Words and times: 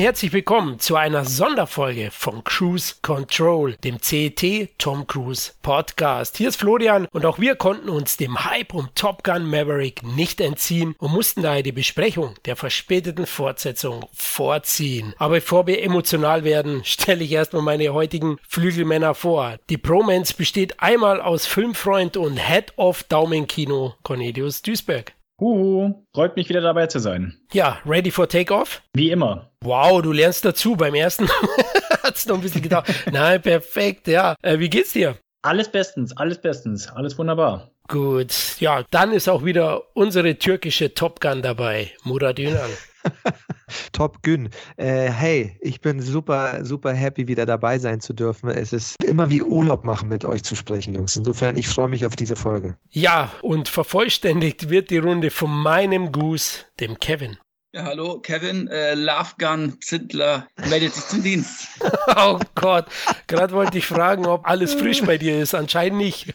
Herzlich 0.00 0.32
willkommen 0.32 0.78
zu 0.78 0.96
einer 0.96 1.26
Sonderfolge 1.26 2.10
von 2.10 2.42
Cruise 2.42 2.94
Control, 3.02 3.74
dem 3.84 4.00
CET 4.00 4.70
Tom 4.78 5.06
Cruise 5.06 5.52
Podcast. 5.60 6.38
Hier 6.38 6.48
ist 6.48 6.56
Florian 6.56 7.06
und 7.12 7.26
auch 7.26 7.38
wir 7.38 7.54
konnten 7.54 7.90
uns 7.90 8.16
dem 8.16 8.42
Hype 8.46 8.72
um 8.72 8.88
Top 8.94 9.22
Gun 9.22 9.44
Maverick 9.44 10.02
nicht 10.02 10.40
entziehen 10.40 10.94
und 10.96 11.12
mussten 11.12 11.42
daher 11.42 11.62
die 11.62 11.72
Besprechung 11.72 12.34
der 12.46 12.56
verspäteten 12.56 13.26
Fortsetzung 13.26 14.06
vorziehen. 14.14 15.12
Aber 15.18 15.34
bevor 15.34 15.66
wir 15.66 15.82
emotional 15.82 16.44
werden, 16.44 16.82
stelle 16.86 17.22
ich 17.22 17.32
erstmal 17.32 17.60
meine 17.60 17.92
heutigen 17.92 18.38
Flügelmänner 18.48 19.14
vor. 19.14 19.58
Die 19.68 19.76
Promance 19.76 20.32
besteht 20.32 20.80
einmal 20.80 21.20
aus 21.20 21.44
Filmfreund 21.44 22.16
und 22.16 22.38
Head 22.38 22.72
of 22.78 23.02
Daumenkino 23.02 23.96
Cornelius 24.02 24.62
Duisberg. 24.62 25.12
Huhu, 25.40 26.04
freut 26.14 26.36
mich 26.36 26.50
wieder 26.50 26.60
dabei 26.60 26.86
zu 26.86 26.98
sein. 26.98 27.34
Ja, 27.52 27.78
ready 27.86 28.10
for 28.10 28.28
takeoff? 28.28 28.82
Wie 28.92 29.10
immer. 29.10 29.50
Wow, 29.62 30.02
du 30.02 30.12
lernst 30.12 30.44
dazu. 30.44 30.76
Beim 30.76 30.94
ersten 30.94 31.28
hat 32.02 32.14
es 32.14 32.26
noch 32.26 32.36
ein 32.36 32.42
bisschen 32.42 32.60
gedauert. 32.60 32.86
Nein, 33.10 33.40
perfekt, 33.40 34.06
ja. 34.06 34.34
Äh, 34.42 34.58
wie 34.58 34.68
geht's 34.68 34.92
dir? 34.92 35.16
Alles 35.40 35.70
bestens, 35.70 36.14
alles 36.14 36.38
bestens, 36.38 36.88
alles 36.90 37.16
wunderbar. 37.16 37.70
Gut, 37.88 38.34
ja, 38.60 38.84
dann 38.90 39.12
ist 39.12 39.28
auch 39.30 39.42
wieder 39.42 39.82
unsere 39.94 40.36
türkische 40.36 40.92
Top 40.92 41.20
Gun 41.20 41.40
dabei, 41.40 41.90
Murat 42.04 42.38
Ünal. 42.38 42.68
Top 43.92 44.22
Gün. 44.22 44.50
Äh, 44.76 45.10
hey, 45.10 45.56
ich 45.60 45.80
bin 45.80 46.00
super, 46.00 46.64
super 46.64 46.92
happy, 46.92 47.28
wieder 47.28 47.46
dabei 47.46 47.78
sein 47.78 48.00
zu 48.00 48.12
dürfen. 48.12 48.50
Es 48.50 48.72
ist 48.72 49.02
immer 49.04 49.30
wie 49.30 49.42
Urlaub 49.42 49.84
machen, 49.84 50.08
mit 50.08 50.24
euch 50.24 50.42
zu 50.42 50.54
sprechen, 50.54 50.94
Jungs. 50.94 51.16
Insofern, 51.16 51.56
ich 51.56 51.68
freue 51.68 51.88
mich 51.88 52.06
auf 52.06 52.16
diese 52.16 52.36
Folge. 52.36 52.76
Ja, 52.90 53.32
und 53.42 53.68
vervollständigt 53.68 54.70
wird 54.70 54.90
die 54.90 54.98
Runde 54.98 55.30
von 55.30 55.50
meinem 55.50 56.12
Goose, 56.12 56.64
dem 56.80 56.98
Kevin. 56.98 57.38
Ja, 57.72 57.84
hallo, 57.84 58.18
Kevin, 58.18 58.66
äh, 58.66 58.94
Lovegun 58.94 59.80
Zindler 59.80 60.48
meldet 60.68 60.92
sich 60.92 61.04
zum 61.04 61.22
Dienst. 61.22 61.68
oh 62.16 62.40
Gott, 62.56 62.86
gerade 63.28 63.54
wollte 63.54 63.78
ich 63.78 63.86
fragen, 63.86 64.26
ob 64.26 64.44
alles 64.44 64.74
frisch 64.74 65.02
bei 65.02 65.18
dir 65.18 65.40
ist. 65.40 65.54
Anscheinend 65.54 65.98
nicht. 65.98 66.32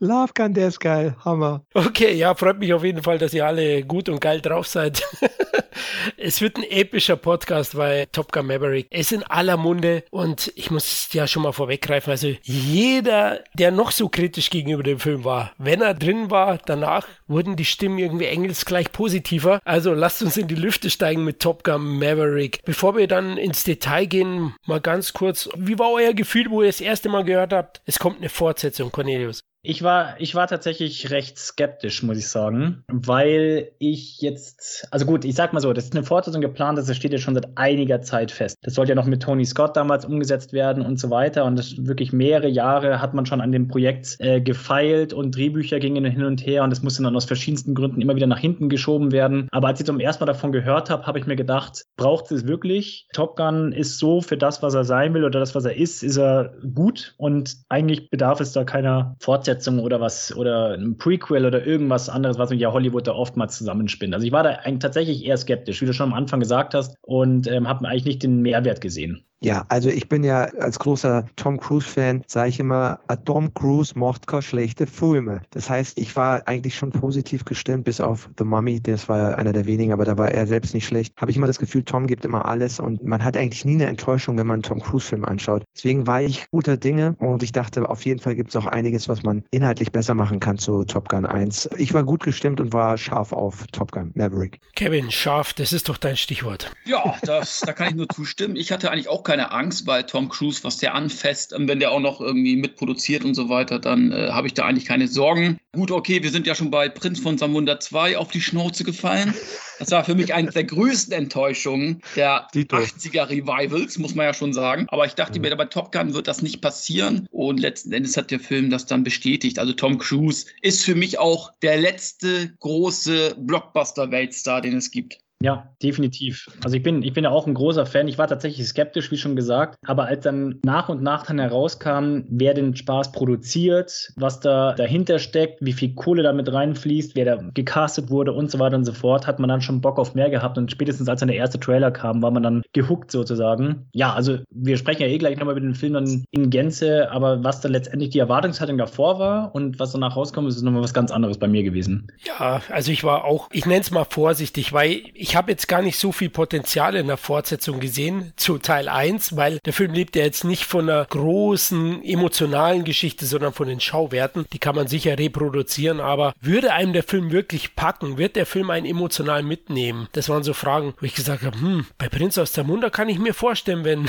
Love 0.00 0.32
Gun, 0.34 0.54
der 0.54 0.68
ist 0.68 0.80
geil. 0.80 1.16
Hammer. 1.24 1.64
Okay, 1.74 2.14
ja, 2.14 2.34
freut 2.34 2.58
mich 2.58 2.72
auf 2.72 2.84
jeden 2.84 3.02
Fall, 3.02 3.18
dass 3.18 3.34
ihr 3.34 3.46
alle 3.46 3.82
gut 3.82 4.08
und 4.08 4.20
geil 4.20 4.40
drauf 4.40 4.66
seid. 4.66 5.02
es 6.16 6.40
wird 6.40 6.56
ein 6.56 6.64
epischer 6.64 7.16
Podcast, 7.16 7.76
weil 7.76 8.06
Top 8.06 8.32
Gun 8.32 8.46
Maverick 8.46 8.86
ist 8.90 9.12
in 9.12 9.22
aller 9.24 9.56
Munde 9.56 10.04
und 10.10 10.52
ich 10.56 10.70
muss 10.70 11.08
ja 11.12 11.26
schon 11.26 11.42
mal 11.42 11.52
vorweggreifen. 11.52 12.10
Also 12.10 12.28
jeder, 12.42 13.40
der 13.54 13.70
noch 13.70 13.90
so 13.90 14.08
kritisch 14.08 14.50
gegenüber 14.50 14.82
dem 14.82 14.98
Film 14.98 15.24
war, 15.24 15.52
wenn 15.58 15.82
er 15.82 15.94
drin 15.94 16.30
war, 16.30 16.58
danach 16.64 17.06
wurden 17.26 17.56
die 17.56 17.64
Stimmen 17.64 17.98
irgendwie 17.98 18.26
engelsgleich 18.26 18.92
positiver. 18.92 19.60
Also 19.64 19.92
lasst 19.94 20.22
uns 20.22 20.36
in 20.36 20.48
die 20.48 20.54
Lüfte 20.54 20.90
steigen 20.90 21.24
mit 21.24 21.40
Top 21.40 21.64
Gun 21.64 21.98
Maverick. 21.98 22.60
Bevor 22.64 22.96
wir 22.96 23.06
dann 23.06 23.36
ins 23.36 23.64
Detail 23.64 24.06
gehen, 24.06 24.54
mal 24.66 24.80
ganz 24.80 25.12
kurz, 25.12 25.48
wie 25.56 25.78
war 25.78 25.92
euer 25.92 26.14
Gefühl, 26.14 26.50
wo 26.50 26.62
ihr 26.62 26.68
das 26.68 26.80
erste 26.80 27.08
Mal 27.08 27.24
gehört 27.24 27.52
habt? 27.52 27.80
Es 27.84 27.98
kommt 27.98 28.18
eine 28.18 28.28
Fortsetzung, 28.28 28.90
Cornelius. 28.90 29.27
was 29.28 29.42
Ich 29.70 29.82
war, 29.82 30.18
ich 30.18 30.34
war 30.34 30.46
tatsächlich 30.46 31.10
recht 31.10 31.36
skeptisch, 31.36 32.02
muss 32.02 32.16
ich 32.16 32.28
sagen, 32.28 32.84
weil 32.90 33.72
ich 33.78 34.18
jetzt, 34.22 34.88
also 34.90 35.04
gut, 35.04 35.26
ich 35.26 35.34
sag 35.34 35.52
mal 35.52 35.60
so, 35.60 35.74
das 35.74 35.84
ist 35.84 35.94
eine 35.94 36.06
Fortsetzung 36.06 36.40
geplant, 36.40 36.78
das 36.78 36.96
steht 36.96 37.12
ja 37.12 37.18
schon 37.18 37.34
seit 37.34 37.48
einiger 37.58 38.00
Zeit 38.00 38.30
fest. 38.30 38.56
Das 38.62 38.72
sollte 38.72 38.92
ja 38.92 38.94
noch 38.94 39.04
mit 39.04 39.22
Tony 39.22 39.44
Scott 39.44 39.76
damals 39.76 40.06
umgesetzt 40.06 40.54
werden 40.54 40.82
und 40.82 40.98
so 40.98 41.10
weiter. 41.10 41.44
Und 41.44 41.56
das 41.58 41.86
wirklich 41.86 42.14
mehrere 42.14 42.48
Jahre 42.48 43.02
hat 43.02 43.12
man 43.12 43.26
schon 43.26 43.42
an 43.42 43.52
dem 43.52 43.68
Projekt 43.68 44.16
äh, 44.20 44.40
gefeilt 44.40 45.12
und 45.12 45.36
Drehbücher 45.36 45.80
gingen 45.80 46.06
hin 46.06 46.24
und 46.24 46.46
her 46.46 46.64
und 46.64 46.72
es 46.72 46.82
musste 46.82 47.02
dann 47.02 47.14
aus 47.14 47.26
verschiedensten 47.26 47.74
Gründen 47.74 48.00
immer 48.00 48.16
wieder 48.16 48.26
nach 48.26 48.38
hinten 48.38 48.70
geschoben 48.70 49.12
werden. 49.12 49.48
Aber 49.50 49.68
als 49.68 49.80
ich 49.80 49.84
zum 49.84 50.00
ersten 50.00 50.24
Mal 50.24 50.32
davon 50.32 50.50
gehört 50.50 50.88
habe, 50.88 51.04
habe 51.04 51.18
ich 51.18 51.26
mir 51.26 51.36
gedacht, 51.36 51.84
braucht 51.98 52.32
es 52.32 52.46
wirklich? 52.46 53.06
Top 53.12 53.36
Gun 53.36 53.72
ist 53.72 53.98
so 53.98 54.22
für 54.22 54.38
das, 54.38 54.62
was 54.62 54.72
er 54.72 54.84
sein 54.84 55.12
will 55.12 55.24
oder 55.24 55.40
das, 55.40 55.54
was 55.54 55.66
er 55.66 55.76
ist, 55.76 56.02
ist 56.02 56.16
er 56.16 56.54
gut 56.74 57.14
und 57.18 57.54
eigentlich 57.68 58.08
bedarf 58.08 58.40
es 58.40 58.52
da 58.52 58.64
keiner 58.64 59.14
Fortsetzung 59.20 59.57
Fortsetzung 59.58 59.80
oder 59.80 60.00
was 60.00 60.34
oder 60.36 60.74
ein 60.74 60.96
Prequel 60.98 61.44
oder 61.44 61.66
irgendwas 61.66 62.08
anderes, 62.08 62.38
was 62.38 62.50
mich 62.50 62.60
ja 62.60 62.72
Hollywood 62.72 63.06
da 63.06 63.12
oftmals 63.12 63.58
zusammenspinnt. 63.58 64.14
Also 64.14 64.26
ich 64.26 64.32
war 64.32 64.42
da 64.42 64.50
eigentlich 64.50 64.78
tatsächlich 64.80 65.24
eher 65.24 65.36
skeptisch, 65.36 65.80
wie 65.82 65.86
du 65.86 65.92
schon 65.92 66.10
am 66.10 66.14
Anfang 66.14 66.40
gesagt 66.40 66.74
hast, 66.74 66.96
und 67.02 67.46
ähm, 67.48 67.68
habe 67.68 67.86
eigentlich 67.88 68.04
nicht 68.04 68.22
den 68.22 68.40
Mehrwert 68.42 68.80
gesehen. 68.80 69.24
Ja, 69.40 69.64
also 69.68 69.88
ich 69.88 70.08
bin 70.08 70.24
ja 70.24 70.44
als 70.58 70.80
großer 70.80 71.26
Tom 71.36 71.60
Cruise-Fan, 71.60 72.24
sage 72.26 72.48
ich 72.48 72.58
immer, 72.58 72.98
Tom 73.24 73.54
Cruise 73.54 73.96
macht 73.96 74.26
keine 74.26 74.42
schlechte 74.42 74.86
Filme. 74.86 75.42
Das 75.50 75.70
heißt, 75.70 75.98
ich 75.98 76.16
war 76.16 76.42
eigentlich 76.46 76.74
schon 76.74 76.90
positiv 76.90 77.44
gestimmt, 77.44 77.84
bis 77.84 78.00
auf 78.00 78.28
The 78.36 78.44
Mummy, 78.44 78.80
das 78.82 79.08
war 79.08 79.38
einer 79.38 79.52
der 79.52 79.66
wenigen, 79.66 79.92
aber 79.92 80.04
da 80.04 80.18
war 80.18 80.32
er 80.32 80.46
selbst 80.48 80.74
nicht 80.74 80.86
schlecht. 80.86 81.14
Habe 81.20 81.30
ich 81.30 81.36
immer 81.36 81.46
das 81.46 81.60
Gefühl, 81.60 81.84
Tom 81.84 82.08
gibt 82.08 82.24
immer 82.24 82.46
alles 82.46 82.80
und 82.80 83.04
man 83.04 83.22
hat 83.22 83.36
eigentlich 83.36 83.64
nie 83.64 83.74
eine 83.74 83.86
Enttäuschung, 83.86 84.36
wenn 84.38 84.46
man 84.46 84.54
einen 84.54 84.62
Tom 84.64 84.80
Cruise-Film 84.80 85.24
anschaut. 85.24 85.62
Deswegen 85.76 86.08
war 86.08 86.20
ich 86.20 86.50
guter 86.50 86.76
Dinge 86.76 87.14
und 87.20 87.44
ich 87.44 87.52
dachte, 87.52 87.88
auf 87.88 88.04
jeden 88.04 88.18
Fall 88.18 88.34
gibt 88.34 88.50
es 88.50 88.56
auch 88.56 88.66
einiges, 88.66 89.08
was 89.08 89.22
man 89.22 89.44
inhaltlich 89.52 89.92
besser 89.92 90.14
machen 90.14 90.40
kann 90.40 90.58
zu 90.58 90.82
Top 90.82 91.08
Gun 91.08 91.26
1. 91.26 91.70
Ich 91.76 91.94
war 91.94 92.02
gut 92.02 92.24
gestimmt 92.24 92.60
und 92.60 92.72
war 92.72 92.98
scharf 92.98 93.32
auf 93.32 93.66
Top 93.68 93.92
Gun 93.92 94.10
Maverick. 94.14 94.58
Kevin, 94.74 95.12
scharf, 95.12 95.52
das 95.52 95.72
ist 95.72 95.88
doch 95.88 95.96
dein 95.96 96.16
Stichwort. 96.16 96.72
Ja, 96.86 97.14
das, 97.22 97.60
da 97.60 97.72
kann 97.72 97.88
ich 97.88 97.94
nur 97.94 98.08
zustimmen. 98.08 98.56
Ich 98.56 98.72
hatte 98.72 98.90
eigentlich 98.90 99.08
auch 99.08 99.22
keine 99.28 99.52
Angst 99.52 99.84
bei 99.84 100.02
Tom 100.02 100.30
Cruise, 100.30 100.64
was 100.64 100.78
der 100.78 100.94
anfasst. 100.94 101.52
Ähm, 101.52 101.68
wenn 101.68 101.80
der 101.80 101.92
auch 101.92 102.00
noch 102.00 102.22
irgendwie 102.22 102.56
mitproduziert 102.56 103.26
und 103.26 103.34
so 103.34 103.50
weiter, 103.50 103.78
dann 103.78 104.10
äh, 104.10 104.30
habe 104.30 104.46
ich 104.46 104.54
da 104.54 104.64
eigentlich 104.64 104.86
keine 104.86 105.06
Sorgen. 105.06 105.58
Gut, 105.74 105.90
okay, 105.90 106.22
wir 106.22 106.30
sind 106.30 106.46
ja 106.46 106.54
schon 106.54 106.70
bei 106.70 106.88
Prinz 106.88 107.20
von 107.20 107.36
Samunda 107.36 107.78
2 107.78 108.16
auf 108.16 108.30
die 108.30 108.40
Schnauze 108.40 108.84
gefallen. 108.84 109.34
Das 109.78 109.90
war 109.90 110.02
für 110.02 110.14
mich 110.14 110.32
eine 110.32 110.50
der 110.50 110.64
größten 110.64 111.12
Enttäuschungen 111.12 112.00
der 112.16 112.48
Dito. 112.54 112.78
80er 112.78 113.28
Revivals, 113.28 113.98
muss 113.98 114.14
man 114.14 114.24
ja 114.24 114.32
schon 114.32 114.54
sagen. 114.54 114.86
Aber 114.88 115.04
ich 115.04 115.12
dachte 115.12 115.38
mir, 115.40 115.54
bei 115.54 115.66
Top 115.66 115.92
Gun 115.92 116.14
wird 116.14 116.26
das 116.26 116.40
nicht 116.40 116.62
passieren. 116.62 117.28
Und 117.30 117.60
letzten 117.60 117.92
Endes 117.92 118.16
hat 118.16 118.30
der 118.30 118.40
Film 118.40 118.70
das 118.70 118.86
dann 118.86 119.04
bestätigt. 119.04 119.58
Also 119.58 119.74
Tom 119.74 119.98
Cruise 119.98 120.46
ist 120.62 120.86
für 120.86 120.94
mich 120.94 121.18
auch 121.18 121.52
der 121.60 121.76
letzte 121.76 122.54
große 122.60 123.36
Blockbuster-Weltstar, 123.38 124.62
den 124.62 124.78
es 124.78 124.90
gibt. 124.90 125.18
Ja, 125.40 125.68
definitiv. 125.80 126.48
Also 126.64 126.76
ich 126.76 126.82
bin, 126.82 127.02
ich 127.04 127.12
bin 127.12 127.22
ja 127.22 127.30
auch 127.30 127.46
ein 127.46 127.54
großer 127.54 127.86
Fan. 127.86 128.08
Ich 128.08 128.18
war 128.18 128.26
tatsächlich 128.26 128.66
skeptisch, 128.66 129.12
wie 129.12 129.16
schon 129.16 129.36
gesagt. 129.36 129.78
Aber 129.86 130.06
als 130.06 130.24
dann 130.24 130.58
nach 130.64 130.88
und 130.88 131.00
nach 131.00 131.26
dann 131.26 131.38
herauskam, 131.38 132.22
wer 132.28 132.54
den 132.54 132.74
Spaß 132.74 133.12
produziert, 133.12 134.12
was 134.16 134.40
da 134.40 134.72
dahinter 134.72 135.20
steckt, 135.20 135.64
wie 135.64 135.72
viel 135.72 135.94
Kohle 135.94 136.24
damit 136.24 136.52
reinfließt, 136.52 137.14
wer 137.14 137.24
da 137.24 137.36
gecastet 137.54 138.10
wurde 138.10 138.32
und 138.32 138.50
so 138.50 138.58
weiter 138.58 138.76
und 138.76 138.84
so 138.84 138.92
fort, 138.92 139.28
hat 139.28 139.38
man 139.38 139.48
dann 139.48 139.60
schon 139.60 139.80
Bock 139.80 139.98
auf 139.98 140.16
mehr 140.16 140.28
gehabt. 140.28 140.58
Und 140.58 140.72
spätestens 140.72 141.08
als 141.08 141.20
dann 141.20 141.28
der 141.28 141.36
erste 141.36 141.60
Trailer 141.60 141.92
kam, 141.92 142.20
war 142.20 142.32
man 142.32 142.42
dann 142.42 142.62
gehuckt 142.72 143.12
sozusagen. 143.12 143.86
Ja, 143.92 144.14
also 144.14 144.38
wir 144.50 144.76
sprechen 144.76 145.02
ja 145.02 145.08
eh 145.08 145.18
gleich 145.18 145.38
nochmal 145.38 145.56
über 145.56 145.64
den 145.64 145.76
Film 145.76 145.92
dann 145.92 146.24
in 146.32 146.50
Gänze, 146.50 147.12
aber 147.12 147.44
was 147.44 147.60
dann 147.60 147.70
letztendlich 147.70 148.10
die 148.10 148.18
Erwartungshaltung 148.18 148.76
davor 148.76 149.20
war 149.20 149.54
und 149.54 149.78
was 149.78 149.92
danach 149.92 150.16
rauskommt, 150.16 150.48
ist 150.48 150.62
nochmal 150.62 150.82
was 150.82 150.94
ganz 150.94 151.12
anderes 151.12 151.38
bei 151.38 151.46
mir 151.46 151.62
gewesen. 151.62 152.10
Ja, 152.24 152.60
also 152.70 152.90
ich 152.90 153.04
war 153.04 153.24
auch, 153.24 153.48
ich 153.52 153.66
nenne 153.66 153.82
es 153.82 153.92
mal 153.92 154.04
vorsichtig, 154.04 154.72
weil 154.72 155.02
ich 155.14 155.27
ich 155.28 155.36
habe 155.36 155.50
jetzt 155.50 155.68
gar 155.68 155.82
nicht 155.82 155.98
so 155.98 156.10
viel 156.10 156.30
Potenzial 156.30 156.96
in 156.96 157.06
der 157.06 157.18
Fortsetzung 157.18 157.80
gesehen 157.80 158.32
zu 158.36 158.56
Teil 158.56 158.88
1, 158.88 159.36
weil 159.36 159.58
der 159.66 159.74
Film 159.74 159.92
lebt 159.92 160.16
ja 160.16 160.22
jetzt 160.24 160.42
nicht 160.42 160.64
von 160.64 160.88
einer 160.88 161.04
großen 161.04 162.02
emotionalen 162.02 162.82
Geschichte, 162.84 163.26
sondern 163.26 163.52
von 163.52 163.68
den 163.68 163.78
Schauwerten. 163.78 164.46
Die 164.54 164.58
kann 164.58 164.74
man 164.74 164.88
sicher 164.88 165.18
reproduzieren, 165.18 166.00
aber 166.00 166.32
würde 166.40 166.72
einem 166.72 166.94
der 166.94 167.02
Film 167.02 167.30
wirklich 167.30 167.76
packen? 167.76 168.16
Wird 168.16 168.36
der 168.36 168.46
Film 168.46 168.70
einen 168.70 168.86
emotional 168.86 169.42
mitnehmen? 169.42 170.08
Das 170.12 170.30
waren 170.30 170.44
so 170.44 170.54
Fragen, 170.54 170.94
wo 170.98 171.04
ich 171.04 171.14
gesagt 171.14 171.42
habe, 171.42 171.60
hm, 171.60 171.86
bei 171.98 172.08
Prinz 172.08 172.38
aus 172.38 172.52
der 172.52 172.64
Zamunda 172.64 172.88
kann 172.88 173.10
ich 173.10 173.18
mir 173.18 173.34
vorstellen, 173.34 173.84
wenn, 173.84 174.08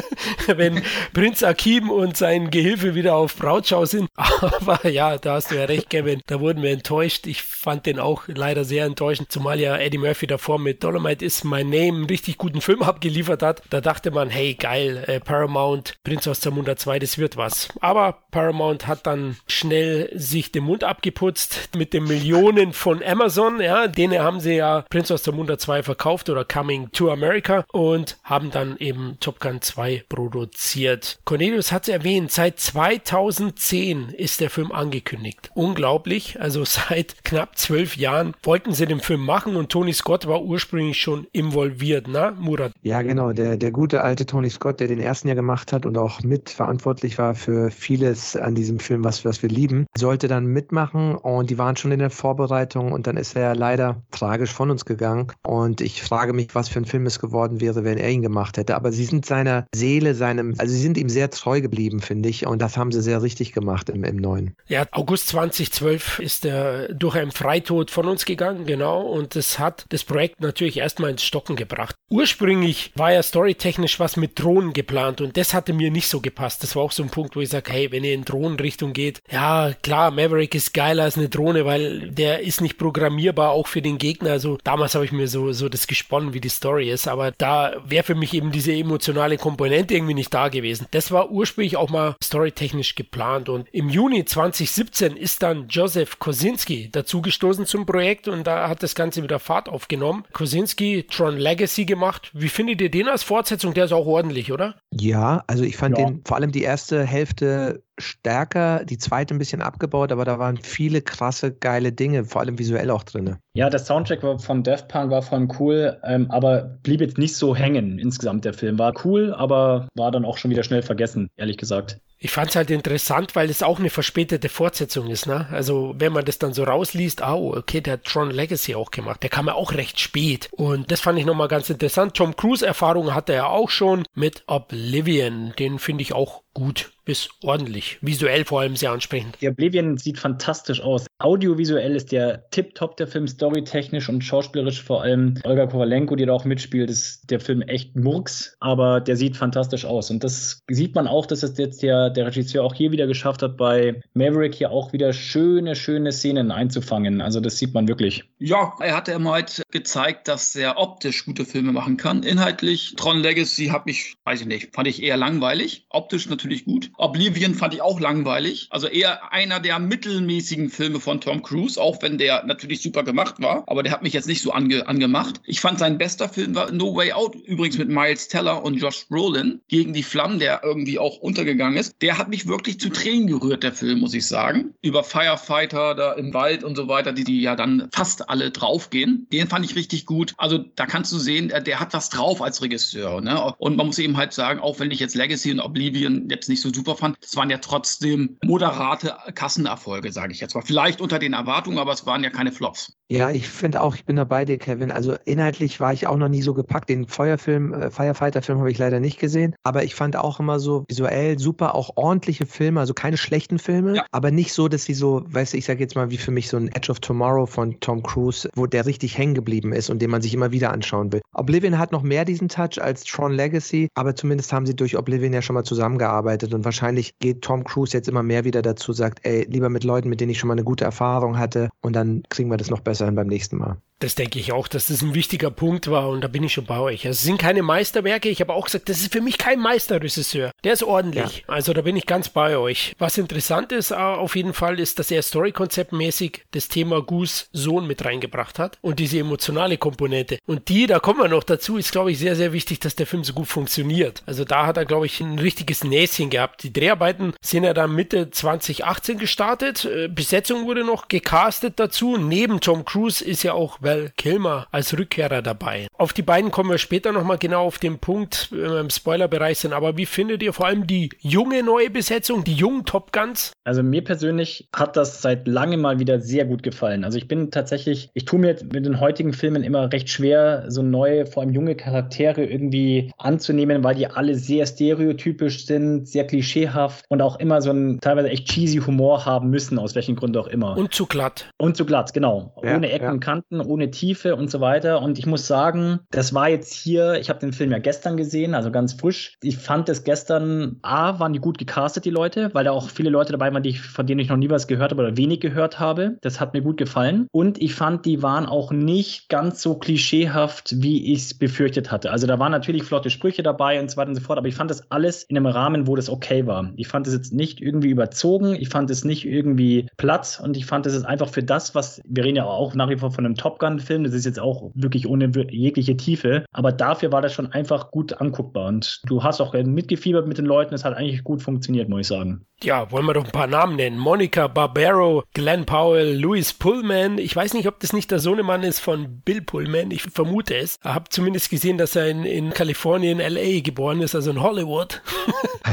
wenn 0.46 0.84
Prinz 1.12 1.42
Akim 1.42 1.90
und 1.90 2.16
sein 2.16 2.48
Gehilfe 2.48 2.94
wieder 2.94 3.16
auf 3.16 3.34
Brautschau 3.34 3.86
sind. 3.86 4.08
Aber 4.16 4.88
ja, 4.88 5.18
da 5.18 5.34
hast 5.34 5.50
du 5.50 5.56
ja 5.56 5.64
recht, 5.64 5.90
Kevin. 5.90 6.22
Da 6.28 6.38
wurden 6.38 6.62
wir 6.62 6.70
enttäuscht. 6.70 7.26
Ich 7.26 7.42
fand 7.42 7.86
den 7.86 7.98
auch 7.98 8.28
leider 8.28 8.64
sehr 8.64 8.84
enttäuschend, 8.84 9.32
zumal 9.32 9.58
ja 9.58 9.76
Eddie 9.76 9.98
Murphy 9.98 10.28
davor 10.28 10.59
mit 10.62 10.82
Dolomite 10.84 11.24
is 11.24 11.44
My 11.44 11.64
Name 11.64 12.00
einen 12.00 12.06
richtig 12.06 12.38
guten 12.38 12.60
Film 12.60 12.82
abgeliefert 12.82 13.42
hat. 13.42 13.62
Da 13.70 13.80
dachte 13.80 14.10
man, 14.10 14.30
hey, 14.30 14.54
geil, 14.54 15.04
äh, 15.06 15.20
Paramount, 15.20 15.94
Prinz 16.04 16.26
aus 16.26 16.40
Zamunda 16.40 16.76
2, 16.76 16.98
das 16.98 17.18
wird 17.18 17.36
was. 17.36 17.68
Aber 17.80 18.18
Paramount 18.30 18.86
hat 18.86 19.06
dann 19.06 19.36
schnell 19.46 20.10
sich 20.14 20.52
den 20.52 20.64
Mund 20.64 20.84
abgeputzt 20.84 21.70
mit 21.76 21.92
den 21.92 22.04
Millionen 22.04 22.72
von 22.72 23.02
Amazon. 23.02 23.60
Ja, 23.60 23.86
denen 23.86 24.20
haben 24.20 24.40
sie 24.40 24.54
ja 24.54 24.84
Prinz 24.90 25.10
aus 25.10 25.22
Zamunda 25.22 25.58
2 25.58 25.82
verkauft 25.82 26.28
oder 26.30 26.44
Coming 26.44 26.90
to 26.92 27.10
America 27.10 27.64
und 27.72 28.18
haben 28.24 28.50
dann 28.50 28.76
eben 28.78 29.16
Top 29.20 29.40
Gun 29.40 29.60
2 29.60 30.04
produziert. 30.08 31.18
Cornelius 31.24 31.72
hat 31.72 31.82
es 31.82 31.88
erwähnt, 31.88 32.32
seit 32.32 32.60
2010 32.60 34.10
ist 34.10 34.40
der 34.40 34.50
Film 34.50 34.72
angekündigt. 34.72 35.50
Unglaublich, 35.54 36.40
also 36.40 36.64
seit 36.64 37.24
knapp 37.24 37.58
zwölf 37.58 37.96
Jahren 37.96 38.34
wollten 38.42 38.72
sie 38.72 38.86
den 38.86 39.00
Film 39.00 39.24
machen 39.24 39.56
und 39.56 39.70
Tony 39.70 39.92
Scott 39.92 40.26
war 40.26 40.42
ursprünglich 40.50 41.00
schon 41.00 41.26
involviert, 41.32 42.08
ne, 42.08 42.34
Murat? 42.38 42.72
Ja, 42.82 43.02
genau. 43.02 43.32
Der, 43.32 43.56
der 43.56 43.70
gute 43.70 44.02
alte 44.02 44.26
Tony 44.26 44.50
Scott, 44.50 44.80
der 44.80 44.88
den 44.88 44.98
ersten 44.98 45.28
ja 45.28 45.34
gemacht 45.34 45.72
hat 45.72 45.86
und 45.86 45.96
auch 45.96 46.22
mitverantwortlich 46.22 47.18
war 47.18 47.34
für 47.34 47.70
vieles 47.70 48.36
an 48.36 48.56
diesem 48.56 48.80
Film, 48.80 49.04
was, 49.04 49.24
was 49.24 49.42
wir 49.42 49.48
lieben, 49.48 49.86
sollte 49.96 50.26
dann 50.26 50.46
mitmachen 50.46 51.14
und 51.14 51.50
die 51.50 51.58
waren 51.58 51.76
schon 51.76 51.92
in 51.92 52.00
der 52.00 52.10
Vorbereitung 52.10 52.92
und 52.92 53.06
dann 53.06 53.16
ist 53.16 53.36
er 53.36 53.54
leider 53.54 54.02
tragisch 54.10 54.52
von 54.52 54.70
uns 54.70 54.84
gegangen. 54.84 55.28
Und 55.42 55.80
ich 55.80 56.02
frage 56.02 56.32
mich, 56.32 56.54
was 56.54 56.68
für 56.68 56.80
ein 56.80 56.84
Film 56.84 57.06
es 57.06 57.20
geworden 57.20 57.60
wäre, 57.60 57.84
wenn 57.84 57.98
er 57.98 58.10
ihn 58.10 58.22
gemacht 58.22 58.56
hätte. 58.56 58.74
Aber 58.74 58.90
sie 58.90 59.04
sind 59.04 59.24
seiner 59.24 59.66
Seele, 59.72 60.14
seinem, 60.14 60.54
also 60.58 60.72
sie 60.72 60.80
sind 60.80 60.98
ihm 60.98 61.08
sehr 61.08 61.30
treu 61.30 61.60
geblieben, 61.60 62.00
finde 62.00 62.28
ich. 62.28 62.46
Und 62.46 62.60
das 62.60 62.76
haben 62.76 62.90
sie 62.90 63.02
sehr 63.02 63.22
richtig 63.22 63.52
gemacht 63.52 63.88
im, 63.88 64.02
im 64.02 64.16
Neuen. 64.16 64.56
Ja, 64.66 64.84
August 64.90 65.28
2012 65.28 66.18
ist 66.18 66.44
er 66.44 66.92
durch 66.92 67.14
einen 67.14 67.30
Freitod 67.30 67.90
von 67.92 68.06
uns 68.06 68.24
gegangen, 68.24 68.66
genau. 68.66 69.02
Und 69.02 69.36
das 69.36 69.58
hat 69.58 69.86
das 69.90 70.02
Projekt 70.02 70.39
natürlich 70.40 70.78
erstmal 70.78 71.10
ins 71.10 71.24
Stocken 71.24 71.56
gebracht. 71.56 71.94
Ursprünglich 72.10 72.92
war 72.96 73.12
ja 73.12 73.22
storytechnisch 73.22 74.00
was 74.00 74.16
mit 74.16 74.38
Drohnen 74.38 74.72
geplant 74.72 75.20
und 75.20 75.36
das 75.36 75.54
hatte 75.54 75.72
mir 75.72 75.90
nicht 75.90 76.08
so 76.08 76.20
gepasst. 76.20 76.62
Das 76.62 76.74
war 76.74 76.82
auch 76.82 76.92
so 76.92 77.02
ein 77.02 77.10
Punkt, 77.10 77.36
wo 77.36 77.40
ich 77.40 77.48
sage, 77.48 77.72
hey, 77.72 77.92
wenn 77.92 78.04
ihr 78.04 78.14
in 78.14 78.24
Drohnenrichtung 78.24 78.92
geht, 78.92 79.20
ja, 79.30 79.72
klar, 79.82 80.10
Maverick 80.10 80.54
ist 80.54 80.74
geiler 80.74 81.04
als 81.04 81.16
eine 81.16 81.28
Drohne, 81.28 81.64
weil 81.64 82.10
der 82.10 82.40
ist 82.40 82.60
nicht 82.60 82.78
programmierbar, 82.78 83.50
auch 83.50 83.66
für 83.66 83.82
den 83.82 83.98
Gegner. 83.98 84.30
Also 84.32 84.58
damals 84.64 84.94
habe 84.94 85.04
ich 85.04 85.12
mir 85.12 85.28
so, 85.28 85.52
so 85.52 85.68
das 85.68 85.86
gesponnen, 85.86 86.34
wie 86.34 86.40
die 86.40 86.48
Story 86.48 86.90
ist, 86.90 87.06
aber 87.06 87.32
da 87.38 87.74
wäre 87.84 88.04
für 88.04 88.14
mich 88.14 88.34
eben 88.34 88.50
diese 88.50 88.72
emotionale 88.72 89.38
Komponente 89.38 89.94
irgendwie 89.94 90.14
nicht 90.14 90.34
da 90.34 90.48
gewesen. 90.48 90.86
Das 90.90 91.12
war 91.12 91.30
ursprünglich 91.30 91.76
auch 91.76 91.90
mal 91.90 92.16
storytechnisch 92.22 92.94
geplant 92.94 93.48
und 93.48 93.68
im 93.72 93.88
Juni 93.88 94.24
2017 94.24 95.16
ist 95.16 95.42
dann 95.42 95.68
Joseph 95.68 96.18
Kosinski 96.18 96.90
dazugestoßen 96.90 97.66
zum 97.66 97.86
Projekt 97.86 98.28
und 98.28 98.46
da 98.46 98.68
hat 98.68 98.82
das 98.82 98.94
Ganze 98.94 99.22
wieder 99.22 99.38
Fahrt 99.38 99.68
aufgenommen. 99.68 100.24
Kosinski, 100.32 101.06
Tron 101.10 101.36
Legacy 101.36 101.84
gemacht. 101.84 102.30
Wie 102.34 102.48
findet 102.48 102.80
ihr 102.80 102.90
den 102.90 103.08
als 103.08 103.22
Fortsetzung? 103.22 103.74
Der 103.74 103.84
ist 103.84 103.92
auch 103.92 104.06
ordentlich, 104.06 104.52
oder? 104.52 104.76
Ja, 104.92 105.44
also 105.46 105.64
ich 105.64 105.76
fand 105.76 105.98
ja. 105.98 106.06
den 106.06 106.22
vor 106.24 106.36
allem 106.36 106.52
die 106.52 106.62
erste 106.62 107.04
Hälfte 107.04 107.82
stärker, 107.98 108.84
die 108.84 108.98
zweite 108.98 109.34
ein 109.34 109.38
bisschen 109.38 109.62
abgebaut, 109.62 110.12
aber 110.12 110.24
da 110.24 110.38
waren 110.38 110.56
viele 110.56 111.02
krasse, 111.02 111.52
geile 111.52 111.92
Dinge, 111.92 112.24
vor 112.24 112.40
allem 112.40 112.58
visuell 112.58 112.90
auch 112.90 113.02
drin. 113.02 113.36
Ja, 113.54 113.68
der 113.68 113.80
Soundtrack 113.80 114.20
von 114.40 114.62
Death 114.62 114.88
Punk 114.88 115.10
war 115.10 115.22
von 115.22 115.52
cool, 115.58 115.98
ähm, 116.04 116.30
aber 116.30 116.78
blieb 116.82 117.00
jetzt 117.00 117.18
nicht 117.18 117.36
so 117.36 117.54
hängen 117.54 117.98
insgesamt. 117.98 118.44
Der 118.44 118.54
Film 118.54 118.78
war 118.78 118.94
cool, 119.04 119.34
aber 119.34 119.88
war 119.94 120.10
dann 120.10 120.24
auch 120.24 120.38
schon 120.38 120.50
wieder 120.50 120.62
schnell 120.62 120.82
vergessen, 120.82 121.28
ehrlich 121.36 121.58
gesagt. 121.58 122.00
Ich 122.22 122.32
fand 122.32 122.50
es 122.50 122.56
halt 122.56 122.70
interessant, 122.70 123.34
weil 123.34 123.48
es 123.48 123.62
auch 123.62 123.78
eine 123.78 123.88
verspätete 123.88 124.50
Fortsetzung 124.50 125.08
ist, 125.08 125.26
ne? 125.26 125.48
Also, 125.50 125.94
wenn 125.96 126.12
man 126.12 126.26
das 126.26 126.38
dann 126.38 126.52
so 126.52 126.64
rausliest, 126.64 127.22
oh, 127.22 127.54
okay, 127.56 127.80
der 127.80 127.94
hat 127.94 128.04
Tron 128.04 128.30
Legacy 128.30 128.74
auch 128.74 128.90
gemacht. 128.90 129.22
Der 129.22 129.30
kam 129.30 129.46
ja 129.46 129.54
auch 129.54 129.72
recht 129.72 129.98
spät. 129.98 130.50
Und 130.52 130.90
das 130.90 131.00
fand 131.00 131.18
ich 131.18 131.24
nochmal 131.24 131.48
ganz 131.48 131.70
interessant. 131.70 132.14
Tom 132.14 132.36
Cruise 132.36 132.66
Erfahrung 132.66 133.14
hatte 133.14 133.32
er 133.32 133.48
auch 133.48 133.70
schon 133.70 134.04
mit 134.14 134.42
Oblivion. 134.46 135.54
Den 135.58 135.78
finde 135.78 136.02
ich 136.02 136.12
auch 136.12 136.42
gut 136.54 136.92
bis 137.04 137.28
ordentlich. 137.42 137.98
Visuell 138.02 138.44
vor 138.44 138.60
allem 138.60 138.76
sehr 138.76 138.92
ansprechend. 138.92 139.36
Die 139.40 139.48
Oblivion 139.48 139.96
sieht 139.96 140.18
fantastisch 140.18 140.80
aus. 140.80 141.06
Audiovisuell 141.18 141.96
ist 141.96 142.12
der 142.12 142.48
tip-top 142.50 142.96
der 142.96 143.06
Film, 143.06 143.26
storytechnisch 143.26 144.08
und 144.08 144.22
schauspielerisch 144.22 144.82
vor 144.82 145.02
allem. 145.02 145.34
Olga 145.44 145.66
Kowalenko, 145.66 146.16
die 146.16 146.26
da 146.26 146.32
auch 146.32 146.44
mitspielt, 146.44 146.88
ist 146.88 147.30
der 147.30 147.40
Film 147.40 147.62
echt 147.62 147.96
Murks, 147.96 148.56
aber 148.60 149.00
der 149.00 149.16
sieht 149.16 149.36
fantastisch 149.36 149.84
aus. 149.84 150.10
Und 150.10 150.22
das 150.24 150.60
sieht 150.70 150.94
man 150.94 151.06
auch, 151.06 151.26
dass 151.26 151.42
es 151.42 151.58
jetzt 151.58 151.82
der, 151.82 152.10
der 152.10 152.26
Regisseur 152.26 152.64
auch 152.64 152.74
hier 152.74 152.92
wieder 152.92 153.06
geschafft 153.06 153.42
hat, 153.42 153.56
bei 153.56 154.00
Maverick 154.14 154.54
hier 154.54 154.70
auch 154.70 154.92
wieder 154.92 155.12
schöne, 155.12 155.74
schöne 155.74 156.12
Szenen 156.12 156.50
einzufangen. 156.50 157.20
Also 157.20 157.40
das 157.40 157.58
sieht 157.58 157.74
man 157.74 157.88
wirklich. 157.88 158.24
Ja, 158.38 158.74
er 158.80 158.96
hat 158.96 159.08
ihm 159.08 159.28
halt 159.28 159.62
gezeigt, 159.72 160.28
dass 160.28 160.54
er 160.54 160.78
optisch 160.78 161.24
gute 161.24 161.44
Filme 161.44 161.72
machen 161.72 161.96
kann. 161.96 162.22
Inhaltlich, 162.22 162.94
Tron 162.96 163.18
Legacy 163.18 163.66
hat 163.66 163.86
mich, 163.86 164.14
weiß 164.24 164.42
ich 164.42 164.46
nicht, 164.46 164.74
fand 164.74 164.88
ich 164.88 165.02
eher 165.02 165.16
langweilig. 165.16 165.86
Optisch 165.90 166.28
natürlich 166.28 166.39
gut. 166.64 166.90
Oblivion 166.96 167.54
fand 167.54 167.74
ich 167.74 167.82
auch 167.82 168.00
langweilig. 168.00 168.68
Also 168.70 168.86
eher 168.86 169.32
einer 169.32 169.60
der 169.60 169.78
mittelmäßigen 169.78 170.70
Filme 170.70 171.00
von 171.00 171.20
Tom 171.20 171.42
Cruise, 171.42 171.80
auch 171.80 172.02
wenn 172.02 172.18
der 172.18 172.44
natürlich 172.44 172.82
super 172.82 173.02
gemacht 173.02 173.40
war. 173.40 173.64
Aber 173.66 173.82
der 173.82 173.92
hat 173.92 174.02
mich 174.02 174.12
jetzt 174.12 174.26
nicht 174.26 174.42
so 174.42 174.52
ange 174.52 174.86
angemacht. 174.86 175.40
Ich 175.44 175.60
fand 175.60 175.78
sein 175.78 175.98
bester 175.98 176.28
Film 176.28 176.54
war 176.54 176.70
No 176.72 176.94
Way 176.94 177.12
Out, 177.12 177.34
übrigens 177.34 177.78
mit 177.78 177.88
Miles 177.88 178.28
Teller 178.28 178.64
und 178.64 178.74
Josh 178.74 179.06
Brolin 179.08 179.60
gegen 179.68 179.92
die 179.92 180.02
Flammen, 180.02 180.38
der 180.38 180.62
irgendwie 180.64 180.98
auch 180.98 181.18
untergegangen 181.18 181.78
ist. 181.78 181.94
Der 182.00 182.18
hat 182.18 182.28
mich 182.28 182.46
wirklich 182.46 182.80
zu 182.80 182.90
Tränen 182.90 183.26
gerührt, 183.26 183.62
der 183.62 183.72
Film, 183.72 184.00
muss 184.00 184.14
ich 184.14 184.26
sagen. 184.26 184.74
Über 184.82 185.04
Firefighter 185.04 185.94
da 185.94 186.12
im 186.12 186.32
Wald 186.34 186.64
und 186.64 186.76
so 186.76 186.88
weiter, 186.88 187.12
die, 187.12 187.24
die 187.24 187.40
ja 187.40 187.56
dann 187.56 187.88
fast 187.92 188.28
alle 188.28 188.50
draufgehen. 188.50 189.26
Den 189.32 189.48
fand 189.48 189.64
ich 189.64 189.76
richtig 189.76 190.06
gut. 190.06 190.34
Also 190.36 190.58
da 190.58 190.86
kannst 190.86 191.12
du 191.12 191.18
sehen, 191.18 191.48
der, 191.48 191.60
der 191.60 191.80
hat 191.80 191.92
was 191.92 192.08
drauf 192.08 192.42
als 192.42 192.62
Regisseur. 192.62 193.20
Ne? 193.20 193.54
Und 193.58 193.76
man 193.76 193.86
muss 193.86 193.98
eben 193.98 194.16
halt 194.16 194.32
sagen, 194.32 194.60
auch 194.60 194.78
wenn 194.78 194.90
ich 194.90 195.00
jetzt 195.00 195.14
Legacy 195.14 195.52
und 195.52 195.60
Oblivion 195.60 196.28
jetzt 196.30 196.48
nicht 196.48 196.62
so 196.62 196.72
super 196.72 196.96
fand, 196.96 197.16
das 197.20 197.36
waren 197.36 197.50
ja 197.50 197.58
trotzdem 197.58 198.38
moderate 198.44 199.16
Kassenerfolge, 199.34 200.12
sage 200.12 200.32
ich 200.32 200.40
jetzt 200.40 200.54
mal. 200.54 200.62
Vielleicht 200.62 201.00
unter 201.00 201.18
den 201.18 201.32
Erwartungen, 201.32 201.78
aber 201.78 201.92
es 201.92 202.06
waren 202.06 202.22
ja 202.22 202.30
keine 202.30 202.52
Flops. 202.52 202.96
Ja, 203.08 203.30
ich 203.30 203.48
finde 203.48 203.82
auch, 203.82 203.96
ich 203.96 204.04
bin 204.04 204.14
dabei 204.14 204.44
dir, 204.44 204.56
Kevin. 204.56 204.92
Also 204.92 205.16
inhaltlich 205.24 205.80
war 205.80 205.92
ich 205.92 206.06
auch 206.06 206.16
noch 206.16 206.28
nie 206.28 206.42
so 206.42 206.54
gepackt. 206.54 206.88
Den 206.88 207.08
Feuerfilm, 207.08 207.74
äh, 207.74 207.90
Firefighter-Film 207.90 208.60
habe 208.60 208.70
ich 208.70 208.78
leider 208.78 209.00
nicht 209.00 209.18
gesehen. 209.18 209.56
Aber 209.64 209.82
ich 209.82 209.96
fand 209.96 210.14
auch 210.14 210.38
immer 210.38 210.60
so 210.60 210.84
visuell 210.88 211.36
super, 211.38 211.74
auch 211.74 211.96
ordentliche 211.96 212.46
Filme, 212.46 212.78
also 212.78 212.94
keine 212.94 213.16
schlechten 213.16 213.58
Filme, 213.58 213.96
ja. 213.96 214.06
aber 214.12 214.30
nicht 214.30 214.52
so, 214.52 214.68
dass 214.68 214.84
sie 214.84 214.94
so, 214.94 215.22
weißt 215.26 215.54
du, 215.54 215.56
ich 215.58 215.64
sage 215.64 215.80
jetzt 215.80 215.96
mal, 215.96 216.10
wie 216.10 216.18
für 216.18 216.30
mich 216.30 216.48
so 216.48 216.56
ein 216.56 216.68
Edge 216.68 216.92
of 216.92 217.00
Tomorrow 217.00 217.46
von 217.46 217.80
Tom 217.80 218.02
Cruise, 218.04 218.48
wo 218.54 218.66
der 218.66 218.86
richtig 218.86 219.18
hängen 219.18 219.34
geblieben 219.34 219.72
ist 219.72 219.90
und 219.90 220.00
den 220.00 220.10
man 220.10 220.22
sich 220.22 220.32
immer 220.32 220.52
wieder 220.52 220.72
anschauen 220.72 221.12
will. 221.12 221.20
Oblivion 221.32 221.78
hat 221.78 221.90
noch 221.90 222.02
mehr 222.02 222.24
diesen 222.24 222.48
Touch 222.48 222.80
als 222.80 223.02
Tron 223.02 223.32
Legacy, 223.32 223.88
aber 223.94 224.14
zumindest 224.14 224.52
haben 224.52 224.66
sie 224.66 224.76
durch 224.76 224.96
Oblivion 224.96 225.32
ja 225.32 225.42
schon 225.42 225.54
mal 225.54 225.64
zusammengearbeitet 225.64 226.19
und 226.54 226.64
wahrscheinlich 226.64 227.18
geht 227.18 227.42
Tom 227.42 227.64
Cruise 227.64 227.96
jetzt 227.96 228.08
immer 228.08 228.22
mehr 228.22 228.44
wieder 228.44 228.62
dazu, 228.62 228.92
sagt, 228.92 229.20
ey, 229.24 229.44
lieber 229.48 229.68
mit 229.68 229.84
Leuten, 229.84 230.08
mit 230.08 230.20
denen 230.20 230.30
ich 230.30 230.38
schon 230.38 230.48
mal 230.48 230.54
eine 230.54 230.64
gute 230.64 230.84
Erfahrung 230.84 231.38
hatte 231.38 231.70
und 231.80 231.94
dann 231.94 232.22
kriegen 232.28 232.50
wir 232.50 232.56
das 232.56 232.70
noch 232.70 232.80
besser 232.80 233.06
hin 233.06 233.14
beim 233.14 233.26
nächsten 233.28 233.56
Mal. 233.58 233.80
Das 234.00 234.14
denke 234.14 234.38
ich 234.38 234.52
auch, 234.52 234.66
dass 234.66 234.86
das 234.86 235.02
ein 235.02 235.14
wichtiger 235.14 235.50
Punkt 235.50 235.90
war 235.90 236.08
und 236.08 236.22
da 236.22 236.28
bin 236.28 236.42
ich 236.42 236.54
schon 236.54 236.64
bei 236.64 236.78
euch. 236.78 237.06
Also 237.06 237.18
es 237.18 237.22
sind 237.22 237.38
keine 237.38 237.62
Meisterwerke. 237.62 238.30
Ich 238.30 238.40
habe 238.40 238.54
auch 238.54 238.64
gesagt, 238.64 238.88
das 238.88 239.00
ist 239.00 239.12
für 239.12 239.20
mich 239.20 239.36
kein 239.36 239.60
Meisterregisseur. 239.60 240.52
Der 240.64 240.72
ist 240.72 240.82
ordentlich. 240.82 241.44
Ja. 241.46 241.54
Also 241.54 241.74
da 241.74 241.82
bin 241.82 241.96
ich 241.96 242.06
ganz 242.06 242.30
bei 242.30 242.56
euch. 242.56 242.94
Was 242.98 243.18
interessant 243.18 243.72
ist 243.72 243.92
auf 243.92 244.36
jeden 244.36 244.54
Fall, 244.54 244.80
ist, 244.80 244.98
dass 244.98 245.10
er 245.10 245.20
Story-Konzeptmäßig 245.20 246.44
das 246.50 246.68
Thema 246.68 247.02
Goose 247.02 247.46
Sohn 247.52 247.86
mit 247.86 248.02
reingebracht 248.02 248.58
hat 248.58 248.78
und 248.80 248.98
diese 249.00 249.18
emotionale 249.18 249.76
Komponente. 249.76 250.38
Und 250.46 250.70
die, 250.70 250.86
da 250.86 250.98
kommen 250.98 251.20
wir 251.20 251.28
noch 251.28 251.44
dazu, 251.44 251.76
ist 251.76 251.92
glaube 251.92 252.12
ich 252.12 252.18
sehr, 252.18 252.36
sehr 252.36 252.54
wichtig, 252.54 252.80
dass 252.80 252.96
der 252.96 253.06
Film 253.06 253.22
so 253.22 253.34
gut 253.34 253.48
funktioniert. 253.48 254.22
Also 254.24 254.46
da 254.46 254.66
hat 254.66 254.78
er 254.78 254.86
glaube 254.86 255.04
ich 255.04 255.20
ein 255.20 255.38
richtiges 255.38 255.84
Näschen 255.84 256.30
gehabt. 256.30 256.62
Die 256.62 256.72
Dreharbeiten 256.72 257.34
sind 257.42 257.64
ja 257.64 257.74
dann 257.74 257.94
Mitte 257.94 258.30
2018 258.30 259.18
gestartet. 259.18 259.84
Äh, 259.84 260.08
Besetzung 260.08 260.64
wurde 260.64 260.84
noch 260.84 261.08
gecastet 261.08 261.74
dazu. 261.76 262.16
Neben 262.16 262.60
Tom 262.60 262.86
Cruise 262.86 263.22
ist 263.22 263.42
ja 263.42 263.52
auch 263.52 263.82
Val 263.90 264.10
Kilmer 264.16 264.68
als 264.70 264.96
Rückkehrer 264.96 265.42
dabei. 265.42 265.88
Auf 265.98 266.12
die 266.12 266.22
beiden 266.22 266.52
kommen 266.52 266.70
wir 266.70 266.78
später 266.78 267.10
nochmal 267.10 267.38
genau 267.38 267.64
auf 267.64 267.78
den 267.78 267.98
Punkt, 267.98 268.48
wenn 268.52 268.70
wir 268.70 268.80
im 268.80 268.90
Spoilerbereich 268.90 269.58
sind. 269.58 269.72
Aber 269.72 269.96
wie 269.96 270.06
findet 270.06 270.42
ihr 270.44 270.52
vor 270.52 270.66
allem 270.66 270.86
die 270.86 271.10
junge 271.18 271.64
neue 271.64 271.90
Besetzung, 271.90 272.44
die 272.44 272.54
jungen 272.54 272.84
Top 272.84 273.12
Guns? 273.12 273.52
Also 273.64 273.82
mir 273.82 274.04
persönlich 274.04 274.68
hat 274.74 274.96
das 274.96 275.22
seit 275.22 275.48
langem 275.48 275.80
mal 275.80 275.98
wieder 275.98 276.20
sehr 276.20 276.44
gut 276.44 276.62
gefallen. 276.62 277.02
Also 277.02 277.18
ich 277.18 277.26
bin 277.26 277.50
tatsächlich, 277.50 278.10
ich 278.14 278.26
tue 278.26 278.38
mir 278.38 278.56
mit 278.72 278.86
den 278.86 279.00
heutigen 279.00 279.32
Filmen 279.32 279.64
immer 279.64 279.92
recht 279.92 280.08
schwer, 280.08 280.66
so 280.68 280.82
neue, 280.82 281.26
vor 281.26 281.42
allem 281.42 281.52
junge 281.52 281.74
Charaktere 281.74 282.44
irgendwie 282.44 283.10
anzunehmen, 283.18 283.82
weil 283.82 283.96
die 283.96 284.06
alle 284.06 284.36
sehr 284.36 284.66
stereotypisch 284.66 285.66
sind, 285.66 286.06
sehr 286.06 286.26
klischeehaft 286.26 287.04
und 287.08 287.22
auch 287.22 287.40
immer 287.40 287.60
so 287.60 287.70
einen 287.70 288.00
teilweise 288.00 288.28
echt 288.28 288.48
cheesy 288.48 288.78
Humor 288.78 289.26
haben 289.26 289.50
müssen, 289.50 289.80
aus 289.80 289.96
welchen 289.96 290.14
Gründen 290.14 290.38
auch 290.38 290.46
immer. 290.46 290.76
Und 290.76 290.94
zu 290.94 291.06
glatt. 291.06 291.50
Und 291.58 291.76
zu 291.76 291.84
glatt, 291.84 292.12
genau. 292.12 292.54
Ja, 292.62 292.76
ohne 292.76 292.90
Ecken 292.90 293.10
und 293.10 293.20
Kanten, 293.20 293.60
ohne 293.60 293.79
ohne 293.80 293.90
Tiefe 293.90 294.36
und 294.36 294.50
so 294.50 294.60
weiter. 294.60 295.00
Und 295.00 295.18
ich 295.18 295.26
muss 295.26 295.46
sagen, 295.46 296.00
das 296.10 296.34
war 296.34 296.50
jetzt 296.50 296.72
hier, 296.72 297.14
ich 297.14 297.30
habe 297.30 297.40
den 297.40 297.54
Film 297.54 297.70
ja 297.70 297.78
gestern 297.78 298.18
gesehen, 298.18 298.54
also 298.54 298.70
ganz 298.70 298.92
frisch. 298.92 299.38
Ich 299.42 299.56
fand 299.56 299.88
es 299.88 300.04
gestern, 300.04 300.76
A, 300.82 301.18
waren 301.18 301.32
die 301.32 301.38
gut 301.38 301.56
gecastet, 301.56 302.04
die 302.04 302.10
Leute, 302.10 302.50
weil 302.52 302.64
da 302.64 302.72
auch 302.72 302.90
viele 302.90 303.08
Leute 303.08 303.32
dabei 303.32 303.52
waren, 303.52 303.62
die 303.62 303.70
ich, 303.70 303.80
von 303.80 304.06
denen 304.06 304.20
ich 304.20 304.28
noch 304.28 304.36
nie 304.36 304.50
was 304.50 304.66
gehört 304.66 304.90
habe 304.90 305.02
oder 305.02 305.16
wenig 305.16 305.40
gehört 305.40 305.80
habe. 305.80 306.18
Das 306.20 306.40
hat 306.40 306.52
mir 306.52 306.60
gut 306.60 306.76
gefallen. 306.76 307.26
Und 307.32 307.60
ich 307.60 307.74
fand, 307.74 308.04
die 308.04 308.22
waren 308.22 308.44
auch 308.44 308.70
nicht 308.70 309.30
ganz 309.30 309.62
so 309.62 309.76
klischeehaft, 309.76 310.74
wie 310.82 311.12
ich 311.12 311.20
es 311.20 311.34
befürchtet 311.34 311.90
hatte. 311.90 312.10
Also 312.10 312.26
da 312.26 312.38
waren 312.38 312.52
natürlich 312.52 312.82
flotte 312.82 313.08
Sprüche 313.08 313.42
dabei 313.42 313.80
und 313.80 313.90
so 313.90 313.96
weiter 313.96 314.10
und 314.10 314.16
so 314.16 314.20
fort, 314.20 314.38
aber 314.38 314.48
ich 314.48 314.54
fand 314.54 314.70
das 314.70 314.90
alles 314.90 315.22
in 315.22 315.38
einem 315.38 315.46
Rahmen, 315.46 315.86
wo 315.86 315.96
das 315.96 316.10
okay 316.10 316.46
war. 316.46 316.70
Ich 316.76 316.88
fand 316.88 317.06
es 317.06 317.14
jetzt 317.14 317.32
nicht 317.32 317.62
irgendwie 317.62 317.88
überzogen, 317.88 318.54
ich 318.54 318.68
fand 318.68 318.90
es 318.90 319.04
nicht 319.04 319.26
irgendwie 319.26 319.86
platt 319.96 320.40
und 320.44 320.56
ich 320.56 320.66
fand 320.66 320.84
es 320.84 321.04
einfach 321.04 321.30
für 321.30 321.42
das, 321.42 321.74
was, 321.74 322.02
wir 322.04 322.24
reden 322.24 322.36
ja 322.36 322.44
auch 322.44 322.74
nach 322.74 322.90
wie 322.90 322.98
vor 322.98 323.10
von 323.10 323.24
einem 323.24 323.36
Top 323.36 323.58
Gun-Film. 323.70 324.04
Das 324.04 324.12
ist 324.12 324.26
jetzt 324.26 324.40
auch 324.40 324.70
wirklich 324.74 325.06
ohne 325.06 325.30
jegliche 325.50 325.96
Tiefe. 325.96 326.44
Aber 326.52 326.72
dafür 326.72 327.12
war 327.12 327.22
das 327.22 327.32
schon 327.32 327.46
einfach 327.52 327.90
gut 327.90 328.20
anguckbar. 328.20 328.68
Und 328.68 329.00
du 329.04 329.22
hast 329.22 329.40
auch 329.40 329.54
mitgefiebert 329.54 330.26
mit 330.26 330.38
den 330.38 330.46
Leuten. 330.46 330.74
Es 330.74 330.84
hat 330.84 330.94
eigentlich 330.94 331.24
gut 331.24 331.42
funktioniert, 331.42 331.88
muss 331.88 332.00
ich 332.00 332.06
sagen. 332.06 332.46
Ja, 332.62 332.90
wollen 332.90 333.06
wir 333.06 333.14
doch 333.14 333.24
ein 333.24 333.32
paar 333.32 333.46
Namen 333.46 333.76
nennen. 333.76 333.98
Monica 333.98 334.46
Barbero, 334.46 335.24
Glenn 335.32 335.64
Powell, 335.64 336.14
Louis 336.14 336.52
Pullman. 336.52 337.16
Ich 337.16 337.34
weiß 337.34 337.54
nicht, 337.54 337.66
ob 337.66 337.80
das 337.80 337.94
nicht 337.94 338.10
der 338.10 338.18
Sohnemann 338.18 338.62
ist 338.62 338.80
von 338.80 339.22
Bill 339.24 339.40
Pullman. 339.40 339.90
Ich 339.90 340.02
vermute 340.02 340.56
es. 340.56 340.78
Ich 340.82 340.90
habe 340.90 341.08
zumindest 341.08 341.48
gesehen, 341.48 341.78
dass 341.78 341.96
er 341.96 342.08
in, 342.08 342.24
in 342.24 342.50
Kalifornien, 342.50 343.18
L.A. 343.18 343.60
geboren 343.60 344.02
ist, 344.02 344.14
also 344.14 344.30
in 344.30 344.42
Hollywood. 344.42 345.00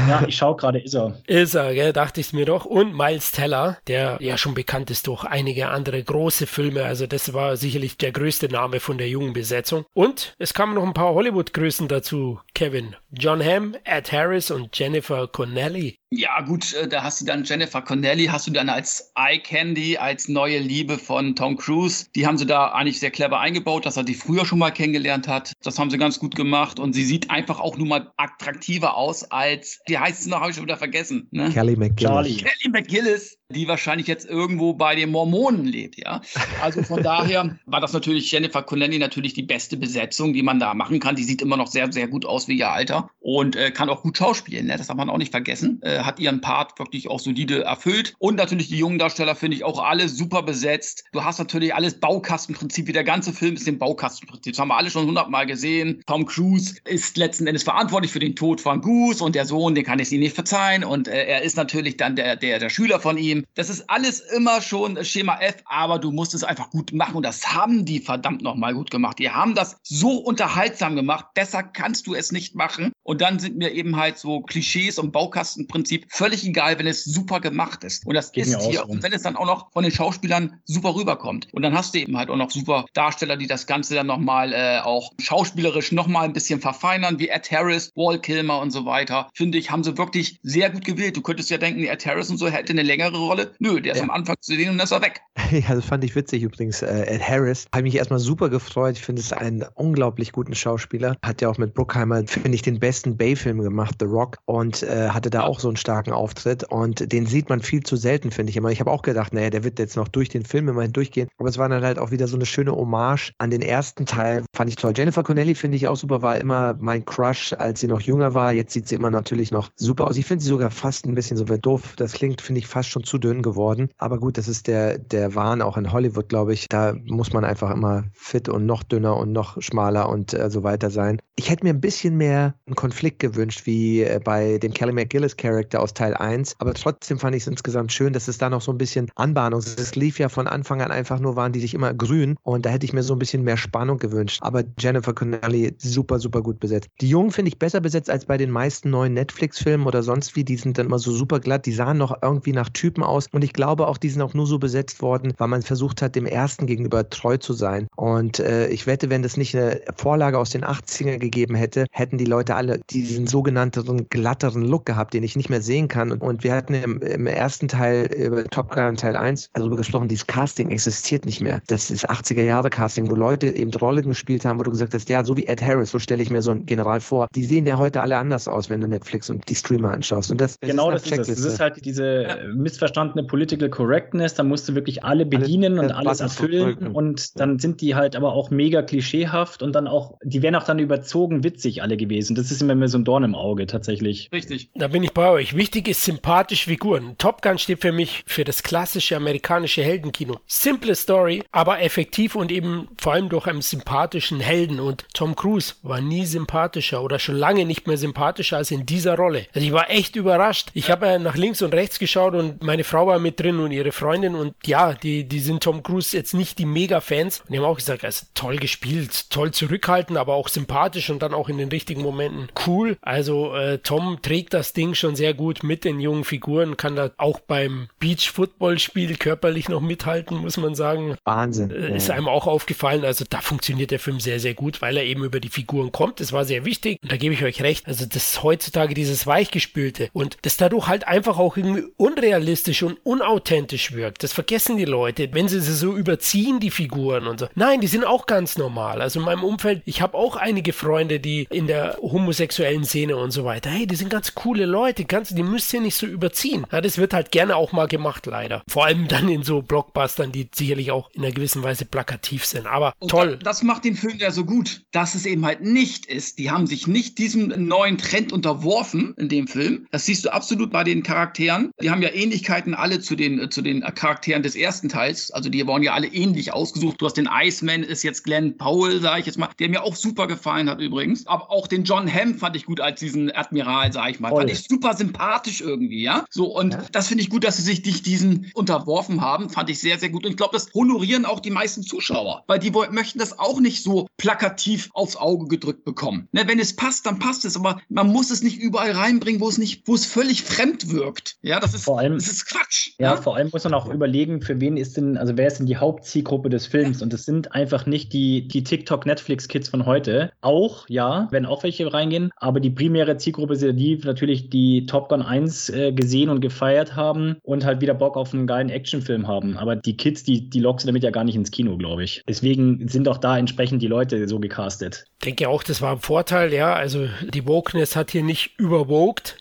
ja, 0.08 0.24
ich 0.26 0.36
schaue 0.36 0.56
gerade, 0.56 0.78
ist 0.78 0.94
er. 0.94 1.14
Ist 1.26 1.54
er, 1.54 1.74
gell, 1.74 1.92
dachte 1.92 2.22
ich 2.22 2.32
mir 2.32 2.46
doch. 2.46 2.64
Und 2.64 2.96
Miles 2.96 3.32
Teller, 3.32 3.76
der 3.86 4.16
ja 4.20 4.38
schon 4.38 4.54
bekannt 4.54 4.90
ist 4.90 5.08
durch 5.08 5.24
einige 5.24 5.68
andere 5.68 6.02
große 6.02 6.46
Filme. 6.46 6.84
Also 6.84 7.06
das 7.06 7.34
war 7.34 7.58
sicherlich 7.58 7.98
der 7.98 8.12
größte 8.12 8.48
Name 8.48 8.80
von 8.80 8.96
der 8.96 9.10
jungen 9.10 9.34
Besetzung. 9.34 9.84
Und 9.92 10.34
es 10.38 10.54
kamen 10.54 10.74
noch 10.74 10.84
ein 10.84 10.94
paar 10.94 11.12
Hollywood-Größen 11.12 11.86
dazu, 11.86 12.40
Kevin. 12.54 12.96
John 13.10 13.42
Hamm, 13.42 13.74
Ed 13.84 14.12
Harris 14.12 14.50
und 14.50 14.78
Jennifer 14.78 15.26
Connelly. 15.28 15.98
Ja, 16.10 16.42
gut, 16.42 16.74
äh, 16.74 16.86
da 16.86 17.02
hast 17.02 17.20
du 17.20 17.24
dann 17.24 17.44
Jennifer 17.44 17.80
Connelly, 17.80 18.26
hast 18.26 18.46
du 18.46 18.50
dann 18.50 18.68
als 18.68 19.12
Eye 19.16 19.38
Candy, 19.38 19.96
als 19.96 20.28
neue 20.28 20.58
Liebe 20.58 20.98
von 20.98 21.34
Tom 21.34 21.56
Cruise. 21.56 22.06
Die 22.14 22.26
haben 22.26 22.36
sie 22.36 22.44
da 22.44 22.66
eigentlich 22.72 23.00
sehr 23.00 23.10
clever 23.10 23.40
eingebaut, 23.40 23.86
dass 23.86 23.96
er 23.96 24.04
die 24.04 24.14
früher 24.14 24.44
schon 24.44 24.58
mal 24.58 24.70
kennengelernt 24.70 25.26
hat. 25.26 25.52
Das 25.62 25.78
haben 25.78 25.90
sie 25.90 25.96
ganz 25.96 26.18
gut 26.18 26.34
gemacht 26.34 26.78
und 26.78 26.92
sie 26.92 27.04
sieht 27.04 27.30
einfach 27.30 27.60
auch 27.60 27.78
nur 27.78 27.86
mal 27.86 28.12
attraktiver 28.18 28.94
aus 28.94 29.24
als, 29.30 29.80
die 29.88 29.98
heißt 29.98 30.24
sie 30.24 30.30
noch, 30.30 30.40
habe 30.40 30.50
ich 30.50 30.56
schon 30.56 30.64
wieder 30.64 30.76
vergessen. 30.76 31.28
Ne? 31.30 31.50
Kelly 31.50 31.76
McGillis. 31.76 32.44
Kelly 32.44 32.68
McGillis 32.70 33.38
die 33.50 33.66
wahrscheinlich 33.66 34.06
jetzt 34.06 34.28
irgendwo 34.28 34.74
bei 34.74 34.94
den 34.94 35.10
Mormonen 35.10 35.64
lebt, 35.64 35.96
ja. 35.96 36.20
Also 36.60 36.82
von 36.82 37.02
daher 37.02 37.58
war 37.64 37.80
das 37.80 37.94
natürlich 37.94 38.30
Jennifer 38.30 38.62
Connelly 38.62 38.98
natürlich 38.98 39.32
die 39.32 39.42
beste 39.42 39.78
Besetzung, 39.78 40.34
die 40.34 40.42
man 40.42 40.60
da 40.60 40.74
machen 40.74 41.00
kann. 41.00 41.16
Die 41.16 41.24
sieht 41.24 41.40
immer 41.40 41.56
noch 41.56 41.68
sehr, 41.68 41.90
sehr 41.90 42.08
gut 42.08 42.26
aus 42.26 42.46
wie 42.48 42.58
ihr 42.58 42.70
Alter 42.70 42.97
und 43.20 43.56
äh, 43.56 43.70
kann 43.70 43.88
auch 43.88 44.02
gut 44.02 44.16
schauspielen, 44.16 44.66
ne? 44.66 44.76
das 44.76 44.86
darf 44.86 44.96
man 44.96 45.10
auch 45.10 45.18
nicht 45.18 45.32
vergessen. 45.32 45.80
Äh, 45.82 46.00
hat 46.00 46.18
ihren 46.18 46.40
Part 46.40 46.78
wirklich 46.78 47.08
auch 47.08 47.20
solide 47.20 47.64
erfüllt. 47.64 48.14
Und 48.18 48.36
natürlich 48.36 48.68
die 48.68 48.78
jungen 48.78 48.98
Darsteller 48.98 49.34
finde 49.34 49.56
ich 49.56 49.64
auch 49.64 49.82
alle 49.82 50.08
super 50.08 50.42
besetzt. 50.42 51.04
Du 51.12 51.24
hast 51.24 51.38
natürlich 51.38 51.74
alles 51.74 52.00
Baukastenprinzip, 52.00 52.86
wie 52.86 52.92
der 52.92 53.04
ganze 53.04 53.32
Film 53.32 53.54
ist 53.54 53.68
im 53.68 53.78
Baukastenprinzip. 53.78 54.54
Das 54.54 54.60
haben 54.60 54.68
wir 54.68 54.76
alle 54.76 54.90
schon 54.90 55.06
hundertmal 55.06 55.46
gesehen. 55.46 56.02
Tom 56.06 56.26
Cruise 56.26 56.76
ist 56.84 57.16
letzten 57.16 57.46
Endes 57.46 57.64
verantwortlich 57.64 58.12
für 58.12 58.18
den 58.18 58.34
Tod 58.34 58.60
von 58.60 58.80
Goose 58.80 59.22
und 59.22 59.34
der 59.34 59.44
Sohn, 59.44 59.74
den 59.74 59.84
kann 59.84 59.98
ich 59.98 60.12
ihm 60.12 60.20
nicht 60.20 60.34
verzeihen. 60.34 60.84
Und 60.84 61.08
äh, 61.08 61.26
er 61.26 61.42
ist 61.42 61.56
natürlich 61.56 61.96
dann 61.96 62.16
der, 62.16 62.36
der, 62.36 62.58
der 62.58 62.70
Schüler 62.70 63.00
von 63.00 63.18
ihm. 63.18 63.44
Das 63.54 63.68
ist 63.68 63.90
alles 63.90 64.20
immer 64.20 64.62
schon 64.62 65.04
Schema 65.04 65.38
F, 65.40 65.56
aber 65.66 65.98
du 65.98 66.10
musst 66.10 66.34
es 66.34 66.44
einfach 66.44 66.70
gut 66.70 66.92
machen. 66.92 67.16
Und 67.16 67.24
das 67.24 67.54
haben 67.54 67.84
die 67.84 68.00
verdammt 68.00 68.42
nochmal 68.42 68.74
gut 68.74 68.90
gemacht. 68.90 69.18
Die 69.18 69.30
haben 69.30 69.54
das 69.54 69.76
so 69.82 70.12
unterhaltsam 70.18 70.96
gemacht. 70.96 71.26
Besser 71.34 71.62
kannst 71.62 72.06
du 72.06 72.14
es 72.14 72.32
nicht 72.32 72.54
machen. 72.54 72.87
Und 73.02 73.20
dann 73.22 73.38
sind 73.38 73.56
mir 73.56 73.72
eben 73.72 73.96
halt 73.96 74.18
so 74.18 74.40
Klischees 74.42 74.98
und 74.98 75.12
Baukastenprinzip 75.12 76.06
völlig 76.10 76.44
egal, 76.46 76.78
wenn 76.78 76.86
es 76.86 77.04
super 77.04 77.40
gemacht 77.40 77.84
ist. 77.84 78.06
Und 78.06 78.14
das 78.14 78.32
Geht 78.32 78.46
ist 78.46 78.60
hier. 78.62 78.88
Und 78.88 79.02
wenn 79.02 79.12
es 79.12 79.22
dann 79.22 79.36
auch 79.36 79.46
noch 79.46 79.72
von 79.72 79.82
den 79.82 79.92
Schauspielern 79.92 80.60
super 80.64 80.94
rüberkommt. 80.94 81.48
Und 81.52 81.62
dann 81.62 81.74
hast 81.74 81.94
du 81.94 81.98
eben 82.00 82.18
halt 82.18 82.28
auch 82.28 82.36
noch 82.36 82.50
super 82.50 82.84
Darsteller, 82.92 83.36
die 83.36 83.46
das 83.46 83.66
Ganze 83.66 83.94
dann 83.94 84.06
nochmal 84.06 84.52
äh, 84.52 84.80
auch 84.80 85.12
schauspielerisch 85.20 85.92
nochmal 85.92 86.24
ein 86.24 86.32
bisschen 86.32 86.60
verfeinern, 86.60 87.18
wie 87.18 87.28
Ed 87.28 87.50
Harris, 87.50 87.92
Wall 87.94 88.20
Kilmer 88.20 88.60
und 88.60 88.72
so 88.72 88.84
weiter. 88.84 89.30
Finde 89.34 89.58
ich, 89.58 89.70
haben 89.70 89.84
sie 89.84 89.96
wirklich 89.96 90.38
sehr 90.42 90.70
gut 90.70 90.84
gewählt. 90.84 91.16
Du 91.16 91.22
könntest 91.22 91.50
ja 91.50 91.58
denken, 91.58 91.84
Ed 91.84 92.04
Harris 92.04 92.30
und 92.30 92.36
so 92.36 92.48
hätte 92.48 92.72
eine 92.72 92.82
längere 92.82 93.16
Rolle. 93.16 93.52
Nö, 93.58 93.80
der 93.80 93.92
ist 93.92 93.98
ja. 93.98 94.04
am 94.04 94.10
Anfang 94.10 94.36
zu 94.40 94.54
sehen 94.54 94.70
und 94.70 94.78
dann 94.78 94.84
ist 94.84 94.92
er 94.92 95.02
weg. 95.02 95.20
Ja, 95.50 95.74
das 95.74 95.86
fand 95.86 96.04
ich 96.04 96.14
witzig 96.14 96.42
übrigens. 96.42 96.82
Äh, 96.82 97.06
Ed 97.06 97.26
Harris 97.26 97.68
habe 97.72 97.84
mich 97.84 97.94
erstmal 97.94 98.18
super 98.18 98.50
gefreut. 98.50 98.96
Ich 98.96 99.04
finde 99.04 99.22
es 99.22 99.32
einen 99.32 99.64
unglaublich 99.74 100.32
guten 100.32 100.54
Schauspieler. 100.54 101.16
Hat 101.22 101.40
ja 101.40 101.48
auch 101.48 101.56
mit 101.56 101.72
Bruckheimer, 101.72 102.26
finde 102.26 102.54
ich, 102.54 102.62
den 102.62 102.77
besten 102.78 103.16
Bay-Film 103.16 103.60
gemacht, 103.60 103.96
The 104.00 104.06
Rock, 104.06 104.38
und 104.44 104.82
äh, 104.82 105.10
hatte 105.10 105.30
da 105.30 105.42
auch 105.42 105.60
so 105.60 105.68
einen 105.68 105.76
starken 105.76 106.12
Auftritt. 106.12 106.64
Und 106.64 107.12
den 107.12 107.26
sieht 107.26 107.48
man 107.48 107.60
viel 107.60 107.82
zu 107.82 107.96
selten, 107.96 108.30
finde 108.30 108.50
ich 108.50 108.56
immer. 108.56 108.70
Ich 108.70 108.80
habe 108.80 108.90
auch 108.90 109.02
gedacht, 109.02 109.32
naja, 109.32 109.50
der 109.50 109.64
wird 109.64 109.78
jetzt 109.78 109.96
noch 109.96 110.08
durch 110.08 110.28
den 110.28 110.44
Film 110.44 110.68
immerhin 110.68 110.92
durchgehen. 110.92 111.28
Aber 111.38 111.48
es 111.48 111.58
war 111.58 111.68
dann 111.68 111.82
halt 111.82 111.98
auch 111.98 112.10
wieder 112.10 112.28
so 112.28 112.36
eine 112.36 112.46
schöne 112.46 112.72
Hommage 112.72 113.32
an 113.38 113.50
den 113.50 113.62
ersten 113.62 114.06
Teil. 114.06 114.44
Fand 114.54 114.70
ich 114.70 114.76
toll. 114.76 114.92
Jennifer 114.96 115.22
Connelly 115.22 115.54
finde 115.54 115.76
ich 115.76 115.88
auch 115.88 115.96
super, 115.96 116.22
war 116.22 116.38
immer 116.38 116.76
mein 116.78 117.04
Crush, 117.04 117.52
als 117.52 117.80
sie 117.80 117.88
noch 117.88 118.00
jünger 118.00 118.34
war. 118.34 118.52
Jetzt 118.52 118.72
sieht 118.72 118.88
sie 118.88 118.94
immer 118.94 119.10
natürlich 119.10 119.50
noch 119.50 119.70
super 119.76 120.06
aus. 120.06 120.16
Ich 120.16 120.26
finde 120.26 120.42
sie 120.42 120.50
sogar 120.50 120.70
fast 120.70 121.06
ein 121.06 121.14
bisschen 121.14 121.36
so 121.36 121.44
doof. 121.44 121.94
Das 121.96 122.12
klingt, 122.12 122.40
finde 122.40 122.60
ich, 122.60 122.66
fast 122.66 122.88
schon 122.88 123.04
zu 123.04 123.18
dünn 123.18 123.42
geworden. 123.42 123.90
Aber 123.98 124.18
gut, 124.18 124.38
das 124.38 124.48
ist 124.48 124.66
der, 124.66 124.98
der 124.98 125.34
Wahn 125.34 125.62
auch 125.62 125.76
in 125.76 125.92
Hollywood, 125.92 126.28
glaube 126.28 126.52
ich. 126.52 126.68
Da 126.68 126.94
muss 127.04 127.32
man 127.32 127.44
einfach 127.44 127.70
immer 127.70 128.04
fit 128.12 128.48
und 128.48 128.66
noch 128.66 128.82
dünner 128.82 129.16
und 129.16 129.32
noch 129.32 129.60
schmaler 129.60 130.08
und 130.08 130.34
äh, 130.34 130.50
so 130.50 130.62
weiter 130.62 130.90
sein. 130.90 131.20
Ich 131.36 131.50
hätte 131.50 131.64
mir 131.64 131.70
ein 131.70 131.80
bisschen 131.80 132.16
mehr 132.16 132.54
einen 132.68 132.76
Konflikt 132.76 133.18
gewünscht, 133.18 133.62
wie 133.64 134.02
äh, 134.02 134.20
bei 134.22 134.58
dem 134.58 134.72
Kelly 134.72 134.92
McGillis 134.92 135.36
Charakter 135.36 135.80
aus 135.80 135.94
Teil 135.94 136.14
1. 136.14 136.56
Aber 136.58 136.74
trotzdem 136.74 137.18
fand 137.18 137.34
ich 137.34 137.42
es 137.42 137.46
insgesamt 137.48 137.92
schön, 137.92 138.12
dass 138.12 138.28
es 138.28 138.38
da 138.38 138.48
noch 138.48 138.60
so 138.60 138.72
ein 138.72 138.78
bisschen 138.78 139.10
Anbahnung 139.16 139.60
ist. 139.60 139.80
Es 139.80 139.96
lief 139.96 140.18
ja 140.18 140.28
von 140.28 140.46
Anfang 140.46 140.80
an 140.82 140.90
einfach 140.90 141.18
nur, 141.18 141.36
waren 141.36 141.52
die 141.52 141.60
sich 141.60 141.74
immer 141.74 141.92
grün. 141.94 142.36
Und 142.42 142.66
da 142.66 142.70
hätte 142.70 142.86
ich 142.86 142.92
mir 142.92 143.02
so 143.02 143.14
ein 143.14 143.18
bisschen 143.18 143.42
mehr 143.42 143.56
Spannung 143.56 143.98
gewünscht. 143.98 144.38
Aber 144.42 144.62
Jennifer 144.78 145.12
Connelly 145.12 145.74
super, 145.78 146.18
super 146.18 146.42
gut 146.42 146.60
besetzt. 146.60 146.88
Die 147.00 147.08
Jungen 147.08 147.30
finde 147.30 147.48
ich 147.48 147.58
besser 147.58 147.80
besetzt 147.80 148.10
als 148.10 148.26
bei 148.26 148.36
den 148.36 148.50
meisten 148.50 148.90
neuen 148.90 149.14
Netflix-Filmen 149.14 149.86
oder 149.86 150.02
sonst 150.02 150.36
wie. 150.36 150.44
Die 150.44 150.56
sind 150.56 150.78
dann 150.78 150.86
immer 150.86 150.98
so 150.98 151.12
super 151.12 151.40
glatt. 151.40 151.66
Die 151.66 151.72
sahen 151.72 151.98
noch 151.98 152.16
irgendwie 152.22 152.52
nach 152.52 152.68
Typen 152.68 153.02
aus. 153.02 153.26
Und 153.32 153.42
ich 153.42 153.52
glaube 153.52 153.86
auch, 153.86 153.96
die 153.96 154.10
sind 154.10 154.22
auch 154.22 154.34
nur 154.34 154.46
so 154.46 154.58
besetzt 154.58 155.02
worden, 155.02 155.32
weil 155.38 155.48
man 155.48 155.62
versucht 155.62 156.02
hat, 156.02 156.14
dem 156.14 156.26
ersten 156.26 156.66
gegenüber 156.66 157.08
treu 157.08 157.36
zu 157.38 157.52
sein. 157.52 157.88
Und 157.96 158.38
äh, 158.38 158.68
ich 158.68 158.86
wette, 158.86 159.10
wenn 159.10 159.22
das 159.22 159.36
nicht 159.36 159.56
eine 159.56 159.80
Vorlage 159.96 160.38
aus 160.38 160.50
den 160.50 160.64
80ern 160.64 161.18
gegeben 161.18 161.54
hätte, 161.54 161.86
hätten 161.90 162.18
die 162.18 162.24
Leute 162.24 162.54
alle 162.58 162.80
diesen 162.90 163.26
sogenannten 163.26 164.08
glatteren 164.10 164.62
Look 164.62 164.84
gehabt, 164.84 165.14
den 165.14 165.22
ich 165.22 165.36
nicht 165.36 165.48
mehr 165.48 165.62
sehen 165.62 165.88
kann. 165.88 166.12
Und, 166.12 166.44
wir 166.44 166.54
hatten 166.54 166.74
im, 166.74 167.00
im, 167.00 167.26
ersten 167.26 167.68
Teil 167.68 168.06
über 168.06 168.44
Top 168.44 168.70
Gun 168.70 168.96
Teil 168.96 169.16
1 169.16 169.50
darüber 169.54 169.76
gesprochen, 169.76 170.08
dieses 170.08 170.26
Casting 170.26 170.70
existiert 170.70 171.24
nicht 171.24 171.40
mehr. 171.40 171.60
Das 171.68 171.90
ist 171.90 172.08
80er 172.08 172.42
Jahre 172.42 172.70
Casting, 172.70 173.10
wo 173.10 173.14
Leute 173.14 173.48
eben 173.48 173.72
Rollen 173.74 174.08
gespielt 174.08 174.44
haben, 174.44 174.58
wo 174.58 174.64
du 174.64 174.70
gesagt 174.70 174.94
hast, 174.94 175.08
ja, 175.08 175.24
so 175.24 175.36
wie 175.36 175.46
Ed 175.46 175.62
Harris, 175.62 175.90
so 175.90 175.98
stelle 175.98 176.22
ich 176.22 176.30
mir 176.30 176.42
so 176.42 176.50
einen 176.50 176.66
General 176.66 177.00
vor. 177.00 177.28
Die 177.34 177.44
sehen 177.44 177.66
ja 177.66 177.78
heute 177.78 178.02
alle 178.02 178.16
anders 178.16 178.48
aus, 178.48 178.70
wenn 178.70 178.80
du 178.80 178.88
Netflix 178.88 179.30
und 179.30 179.48
die 179.48 179.54
Streamer 179.54 179.92
anschaust. 179.92 180.30
Und 180.30 180.40
das, 180.40 180.58
das 180.58 180.70
genau 180.70 180.90
ist 180.90 181.10
das 181.10 181.28
ist 181.28 181.28
es. 181.28 181.44
Das 181.44 181.52
ist 181.54 181.60
halt 181.60 181.84
diese 181.84 182.38
missverstandene 182.54 183.26
Political 183.26 183.70
Correctness. 183.70 184.34
Da 184.34 184.42
musst 184.42 184.68
du 184.68 184.74
wirklich 184.74 185.04
alle 185.04 185.26
bedienen 185.26 185.78
alle, 185.78 185.88
und 185.88 185.94
alles 185.94 186.20
erfüllen. 186.20 186.88
Und 186.88 187.38
dann 187.38 187.58
sind 187.58 187.80
die 187.80 187.94
halt 187.94 188.16
aber 188.16 188.32
auch 188.32 188.50
mega 188.50 188.82
klischeehaft 188.82 189.62
und 189.62 189.74
dann 189.74 189.86
auch, 189.86 190.18
die 190.24 190.42
wären 190.42 190.54
auch 190.54 190.64
dann 190.64 190.78
überzogen 190.78 191.44
witzig 191.44 191.82
alle 191.82 191.96
gewesen. 191.96 192.34
Das 192.34 192.47
ist 192.50 192.62
immer 192.62 192.74
mehr 192.74 192.88
so 192.88 192.98
ein 192.98 193.04
Dorn 193.04 193.24
im 193.24 193.34
Auge 193.34 193.66
tatsächlich. 193.66 194.28
Richtig. 194.32 194.70
Da 194.74 194.88
bin 194.88 195.02
ich 195.02 195.12
bei 195.12 195.30
euch. 195.30 195.56
Wichtig 195.56 195.88
ist 195.88 196.04
sympathische 196.04 196.70
Figuren. 196.70 197.16
Top 197.18 197.42
Gun 197.42 197.58
steht 197.58 197.80
für 197.80 197.92
mich 197.92 198.22
für 198.26 198.44
das 198.44 198.62
klassische 198.62 199.16
amerikanische 199.16 199.82
Heldenkino. 199.82 200.40
Simple 200.46 200.94
Story, 200.94 201.42
aber 201.52 201.80
effektiv 201.80 202.34
und 202.34 202.52
eben 202.52 202.88
vor 202.98 203.14
allem 203.14 203.28
durch 203.28 203.46
einen 203.46 203.62
sympathischen 203.62 204.40
Helden. 204.40 204.80
Und 204.80 205.06
Tom 205.14 205.36
Cruise 205.36 205.74
war 205.82 206.00
nie 206.00 206.26
sympathischer 206.26 207.02
oder 207.02 207.18
schon 207.18 207.36
lange 207.36 207.64
nicht 207.64 207.86
mehr 207.86 207.96
sympathischer 207.96 208.58
als 208.58 208.70
in 208.70 208.86
dieser 208.86 209.16
Rolle. 209.16 209.46
Also 209.54 209.66
ich 209.66 209.72
war 209.72 209.90
echt 209.90 210.16
überrascht. 210.16 210.70
Ich 210.74 210.90
habe 210.90 211.06
ja 211.06 211.18
nach 211.18 211.36
links 211.36 211.62
und 211.62 211.74
rechts 211.74 211.98
geschaut 211.98 212.34
und 212.34 212.62
meine 212.62 212.84
Frau 212.84 213.06
war 213.06 213.18
mit 213.18 213.40
drin 213.40 213.58
und 213.58 213.72
ihre 213.72 213.92
Freundin 213.92 214.34
und 214.34 214.54
ja, 214.64 214.94
die, 214.94 215.24
die 215.24 215.40
sind 215.40 215.62
Tom 215.62 215.82
Cruise 215.82 216.16
jetzt 216.16 216.34
nicht 216.34 216.58
die 216.58 216.66
Mega-Fans. 216.66 217.40
Und 217.40 217.52
die 217.52 217.58
haben 217.58 217.64
auch 217.64 217.76
gesagt, 217.76 218.02
er 218.02 218.10
ist 218.10 218.28
toll 218.34 218.56
gespielt, 218.56 219.30
toll 219.30 219.50
zurückhaltend, 219.50 220.18
aber 220.18 220.34
auch 220.34 220.48
sympathisch 220.48 221.10
und 221.10 221.20
dann 221.20 221.34
auch 221.34 221.48
in 221.48 221.58
den 221.58 221.68
richtigen 221.68 222.02
Momenten 222.02 222.37
cool. 222.66 222.96
Also 223.02 223.54
äh, 223.54 223.78
Tom 223.78 224.18
trägt 224.22 224.54
das 224.54 224.72
Ding 224.72 224.94
schon 224.94 225.16
sehr 225.16 225.34
gut 225.34 225.62
mit 225.62 225.84
den 225.84 226.00
jungen 226.00 226.24
Figuren, 226.24 226.76
kann 226.76 226.96
da 226.96 227.10
auch 227.16 227.40
beim 227.40 227.88
Beach-Football-Spiel 228.00 229.16
körperlich 229.16 229.68
noch 229.68 229.80
mithalten, 229.80 230.38
muss 230.38 230.56
man 230.56 230.74
sagen. 230.74 231.16
Wahnsinn. 231.24 231.70
Äh, 231.70 231.96
ist 231.96 232.10
einem 232.10 232.28
auch 232.28 232.46
aufgefallen. 232.46 233.04
Also 233.04 233.24
da 233.28 233.40
funktioniert 233.40 233.90
der 233.90 233.98
Film 233.98 234.20
sehr, 234.20 234.40
sehr 234.40 234.54
gut, 234.54 234.82
weil 234.82 234.96
er 234.96 235.04
eben 235.04 235.24
über 235.24 235.40
die 235.40 235.48
Figuren 235.48 235.92
kommt. 235.92 236.20
Das 236.20 236.32
war 236.32 236.44
sehr 236.44 236.64
wichtig. 236.64 236.98
Und 237.02 237.12
da 237.12 237.16
gebe 237.16 237.34
ich 237.34 237.44
euch 237.44 237.62
recht. 237.62 237.86
Also 237.86 238.06
das 238.06 238.42
heutzutage 238.42 238.94
dieses 238.94 239.26
Weichgespülte 239.26 240.10
und 240.12 240.38
das 240.42 240.56
dadurch 240.56 240.88
halt 240.88 241.06
einfach 241.06 241.38
auch 241.38 241.56
irgendwie 241.56 241.84
unrealistisch 241.96 242.82
und 242.82 242.98
unauthentisch 243.04 243.92
wirkt. 243.92 244.22
Das 244.22 244.32
vergessen 244.32 244.76
die 244.76 244.84
Leute, 244.84 245.28
wenn 245.32 245.48
sie 245.48 245.60
sie 245.60 245.74
so 245.74 245.96
überziehen, 245.96 246.60
die 246.60 246.70
Figuren 246.70 247.26
und 247.26 247.40
so. 247.40 247.48
Nein, 247.54 247.80
die 247.80 247.86
sind 247.86 248.04
auch 248.04 248.26
ganz 248.26 248.58
normal. 248.58 249.00
Also 249.00 249.20
in 249.20 249.26
meinem 249.26 249.44
Umfeld, 249.44 249.82
ich 249.84 250.02
habe 250.02 250.16
auch 250.16 250.36
einige 250.36 250.72
Freunde, 250.72 251.20
die 251.20 251.46
in 251.50 251.66
der 251.66 252.02
homosexuellen 252.28 252.84
Szene 252.84 253.16
und 253.16 253.30
so 253.30 253.46
weiter. 253.46 253.70
Hey, 253.70 253.86
die 253.86 253.96
sind 253.96 254.10
ganz 254.10 254.34
coole 254.34 254.66
Leute, 254.66 255.06
ganz, 255.06 255.30
die 255.30 255.42
müsst 255.42 255.72
ihr 255.72 255.80
nicht 255.80 255.94
so 255.94 256.04
überziehen. 256.04 256.66
Ja, 256.70 256.82
das 256.82 256.98
wird 256.98 257.14
halt 257.14 257.32
gerne 257.32 257.56
auch 257.56 257.72
mal 257.72 257.88
gemacht, 257.88 258.26
leider. 258.26 258.62
Vor 258.68 258.84
allem 258.84 259.08
dann 259.08 259.30
in 259.30 259.44
so 259.44 259.62
Blockbustern, 259.62 260.30
die 260.30 260.46
sicherlich 260.54 260.90
auch 260.90 261.08
in 261.14 261.24
einer 261.24 261.32
gewissen 261.32 261.62
Weise 261.62 261.86
plakativ 261.86 262.44
sind. 262.44 262.66
Aber 262.66 262.92
und 262.98 263.10
toll. 263.10 263.38
Das 263.42 263.62
macht 263.62 263.86
den 263.86 263.94
Film 263.94 264.18
ja 264.18 264.30
so 264.30 264.44
gut, 264.44 264.82
dass 264.92 265.14
es 265.14 265.24
eben 265.24 265.46
halt 265.46 265.62
nicht 265.62 266.04
ist. 266.04 266.38
Die 266.38 266.50
haben 266.50 266.66
sich 266.66 266.86
nicht 266.86 267.16
diesem 267.16 267.66
neuen 267.66 267.96
Trend 267.96 268.30
unterworfen 268.30 269.14
in 269.16 269.30
dem 269.30 269.48
Film. 269.48 269.86
Das 269.90 270.04
siehst 270.04 270.26
du 270.26 270.32
absolut 270.32 270.70
bei 270.70 270.84
den 270.84 271.02
Charakteren. 271.02 271.70
Die 271.80 271.88
haben 271.88 272.02
ja 272.02 272.12
Ähnlichkeiten 272.12 272.74
alle 272.74 273.00
zu 273.00 273.16
den, 273.16 273.50
zu 273.50 273.62
den 273.62 273.80
Charakteren 273.94 274.42
des 274.42 274.54
ersten 274.54 274.90
Teils. 274.90 275.30
Also 275.30 275.48
die 275.48 275.66
waren 275.66 275.82
ja 275.82 275.94
alle 275.94 276.08
ähnlich 276.08 276.52
ausgesucht. 276.52 277.00
Du 277.00 277.06
hast 277.06 277.16
den 277.16 277.30
Iceman, 277.32 277.84
ist 277.84 278.02
jetzt 278.02 278.24
Glenn 278.24 278.58
Powell, 278.58 279.00
sage 279.00 279.20
ich 279.20 279.26
jetzt 279.26 279.38
mal, 279.38 279.48
der 279.58 279.70
mir 279.70 279.82
auch 279.82 279.96
super 279.96 280.26
gefallen 280.26 280.68
hat 280.68 280.80
übrigens. 280.80 281.26
Aber 281.26 281.50
auch 281.50 281.66
den 281.66 281.84
John 281.84 282.06
Hamm 282.12 282.34
fand 282.36 282.56
ich 282.56 282.66
gut 282.66 282.80
als 282.80 283.00
diesen 283.00 283.34
Admiral, 283.34 283.92
sage 283.92 284.12
ich 284.12 284.20
mal. 284.20 284.30
Voll. 284.30 284.40
Fand 284.40 284.50
ich 284.50 284.66
super 284.68 284.94
sympathisch 284.94 285.60
irgendwie, 285.60 286.02
ja. 286.02 286.24
So, 286.30 286.46
und 286.46 286.74
ja. 286.74 286.82
das 286.92 287.08
finde 287.08 287.22
ich 287.22 287.30
gut, 287.30 287.44
dass 287.44 287.56
sie 287.56 287.62
sich 287.62 287.84
nicht 287.84 288.06
diesen 288.06 288.50
unterworfen 288.54 289.20
haben. 289.20 289.50
Fand 289.50 289.70
ich 289.70 289.78
sehr, 289.78 289.98
sehr 289.98 290.10
gut. 290.10 290.24
Und 290.24 290.30
ich 290.30 290.36
glaube, 290.36 290.52
das 290.52 290.72
honorieren 290.74 291.24
auch 291.24 291.40
die 291.40 291.50
meisten 291.50 291.82
Zuschauer, 291.82 292.44
weil 292.46 292.58
die 292.58 292.70
möchten 292.70 293.18
das 293.18 293.38
auch 293.38 293.60
nicht 293.60 293.82
so 293.82 294.06
plakativ 294.16 294.90
aufs 294.92 295.16
Auge 295.16 295.46
gedrückt 295.48 295.84
bekommen. 295.84 296.28
Ne, 296.32 296.44
wenn 296.46 296.58
es 296.58 296.76
passt, 296.76 297.06
dann 297.06 297.18
passt 297.18 297.44
es, 297.44 297.56
aber 297.56 297.80
man 297.88 298.08
muss 298.08 298.30
es 298.30 298.42
nicht 298.42 298.58
überall 298.58 298.92
reinbringen, 298.92 299.40
wo 299.40 299.48
es 299.48 299.58
nicht, 299.58 299.86
wo 299.86 299.94
es 299.94 300.06
völlig 300.06 300.42
fremd 300.42 300.90
wirkt. 300.90 301.36
Ja, 301.42 301.60
das 301.60 301.74
ist, 301.74 301.84
vor 301.84 301.98
allem, 301.98 302.14
das 302.14 302.28
ist 302.28 302.46
Quatsch. 302.46 302.90
Ja, 302.98 303.14
ja, 303.14 303.16
vor 303.16 303.36
allem 303.36 303.50
muss 303.52 303.64
man 303.64 303.74
auch 303.74 303.92
überlegen, 303.92 304.42
für 304.42 304.60
wen 304.60 304.76
ist 304.76 304.96
denn, 304.96 305.16
also 305.16 305.36
wer 305.36 305.46
ist 305.46 305.58
denn 305.58 305.66
die 305.66 305.76
Hauptzielgruppe 305.76 306.48
des 306.48 306.66
Films? 306.66 307.02
Und 307.02 307.12
es 307.14 307.24
sind 307.24 307.52
einfach 307.52 307.86
nicht 307.86 308.12
die, 308.12 308.48
die 308.48 308.64
TikTok-Netflix-Kids 308.64 309.68
von 309.68 309.86
heute. 309.86 310.32
Auch, 310.40 310.88
ja, 310.88 311.28
wenn 311.30 311.46
auch 311.46 311.62
welche 311.62 311.92
reingehen, 311.98 312.30
aber 312.36 312.60
die 312.60 312.70
primäre 312.70 313.16
Zielgruppe 313.16 313.56
sind 313.56 313.76
die 313.76 314.00
natürlich, 314.04 314.50
die 314.50 314.86
Top 314.86 315.08
Gun 315.08 315.22
1 315.22 315.70
äh, 315.70 315.92
gesehen 315.92 316.30
und 316.30 316.40
gefeiert 316.40 316.96
haben 316.96 317.36
und 317.42 317.64
halt 317.64 317.80
wieder 317.80 317.94
Bock 317.94 318.16
auf 318.16 318.32
einen 318.32 318.46
geilen 318.46 318.70
Actionfilm 318.70 319.26
haben. 319.26 319.56
Aber 319.56 319.76
die 319.76 319.96
Kids, 319.96 320.24
die, 320.24 320.48
die 320.48 320.60
lockst 320.60 320.84
du 320.84 320.88
damit 320.88 321.02
ja 321.02 321.10
gar 321.10 321.24
nicht 321.24 321.36
ins 321.36 321.50
Kino, 321.50 321.76
glaube 321.76 322.04
ich. 322.04 322.22
Deswegen 322.28 322.88
sind 322.88 323.08
auch 323.08 323.18
da 323.18 323.36
entsprechend 323.36 323.82
die 323.82 323.86
Leute 323.86 324.28
so 324.28 324.38
gecastet. 324.38 325.04
Ich 325.20 325.24
denke 325.24 325.48
auch, 325.48 325.62
das 325.62 325.82
war 325.82 325.92
ein 325.92 326.00
Vorteil, 326.00 326.52
ja. 326.52 326.74
Also 326.74 327.08
die 327.34 327.46
Wokeness 327.46 327.96
hat 327.96 328.12
hier 328.12 328.22
nicht 328.22 328.58
überwogt. 328.58 329.36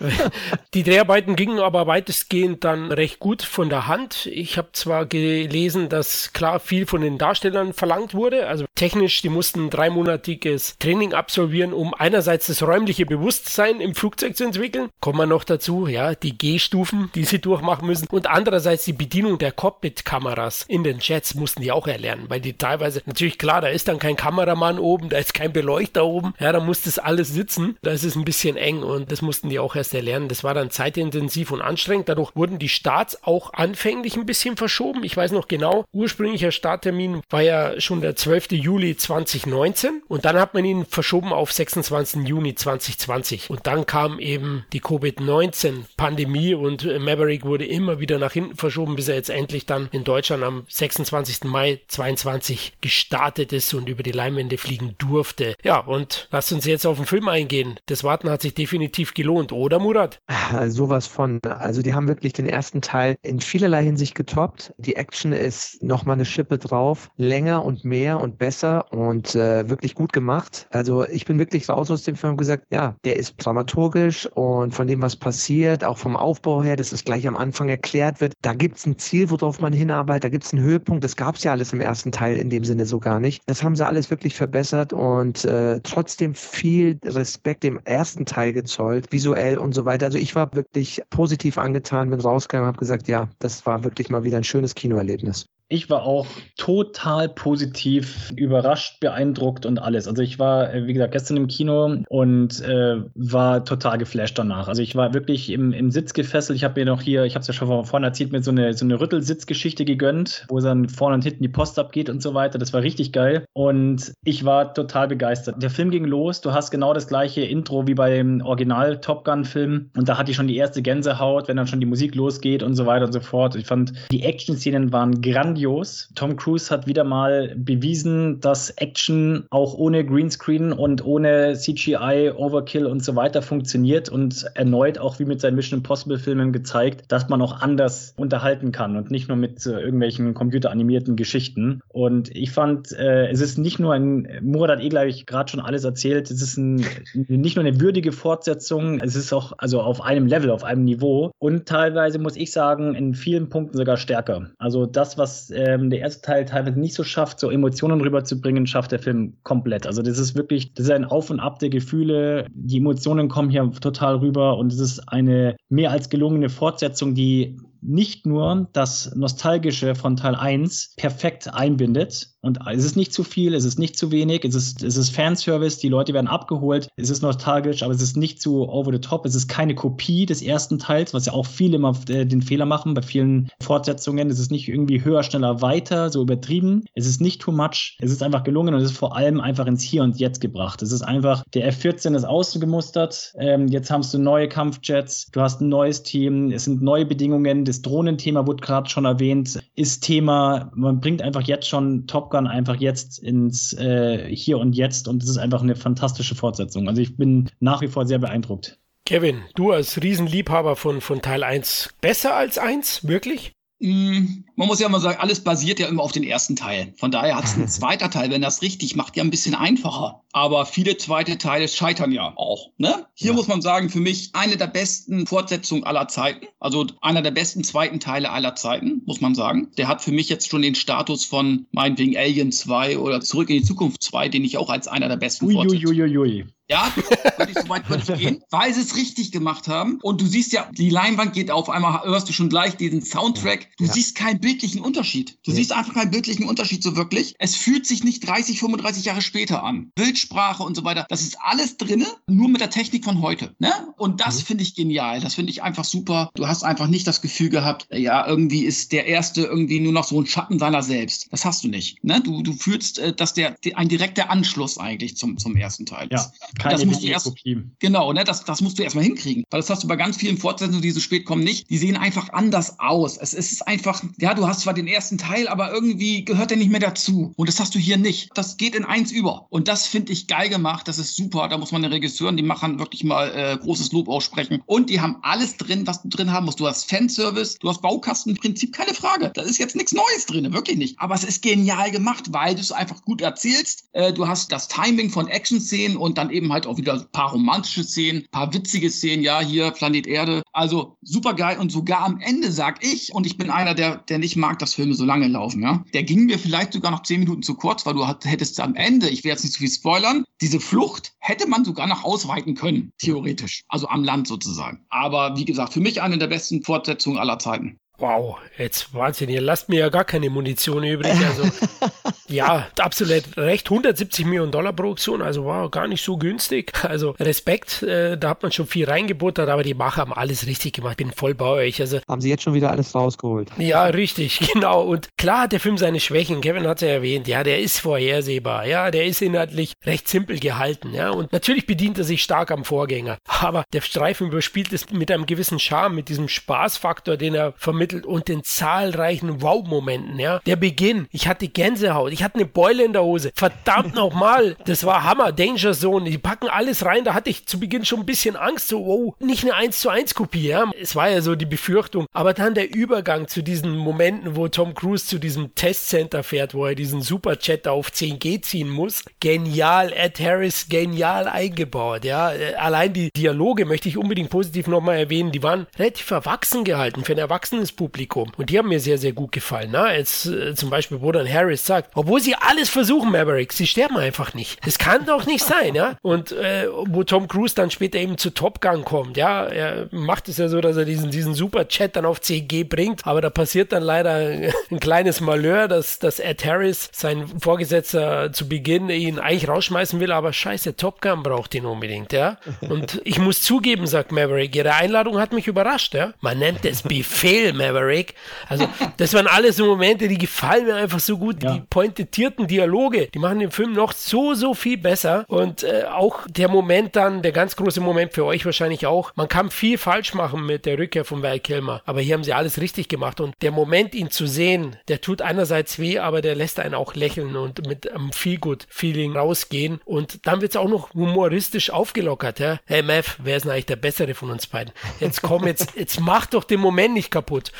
die 0.74 0.82
Dreharbeiten 0.82 1.36
gingen 1.36 1.60
aber 1.60 1.86
weitestgehend 1.86 2.64
dann 2.64 2.90
recht 2.90 3.20
gut 3.20 3.42
von 3.42 3.68
der 3.68 3.86
Hand. 3.86 4.26
Ich 4.26 4.58
habe 4.58 4.68
zwar 4.72 5.06
gelesen, 5.06 5.88
dass 5.88 6.32
klar 6.32 6.58
viel 6.58 6.86
von 6.86 7.00
den 7.00 7.18
Darstellern 7.18 7.72
verlangt 7.72 8.14
wurde. 8.14 8.48
Also 8.48 8.64
technisch, 8.74 9.22
die 9.22 9.28
mussten 9.28 9.66
ein 9.66 9.70
dreimonatiges 9.70 10.76
Training 10.78 10.95
absolvieren, 11.14 11.72
um 11.72 11.94
einerseits 11.94 12.46
das 12.46 12.62
räumliche 12.62 13.06
Bewusstsein 13.06 13.80
im 13.80 13.94
Flugzeug 13.94 14.36
zu 14.36 14.44
entwickeln. 14.44 14.88
Kommen 15.00 15.18
wir 15.18 15.26
noch 15.26 15.44
dazu, 15.44 15.86
ja, 15.86 16.14
die 16.14 16.36
G-Stufen, 16.36 17.10
die 17.14 17.24
sie 17.24 17.40
durchmachen 17.40 17.86
müssen. 17.86 18.06
Und 18.10 18.26
andererseits 18.28 18.84
die 18.84 18.92
Bedienung 18.92 19.38
der 19.38 19.52
Cockpit-Kameras 19.52 20.64
in 20.68 20.84
den 20.84 20.98
Jets 21.00 21.34
mussten 21.34 21.62
die 21.62 21.72
auch 21.72 21.86
erlernen, 21.86 22.26
weil 22.28 22.40
die 22.40 22.54
teilweise, 22.54 23.02
natürlich 23.06 23.38
klar, 23.38 23.60
da 23.60 23.68
ist 23.68 23.88
dann 23.88 23.98
kein 23.98 24.16
Kameramann 24.16 24.78
oben, 24.78 25.08
da 25.08 25.18
ist 25.18 25.34
kein 25.34 25.52
Beleuchter 25.52 26.04
oben. 26.04 26.34
Ja, 26.38 26.52
da 26.52 26.60
muss 26.60 26.82
das 26.82 26.98
alles 26.98 27.28
sitzen. 27.28 27.76
Da 27.82 27.90
ist 27.90 28.04
es 28.04 28.16
ein 28.16 28.24
bisschen 28.24 28.56
eng 28.56 28.82
und 28.82 29.12
das 29.12 29.22
mussten 29.22 29.48
die 29.48 29.58
auch 29.58 29.76
erst 29.76 29.94
erlernen. 29.94 30.28
Das 30.28 30.44
war 30.44 30.54
dann 30.54 30.70
zeitintensiv 30.70 31.50
und 31.50 31.62
anstrengend. 31.62 32.08
Dadurch 32.08 32.34
wurden 32.34 32.58
die 32.58 32.68
Starts 32.68 33.22
auch 33.22 33.52
anfänglich 33.52 34.16
ein 34.16 34.26
bisschen 34.26 34.56
verschoben. 34.56 35.04
Ich 35.04 35.16
weiß 35.16 35.32
noch 35.32 35.48
genau, 35.48 35.84
ursprünglicher 35.92 36.52
Starttermin 36.52 37.20
war 37.30 37.42
ja 37.42 37.80
schon 37.80 38.00
der 38.00 38.16
12. 38.16 38.52
Juli 38.52 38.96
2019 38.96 40.02
und 40.08 40.24
dann 40.24 40.36
hat 40.36 40.54
man 40.54 40.64
ihn 40.64 40.85
verschoben 40.90 41.32
auf 41.32 41.52
26. 41.52 42.26
Juni 42.26 42.54
2020. 42.54 43.50
Und 43.50 43.66
dann 43.66 43.86
kam 43.86 44.18
eben 44.18 44.64
die 44.72 44.80
Covid-19-Pandemie 44.80 46.54
und 46.54 46.84
Maverick 47.00 47.44
wurde 47.44 47.66
immer 47.66 48.00
wieder 48.00 48.18
nach 48.18 48.32
hinten 48.32 48.56
verschoben, 48.56 48.96
bis 48.96 49.08
er 49.08 49.16
jetzt 49.16 49.30
endlich 49.30 49.66
dann 49.66 49.88
in 49.92 50.04
Deutschland 50.04 50.42
am 50.42 50.64
26. 50.68 51.44
Mai 51.44 51.80
22 51.88 52.74
gestartet 52.80 53.52
ist 53.52 53.74
und 53.74 53.88
über 53.88 54.02
die 54.02 54.12
Leinwände 54.12 54.58
fliegen 54.58 54.94
durfte. 54.98 55.56
Ja, 55.64 55.80
und 55.80 56.28
lasst 56.30 56.52
uns 56.52 56.64
jetzt 56.64 56.86
auf 56.86 56.96
den 56.96 57.06
Film 57.06 57.28
eingehen. 57.28 57.78
Das 57.86 58.04
Warten 58.04 58.30
hat 58.30 58.42
sich 58.42 58.54
definitiv 58.54 59.14
gelohnt, 59.14 59.52
oder 59.52 59.78
Murat? 59.78 60.20
Ah, 60.26 60.68
sowas 60.68 61.06
von. 61.06 61.40
Also 61.42 61.82
die 61.82 61.94
haben 61.94 62.08
wirklich 62.08 62.32
den 62.32 62.48
ersten 62.48 62.80
Teil 62.80 63.16
in 63.22 63.40
vielerlei 63.40 63.82
Hinsicht 63.82 64.14
getoppt. 64.14 64.72
Die 64.78 64.96
Action 64.96 65.32
ist 65.32 65.82
nochmal 65.82 66.14
eine 66.14 66.24
Schippe 66.24 66.58
drauf, 66.58 67.10
länger 67.16 67.64
und 67.64 67.84
mehr 67.84 68.20
und 68.20 68.38
besser 68.38 68.92
und 68.92 69.34
äh, 69.34 69.68
wirklich 69.68 69.94
gut 69.94 70.12
gemacht. 70.12 70.68
Also 70.76 71.06
ich 71.08 71.24
bin 71.24 71.38
wirklich 71.38 71.68
raus 71.68 71.90
aus 71.90 72.04
dem 72.04 72.16
Film 72.16 72.32
und 72.32 72.36
gesagt, 72.36 72.64
ja, 72.70 72.96
der 73.04 73.16
ist 73.16 73.34
dramaturgisch 73.38 74.26
und 74.34 74.74
von 74.74 74.86
dem, 74.86 75.02
was 75.02 75.16
passiert, 75.16 75.84
auch 75.84 75.98
vom 75.98 76.16
Aufbau 76.16 76.62
her, 76.62 76.76
dass 76.76 76.92
es 76.92 77.04
gleich 77.04 77.26
am 77.26 77.36
Anfang 77.36 77.68
erklärt 77.68 78.20
wird, 78.20 78.34
da 78.42 78.54
gibt 78.54 78.76
es 78.76 78.86
ein 78.86 78.98
Ziel, 78.98 79.30
worauf 79.30 79.60
man 79.60 79.72
hinarbeitet, 79.72 80.24
da 80.24 80.28
gibt 80.28 80.44
es 80.44 80.52
einen 80.52 80.62
Höhepunkt. 80.62 81.04
Das 81.04 81.16
gab 81.16 81.36
es 81.36 81.44
ja 81.44 81.52
alles 81.52 81.72
im 81.72 81.80
ersten 81.80 82.12
Teil 82.12 82.36
in 82.36 82.50
dem 82.50 82.64
Sinne 82.64 82.86
so 82.86 82.98
gar 82.98 83.20
nicht. 83.20 83.42
Das 83.46 83.62
haben 83.62 83.76
sie 83.76 83.86
alles 83.86 84.10
wirklich 84.10 84.34
verbessert 84.34 84.92
und 84.92 85.44
äh, 85.44 85.80
trotzdem 85.82 86.34
viel 86.34 86.98
Respekt 87.04 87.62
dem 87.62 87.80
ersten 87.84 88.26
Teil 88.26 88.52
gezollt, 88.52 89.12
visuell 89.12 89.58
und 89.58 89.74
so 89.74 89.84
weiter. 89.84 90.06
Also 90.06 90.18
ich 90.18 90.34
war 90.34 90.52
wirklich 90.54 91.02
positiv 91.10 91.58
angetan, 91.58 92.10
bin 92.10 92.20
rausgegangen 92.20 92.64
und 92.64 92.68
habe 92.68 92.78
gesagt, 92.78 93.08
ja, 93.08 93.28
das 93.38 93.66
war 93.66 93.84
wirklich 93.84 94.10
mal 94.10 94.24
wieder 94.24 94.36
ein 94.36 94.44
schönes 94.44 94.74
Kinoerlebnis. 94.74 95.46
Ich 95.68 95.90
war 95.90 96.04
auch 96.04 96.26
total 96.56 97.28
positiv 97.28 98.32
überrascht, 98.36 99.00
beeindruckt 99.00 99.66
und 99.66 99.78
alles. 99.78 100.06
Also 100.06 100.22
ich 100.22 100.38
war, 100.38 100.72
äh, 100.72 100.86
wie 100.86 100.92
gesagt, 100.92 101.12
gestern 101.12 101.36
im 101.36 101.48
Kino 101.48 101.96
und 102.08 102.60
äh, 102.62 102.98
war 103.14 103.64
total 103.64 103.98
geflasht 103.98 104.38
danach. 104.38 104.68
Also 104.68 104.80
ich 104.80 104.94
war 104.94 105.12
wirklich 105.12 105.50
im, 105.50 105.72
im 105.72 105.90
Sitz 105.90 106.14
gefesselt. 106.14 106.56
Ich 106.56 106.62
habe 106.62 106.78
mir 106.78 106.86
noch 106.86 107.02
hier, 107.02 107.24
ich 107.24 107.34
habe 107.34 107.40
es 107.40 107.48
ja 107.48 107.54
schon 107.54 107.84
vorhin 107.84 108.04
erzählt, 108.04 108.30
mir 108.30 108.44
so 108.44 108.52
eine, 108.52 108.74
so 108.74 108.84
eine 108.84 109.00
Rüttelsitzgeschichte 109.00 109.84
gegönnt, 109.84 110.46
wo 110.48 110.60
dann 110.60 110.88
vorne 110.88 111.16
und 111.16 111.24
hinten 111.24 111.42
die 111.42 111.48
Post 111.48 111.80
abgeht 111.80 112.08
und 112.08 112.22
so 112.22 112.32
weiter. 112.32 112.58
Das 112.58 112.72
war 112.72 112.82
richtig 112.82 113.12
geil. 113.12 113.44
Und 113.52 114.12
ich 114.22 114.44
war 114.44 114.72
total 114.72 115.08
begeistert. 115.08 115.60
Der 115.60 115.70
Film 115.70 115.90
ging 115.90 116.04
los. 116.04 116.42
Du 116.42 116.52
hast 116.52 116.70
genau 116.70 116.94
das 116.94 117.08
gleiche 117.08 117.40
Intro 117.40 117.88
wie 117.88 117.94
beim 117.94 118.40
Original 118.40 119.00
Top 119.00 119.24
Gun 119.24 119.44
Film. 119.44 119.90
Und 119.96 120.08
da 120.08 120.16
hatte 120.16 120.30
ich 120.30 120.36
schon 120.36 120.46
die 120.46 120.56
erste 120.56 120.80
Gänsehaut, 120.80 121.48
wenn 121.48 121.56
dann 121.56 121.66
schon 121.66 121.80
die 121.80 121.86
Musik 121.86 122.14
losgeht 122.14 122.62
und 122.62 122.74
so 122.74 122.86
weiter 122.86 123.06
und 123.06 123.12
so 123.12 123.20
fort. 123.20 123.56
Ich 123.56 123.66
fand, 123.66 123.92
die 124.12 124.22
Action-Szenen 124.22 124.92
waren 124.92 125.20
grandios 125.20 125.55
grandios. 125.56 126.10
Tom 126.14 126.36
Cruise 126.36 126.70
hat 126.70 126.86
wieder 126.86 127.04
mal 127.04 127.54
bewiesen, 127.56 128.40
dass 128.40 128.70
Action 128.70 129.46
auch 129.50 129.74
ohne 129.74 130.04
Greenscreen 130.04 130.72
und 130.72 131.04
ohne 131.04 131.54
CGI, 131.54 132.32
Overkill 132.36 132.86
und 132.86 133.02
so 133.02 133.16
weiter 133.16 133.40
funktioniert 133.40 134.08
und 134.08 134.44
erneut 134.54 134.98
auch 134.98 135.18
wie 135.18 135.24
mit 135.24 135.40
seinen 135.40 135.56
Mission 135.56 135.78
Impossible 135.78 136.18
Filmen 136.18 136.52
gezeigt, 136.52 137.04
dass 137.08 137.28
man 137.28 137.40
auch 137.40 137.60
anders 137.60 138.14
unterhalten 138.16 138.70
kann 138.70 138.96
und 138.96 139.10
nicht 139.10 139.28
nur 139.28 139.36
mit 139.36 139.64
äh, 139.66 139.80
irgendwelchen 139.80 140.34
computeranimierten 140.34 141.16
Geschichten. 141.16 141.80
Und 141.88 142.34
ich 142.36 142.50
fand, 142.50 142.92
äh, 142.92 143.28
es 143.28 143.40
ist 143.40 143.58
nicht 143.58 143.78
nur 143.78 143.94
ein, 143.94 144.28
Murat 144.42 144.70
hat 144.70 144.80
eh 144.82 144.88
gleich 144.88 145.24
gerade 145.24 145.50
schon 145.50 145.60
alles 145.60 145.84
erzählt, 145.84 146.30
es 146.30 146.42
ist 146.42 146.58
ein, 146.58 146.84
nicht 147.14 147.56
nur 147.56 147.64
eine 147.64 147.80
würdige 147.80 148.12
Fortsetzung, 148.12 149.00
es 149.00 149.16
ist 149.16 149.32
auch 149.32 149.52
also 149.56 149.80
auf 149.80 150.02
einem 150.02 150.26
Level, 150.26 150.50
auf 150.50 150.64
einem 150.64 150.84
Niveau 150.84 151.30
und 151.38 151.66
teilweise 151.66 152.18
muss 152.18 152.36
ich 152.36 152.52
sagen, 152.52 152.94
in 152.94 153.14
vielen 153.14 153.48
Punkten 153.48 153.76
sogar 153.76 153.96
stärker. 153.96 154.50
Also 154.58 154.86
das, 154.86 155.16
was 155.16 155.45
ähm, 155.54 155.90
der 155.90 156.00
erste 156.00 156.22
Teil 156.22 156.44
teilweise 156.44 156.78
nicht 156.78 156.94
so 156.94 157.04
schafft, 157.04 157.40
so 157.40 157.50
Emotionen 157.50 158.00
rüberzubringen, 158.00 158.66
schafft 158.66 158.92
der 158.92 158.98
Film 158.98 159.34
komplett. 159.42 159.86
Also 159.86 160.02
das 160.02 160.18
ist 160.18 160.34
wirklich, 160.34 160.74
das 160.74 160.86
ist 160.86 160.92
ein 160.92 161.04
Auf 161.04 161.30
und 161.30 161.40
Ab 161.40 161.58
der 161.58 161.70
Gefühle. 161.70 162.46
Die 162.52 162.78
Emotionen 162.78 163.28
kommen 163.28 163.50
hier 163.50 163.70
total 163.80 164.16
rüber 164.16 164.56
und 164.58 164.72
es 164.72 164.80
ist 164.80 165.08
eine 165.08 165.56
mehr 165.68 165.90
als 165.90 166.08
gelungene 166.08 166.48
Fortsetzung, 166.48 167.14
die 167.14 167.56
nicht 167.80 168.26
nur 168.26 168.68
das 168.72 169.14
Nostalgische 169.14 169.94
von 169.94 170.16
Teil 170.16 170.34
1 170.34 170.94
perfekt 170.96 171.52
einbindet. 171.52 172.30
Und 172.46 172.60
es 172.70 172.84
ist 172.84 172.96
nicht 172.96 173.12
zu 173.12 173.24
viel, 173.24 173.54
es 173.54 173.64
ist 173.64 173.78
nicht 173.78 173.98
zu 173.98 174.12
wenig, 174.12 174.44
es 174.44 174.54
ist, 174.54 174.82
es 174.84 174.96
ist 174.96 175.10
Fanservice, 175.10 175.80
die 175.80 175.88
Leute 175.88 176.14
werden 176.14 176.28
abgeholt, 176.28 176.88
es 176.96 177.10
ist 177.10 177.20
nostalgisch, 177.20 177.82
aber 177.82 177.92
es 177.92 178.00
ist 178.00 178.16
nicht 178.16 178.40
zu 178.40 178.68
over 178.68 178.92
the 178.92 179.00
top, 179.00 179.26
es 179.26 179.34
ist 179.34 179.48
keine 179.48 179.74
Kopie 179.74 180.26
des 180.26 180.42
ersten 180.42 180.78
Teils, 180.78 181.12
was 181.12 181.26
ja 181.26 181.32
auch 181.32 181.44
viele 181.44 181.74
immer 181.74 181.96
äh, 182.08 182.24
den 182.24 182.42
Fehler 182.42 182.64
machen 182.64 182.94
bei 182.94 183.02
vielen 183.02 183.48
Fortsetzungen. 183.60 184.30
Es 184.30 184.38
ist 184.38 184.52
nicht 184.52 184.68
irgendwie 184.68 185.04
höher, 185.04 185.24
schneller, 185.24 185.60
weiter, 185.60 186.10
so 186.10 186.22
übertrieben. 186.22 186.84
Es 186.94 187.06
ist 187.06 187.20
nicht 187.20 187.42
too 187.42 187.50
much, 187.50 187.96
es 188.00 188.12
ist 188.12 188.22
einfach 188.22 188.44
gelungen 188.44 188.74
und 188.74 188.80
es 188.80 188.92
ist 188.92 188.98
vor 188.98 189.16
allem 189.16 189.40
einfach 189.40 189.66
ins 189.66 189.82
Hier 189.82 190.04
und 190.04 190.18
Jetzt 190.20 190.40
gebracht. 190.40 190.82
Es 190.82 190.92
ist 190.92 191.02
einfach, 191.02 191.42
der 191.52 191.66
F-14 191.66 192.14
ist 192.14 192.24
ausgemustert, 192.24 193.34
ähm, 193.38 193.66
jetzt 193.66 193.90
hast 193.90 194.14
du 194.14 194.18
neue 194.18 194.48
Kampfjets, 194.48 195.26
du 195.32 195.40
hast 195.40 195.60
ein 195.60 195.68
neues 195.68 196.04
Team, 196.04 196.52
es 196.52 196.64
sind 196.64 196.80
neue 196.80 197.06
Bedingungen, 197.06 197.64
das 197.66 197.82
Drohnenthema 197.82 198.46
wurde 198.46 198.62
gerade 198.62 198.88
schon 198.88 199.04
erwähnt, 199.04 199.60
ist 199.74 200.00
Thema, 200.00 200.70
man 200.74 201.00
bringt 201.00 201.22
einfach 201.22 201.42
jetzt 201.42 201.68
schon 201.68 202.06
Top 202.06 202.30
Gun 202.30 202.46
einfach 202.46 202.76
jetzt 202.76 203.18
ins 203.18 203.72
äh, 203.74 204.34
Hier 204.34 204.58
und 204.58 204.74
Jetzt 204.74 205.08
und 205.08 205.22
es 205.22 205.28
ist 205.28 205.38
einfach 205.38 205.62
eine 205.62 205.76
fantastische 205.76 206.34
Fortsetzung. 206.34 206.88
Also 206.88 207.02
ich 207.02 207.16
bin 207.16 207.50
nach 207.60 207.82
wie 207.82 207.88
vor 207.88 208.06
sehr 208.06 208.18
beeindruckt. 208.18 208.78
Kevin, 209.04 209.42
du 209.54 209.70
als 209.70 210.02
Riesenliebhaber 210.02 210.74
von, 210.74 211.00
von 211.00 211.22
Teil 211.22 211.44
1, 211.44 211.94
besser 212.00 212.34
als 212.34 212.58
1, 212.58 213.06
wirklich? 213.06 213.52
Mm, 213.78 214.44
man 214.54 214.68
muss 214.68 214.80
ja 214.80 214.88
mal 214.88 215.00
sagen, 215.00 215.18
alles 215.20 215.44
basiert 215.44 215.78
ja 215.78 215.86
immer 215.86 216.02
auf 216.02 216.12
den 216.12 216.24
ersten 216.24 216.56
Teil. 216.56 216.94
Von 216.96 217.10
daher 217.10 217.36
hat 217.36 217.44
es 217.44 217.56
ein 217.56 217.68
zweiter 217.68 218.10
Teil, 218.10 218.30
wenn 218.30 218.40
das 218.40 218.62
richtig 218.62 218.96
macht, 218.96 219.16
ja 219.16 219.22
ein 219.22 219.30
bisschen 219.30 219.54
einfacher. 219.54 220.22
Aber 220.32 220.64
viele 220.66 220.96
zweite 220.96 221.36
Teile 221.38 221.68
scheitern 221.68 222.12
ja 222.12 222.32
auch. 222.36 222.70
Ne? 222.78 223.06
Hier 223.14 223.30
ja. 223.30 223.36
muss 223.36 223.48
man 223.48 223.60
sagen, 223.60 223.90
für 223.90 224.00
mich 224.00 224.30
eine 224.32 224.56
der 224.56 224.66
besten 224.66 225.26
Fortsetzungen 225.26 225.84
aller 225.84 226.08
Zeiten. 226.08 226.46
Also 226.58 226.86
einer 227.02 227.22
der 227.22 227.30
besten 227.30 227.64
zweiten 227.64 228.00
Teile 228.00 228.30
aller 228.30 228.54
Zeiten, 228.54 229.02
muss 229.04 229.20
man 229.20 229.34
sagen. 229.34 229.70
Der 229.76 229.88
hat 229.88 230.02
für 230.02 230.12
mich 230.12 230.28
jetzt 230.28 230.48
schon 230.48 230.62
den 230.62 230.74
Status 230.74 231.24
von 231.24 231.66
meinetwegen 231.72 232.16
Alien 232.16 232.52
2 232.52 232.98
oder 232.98 233.20
Zurück 233.20 233.50
in 233.50 233.58
die 233.58 233.64
Zukunft 233.64 234.02
2, 234.02 234.28
den 234.30 234.44
ich 234.44 234.56
auch 234.56 234.70
als 234.70 234.88
einer 234.88 235.08
der 235.08 235.16
besten 235.16 235.50
Fortsetzungen. 235.50 235.86
Uiuiuiui. 235.86 236.46
Ja, 236.68 236.92
würde 237.36 237.52
ich 237.52 237.58
so 237.58 237.68
weit 237.68 237.88
würde 237.88 238.02
ich 238.12 238.18
gehen, 238.18 238.42
weil 238.50 238.74
sie 238.74 238.80
es 238.80 238.96
richtig 238.96 239.30
gemacht 239.30 239.68
haben. 239.68 239.98
Und 240.02 240.20
du 240.20 240.26
siehst 240.26 240.52
ja, 240.52 240.68
die 240.72 240.90
Leinwand 240.90 241.32
geht 241.32 241.50
auf 241.50 241.70
einmal, 241.70 242.02
hörst 242.04 242.28
du 242.28 242.32
schon 242.32 242.48
gleich 242.48 242.76
diesen 242.76 243.02
Soundtrack. 243.02 243.68
Du 243.78 243.84
ja. 243.84 243.92
siehst 243.92 244.16
keinen 244.16 244.40
bildlichen 244.40 244.80
Unterschied. 244.80 245.38
Du 245.44 245.52
ja. 245.52 245.56
siehst 245.56 245.72
einfach 245.72 245.94
keinen 245.94 246.10
bildlichen 246.10 246.48
Unterschied 246.48 246.82
so 246.82 246.96
wirklich. 246.96 247.34
Es 247.38 247.54
fühlt 247.54 247.86
sich 247.86 248.02
nicht 248.02 248.26
30, 248.26 248.58
35 248.58 249.04
Jahre 249.04 249.22
später 249.22 249.62
an. 249.62 249.92
Bildsprache 249.94 250.62
und 250.62 250.74
so 250.76 250.84
weiter, 250.84 251.06
das 251.08 251.22
ist 251.22 251.38
alles 251.40 251.76
drinne, 251.76 252.06
nur 252.26 252.48
mit 252.48 252.60
der 252.60 252.70
Technik 252.70 253.04
von 253.04 253.22
heute. 253.22 253.54
Ne? 253.58 253.72
Und 253.96 254.20
das 254.20 254.40
mhm. 254.40 254.46
finde 254.46 254.62
ich 254.64 254.74
genial. 254.74 255.20
Das 255.20 255.34
finde 255.34 255.52
ich 255.52 255.62
einfach 255.62 255.84
super. 255.84 256.30
Du 256.34 256.48
hast 256.48 256.64
einfach 256.64 256.88
nicht 256.88 257.06
das 257.06 257.22
Gefühl 257.22 257.50
gehabt, 257.50 257.86
ja, 257.92 258.26
irgendwie 258.26 258.64
ist 258.64 258.90
der 258.90 259.06
Erste 259.06 259.42
irgendwie 259.42 259.78
nur 259.78 259.92
noch 259.92 260.04
so 260.04 260.20
ein 260.20 260.26
Schatten 260.26 260.58
seiner 260.58 260.82
selbst. 260.82 261.28
Das 261.30 261.44
hast 261.44 261.62
du 261.62 261.68
nicht. 261.68 262.02
Ne? 262.02 262.20
Du, 262.20 262.42
du 262.42 262.52
fühlst, 262.52 262.98
äh, 262.98 263.12
dass 263.12 263.34
der 263.34 263.56
ein 263.74 263.88
direkter 263.88 264.30
Anschluss 264.30 264.78
eigentlich 264.78 265.16
zum, 265.16 265.38
zum 265.38 265.56
ersten 265.56 265.86
Teil 265.86 266.08
ist. 266.10 266.30
Ja. 266.55 266.55
Keine 266.58 266.74
das 266.74 266.84
musst 266.84 267.02
du 267.02 267.06
erst, 267.08 267.32
Genau, 267.78 268.12
ne, 268.12 268.24
das, 268.24 268.44
das 268.44 268.60
musst 268.60 268.78
du 268.78 268.82
erstmal 268.82 269.04
hinkriegen. 269.04 269.44
Weil 269.50 269.60
das 269.60 269.70
hast 269.70 269.82
du 269.82 269.88
bei 269.88 269.96
ganz 269.96 270.16
vielen 270.16 270.38
Fortsetzungen, 270.38 270.82
die 270.82 270.90
so 270.90 271.00
spät 271.00 271.24
kommen, 271.24 271.44
nicht. 271.44 271.68
Die 271.70 271.78
sehen 271.78 271.96
einfach 271.96 272.32
anders 272.32 272.78
aus. 272.78 273.16
Es, 273.16 273.34
es 273.34 273.52
ist 273.52 273.66
einfach, 273.66 274.02
ja, 274.18 274.34
du 274.34 274.46
hast 274.46 274.60
zwar 274.60 274.74
den 274.74 274.86
ersten 274.86 275.18
Teil, 275.18 275.48
aber 275.48 275.72
irgendwie 275.72 276.24
gehört 276.24 276.50
der 276.50 276.56
nicht 276.56 276.70
mehr 276.70 276.80
dazu. 276.80 277.32
Und 277.36 277.48
das 277.48 277.60
hast 277.60 277.74
du 277.74 277.78
hier 277.78 277.96
nicht. 277.96 278.30
Das 278.34 278.56
geht 278.56 278.74
in 278.74 278.84
eins 278.84 279.12
über. 279.12 279.46
Und 279.50 279.68
das 279.68 279.86
finde 279.86 280.12
ich 280.12 280.26
geil 280.26 280.48
gemacht. 280.48 280.88
Das 280.88 280.98
ist 280.98 281.16
super. 281.16 281.48
Da 281.48 281.58
muss 281.58 281.72
man 281.72 281.82
den 281.82 281.92
Regisseuren, 281.92 282.36
die 282.36 282.42
Machern 282.42 282.78
wirklich 282.78 283.04
mal 283.04 283.32
äh, 283.34 283.56
großes 283.58 283.92
Lob 283.92 284.08
aussprechen. 284.08 284.62
Und 284.66 284.90
die 284.90 285.00
haben 285.00 285.18
alles 285.22 285.56
drin, 285.56 285.86
was 285.86 286.02
du 286.02 286.08
drin 286.08 286.32
haben 286.32 286.46
musst. 286.46 286.60
Du 286.60 286.66
hast 286.66 286.88
Fanservice, 286.88 287.58
du 287.58 287.68
hast 287.68 287.82
Baukastenprinzip, 287.82 288.72
keine 288.72 288.94
Frage. 288.94 289.30
Da 289.34 289.42
ist 289.42 289.58
jetzt 289.58 289.76
nichts 289.76 289.92
Neues 289.92 290.26
drin, 290.26 290.52
wirklich 290.52 290.78
nicht. 290.78 290.98
Aber 290.98 291.14
es 291.14 291.24
ist 291.24 291.42
genial 291.42 291.90
gemacht, 291.90 292.32
weil 292.32 292.54
du 292.54 292.60
es 292.60 292.72
einfach 292.72 293.02
gut 293.02 293.20
erzählst. 293.20 293.84
Äh, 293.92 294.12
du 294.12 294.26
hast 294.26 294.52
das 294.52 294.68
Timing 294.68 295.10
von 295.10 295.28
Action-Szenen 295.28 295.96
und 295.96 296.18
dann 296.18 296.30
eben 296.30 296.45
halt 296.52 296.66
auch 296.66 296.76
wieder 296.76 296.94
ein 296.94 297.06
paar 297.12 297.32
romantische 297.32 297.84
Szenen, 297.84 298.22
ein 298.22 298.30
paar 298.30 298.52
witzige 298.52 298.90
Szenen, 298.90 299.22
ja, 299.22 299.40
hier 299.40 299.70
Planet 299.70 300.06
Erde. 300.06 300.42
Also 300.52 300.96
super 301.02 301.34
geil 301.34 301.58
und 301.58 301.70
sogar 301.70 302.00
am 302.00 302.20
Ende 302.20 302.50
sag 302.50 302.84
ich, 302.84 303.12
und 303.12 303.26
ich 303.26 303.36
bin 303.36 303.50
einer, 303.50 303.74
der, 303.74 303.96
der 303.96 304.18
nicht 304.18 304.36
mag, 304.36 304.58
dass 304.58 304.74
Filme 304.74 304.94
so 304.94 305.04
lange 305.04 305.28
laufen, 305.28 305.62
ja. 305.62 305.84
Der 305.92 306.02
ging 306.02 306.26
mir 306.26 306.38
vielleicht 306.38 306.72
sogar 306.72 306.90
noch 306.90 307.02
zehn 307.02 307.20
Minuten 307.20 307.42
zu 307.42 307.54
kurz, 307.54 307.86
weil 307.86 307.94
du 307.94 308.06
hättest 308.06 308.58
am 308.60 308.74
Ende, 308.74 309.08
ich 309.08 309.24
werde 309.24 309.36
jetzt 309.36 309.44
nicht 309.44 309.54
zu 309.54 309.60
viel 309.60 309.70
spoilern, 309.70 310.24
diese 310.40 310.60
Flucht 310.60 311.12
hätte 311.18 311.48
man 311.48 311.64
sogar 311.64 311.86
noch 311.86 312.04
ausweiten 312.04 312.54
können, 312.54 312.92
theoretisch. 312.98 313.62
Also 313.68 313.88
am 313.88 314.04
Land 314.04 314.28
sozusagen. 314.28 314.84
Aber 314.88 315.36
wie 315.36 315.44
gesagt, 315.44 315.72
für 315.72 315.80
mich 315.80 316.02
eine 316.02 316.18
der 316.18 316.26
besten 316.26 316.62
Fortsetzungen 316.62 317.18
aller 317.18 317.38
Zeiten. 317.38 317.78
Wow, 317.98 318.36
jetzt 318.58 318.92
Wahnsinn. 318.92 319.30
Ihr 319.30 319.40
lasst 319.40 319.70
mir 319.70 319.80
ja 319.80 319.88
gar 319.88 320.04
keine 320.04 320.28
Munition 320.28 320.84
übrig. 320.84 321.12
Also, 321.12 321.44
ja, 322.28 322.68
absolut 322.78 323.36
recht. 323.36 323.66
170 323.70 324.26
Millionen 324.26 324.52
Dollar 324.52 324.72
Produktion, 324.72 325.22
also 325.22 325.44
war 325.46 325.70
gar 325.70 325.88
nicht 325.88 326.04
so 326.04 326.16
günstig. 326.16 326.72
Also 326.84 327.10
Respekt, 327.18 327.82
äh, 327.82 328.18
da 328.18 328.30
hat 328.30 328.42
man 328.42 328.52
schon 328.52 328.66
viel 328.66 328.88
reingebuttert, 328.88 329.48
aber 329.48 329.62
die 329.62 329.74
Macher 329.74 330.02
haben 330.02 330.12
alles 330.12 330.46
richtig 330.46 330.74
gemacht. 330.74 330.92
Ich 330.92 331.06
bin 331.06 331.12
voll 331.12 331.34
bei 331.34 331.46
euch. 331.46 331.80
Also, 331.80 332.00
haben 332.08 332.20
sie 332.20 332.28
jetzt 332.28 332.42
schon 332.42 332.54
wieder 332.54 332.70
alles 332.70 332.94
rausgeholt? 332.94 333.50
Ja, 333.58 333.84
richtig, 333.86 334.38
genau. 334.52 334.82
Und 334.82 335.08
klar 335.16 335.42
hat 335.42 335.52
der 335.52 335.60
Film 335.60 335.78
seine 335.78 336.00
Schwächen. 336.00 336.40
Kevin 336.40 336.66
hat 336.66 336.82
es 336.82 336.88
ja 336.88 336.94
erwähnt. 336.94 337.28
Ja, 337.28 337.42
der 337.42 337.60
ist 337.60 337.80
vorhersehbar. 337.80 338.66
Ja, 338.66 338.90
der 338.90 339.06
ist 339.06 339.22
inhaltlich 339.22 339.72
recht 339.84 340.08
simpel 340.08 340.38
gehalten. 340.38 340.92
Ja, 340.92 341.10
und 341.10 341.32
natürlich 341.32 341.66
bedient 341.66 341.98
er 341.98 342.04
sich 342.04 342.22
stark 342.22 342.50
am 342.50 342.64
Vorgänger. 342.64 343.18
Aber 343.26 343.64
der 343.72 343.80
Streifen 343.80 344.28
überspielt 344.28 344.72
es 344.72 344.90
mit 344.90 345.10
einem 345.10 345.26
gewissen 345.26 345.58
Charme, 345.58 345.94
mit 345.94 346.08
diesem 346.08 346.28
Spaßfaktor, 346.28 347.16
den 347.16 347.34
er 347.34 347.54
vermittelt 347.56 347.86
vermittelt 347.86 348.06
und 348.06 348.28
den 348.28 348.42
zahlreichen 348.42 349.42
Wow-Momenten, 349.42 350.18
ja. 350.18 350.40
Der 350.46 350.56
Beginn, 350.56 351.06
ich 351.10 351.28
hatte 351.28 351.48
Gänsehaut, 351.48 352.12
ich 352.16 352.24
hatte 352.24 352.36
eine 352.36 352.46
Beule 352.46 352.82
in 352.82 352.94
der 352.94 353.04
Hose. 353.04 353.30
Verdammt 353.34 353.94
nochmal, 353.94 354.56
das 354.64 354.84
war 354.84 355.04
Hammer, 355.04 355.32
Danger 355.32 355.72
Zone, 355.72 356.08
die 356.08 356.16
packen 356.16 356.48
alles 356.48 356.84
rein, 356.84 357.04
da 357.04 357.12
hatte 357.12 357.28
ich 357.28 357.46
zu 357.46 357.60
Beginn 357.60 357.84
schon 357.84 358.00
ein 358.00 358.06
bisschen 358.06 358.36
Angst, 358.36 358.68
so, 358.68 358.86
wow, 358.86 359.14
nicht 359.20 359.44
eine 359.44 359.54
1 359.54 359.78
zu 359.78 359.90
1 359.90 360.14
Kopie, 360.14 360.48
ja. 360.48 360.70
Es 360.80 360.96
war 360.96 361.10
ja 361.10 361.20
so 361.20 361.34
die 361.34 361.44
Befürchtung, 361.44 362.06
aber 362.14 362.32
dann 362.32 362.54
der 362.54 362.74
Übergang 362.74 363.28
zu 363.28 363.42
diesen 363.42 363.76
Momenten, 363.76 364.34
wo 364.34 364.48
Tom 364.48 364.74
Cruise 364.74 365.06
zu 365.06 365.18
diesem 365.18 365.54
Testcenter 365.54 366.22
fährt, 366.22 366.54
wo 366.54 366.64
er 366.64 366.74
diesen 366.74 367.02
Superchat 367.02 367.68
auf 367.68 367.90
10G 367.90 368.40
ziehen 368.40 368.70
muss. 368.70 369.04
Genial, 369.20 369.92
Ed 369.92 370.18
Harris, 370.18 370.68
genial 370.70 371.28
eingebaut, 371.28 372.04
ja. 372.04 372.32
Allein 372.56 372.94
die 372.94 373.10
Dialoge 373.14 373.66
möchte 373.66 373.90
ich 373.90 373.98
unbedingt 373.98 374.30
positiv 374.30 374.68
nochmal 374.68 374.96
erwähnen, 374.96 375.32
die 375.32 375.42
waren 375.42 375.66
relativ 375.78 376.10
erwachsen 376.10 376.64
gehalten 376.64 377.04
für 377.04 377.12
ein 377.12 377.18
erwachsenes 377.18 377.72
Publikum. 377.72 378.32
Und 378.38 378.48
die 378.48 378.58
haben 378.58 378.68
mir 378.68 378.80
sehr, 378.80 378.96
sehr 378.96 379.12
gut 379.12 379.32
gefallen. 379.32 379.72
Ne? 379.72 379.96
Jetzt 379.96 380.26
äh, 380.26 380.54
zum 380.54 380.70
Beispiel, 380.70 381.02
wo 381.02 381.12
dann 381.12 381.30
Harris 381.30 381.66
sagt, 381.66 381.94
obwohl 382.06 382.20
sie 382.20 382.36
alles 382.36 382.68
versuchen, 382.68 383.10
Maverick, 383.10 383.52
sie 383.52 383.66
sterben 383.66 383.96
einfach 383.96 384.32
nicht. 384.32 384.64
Das 384.64 384.78
kann 384.78 385.06
doch 385.06 385.26
nicht 385.26 385.44
sein, 385.44 385.74
ja. 385.74 385.96
Und 386.02 386.30
äh, 386.30 386.68
wo 386.86 387.02
Tom 387.02 387.26
Cruise 387.26 387.56
dann 387.56 387.72
später 387.72 387.98
eben 387.98 388.16
zu 388.16 388.30
Top 388.30 388.60
Gun 388.60 388.84
kommt, 388.84 389.16
ja, 389.16 389.44
er 389.44 389.88
macht 389.90 390.28
es 390.28 390.36
ja 390.36 390.48
so, 390.48 390.60
dass 390.60 390.76
er 390.76 390.84
diesen, 390.84 391.10
diesen 391.10 391.34
super 391.34 391.66
Chat 391.66 391.96
dann 391.96 392.04
auf 392.04 392.20
CG 392.20 392.62
bringt, 392.62 393.04
aber 393.08 393.20
da 393.20 393.28
passiert 393.28 393.72
dann 393.72 393.82
leider 393.82 394.18
ein 394.70 394.78
kleines 394.78 395.20
Malheur, 395.20 395.66
dass, 395.66 395.98
dass 395.98 396.20
Ed 396.20 396.44
Harris, 396.44 396.90
sein 396.92 397.26
Vorgesetzter 397.40 398.32
zu 398.32 398.48
Beginn, 398.48 398.88
ihn 398.88 399.18
eigentlich 399.18 399.48
rausschmeißen 399.48 399.98
will, 399.98 400.12
aber 400.12 400.32
scheiße, 400.32 400.76
Top 400.76 401.00
Gun 401.00 401.24
braucht 401.24 401.56
ihn 401.56 401.66
unbedingt, 401.66 402.12
ja. 402.12 402.38
Und 402.60 403.00
ich 403.02 403.18
muss 403.18 403.42
zugeben, 403.42 403.88
sagt 403.88 404.12
Maverick, 404.12 404.54
ihre 404.54 404.74
Einladung 404.74 405.18
hat 405.18 405.32
mich 405.32 405.48
überrascht, 405.48 405.94
ja. 405.94 406.12
Man 406.20 406.38
nennt 406.38 406.64
es 406.64 406.82
Befehl, 406.82 407.52
Maverick. 407.52 408.14
Also, 408.48 408.68
das 408.96 409.12
waren 409.12 409.26
alles 409.26 409.56
so 409.56 409.66
Momente, 409.66 410.06
die 410.06 410.18
gefallen 410.18 410.66
mir 410.66 410.76
einfach 410.76 411.00
so 411.00 411.18
gut. 411.18 411.42
Ja. 411.42 411.52
Die 411.52 411.60
pointierten 411.96 412.46
Dialoge, 412.46 413.08
die 413.12 413.18
machen 413.18 413.38
den 413.38 413.50
Film 413.50 413.72
noch 413.72 413.92
so, 413.92 414.34
so 414.34 414.54
viel 414.54 414.78
besser. 414.78 415.24
Und 415.28 415.62
äh, 415.62 415.84
auch 415.90 416.26
der 416.28 416.48
Moment 416.48 416.96
dann, 416.96 417.22
der 417.22 417.32
ganz 417.32 417.56
große 417.56 417.80
Moment 417.80 418.12
für 418.12 418.24
euch 418.24 418.44
wahrscheinlich 418.44 418.86
auch, 418.86 419.12
man 419.16 419.28
kann 419.28 419.50
viel 419.50 419.78
falsch 419.78 420.14
machen 420.14 420.44
mit 420.46 420.66
der 420.66 420.78
Rückkehr 420.78 421.04
von 421.04 421.22
Val 421.22 421.40
Kilmer. 421.40 421.82
Aber 421.84 422.00
hier 422.00 422.14
haben 422.14 422.24
sie 422.24 422.32
alles 422.32 422.60
richtig 422.60 422.88
gemacht. 422.88 423.20
Und 423.20 423.34
der 423.42 423.50
Moment, 423.50 423.94
ihn 423.94 424.10
zu 424.10 424.26
sehen, 424.26 424.76
der 424.88 425.00
tut 425.00 425.22
einerseits 425.22 425.78
weh, 425.78 425.98
aber 425.98 426.20
der 426.20 426.34
lässt 426.34 426.60
einen 426.60 426.74
auch 426.74 426.94
lächeln 426.94 427.36
und 427.36 427.66
mit 427.66 427.90
einem 427.90 428.12
Feel-Good-Feeling 428.12 429.16
rausgehen. 429.16 429.80
Und 429.84 430.26
dann 430.26 430.40
wird 430.40 430.52
es 430.52 430.56
auch 430.56 430.68
noch 430.68 430.94
humoristisch 430.94 431.70
aufgelockert. 431.70 432.40
Ja? 432.40 432.58
Hey 432.66 432.82
Mav, 432.82 433.16
wer 433.22 433.36
ist 433.36 433.44
denn 433.44 433.52
eigentlich 433.52 433.66
der 433.66 433.76
Bessere 433.76 434.14
von 434.14 434.30
uns 434.30 434.46
beiden? 434.46 434.72
Jetzt 435.00 435.22
komm, 435.22 435.46
jetzt, 435.46 435.74
jetzt 435.76 436.00
mach 436.00 436.26
doch 436.26 436.44
den 436.44 436.60
Moment 436.60 436.94
nicht 436.94 437.10
kaputt. 437.10 437.52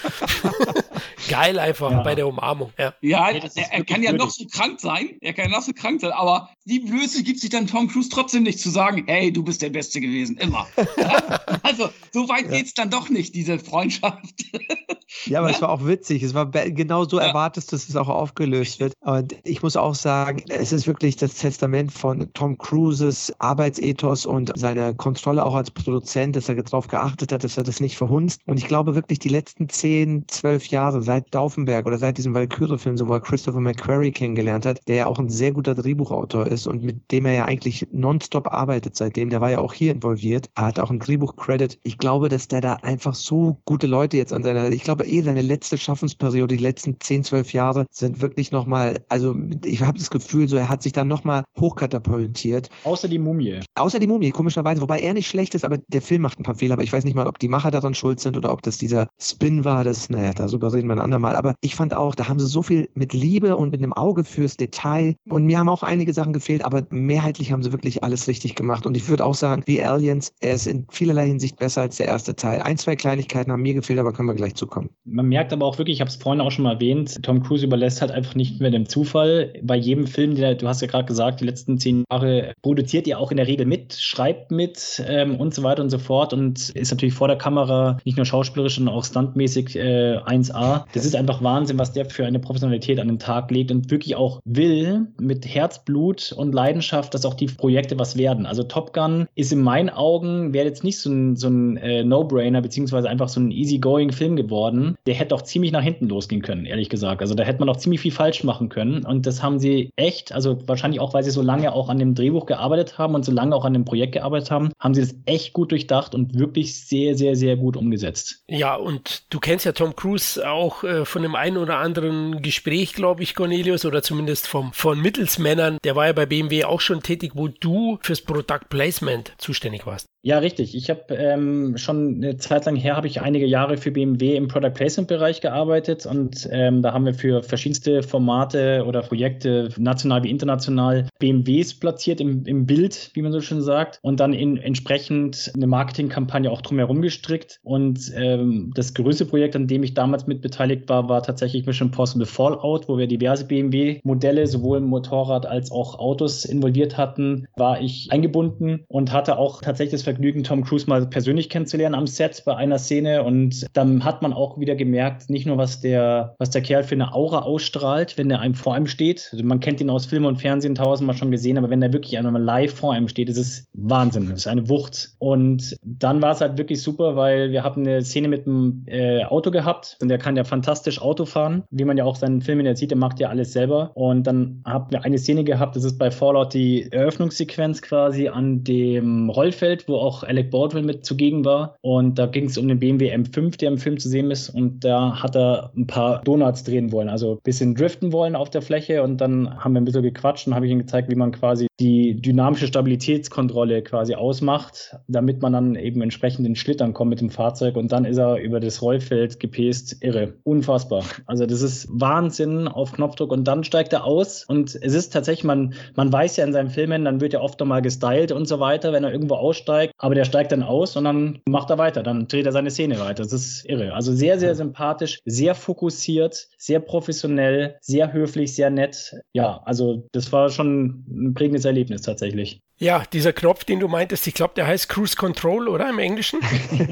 Geil 1.28 1.58
einfach 1.58 1.90
ja. 1.90 2.02
bei 2.02 2.14
der 2.14 2.26
Umarmung. 2.26 2.72
Ja, 2.78 2.94
ja 3.00 3.30
er, 3.30 3.50
er 3.70 3.84
kann 3.84 4.02
ja 4.02 4.12
noch 4.12 4.25
so 4.30 4.46
krank 4.46 4.80
sein. 4.80 5.16
Er 5.20 5.32
kann 5.32 5.50
ja 5.50 5.56
noch 5.56 5.62
so 5.62 5.72
krank 5.72 6.00
sein, 6.00 6.12
aber 6.12 6.50
die 6.64 6.80
Blöße 6.80 7.22
gibt 7.22 7.40
sich 7.40 7.50
dann 7.50 7.66
Tom 7.66 7.88
Cruise 7.88 8.08
trotzdem 8.08 8.42
nicht 8.42 8.60
zu 8.60 8.70
sagen, 8.70 9.04
hey, 9.06 9.32
du 9.32 9.42
bist 9.42 9.62
der 9.62 9.70
Beste 9.70 10.00
gewesen, 10.00 10.36
immer. 10.36 10.66
also, 11.62 11.88
so 12.12 12.28
weit 12.28 12.50
ja. 12.50 12.58
es 12.58 12.74
dann 12.74 12.90
doch 12.90 13.08
nicht, 13.08 13.34
diese 13.34 13.58
Freundschaft. 13.58 14.34
ja, 15.26 15.40
aber 15.40 15.50
es 15.50 15.62
war 15.62 15.70
auch 15.70 15.86
witzig. 15.86 16.22
Es 16.22 16.34
war 16.34 16.46
genau 16.50 17.04
so 17.04 17.18
ja. 17.18 17.26
erwartest, 17.26 17.72
dass 17.72 17.88
es 17.88 17.96
auch 17.96 18.08
aufgelöst 18.08 18.80
wird. 18.80 18.94
Und 19.00 19.36
ich 19.44 19.62
muss 19.62 19.76
auch 19.76 19.94
sagen, 19.94 20.42
es 20.48 20.72
ist 20.72 20.86
wirklich 20.86 21.16
das 21.16 21.34
Testament 21.34 21.92
von 21.92 22.32
Tom 22.34 22.58
Cruises 22.58 23.32
Arbeitsethos 23.38 24.26
und 24.26 24.52
seine 24.56 24.94
Kontrolle 24.94 25.44
auch 25.44 25.54
als 25.54 25.70
Produzent, 25.70 26.36
dass 26.36 26.48
er 26.48 26.56
darauf 26.56 26.88
geachtet 26.88 27.32
hat, 27.32 27.44
dass 27.44 27.56
er 27.56 27.64
das 27.64 27.80
nicht 27.80 27.96
verhunzt. 27.96 28.40
Und 28.46 28.58
ich 28.58 28.66
glaube 28.66 28.94
wirklich, 28.94 29.18
die 29.18 29.28
letzten 29.28 29.68
zehn 29.68 30.24
zwölf 30.28 30.66
Jahre, 30.66 31.02
seit 31.02 31.34
Daufenberg 31.34 31.86
oder 31.86 31.98
seit 31.98 32.18
diesem 32.18 32.34
Valkyrie-Film, 32.34 32.96
so 32.96 33.08
wo 33.08 33.14
er 33.14 33.20
Christopher 33.20 33.60
McQuarrie 33.60 34.12
kennengelernt 34.16 34.66
hat, 34.66 34.80
der 34.88 34.96
ja 34.96 35.06
auch 35.06 35.18
ein 35.18 35.28
sehr 35.28 35.52
guter 35.52 35.74
Drehbuchautor 35.74 36.46
ist 36.46 36.66
und 36.66 36.82
mit 36.82 37.12
dem 37.12 37.26
er 37.26 37.34
ja 37.34 37.44
eigentlich 37.44 37.86
nonstop 37.92 38.48
arbeitet 38.48 38.96
seitdem. 38.96 39.30
Der 39.30 39.40
war 39.40 39.50
ja 39.50 39.58
auch 39.58 39.72
hier 39.72 39.92
involviert. 39.92 40.50
Er 40.56 40.66
hat 40.66 40.80
auch 40.80 40.90
einen 40.90 40.98
Drehbuch-Credit. 40.98 41.78
Ich 41.84 41.98
glaube, 41.98 42.28
dass 42.28 42.48
der 42.48 42.60
da 42.60 42.74
einfach 42.74 43.14
so 43.14 43.58
gute 43.64 43.86
Leute 43.86 44.16
jetzt 44.16 44.32
an 44.32 44.42
seiner, 44.42 44.70
ich 44.70 44.82
glaube 44.82 45.06
eh 45.06 45.22
seine 45.22 45.42
letzte 45.42 45.78
Schaffensperiode, 45.78 46.56
die 46.56 46.62
letzten 46.62 46.98
zehn, 46.98 47.22
zwölf 47.22 47.52
Jahre 47.52 47.86
sind 47.90 48.20
wirklich 48.20 48.50
nochmal, 48.50 49.04
also 49.08 49.36
ich 49.64 49.82
habe 49.82 49.98
das 49.98 50.10
Gefühl, 50.10 50.48
so 50.48 50.56
er 50.56 50.68
hat 50.68 50.82
sich 50.82 50.92
dann 50.92 51.08
nochmal 51.08 51.44
hochkatapultiert. 51.60 52.70
Außer 52.84 53.08
die 53.08 53.18
Mumie. 53.18 53.60
Außer 53.74 53.98
die 53.98 54.06
Mumie, 54.06 54.30
komischerweise, 54.30 54.80
wobei 54.80 55.00
er 55.00 55.14
nicht 55.14 55.28
schlecht 55.28 55.54
ist, 55.54 55.64
aber 55.64 55.78
der 55.88 56.02
Film 56.02 56.22
macht 56.22 56.40
ein 56.40 56.42
paar 56.42 56.54
Fehler, 56.54 56.74
aber 56.74 56.82
ich 56.82 56.92
weiß 56.92 57.04
nicht 57.04 57.14
mal, 57.14 57.26
ob 57.26 57.38
die 57.38 57.48
Macher 57.48 57.70
daran 57.70 57.94
schuld 57.94 58.20
sind 58.20 58.36
oder 58.36 58.52
ob 58.52 58.62
das 58.62 58.78
dieser 58.78 59.08
Spin 59.20 59.64
war, 59.64 59.84
das, 59.84 60.08
naja, 60.08 60.32
darüber 60.32 60.72
reden 60.72 60.88
wir 60.88 60.94
ein 60.94 61.00
andermal. 61.00 61.36
Aber 61.36 61.54
ich 61.60 61.74
fand 61.74 61.94
auch, 61.94 62.14
da 62.14 62.28
haben 62.28 62.40
sie 62.40 62.46
so 62.46 62.62
viel 62.62 62.88
mit 62.94 63.12
Liebe 63.12 63.56
und 63.56 63.70
mit 63.70 63.82
einem 63.82 63.92
Auge 63.92 64.05
fürs 64.24 64.56
Detail. 64.56 65.16
Und 65.28 65.44
mir 65.44 65.58
haben 65.58 65.68
auch 65.68 65.82
einige 65.82 66.12
Sachen 66.12 66.32
gefehlt, 66.32 66.64
aber 66.64 66.86
mehrheitlich 66.90 67.52
haben 67.52 67.62
sie 67.62 67.72
wirklich 67.72 68.02
alles 68.02 68.28
richtig 68.28 68.54
gemacht. 68.54 68.86
Und 68.86 68.96
ich 68.96 69.08
würde 69.08 69.24
auch 69.24 69.34
sagen, 69.34 69.62
wie 69.66 69.82
Aliens, 69.82 70.32
er 70.40 70.54
ist 70.54 70.66
in 70.66 70.86
vielerlei 70.90 71.26
Hinsicht 71.26 71.56
besser 71.56 71.82
als 71.82 71.96
der 71.96 72.06
erste 72.06 72.36
Teil. 72.36 72.60
Ein, 72.62 72.78
zwei 72.78 72.96
Kleinigkeiten 72.96 73.52
haben 73.52 73.62
mir 73.62 73.74
gefehlt, 73.74 73.98
aber 73.98 74.12
können 74.12 74.28
wir 74.28 74.34
gleich 74.34 74.54
zukommen. 74.54 74.90
Man 75.04 75.26
merkt 75.26 75.52
aber 75.52 75.66
auch 75.66 75.78
wirklich, 75.78 75.96
ich 75.96 76.00
habe 76.00 76.10
es 76.10 76.16
vorhin 76.16 76.40
auch 76.40 76.50
schon 76.50 76.64
mal 76.64 76.74
erwähnt, 76.74 77.22
Tom 77.22 77.42
Cruise 77.42 77.64
überlässt 77.64 78.00
halt 78.00 78.10
einfach 78.10 78.34
nicht 78.34 78.60
mehr 78.60 78.70
dem 78.70 78.88
Zufall. 78.88 79.52
Bei 79.62 79.76
jedem 79.76 80.06
Film, 80.06 80.34
der, 80.34 80.54
du 80.54 80.68
hast 80.68 80.82
ja 80.82 80.88
gerade 80.88 81.06
gesagt, 81.06 81.40
die 81.40 81.44
letzten 81.44 81.78
zehn 81.78 82.04
Jahre 82.10 82.52
produziert 82.62 83.06
er 83.08 83.18
auch 83.18 83.30
in 83.30 83.36
der 83.36 83.46
Regel 83.46 83.66
mit, 83.66 83.94
schreibt 83.94 84.50
mit 84.50 85.02
ähm, 85.06 85.36
und 85.36 85.54
so 85.54 85.62
weiter 85.62 85.82
und 85.82 85.90
so 85.90 85.98
fort 85.98 86.32
und 86.32 86.70
ist 86.70 86.90
natürlich 86.90 87.14
vor 87.14 87.28
der 87.28 87.38
Kamera 87.38 87.98
nicht 88.04 88.16
nur 88.16 88.26
schauspielerisch, 88.26 88.76
sondern 88.76 88.94
auch 88.94 89.04
standmäßig 89.04 89.76
äh, 89.76 90.18
1A. 90.18 90.84
Das 90.92 91.04
ist 91.04 91.16
einfach 91.16 91.42
Wahnsinn, 91.42 91.78
was 91.78 91.92
der 91.92 92.06
für 92.06 92.26
eine 92.26 92.38
Professionalität 92.38 93.00
an 93.00 93.08
den 93.08 93.18
Tag 93.18 93.50
legt 93.50 93.70
und 93.70 93.88
wirklich 93.96 94.14
auch 94.14 94.40
will 94.44 95.08
mit 95.18 95.46
Herzblut 95.46 96.32
und 96.36 96.54
Leidenschaft, 96.54 97.14
dass 97.14 97.24
auch 97.24 97.32
die 97.32 97.46
Projekte 97.46 97.98
was 97.98 98.18
werden. 98.18 98.44
Also 98.44 98.62
Top 98.62 98.92
Gun 98.92 99.26
ist 99.34 99.52
in 99.52 99.62
meinen 99.62 99.88
Augen, 99.88 100.52
wäre 100.52 100.66
jetzt 100.66 100.84
nicht 100.84 100.98
so 100.98 101.10
ein, 101.10 101.36
so 101.36 101.48
ein 101.48 101.78
äh, 101.78 102.04
No-Brainer, 102.04 102.60
beziehungsweise 102.60 103.08
einfach 103.08 103.30
so 103.30 103.40
ein 103.40 103.50
easygoing 103.50 104.12
Film 104.12 104.36
geworden. 104.36 104.96
Der 105.06 105.14
hätte 105.14 105.34
auch 105.34 105.40
ziemlich 105.42 105.72
nach 105.72 105.82
hinten 105.82 106.08
losgehen 106.08 106.42
können, 106.42 106.66
ehrlich 106.66 106.90
gesagt. 106.90 107.22
Also 107.22 107.34
da 107.34 107.42
hätte 107.42 107.58
man 107.60 107.70
auch 107.70 107.78
ziemlich 107.78 108.02
viel 108.02 108.12
falsch 108.12 108.44
machen 108.44 108.68
können. 108.68 109.04
Und 109.06 109.24
das 109.24 109.42
haben 109.42 109.58
sie 109.58 109.90
echt, 109.96 110.32
also 110.32 110.58
wahrscheinlich 110.66 111.00
auch, 111.00 111.14
weil 111.14 111.24
sie 111.24 111.30
so 111.30 111.40
lange 111.40 111.72
auch 111.72 111.88
an 111.88 111.98
dem 111.98 112.14
Drehbuch 112.14 112.44
gearbeitet 112.44 112.98
haben 112.98 113.14
und 113.14 113.24
so 113.24 113.32
lange 113.32 113.56
auch 113.56 113.64
an 113.64 113.72
dem 113.72 113.86
Projekt 113.86 114.12
gearbeitet 114.12 114.50
haben, 114.50 114.72
haben 114.78 114.92
sie 114.92 115.00
das 115.00 115.14
echt 115.24 115.54
gut 115.54 115.72
durchdacht 115.72 116.14
und 116.14 116.38
wirklich 116.38 116.78
sehr, 116.84 117.16
sehr, 117.16 117.34
sehr 117.34 117.56
gut 117.56 117.78
umgesetzt. 117.78 118.44
Ja, 118.48 118.74
und 118.74 119.22
du 119.30 119.40
kennst 119.40 119.64
ja 119.64 119.72
Tom 119.72 119.96
Cruise 119.96 120.46
auch 120.46 120.84
äh, 120.84 121.06
von 121.06 121.22
dem 121.22 121.34
einen 121.34 121.56
oder 121.56 121.78
anderen 121.78 122.42
Gespräch, 122.42 122.92
glaube 122.92 123.22
ich, 123.22 123.34
Cornelius, 123.34 123.85
oder 123.86 124.02
zumindest 124.02 124.46
vom, 124.46 124.72
von 124.72 125.00
Mittelsmännern. 125.00 125.78
Der 125.84 125.96
war 125.96 126.06
ja 126.06 126.12
bei 126.12 126.26
BMW 126.26 126.64
auch 126.64 126.80
schon 126.80 127.02
tätig, 127.02 127.32
wo 127.34 127.48
du 127.48 127.98
fürs 128.02 128.22
Product 128.22 128.68
Placement 128.68 129.32
zuständig 129.38 129.86
warst. 129.86 130.06
Ja, 130.26 130.38
richtig. 130.38 130.74
Ich 130.74 130.90
habe 130.90 131.14
ähm, 131.14 131.76
schon 131.76 132.16
eine 132.16 132.36
Zeit 132.36 132.66
lang 132.66 132.74
her, 132.74 132.96
habe 132.96 133.06
ich 133.06 133.20
einige 133.20 133.46
Jahre 133.46 133.76
für 133.76 133.92
BMW 133.92 134.34
im 134.34 134.48
Product 134.48 134.72
Placement 134.74 135.06
Bereich 135.06 135.40
gearbeitet 135.40 136.04
und 136.04 136.48
ähm, 136.50 136.82
da 136.82 136.92
haben 136.92 137.04
wir 137.04 137.14
für 137.14 137.44
verschiedenste 137.44 138.02
Formate 138.02 138.84
oder 138.88 139.02
Projekte, 139.02 139.68
national 139.76 140.24
wie 140.24 140.30
international, 140.30 141.06
BMWs 141.20 141.74
platziert 141.74 142.20
im, 142.20 142.44
im 142.44 142.66
Bild, 142.66 143.12
wie 143.14 143.22
man 143.22 143.30
so 143.30 143.40
schön 143.40 143.62
sagt, 143.62 144.00
und 144.02 144.18
dann 144.18 144.32
in, 144.32 144.56
entsprechend 144.56 145.52
eine 145.54 145.68
Marketingkampagne 145.68 146.50
auch 146.50 146.60
drumherum 146.60 147.02
gestrickt. 147.02 147.60
Und 147.62 148.10
ähm, 148.16 148.72
das 148.74 148.94
größte 148.94 149.26
Projekt, 149.26 149.54
an 149.54 149.68
dem 149.68 149.84
ich 149.84 149.94
damals 149.94 150.26
mit 150.26 150.40
beteiligt 150.40 150.88
war, 150.88 151.08
war 151.08 151.22
tatsächlich 151.22 151.66
Mission 151.66 151.92
Possible 151.92 152.26
Fallout, 152.26 152.88
wo 152.88 152.98
wir 152.98 153.06
diverse 153.06 153.44
BMW-Modelle, 153.44 154.48
sowohl 154.48 154.80
Motorrad 154.80 155.46
als 155.46 155.70
auch 155.70 156.00
Autos 156.00 156.44
involviert 156.44 156.96
hatten, 156.96 157.46
war 157.54 157.80
ich 157.80 158.08
eingebunden 158.10 158.84
und 158.88 159.12
hatte 159.12 159.38
auch 159.38 159.60
tatsächlich 159.60 159.92
das 159.92 160.15
Vergnügen, 160.16 160.44
Tom 160.44 160.64
Cruise 160.64 160.88
mal 160.88 161.06
persönlich 161.06 161.50
kennenzulernen 161.50 161.94
am 161.94 162.06
Set 162.06 162.42
bei 162.46 162.56
einer 162.56 162.78
Szene. 162.78 163.22
Und 163.22 163.66
dann 163.74 164.02
hat 164.02 164.22
man 164.22 164.32
auch 164.32 164.58
wieder 164.58 164.74
gemerkt, 164.74 165.28
nicht 165.28 165.46
nur, 165.46 165.58
was 165.58 165.80
der, 165.80 166.34
was 166.38 166.48
der 166.48 166.62
Kerl 166.62 166.84
für 166.84 166.94
eine 166.94 167.12
Aura 167.12 167.40
ausstrahlt, 167.40 168.16
wenn 168.16 168.30
er 168.30 168.40
einem 168.40 168.54
vor 168.54 168.74
einem 168.74 168.86
steht. 168.86 169.28
Also 169.32 169.44
man 169.44 169.60
kennt 169.60 169.82
ihn 169.82 169.90
aus 169.90 170.06
Film 170.06 170.24
und 170.24 170.40
Fernsehen 170.40 170.74
tausendmal 170.74 171.14
schon 171.16 171.30
gesehen, 171.30 171.58
aber 171.58 171.68
wenn 171.68 171.82
er 171.82 171.92
wirklich 171.92 172.16
einmal 172.16 172.42
live 172.42 172.72
vor 172.72 172.94
einem 172.94 173.08
steht, 173.08 173.28
ist 173.28 173.36
es 173.36 173.66
Wahnsinn. 173.74 174.30
Das 174.30 174.38
ist 174.38 174.46
eine 174.46 174.70
Wucht. 174.70 175.10
Und 175.18 175.76
dann 175.82 176.22
war 176.22 176.32
es 176.32 176.40
halt 176.40 176.56
wirklich 176.56 176.80
super, 176.80 177.14
weil 177.14 177.52
wir 177.52 177.62
hatten 177.62 177.86
eine 177.86 178.02
Szene 178.02 178.28
mit 178.28 178.46
einem 178.46 178.84
äh, 178.86 179.22
Auto 179.24 179.50
gehabt 179.50 179.98
und 180.00 180.08
der 180.08 180.16
kann 180.16 180.36
ja 180.36 180.44
fantastisch 180.44 181.02
Auto 181.02 181.26
fahren. 181.26 181.64
Wie 181.70 181.84
man 181.84 181.98
ja 181.98 182.04
auch 182.04 182.16
seinen 182.16 182.40
Filmen 182.40 182.64
ja 182.64 182.74
sieht, 182.74 182.90
der 182.90 182.98
macht 182.98 183.20
ja 183.20 183.28
alles 183.28 183.52
selber. 183.52 183.90
Und 183.92 184.26
dann 184.26 184.62
haben 184.64 184.90
wir 184.90 185.04
eine 185.04 185.18
Szene 185.18 185.44
gehabt, 185.44 185.76
das 185.76 185.84
ist 185.84 185.98
bei 185.98 186.10
Fallout 186.10 186.54
die 186.54 186.90
Eröffnungssequenz 186.90 187.82
quasi 187.82 188.28
an 188.28 188.64
dem 188.64 189.28
Rollfeld, 189.28 189.86
wo 189.88 189.96
auch 190.06 190.22
Alec 190.22 190.50
Baldwin 190.50 190.86
mit 190.86 191.04
zugegen 191.04 191.44
war. 191.44 191.76
Und 191.80 192.18
da 192.18 192.26
ging 192.26 192.46
es 192.46 192.56
um 192.56 192.68
den 192.68 192.78
BMW 192.78 193.14
M5, 193.14 193.58
der 193.58 193.70
im 193.70 193.78
Film 193.78 193.98
zu 193.98 194.08
sehen 194.08 194.30
ist. 194.30 194.48
Und 194.48 194.84
da 194.84 195.22
hat 195.22 195.36
er 195.36 195.72
ein 195.76 195.86
paar 195.86 196.22
Donuts 196.22 196.64
drehen 196.64 196.92
wollen, 196.92 197.08
also 197.08 197.34
ein 197.34 197.40
bisschen 197.42 197.74
driften 197.74 198.12
wollen 198.12 198.36
auf 198.36 198.50
der 198.50 198.62
Fläche. 198.62 199.02
Und 199.02 199.20
dann 199.20 199.58
haben 199.58 199.74
wir 199.74 199.80
ein 199.80 199.84
bisschen 199.84 200.02
gequatscht 200.02 200.46
und 200.46 200.54
habe 200.54 200.66
ich 200.66 200.72
ihm 200.72 200.78
gezeigt, 200.78 201.10
wie 201.10 201.16
man 201.16 201.32
quasi 201.32 201.66
die 201.80 202.20
dynamische 202.20 202.66
Stabilitätskontrolle 202.66 203.82
quasi 203.82 204.14
ausmacht, 204.14 204.96
damit 205.08 205.42
man 205.42 205.52
dann 205.52 205.74
eben 205.74 206.00
entsprechend 206.00 206.46
in 206.46 206.56
Schlittern 206.56 206.94
kommt 206.94 207.10
mit 207.10 207.20
dem 207.20 207.30
Fahrzeug. 207.30 207.76
Und 207.76 207.92
dann 207.92 208.04
ist 208.04 208.16
er 208.16 208.36
über 208.36 208.60
das 208.60 208.80
Rollfeld 208.80 209.40
gepäst. 209.40 209.96
Irre. 210.00 210.34
Unfassbar. 210.44 211.04
Also 211.26 211.44
das 211.46 211.62
ist 211.62 211.88
Wahnsinn 211.90 212.68
auf 212.68 212.92
Knopfdruck. 212.92 213.32
Und 213.32 213.44
dann 213.44 213.64
steigt 213.64 213.92
er 213.92 214.04
aus. 214.04 214.44
Und 214.44 214.74
es 214.74 214.94
ist 214.94 215.12
tatsächlich, 215.12 215.44
man, 215.44 215.74
man 215.94 216.12
weiß 216.12 216.36
ja 216.36 216.44
in 216.44 216.52
seinen 216.52 216.70
Filmen, 216.70 217.04
dann 217.04 217.20
wird 217.20 217.32
ja 217.32 217.40
oft 217.40 217.60
nochmal 217.60 217.82
gestylt 217.82 218.32
und 218.32 218.46
so 218.46 218.60
weiter, 218.60 218.92
wenn 218.92 219.04
er 219.04 219.12
irgendwo 219.12 219.34
aussteigt 219.34 219.92
aber 219.98 220.14
der 220.14 220.24
steigt 220.24 220.52
dann 220.52 220.62
aus 220.62 220.96
und 220.96 221.04
dann 221.04 221.40
macht 221.48 221.70
er 221.70 221.78
weiter, 221.78 222.02
dann 222.02 222.28
dreht 222.28 222.46
er 222.46 222.52
seine 222.52 222.70
Szene 222.70 223.00
weiter. 223.00 223.22
Das 223.22 223.32
ist 223.32 223.68
irre. 223.68 223.94
Also 223.94 224.12
sehr, 224.12 224.38
sehr 224.38 224.54
sympathisch, 224.54 225.20
sehr 225.24 225.54
fokussiert, 225.54 226.48
sehr 226.58 226.80
professionell, 226.80 227.76
sehr 227.80 228.12
höflich, 228.12 228.54
sehr 228.54 228.70
nett. 228.70 229.14
Ja, 229.32 229.62
also 229.64 230.06
das 230.12 230.32
war 230.32 230.50
schon 230.50 231.04
ein 231.08 231.34
prägendes 231.34 231.64
Erlebnis 231.66 232.02
tatsächlich. 232.02 232.60
Ja, 232.78 233.04
dieser 233.10 233.32
Knopf, 233.32 233.64
den 233.64 233.80
du 233.80 233.88
meintest, 233.88 234.26
ich 234.26 234.34
glaube, 234.34 234.52
der 234.54 234.66
heißt 234.66 234.90
Cruise 234.90 235.16
Control, 235.16 235.66
oder 235.68 235.88
im 235.88 235.98
Englischen? 235.98 236.40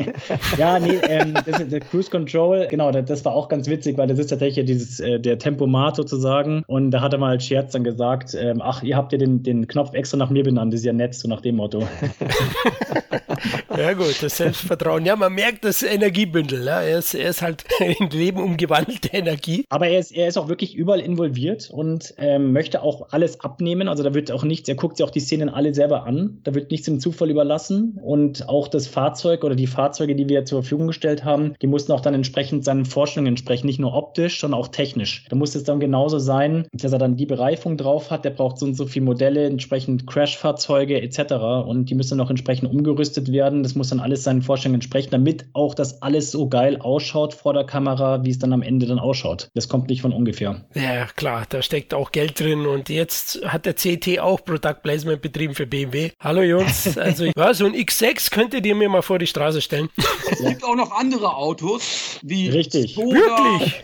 ja, 0.58 0.78
nee, 0.78 0.98
ähm, 1.06 1.34
das 1.44 1.60
ist 1.60 1.72
der 1.72 1.80
Cruise 1.80 2.10
Control, 2.10 2.66
genau, 2.70 2.90
das, 2.90 3.04
das, 3.04 3.24
war 3.26 3.34
auch 3.34 3.50
ganz 3.50 3.68
witzig, 3.68 3.98
weil 3.98 4.06
das 4.06 4.18
ist 4.18 4.28
tatsächlich 4.28 4.64
dieses, 4.64 4.98
äh, 5.00 5.20
der 5.20 5.38
Tempomat 5.38 5.96
sozusagen. 5.96 6.64
Und 6.68 6.90
da 6.90 7.02
hat 7.02 7.12
er 7.12 7.18
mal 7.18 7.32
als 7.32 7.44
Scherz 7.44 7.72
dann 7.72 7.84
gesagt, 7.84 8.34
ähm, 8.34 8.62
ach, 8.62 8.82
ihr 8.82 8.96
habt 8.96 9.12
ja 9.12 9.18
den, 9.18 9.42
den 9.42 9.68
Knopf 9.68 9.92
extra 9.92 10.16
nach 10.16 10.30
mir 10.30 10.42
benannt, 10.42 10.72
das 10.72 10.80
ist 10.80 10.86
ja 10.86 10.94
nett, 10.94 11.14
so 11.14 11.28
nach 11.28 11.42
dem 11.42 11.56
Motto. 11.56 11.80
ja, 13.76 13.92
gut, 13.92 14.22
das 14.22 14.38
Selbstvertrauen. 14.38 15.04
Ja, 15.04 15.16
man 15.16 15.34
merkt 15.34 15.66
das 15.66 15.82
Energiebündel. 15.82 16.64
Ja. 16.64 16.80
Er, 16.80 16.98
ist, 16.98 17.14
er 17.14 17.28
ist 17.28 17.42
halt 17.42 17.66
in 17.98 18.08
Leben 18.08 18.42
umgewandelte 18.42 19.08
Energie. 19.08 19.66
Aber 19.68 19.88
er 19.88 19.98
ist, 19.98 20.12
er 20.12 20.28
ist 20.28 20.38
auch 20.38 20.48
wirklich 20.48 20.74
überall 20.74 21.00
involviert 21.00 21.68
und 21.70 22.14
ähm, 22.16 22.52
möchte 22.52 22.82
auch 22.82 23.08
alles 23.10 23.40
abnehmen. 23.40 23.88
Also 23.88 24.02
da 24.02 24.14
wird 24.14 24.32
auch 24.32 24.44
nichts, 24.44 24.66
er 24.66 24.76
guckt 24.76 24.96
sich 24.96 25.04
auch 25.04 25.10
die 25.10 25.20
Szenen 25.20 25.50
alle 25.50 25.73
selber 25.74 26.06
an. 26.06 26.38
Da 26.44 26.54
wird 26.54 26.70
nichts 26.70 26.86
dem 26.86 27.00
Zufall 27.00 27.30
überlassen. 27.30 27.98
Und 28.02 28.48
auch 28.48 28.68
das 28.68 28.86
Fahrzeug 28.86 29.44
oder 29.44 29.54
die 29.54 29.66
Fahrzeuge, 29.66 30.14
die 30.14 30.28
wir 30.28 30.44
zur 30.44 30.62
Verfügung 30.62 30.86
gestellt 30.86 31.24
haben, 31.24 31.54
die 31.60 31.66
mussten 31.66 31.92
auch 31.92 32.00
dann 32.00 32.14
entsprechend 32.14 32.64
seinen 32.64 32.84
Vorstellungen 32.84 33.28
entsprechen, 33.28 33.66
nicht 33.66 33.78
nur 33.78 33.94
optisch, 33.94 34.40
sondern 34.40 34.60
auch 34.60 34.68
technisch. 34.68 35.26
Da 35.28 35.36
muss 35.36 35.54
es 35.54 35.64
dann 35.64 35.80
genauso 35.80 36.18
sein, 36.18 36.66
dass 36.72 36.92
er 36.92 36.98
dann 36.98 37.16
die 37.16 37.26
Bereifung 37.26 37.76
drauf 37.76 38.10
hat. 38.10 38.24
Der 38.24 38.30
braucht 38.30 38.58
so 38.58 38.66
und 38.66 38.74
so 38.74 38.86
viele 38.86 39.04
Modelle, 39.04 39.46
entsprechend 39.46 40.06
Crash-Fahrzeuge 40.06 41.00
etc. 41.00 41.34
Und 41.66 41.90
die 41.90 41.94
müssen 41.94 42.18
noch 42.18 42.30
entsprechend 42.30 42.70
umgerüstet 42.70 43.32
werden. 43.32 43.62
Das 43.62 43.74
muss 43.74 43.90
dann 43.90 44.00
alles 44.00 44.24
seinen 44.24 44.42
Vorstellungen 44.42 44.76
entsprechen, 44.76 45.10
damit 45.10 45.46
auch 45.52 45.74
das 45.74 46.02
alles 46.02 46.30
so 46.30 46.48
geil 46.48 46.78
ausschaut 46.80 47.34
vor 47.34 47.52
der 47.52 47.64
Kamera, 47.64 48.24
wie 48.24 48.30
es 48.30 48.38
dann 48.38 48.52
am 48.52 48.62
Ende 48.62 48.86
dann 48.86 48.98
ausschaut. 48.98 49.48
Das 49.54 49.68
kommt 49.68 49.88
nicht 49.88 50.02
von 50.02 50.12
ungefähr. 50.12 50.64
Ja, 50.74 51.06
klar, 51.16 51.44
da 51.48 51.62
steckt 51.62 51.94
auch 51.94 52.12
Geld 52.12 52.40
drin. 52.40 52.66
Und 52.66 52.88
jetzt 52.88 53.40
hat 53.44 53.66
der 53.66 53.74
CT 53.74 54.20
auch 54.20 54.44
Product 54.44 54.82
Placement 54.82 55.22
betrieben 55.22 55.54
für 55.54 55.63
für 55.64 55.66
BMW. 55.66 56.10
Hallo 56.20 56.42
Jungs, 56.42 56.98
also 56.98 57.24
ja, 57.24 57.54
so 57.54 57.64
ein 57.64 57.74
X6 57.74 58.30
könntet 58.30 58.66
ihr 58.66 58.74
mir 58.74 58.88
mal 58.88 59.02
vor 59.02 59.18
die 59.18 59.26
Straße 59.26 59.60
stellen. 59.60 59.88
Es 60.30 60.38
gibt 60.40 60.64
auch 60.64 60.76
noch 60.76 60.92
andere 60.92 61.34
Autos, 61.34 62.18
wie 62.22 62.48
Richtig. 62.48 62.92
Skoda, 62.92 63.14
Wirklich? 63.14 63.82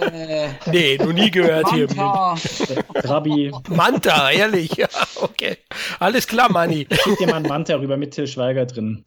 Äh, 0.00 0.48
nee, 0.70 0.98
noch 0.98 1.12
nie 1.12 1.30
gehört 1.30 1.72
Manta. 1.72 2.36
hier. 2.36 3.02
Trabi. 3.02 3.52
Manta, 3.70 4.30
ehrlich. 4.30 4.76
Ja, 4.76 4.88
okay. 5.16 5.56
Alles 5.98 6.26
klar, 6.26 6.50
Manni. 6.52 6.86
Schickt 6.90 7.20
dir 7.20 7.26
mal 7.26 7.36
ein 7.36 7.42
Manta 7.42 7.76
rüber 7.76 7.96
mit 7.96 8.12
Till 8.12 8.26
Schweiger 8.26 8.66
drin. 8.66 9.02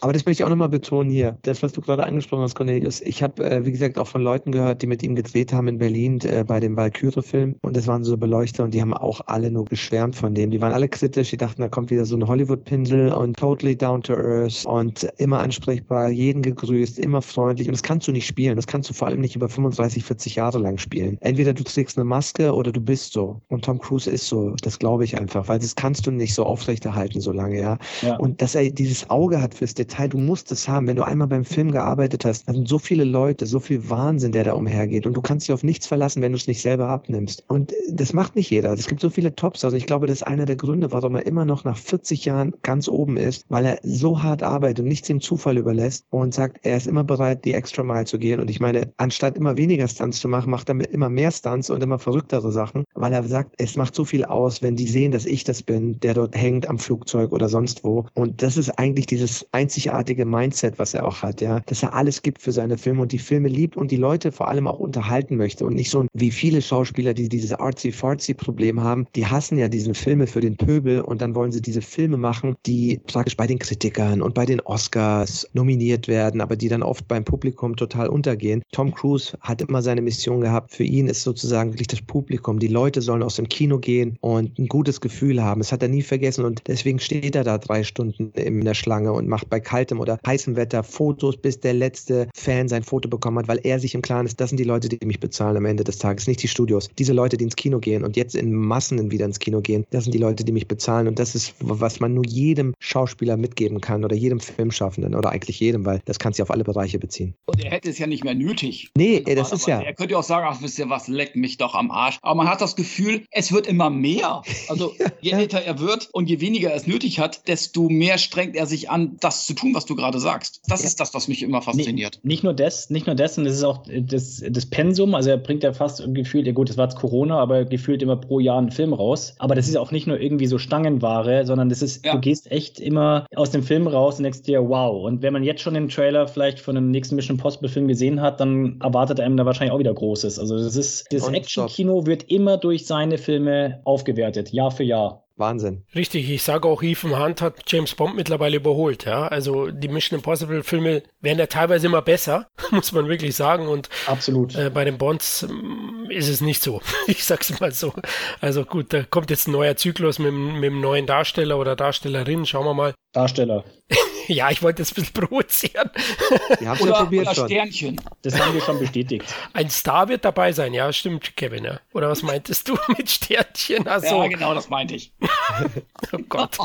Aber 0.00 0.12
das 0.12 0.24
möchte 0.26 0.42
ich 0.42 0.44
auch 0.44 0.50
nochmal 0.50 0.68
betonen 0.68 1.10
hier. 1.10 1.38
Das, 1.42 1.62
was 1.62 1.72
du 1.72 1.80
gerade 1.80 2.04
angesprochen 2.04 2.42
hast, 2.42 2.54
Cornelius. 2.54 3.00
Ich 3.00 3.22
habe, 3.22 3.44
äh, 3.44 3.64
wie 3.64 3.72
gesagt, 3.72 3.98
auch 3.98 4.06
von 4.06 4.22
Leuten 4.22 4.52
gehört, 4.52 4.82
die 4.82 4.86
mit 4.86 5.02
ihm 5.02 5.14
gedreht 5.14 5.52
haben 5.52 5.68
in 5.68 5.78
Berlin 5.78 6.20
äh, 6.22 6.44
bei 6.44 6.60
dem 6.60 6.76
Valkyrie-Film. 6.76 7.56
Und 7.62 7.76
das 7.76 7.86
waren 7.86 8.04
so 8.04 8.16
Beleuchter 8.16 8.64
und 8.64 8.74
die 8.74 8.80
haben 8.80 8.94
auch 8.94 9.20
alle 9.26 9.50
nur 9.50 9.64
geschwärmt 9.64 10.16
von 10.16 10.34
dem. 10.34 10.50
Die 10.50 10.60
waren 10.60 10.72
alle 10.72 10.88
kritisch. 10.88 11.15
Die 11.16 11.36
dachten, 11.36 11.62
da 11.62 11.68
kommt 11.68 11.90
wieder 11.90 12.04
so 12.04 12.16
ein 12.16 12.26
Hollywood-Pinsel 12.26 13.12
und 13.12 13.36
totally 13.36 13.76
down 13.76 14.02
to 14.02 14.14
earth 14.14 14.64
und 14.66 15.08
immer 15.16 15.40
ansprechbar, 15.40 16.10
jeden 16.10 16.42
gegrüßt, 16.42 16.98
immer 16.98 17.22
freundlich. 17.22 17.68
Und 17.68 17.72
das 17.74 17.82
kannst 17.82 18.06
du 18.06 18.12
nicht 18.12 18.26
spielen. 18.26 18.56
Das 18.56 18.66
kannst 18.66 18.90
du 18.90 18.94
vor 18.94 19.08
allem 19.08 19.20
nicht 19.20 19.36
über 19.36 19.48
35, 19.48 20.04
40 20.04 20.36
Jahre 20.36 20.58
lang 20.58 20.78
spielen. 20.78 21.18
Entweder 21.20 21.54
du 21.54 21.64
trägst 21.64 21.96
eine 21.96 22.04
Maske 22.04 22.52
oder 22.54 22.72
du 22.72 22.80
bist 22.80 23.12
so. 23.12 23.40
Und 23.48 23.64
Tom 23.64 23.78
Cruise 23.78 24.10
ist 24.10 24.28
so. 24.28 24.54
Das 24.62 24.78
glaube 24.78 25.04
ich 25.04 25.18
einfach, 25.18 25.48
weil 25.48 25.58
das 25.58 25.74
kannst 25.74 26.06
du 26.06 26.10
nicht 26.10 26.34
so 26.34 26.44
aufrechterhalten 26.44 27.20
so 27.20 27.32
lange, 27.32 27.60
ja. 27.60 27.78
ja. 28.02 28.16
Und 28.16 28.42
dass 28.42 28.54
er 28.54 28.70
dieses 28.70 29.08
Auge 29.10 29.40
hat 29.40 29.54
fürs 29.54 29.74
Detail, 29.74 30.08
du 30.08 30.18
musst 30.18 30.52
es 30.52 30.68
haben. 30.68 30.86
Wenn 30.86 30.96
du 30.96 31.06
einmal 31.06 31.28
beim 31.28 31.44
Film 31.44 31.70
gearbeitet 31.70 32.24
hast, 32.24 32.48
da 32.48 32.52
sind 32.52 32.68
so 32.68 32.78
viele 32.78 33.04
Leute, 33.04 33.46
so 33.46 33.60
viel 33.60 33.88
Wahnsinn, 33.88 34.32
der 34.32 34.44
da 34.44 34.52
umhergeht. 34.52 35.06
Und 35.06 35.14
du 35.14 35.22
kannst 35.22 35.48
dich 35.48 35.52
auf 35.52 35.62
nichts 35.62 35.86
verlassen, 35.86 36.22
wenn 36.22 36.32
du 36.32 36.36
es 36.36 36.46
nicht 36.46 36.62
selber 36.62 36.88
abnimmst. 36.88 37.44
Und 37.48 37.72
das 37.90 38.12
macht 38.12 38.36
nicht 38.36 38.50
jeder. 38.50 38.72
Es 38.72 38.86
gibt 38.86 39.00
so 39.00 39.10
viele 39.10 39.34
Tops. 39.34 39.64
Also 39.64 39.76
ich 39.76 39.86
glaube, 39.86 40.06
das 40.06 40.18
ist 40.18 40.22
einer 40.22 40.46
der 40.46 40.56
Gründe, 40.56 40.92
warum 40.92 41.05
er 41.14 41.26
immer 41.26 41.44
noch 41.44 41.64
nach 41.64 41.76
40 41.76 42.24
Jahren 42.24 42.54
ganz 42.62 42.88
oben 42.88 43.16
ist, 43.16 43.44
weil 43.48 43.64
er 43.64 43.78
so 43.82 44.22
hart 44.22 44.42
arbeitet 44.42 44.80
und 44.80 44.88
nichts 44.88 45.08
dem 45.08 45.20
Zufall 45.20 45.58
überlässt 45.58 46.06
und 46.10 46.34
sagt, 46.34 46.58
er 46.62 46.76
ist 46.76 46.86
immer 46.86 47.04
bereit, 47.04 47.44
die 47.44 47.54
extra 47.54 47.82
Mile 47.82 48.04
zu 48.04 48.18
gehen. 48.18 48.40
Und 48.40 48.50
ich 48.50 48.60
meine, 48.60 48.92
anstatt 48.96 49.36
immer 49.36 49.56
weniger 49.56 49.88
Stunts 49.88 50.20
zu 50.20 50.28
machen, 50.28 50.50
macht 50.50 50.68
er 50.68 50.90
immer 50.90 51.08
mehr 51.08 51.30
Stunts 51.30 51.70
und 51.70 51.82
immer 51.82 51.98
verrücktere 51.98 52.52
Sachen, 52.52 52.84
weil 52.94 53.12
er 53.12 53.22
sagt, 53.24 53.54
es 53.58 53.76
macht 53.76 53.94
so 53.94 54.04
viel 54.04 54.24
aus, 54.24 54.62
wenn 54.62 54.76
die 54.76 54.86
sehen, 54.86 55.12
dass 55.12 55.26
ich 55.26 55.44
das 55.44 55.62
bin, 55.62 55.98
der 56.00 56.14
dort 56.14 56.36
hängt 56.36 56.68
am 56.68 56.78
Flugzeug 56.78 57.32
oder 57.32 57.48
sonst 57.48 57.84
wo. 57.84 58.06
Und 58.14 58.42
das 58.42 58.56
ist 58.56 58.70
eigentlich 58.78 59.06
dieses 59.06 59.46
einzigartige 59.52 60.24
Mindset, 60.24 60.78
was 60.78 60.94
er 60.94 61.06
auch 61.06 61.22
hat, 61.22 61.40
ja, 61.40 61.60
dass 61.66 61.82
er 61.82 61.94
alles 61.94 62.22
gibt 62.22 62.42
für 62.42 62.52
seine 62.52 62.78
Filme 62.78 63.02
und 63.02 63.12
die 63.12 63.18
Filme 63.18 63.48
liebt 63.48 63.76
und 63.76 63.90
die 63.90 63.96
Leute 63.96 64.32
vor 64.32 64.48
allem 64.48 64.66
auch 64.66 64.78
unterhalten 64.78 65.36
möchte 65.36 65.66
und 65.66 65.74
nicht 65.74 65.90
so 65.90 66.06
wie 66.12 66.30
viele 66.30 66.62
Schauspieler, 66.62 67.14
die 67.14 67.28
dieses 67.28 67.52
artsy-fartsy-Problem 67.52 68.82
haben, 68.82 69.06
die 69.14 69.26
hassen 69.26 69.58
ja 69.58 69.68
diesen 69.68 69.94
Filme 69.94 70.26
für 70.26 70.40
den 70.40 70.56
Pöbel 70.56 70.95
und 71.02 71.20
dann 71.20 71.34
wollen 71.34 71.52
sie 71.52 71.62
diese 71.62 71.82
Filme 71.82 72.16
machen, 72.16 72.56
die 72.66 73.00
praktisch 73.06 73.36
bei 73.36 73.46
den 73.46 73.58
Kritikern 73.58 74.22
und 74.22 74.34
bei 74.34 74.46
den 74.46 74.60
Oscars 74.60 75.48
nominiert 75.52 76.08
werden, 76.08 76.40
aber 76.40 76.56
die 76.56 76.68
dann 76.68 76.82
oft 76.82 77.06
beim 77.08 77.24
Publikum 77.24 77.76
total 77.76 78.08
untergehen. 78.08 78.62
Tom 78.72 78.94
Cruise 78.94 79.36
hat 79.40 79.62
immer 79.62 79.82
seine 79.82 80.02
Mission 80.02 80.40
gehabt. 80.40 80.72
Für 80.72 80.84
ihn 80.84 81.08
ist 81.08 81.22
sozusagen 81.22 81.72
wirklich 81.72 81.88
das 81.88 82.02
Publikum. 82.02 82.58
Die 82.58 82.68
Leute 82.68 83.02
sollen 83.02 83.22
aus 83.22 83.36
dem 83.36 83.48
Kino 83.48 83.78
gehen 83.78 84.16
und 84.20 84.58
ein 84.58 84.68
gutes 84.68 85.00
Gefühl 85.00 85.42
haben. 85.42 85.60
Das 85.60 85.72
hat 85.72 85.82
er 85.82 85.88
nie 85.88 86.02
vergessen 86.02 86.44
und 86.44 86.62
deswegen 86.66 86.98
steht 86.98 87.36
er 87.36 87.44
da 87.44 87.58
drei 87.58 87.82
Stunden 87.82 88.32
in 88.32 88.64
der 88.64 88.74
Schlange 88.74 89.12
und 89.12 89.28
macht 89.28 89.50
bei 89.50 89.60
kaltem 89.60 90.00
oder 90.00 90.18
heißem 90.26 90.56
Wetter 90.56 90.82
Fotos, 90.82 91.36
bis 91.36 91.60
der 91.60 91.74
letzte 91.74 92.28
Fan 92.34 92.68
sein 92.68 92.82
Foto 92.82 93.08
bekommen 93.08 93.38
hat, 93.38 93.48
weil 93.48 93.60
er 93.62 93.78
sich 93.78 93.94
im 93.94 94.02
Klaren 94.02 94.26
ist, 94.26 94.40
das 94.40 94.50
sind 94.50 94.58
die 94.58 94.64
Leute, 94.64 94.88
die 94.88 95.04
mich 95.04 95.20
bezahlen 95.20 95.56
am 95.56 95.64
Ende 95.64 95.84
des 95.84 95.98
Tages, 95.98 96.26
nicht 96.26 96.42
die 96.42 96.48
Studios. 96.48 96.88
Diese 96.98 97.12
Leute, 97.12 97.36
die 97.36 97.44
ins 97.44 97.56
Kino 97.56 97.78
gehen 97.78 98.04
und 98.04 98.16
jetzt 98.16 98.34
in 98.34 98.54
Massen 98.54 99.10
wieder 99.10 99.26
ins 99.26 99.38
Kino 99.38 99.60
gehen, 99.60 99.84
das 99.90 100.04
sind 100.04 100.12
die 100.12 100.18
Leute, 100.18 100.44
die 100.44 100.52
mich 100.52 100.68
bezahlen 100.68 100.85
und 100.88 101.18
das 101.18 101.34
ist, 101.34 101.54
was 101.60 102.00
man 102.00 102.14
nur 102.14 102.24
jedem 102.26 102.74
Schauspieler 102.78 103.36
mitgeben 103.36 103.80
kann 103.80 104.04
oder 104.04 104.16
jedem 104.16 104.40
Filmschaffenden 104.40 105.14
oder 105.14 105.30
eigentlich 105.30 105.60
jedem, 105.60 105.84
weil 105.84 106.00
das 106.04 106.18
kann 106.18 106.32
sich 106.32 106.42
auf 106.42 106.50
alle 106.50 106.64
Bereiche 106.64 106.98
beziehen. 106.98 107.34
Und 107.46 107.62
er 107.64 107.70
hätte 107.70 107.90
es 107.90 107.98
ja 107.98 108.06
nicht 108.06 108.24
mehr 108.24 108.34
nötig. 108.34 108.90
Nee, 108.96 109.20
das 109.20 109.52
ist 109.52 109.66
ja. 109.66 109.80
Er 109.80 109.94
könnte 109.94 110.12
ja 110.12 110.18
auch 110.18 110.24
sagen, 110.24 110.46
ach, 110.48 110.62
wisst 110.62 110.78
ihr 110.78 110.88
was, 110.88 111.08
leckt 111.08 111.36
mich 111.36 111.58
doch 111.58 111.74
am 111.74 111.90
Arsch. 111.90 112.18
Aber 112.22 112.34
man 112.34 112.48
hat 112.48 112.60
das 112.60 112.76
Gefühl, 112.76 113.24
es 113.30 113.52
wird 113.52 113.66
immer 113.66 113.90
mehr. 113.90 114.42
Also 114.68 114.94
je 115.20 115.32
ja. 115.32 115.38
älter 115.38 115.62
er 115.62 115.80
wird 115.80 116.08
und 116.12 116.28
je 116.28 116.40
weniger 116.40 116.70
er 116.70 116.76
es 116.76 116.86
nötig 116.86 117.18
hat, 117.18 117.46
desto 117.48 117.88
mehr 117.88 118.18
strengt 118.18 118.56
er 118.56 118.66
sich 118.66 118.90
an, 118.90 119.16
das 119.20 119.46
zu 119.46 119.54
tun, 119.54 119.74
was 119.74 119.86
du 119.86 119.96
gerade 119.96 120.18
sagst. 120.18 120.62
Das 120.68 120.82
ja. 120.82 120.86
ist 120.86 121.00
das, 121.00 121.14
was 121.14 121.28
mich 121.28 121.42
immer 121.42 121.62
fasziniert. 121.62 122.20
Nee, 122.22 122.28
nicht 122.28 122.44
nur 122.44 122.54
das, 122.54 122.90
nicht 122.90 123.06
nur 123.06 123.16
das, 123.16 123.38
und 123.38 123.46
es 123.46 123.56
ist 123.56 123.64
auch 123.64 123.82
das, 123.86 124.42
das 124.48 124.66
Pensum, 124.66 125.14
also 125.14 125.30
er 125.30 125.38
bringt 125.38 125.62
ja 125.62 125.72
fast 125.72 126.02
gefühlt, 126.14 126.46
ja 126.46 126.52
gut, 126.52 126.68
das 126.68 126.76
war 126.76 126.84
jetzt 126.86 126.96
Corona, 126.96 127.38
aber 127.38 127.64
gefühlt 127.64 128.02
immer 128.02 128.16
pro 128.16 128.40
Jahr 128.40 128.58
einen 128.58 128.70
Film 128.70 128.92
raus. 128.92 129.34
Aber 129.38 129.54
das 129.54 129.68
ist 129.68 129.76
auch 129.76 129.90
nicht 129.90 130.06
nur 130.06 130.20
irgendwie 130.20 130.46
so 130.46 130.58
Stangenware, 130.76 131.46
sondern 131.46 131.68
das 131.68 131.82
ist, 131.82 132.04
ja. 132.04 132.12
du 132.12 132.20
gehst 132.20 132.50
echt 132.50 132.80
immer 132.80 133.26
aus 133.34 133.50
dem 133.50 133.62
Film 133.62 133.86
raus 133.86 134.18
und 134.18 134.24
denkst 134.24 134.42
dir, 134.42 134.68
wow. 134.68 135.04
Und 135.04 135.22
wenn 135.22 135.32
man 135.32 135.42
jetzt 135.42 135.62
schon 135.62 135.74
den 135.74 135.88
Trailer 135.88 136.28
vielleicht 136.28 136.60
von 136.60 136.76
einem 136.76 136.90
nächsten 136.90 137.16
Mission 137.16 137.38
Possible 137.38 137.68
Film 137.68 137.88
gesehen 137.88 138.20
hat, 138.20 138.40
dann 138.40 138.78
erwartet 138.80 139.20
einem 139.20 139.36
da 139.36 139.46
wahrscheinlich 139.46 139.72
auch 139.72 139.78
wieder 139.78 139.94
Großes. 139.94 140.38
Also 140.38 140.56
das 140.56 140.76
ist, 140.76 141.06
das 141.12 141.28
Action-Kino 141.28 142.06
wird 142.06 142.24
immer 142.24 142.58
durch 142.58 142.86
seine 142.86 143.18
Filme 143.18 143.80
aufgewertet, 143.84 144.52
Jahr 144.52 144.70
für 144.70 144.84
Jahr. 144.84 145.25
Wahnsinn. 145.36 145.84
Richtig, 145.94 146.30
ich 146.30 146.42
sage 146.42 146.66
auch, 146.66 146.82
Ethan 146.82 147.18
Hunt 147.18 147.42
hat 147.42 147.62
James 147.66 147.94
Bond 147.94 148.16
mittlerweile 148.16 148.56
überholt. 148.56 149.04
Ja? 149.04 149.28
Also 149.28 149.70
die 149.70 149.88
Mission 149.88 150.18
Impossible 150.18 150.62
Filme 150.62 151.02
werden 151.20 151.38
ja 151.38 151.46
teilweise 151.46 151.86
immer 151.86 152.02
besser, 152.02 152.48
muss 152.70 152.92
man 152.92 153.08
wirklich 153.08 153.36
sagen. 153.36 153.68
Und 153.68 153.88
Absolut. 154.06 154.54
Äh, 154.54 154.70
bei 154.70 154.84
den 154.84 154.98
Bonds 154.98 155.42
äh, 155.42 156.14
ist 156.14 156.28
es 156.28 156.40
nicht 156.40 156.62
so. 156.62 156.80
Ich 157.08 157.24
sag's 157.24 157.60
mal 157.60 157.72
so. 157.72 157.92
Also 158.40 158.64
gut, 158.64 158.92
da 158.92 159.02
kommt 159.04 159.30
jetzt 159.30 159.46
ein 159.46 159.52
neuer 159.52 159.76
Zyklus 159.76 160.18
mit, 160.18 160.32
mit 160.32 160.70
einem 160.70 160.80
neuen 160.80 161.06
Darsteller 161.06 161.58
oder 161.58 161.76
Darstellerin. 161.76 162.46
Schauen 162.46 162.64
wir 162.64 162.74
mal. 162.74 162.94
Darsteller. 163.12 163.64
ja, 164.28 164.50
ich 164.50 164.62
wollte 164.62 164.82
das 164.82 164.92
ein 164.92 164.94
bisschen 164.96 165.12
provozieren. 165.14 165.90
Wir 166.58 166.68
haben 166.68 166.80
oder, 166.80 166.92
probiert 166.94 167.26
oder 167.26 167.34
schon. 167.34 167.48
Sternchen. 167.48 168.00
Das 168.22 168.38
haben 168.40 168.54
wir 168.54 168.60
schon 168.60 168.78
bestätigt. 168.78 169.24
Ein 169.52 169.70
Star 169.70 170.08
wird 170.08 170.24
dabei 170.24 170.52
sein, 170.52 170.74
ja, 170.74 170.92
stimmt, 170.92 171.36
Kevin. 171.36 171.64
Ja. 171.64 171.80
Oder 171.92 172.08
was 172.08 172.22
meintest 172.22 172.68
du 172.68 172.76
mit 172.96 173.10
Sternchen? 173.10 173.86
Also, 173.86 174.22
ja, 174.22 174.28
genau, 174.28 174.54
das 174.54 174.68
meinte 174.68 174.94
ich. 174.94 175.12
oh 176.12 176.18
Gott, 176.28 176.58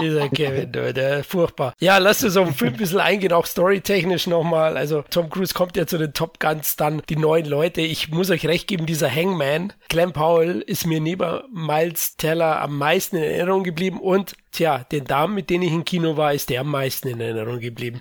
dieser 0.00 0.28
Kevin, 0.28 0.72
der 0.72 1.24
furchtbar. 1.24 1.74
Ja, 1.80 1.98
lass 1.98 2.22
uns 2.24 2.36
auf 2.36 2.48
den 2.48 2.54
Film 2.54 2.74
ein 2.74 2.78
bisschen 2.78 3.00
eingehen, 3.00 3.32
auch 3.32 3.46
storytechnisch 3.46 4.26
nochmal. 4.26 4.76
Also 4.76 5.02
Tom 5.10 5.30
Cruise 5.30 5.54
kommt 5.54 5.76
ja 5.76 5.86
zu 5.86 5.98
den 5.98 6.12
Top 6.12 6.40
Guns, 6.40 6.76
dann 6.76 7.02
die 7.08 7.16
neuen 7.16 7.46
Leute. 7.46 7.80
Ich 7.80 8.08
muss 8.10 8.30
euch 8.30 8.46
recht 8.46 8.66
geben, 8.66 8.86
dieser 8.86 9.10
Hangman, 9.10 9.72
Clem 9.88 10.12
Powell, 10.12 10.60
ist 10.60 10.86
mir 10.86 11.00
neben 11.00 11.42
Miles 11.52 12.16
Teller 12.16 12.60
am 12.60 12.78
meisten 12.78 13.16
in 13.16 13.22
Erinnerung 13.22 13.64
geblieben 13.64 14.00
und 14.00 14.34
Tja, 14.54 14.84
den 14.84 15.04
Damen, 15.04 15.34
mit 15.34 15.50
denen 15.50 15.64
ich 15.64 15.72
im 15.72 15.84
Kino 15.84 16.16
war, 16.16 16.32
ist 16.32 16.48
der 16.48 16.60
am 16.60 16.70
meisten 16.70 17.08
in 17.08 17.20
Erinnerung 17.20 17.58
geblieben. 17.58 18.00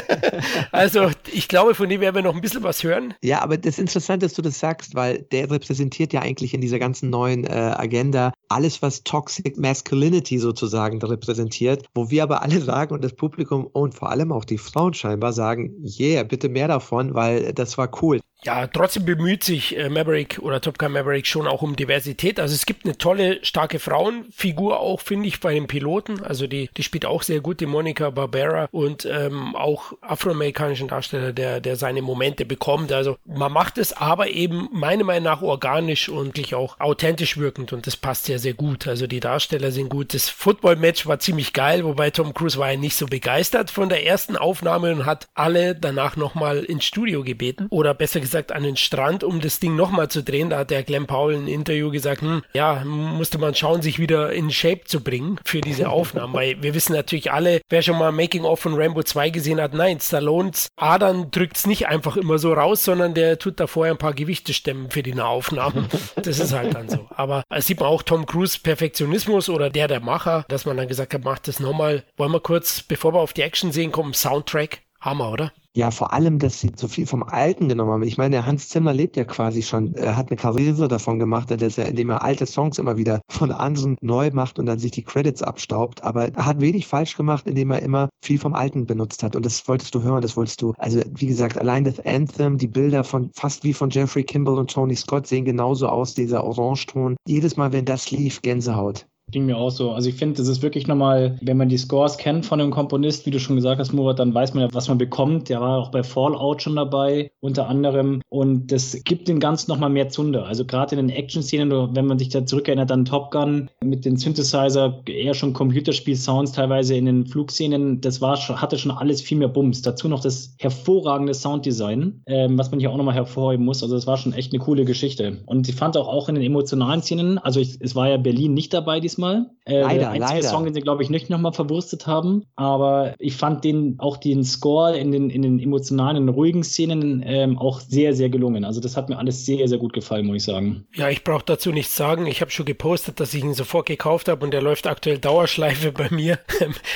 also, 0.70 1.10
ich 1.32 1.48
glaube, 1.48 1.74
von 1.74 1.88
dem 1.88 2.02
werden 2.02 2.14
wir 2.14 2.22
noch 2.22 2.34
ein 2.34 2.42
bisschen 2.42 2.62
was 2.62 2.84
hören. 2.84 3.14
Ja, 3.22 3.40
aber 3.40 3.56
das 3.56 3.76
ist 3.76 3.78
interessant, 3.78 4.22
dass 4.22 4.34
du 4.34 4.42
das 4.42 4.58
sagst, 4.58 4.94
weil 4.94 5.22
der 5.32 5.50
repräsentiert 5.50 6.12
ja 6.12 6.20
eigentlich 6.20 6.52
in 6.52 6.60
dieser 6.60 6.78
ganzen 6.78 7.08
neuen 7.08 7.44
äh, 7.44 7.72
Agenda 7.74 8.34
alles, 8.50 8.82
was 8.82 9.02
Toxic 9.02 9.56
Masculinity 9.56 10.38
sozusagen 10.38 11.00
repräsentiert, 11.00 11.86
wo 11.94 12.10
wir 12.10 12.22
aber 12.22 12.42
alle 12.42 12.60
sagen 12.60 12.92
und 12.92 13.02
das 13.02 13.14
Publikum 13.14 13.66
und 13.66 13.94
vor 13.94 14.10
allem 14.10 14.30
auch 14.30 14.44
die 14.44 14.58
Frauen 14.58 14.92
scheinbar 14.92 15.32
sagen, 15.32 15.74
yeah, 15.98 16.22
bitte 16.22 16.50
mehr 16.50 16.68
davon, 16.68 17.14
weil 17.14 17.54
das 17.54 17.78
war 17.78 17.90
cool. 18.02 18.20
Ja, 18.44 18.68
trotzdem 18.68 19.04
bemüht 19.04 19.42
sich 19.42 19.76
äh, 19.76 19.88
Maverick 19.88 20.38
oder 20.40 20.60
Top 20.60 20.78
Gun 20.78 20.92
Maverick 20.92 21.26
schon 21.26 21.48
auch 21.48 21.62
um 21.62 21.74
Diversität. 21.74 22.38
Also 22.38 22.54
es 22.54 22.66
gibt 22.66 22.84
eine 22.84 22.96
tolle, 22.96 23.44
starke 23.44 23.80
Frauenfigur 23.80 24.78
auch, 24.78 25.00
finde 25.00 25.26
ich, 25.26 25.40
bei 25.40 25.54
den 25.54 25.66
Piloten. 25.66 26.22
Also 26.22 26.46
die, 26.46 26.70
die 26.76 26.84
spielt 26.84 27.04
auch 27.04 27.24
sehr 27.24 27.40
gut, 27.40 27.58
die 27.58 27.66
Monica 27.66 28.10
Barbera 28.10 28.68
und 28.70 29.06
ähm, 29.06 29.56
auch 29.56 29.92
afroamerikanischen 30.02 30.86
Darsteller, 30.86 31.32
der, 31.32 31.60
der 31.60 31.74
seine 31.74 32.00
Momente 32.00 32.44
bekommt. 32.44 32.92
Also 32.92 33.16
man 33.24 33.50
macht 33.50 33.76
es 33.76 33.92
aber 33.92 34.28
eben 34.28 34.68
meiner 34.70 35.02
Meinung 35.02 35.24
nach 35.24 35.42
organisch 35.42 36.08
und 36.08 36.28
wirklich 36.28 36.54
auch 36.54 36.78
authentisch 36.78 37.38
wirkend 37.38 37.72
und 37.72 37.88
das 37.88 37.96
passt 37.96 38.26
sehr, 38.26 38.38
sehr 38.38 38.54
gut. 38.54 38.86
Also 38.86 39.08
die 39.08 39.18
Darsteller 39.18 39.72
sind 39.72 39.88
gut. 39.88 40.14
Das 40.14 40.28
Football-Match 40.28 41.08
war 41.08 41.18
ziemlich 41.18 41.52
geil, 41.54 41.84
wobei 41.84 42.10
Tom 42.10 42.34
Cruise 42.34 42.56
war 42.56 42.70
ja 42.70 42.78
nicht 42.78 42.94
so 42.94 43.06
begeistert 43.06 43.72
von 43.72 43.88
der 43.88 44.06
ersten 44.06 44.36
Aufnahme 44.36 44.92
und 44.92 45.06
hat 45.06 45.26
alle 45.34 45.74
danach 45.74 46.16
nochmal 46.16 46.58
ins 46.58 46.84
Studio 46.84 47.24
gebeten 47.24 47.66
oder 47.70 47.94
besser 47.94 48.20
gesagt 48.20 48.27
gesagt, 48.28 48.52
an 48.52 48.62
den 48.62 48.76
Strand, 48.76 49.24
um 49.24 49.40
das 49.40 49.58
Ding 49.58 49.74
nochmal 49.74 50.08
zu 50.08 50.22
drehen. 50.22 50.50
Da 50.50 50.58
hat 50.58 50.70
der 50.70 50.82
Glenn 50.82 51.06
Powell 51.06 51.34
in 51.36 51.48
Interview 51.48 51.90
gesagt, 51.90 52.20
hm, 52.20 52.42
ja, 52.52 52.84
musste 52.84 53.38
man 53.38 53.54
schauen, 53.54 53.82
sich 53.82 53.98
wieder 53.98 54.32
in 54.32 54.50
Shape 54.50 54.84
zu 54.84 55.02
bringen 55.02 55.40
für 55.44 55.60
diese 55.60 55.88
Aufnahmen. 55.90 56.34
Weil 56.34 56.62
wir 56.62 56.74
wissen 56.74 56.92
natürlich 56.92 57.32
alle, 57.32 57.60
wer 57.68 57.82
schon 57.82 57.98
mal 57.98 58.12
Making 58.12 58.44
of 58.44 58.60
von 58.60 58.74
Rambo 58.74 59.02
2 59.02 59.30
gesehen 59.30 59.60
hat, 59.60 59.74
nein, 59.74 60.00
Stallones 60.00 60.68
Adern 60.76 61.30
drückt 61.30 61.56
es 61.56 61.66
nicht 61.66 61.88
einfach 61.88 62.16
immer 62.16 62.38
so 62.38 62.52
raus, 62.52 62.84
sondern 62.84 63.14
der 63.14 63.38
tut 63.38 63.60
da 63.60 63.66
vorher 63.66 63.94
ein 63.94 63.98
paar 63.98 64.14
Gewichte 64.14 64.52
stemmen 64.52 64.90
für 64.90 65.02
die 65.02 65.18
Aufnahmen. 65.18 65.88
Das 66.22 66.38
ist 66.38 66.52
halt 66.52 66.74
dann 66.74 66.88
so. 66.88 67.06
Aber 67.10 67.42
es 67.48 67.66
sieht 67.66 67.80
man 67.80 67.88
auch 67.88 68.02
Tom 68.02 68.26
Cruise 68.26 68.58
Perfektionismus 68.62 69.48
oder 69.48 69.70
der 69.70 69.88
der 69.88 70.00
Macher, 70.00 70.44
dass 70.48 70.66
man 70.66 70.76
dann 70.76 70.88
gesagt 70.88 71.14
hat, 71.14 71.24
macht 71.24 71.48
das 71.48 71.60
nochmal. 71.60 72.04
Wollen 72.16 72.32
wir 72.32 72.40
kurz, 72.40 72.82
bevor 72.82 73.14
wir 73.14 73.20
auf 73.20 73.32
die 73.32 73.42
Action 73.42 73.72
sehen, 73.72 73.92
kommen, 73.92 74.14
Soundtrack. 74.14 74.80
Hammer, 75.00 75.30
oder? 75.30 75.52
Ja, 75.76 75.90
vor 75.90 76.12
allem, 76.12 76.38
dass 76.38 76.60
sie 76.60 76.72
so 76.74 76.88
viel 76.88 77.06
vom 77.06 77.22
Alten 77.22 77.68
genommen 77.68 77.92
haben. 77.92 78.02
Ich 78.02 78.18
meine, 78.18 78.30
der 78.36 78.46
Hans 78.46 78.68
Zimmer 78.68 78.92
lebt 78.92 79.16
ja 79.16 79.24
quasi 79.24 79.62
schon, 79.62 79.94
er 79.94 80.16
hat 80.16 80.30
eine 80.30 80.36
Karriere 80.36 80.88
davon 80.88 81.18
gemacht, 81.18 81.50
dass 81.50 81.78
er, 81.78 81.86
indem 81.86 82.10
er 82.10 82.22
alte 82.22 82.46
Songs 82.46 82.78
immer 82.78 82.96
wieder 82.96 83.20
von 83.30 83.52
anderen 83.52 83.96
neu 84.00 84.30
macht 84.32 84.58
und 84.58 84.66
dann 84.66 84.78
sich 84.78 84.90
die 84.90 85.04
Credits 85.04 85.42
abstaubt. 85.42 86.02
Aber 86.02 86.34
er 86.34 86.46
hat 86.46 86.60
wenig 86.60 86.86
falsch 86.86 87.16
gemacht, 87.16 87.46
indem 87.46 87.70
er 87.70 87.82
immer 87.82 88.08
viel 88.24 88.38
vom 88.38 88.54
Alten 88.54 88.86
benutzt 88.86 89.22
hat. 89.22 89.36
Und 89.36 89.44
das 89.46 89.68
wolltest 89.68 89.94
du 89.94 90.02
hören, 90.02 90.22
das 90.22 90.36
wolltest 90.36 90.62
du. 90.62 90.72
Also, 90.78 91.00
wie 91.14 91.26
gesagt, 91.26 91.58
allein 91.58 91.84
das 91.84 92.00
Anthem, 92.00 92.58
die 92.58 92.66
Bilder 92.66 93.04
von 93.04 93.30
fast 93.34 93.62
wie 93.62 93.74
von 93.74 93.90
Jeffrey 93.90 94.24
Kimball 94.24 94.58
und 94.58 94.70
Tony 94.70 94.96
Scott 94.96 95.26
sehen 95.26 95.44
genauso 95.44 95.88
aus, 95.88 96.14
dieser 96.14 96.44
Orangeton. 96.44 97.16
Jedes 97.26 97.56
Mal, 97.56 97.72
wenn 97.72 97.84
das 97.84 98.10
lief, 98.10 98.42
Gänsehaut. 98.42 99.06
Ging 99.30 99.46
mir 99.46 99.56
auch 99.56 99.70
so. 99.70 99.92
Also 99.92 100.08
ich 100.08 100.14
finde, 100.14 100.36
das 100.36 100.48
ist 100.48 100.62
wirklich 100.62 100.86
nochmal, 100.86 101.38
wenn 101.42 101.56
man 101.56 101.68
die 101.68 101.76
Scores 101.76 102.16
kennt 102.16 102.46
von 102.46 102.58
dem 102.58 102.70
Komponist, 102.70 103.26
wie 103.26 103.30
du 103.30 103.38
schon 103.38 103.56
gesagt 103.56 103.78
hast, 103.78 103.92
Murat, 103.92 104.18
dann 104.18 104.32
weiß 104.32 104.54
man 104.54 104.64
ja, 104.64 104.68
was 104.72 104.88
man 104.88 104.96
bekommt. 104.96 105.48
Der 105.48 105.60
war 105.60 105.78
auch 105.78 105.90
bei 105.90 106.02
Fallout 106.02 106.62
schon 106.62 106.76
dabei, 106.76 107.30
unter 107.40 107.68
anderem. 107.68 108.22
Und 108.30 108.72
das 108.72 109.02
gibt 109.04 109.28
dem 109.28 109.38
Ganzen 109.38 109.70
nochmal 109.70 109.90
mehr 109.90 110.08
Zunder. 110.08 110.46
Also 110.46 110.64
gerade 110.64 110.96
in 110.96 111.06
den 111.06 111.16
Action-Szenen, 111.16 111.94
wenn 111.94 112.06
man 112.06 112.18
sich 112.18 112.30
da 112.30 112.46
zurückerinnert 112.46 112.90
an 112.90 113.04
Top 113.04 113.30
Gun 113.30 113.68
mit 113.82 114.04
den 114.04 114.16
Synthesizer, 114.16 115.02
eher 115.06 115.34
schon 115.34 115.52
Computerspiel-Sounds 115.52 116.52
teilweise 116.52 116.96
in 116.96 117.04
den 117.04 117.26
Flugszenen, 117.26 118.00
das 118.00 118.20
war, 118.20 118.38
hatte 118.38 118.78
schon 118.78 118.92
alles 118.92 119.20
viel 119.20 119.38
mehr 119.38 119.48
Bums. 119.48 119.82
Dazu 119.82 120.08
noch 120.08 120.20
das 120.20 120.54
hervorragende 120.58 121.34
Sounddesign, 121.34 122.22
ähm, 122.26 122.58
was 122.58 122.70
man 122.70 122.80
hier 122.80 122.90
auch 122.90 122.96
nochmal 122.96 123.14
hervorheben 123.14 123.66
muss. 123.66 123.82
Also 123.82 123.94
das 123.94 124.06
war 124.06 124.16
schon 124.16 124.32
echt 124.32 124.52
eine 124.52 124.62
coole 124.62 124.84
Geschichte. 124.84 125.38
Und 125.46 125.68
ich 125.68 125.74
fand 125.74 125.96
auch, 125.96 126.08
auch 126.08 126.28
in 126.28 126.34
den 126.34 126.44
emotionalen 126.44 127.02
Szenen, 127.02 127.38
also 127.38 127.60
ich, 127.60 127.76
es 127.80 127.94
war 127.94 128.08
ja 128.08 128.16
Berlin 128.16 128.54
nicht 128.54 128.72
dabei 128.72 129.00
diesmal, 129.00 129.17
diesmal. 129.18 129.50
Äh, 129.64 129.80
leider, 129.80 129.98
der 129.98 130.10
einzige 130.10 130.34
leider. 130.34 130.48
Song, 130.48 130.64
den 130.64 130.74
sie, 130.74 130.80
glaube 130.80 131.02
ich, 131.02 131.10
nicht 131.10 131.28
nochmal 131.28 131.52
verwurstet 131.52 132.06
haben. 132.06 132.44
Aber 132.56 133.14
ich 133.18 133.36
fand 133.36 133.64
den, 133.64 133.96
auch 133.98 134.16
den 134.16 134.44
Score 134.44 134.96
in 134.96 135.12
den, 135.12 135.30
in 135.30 135.42
den 135.42 135.58
emotionalen, 135.58 136.28
ruhigen 136.28 136.64
Szenen 136.64 137.22
ähm, 137.26 137.58
auch 137.58 137.80
sehr, 137.80 138.14
sehr 138.14 138.30
gelungen. 138.30 138.64
Also 138.64 138.80
das 138.80 138.96
hat 138.96 139.08
mir 139.08 139.18
alles 139.18 139.44
sehr, 139.44 139.68
sehr 139.68 139.78
gut 139.78 139.92
gefallen, 139.92 140.26
muss 140.26 140.36
ich 140.36 140.44
sagen. 140.44 140.86
Ja, 140.94 141.08
ich 141.10 141.24
brauche 141.24 141.44
dazu 141.44 141.70
nichts 141.70 141.96
sagen. 141.96 142.26
Ich 142.26 142.40
habe 142.40 142.50
schon 142.50 142.66
gepostet, 142.66 143.20
dass 143.20 143.34
ich 143.34 143.42
ihn 143.42 143.54
sofort 143.54 143.86
gekauft 143.86 144.28
habe 144.28 144.44
und 144.44 144.52
der 144.52 144.62
läuft 144.62 144.86
aktuell 144.86 145.18
Dauerschleife 145.18 145.92
bei 145.98 146.08
mir. 146.10 146.38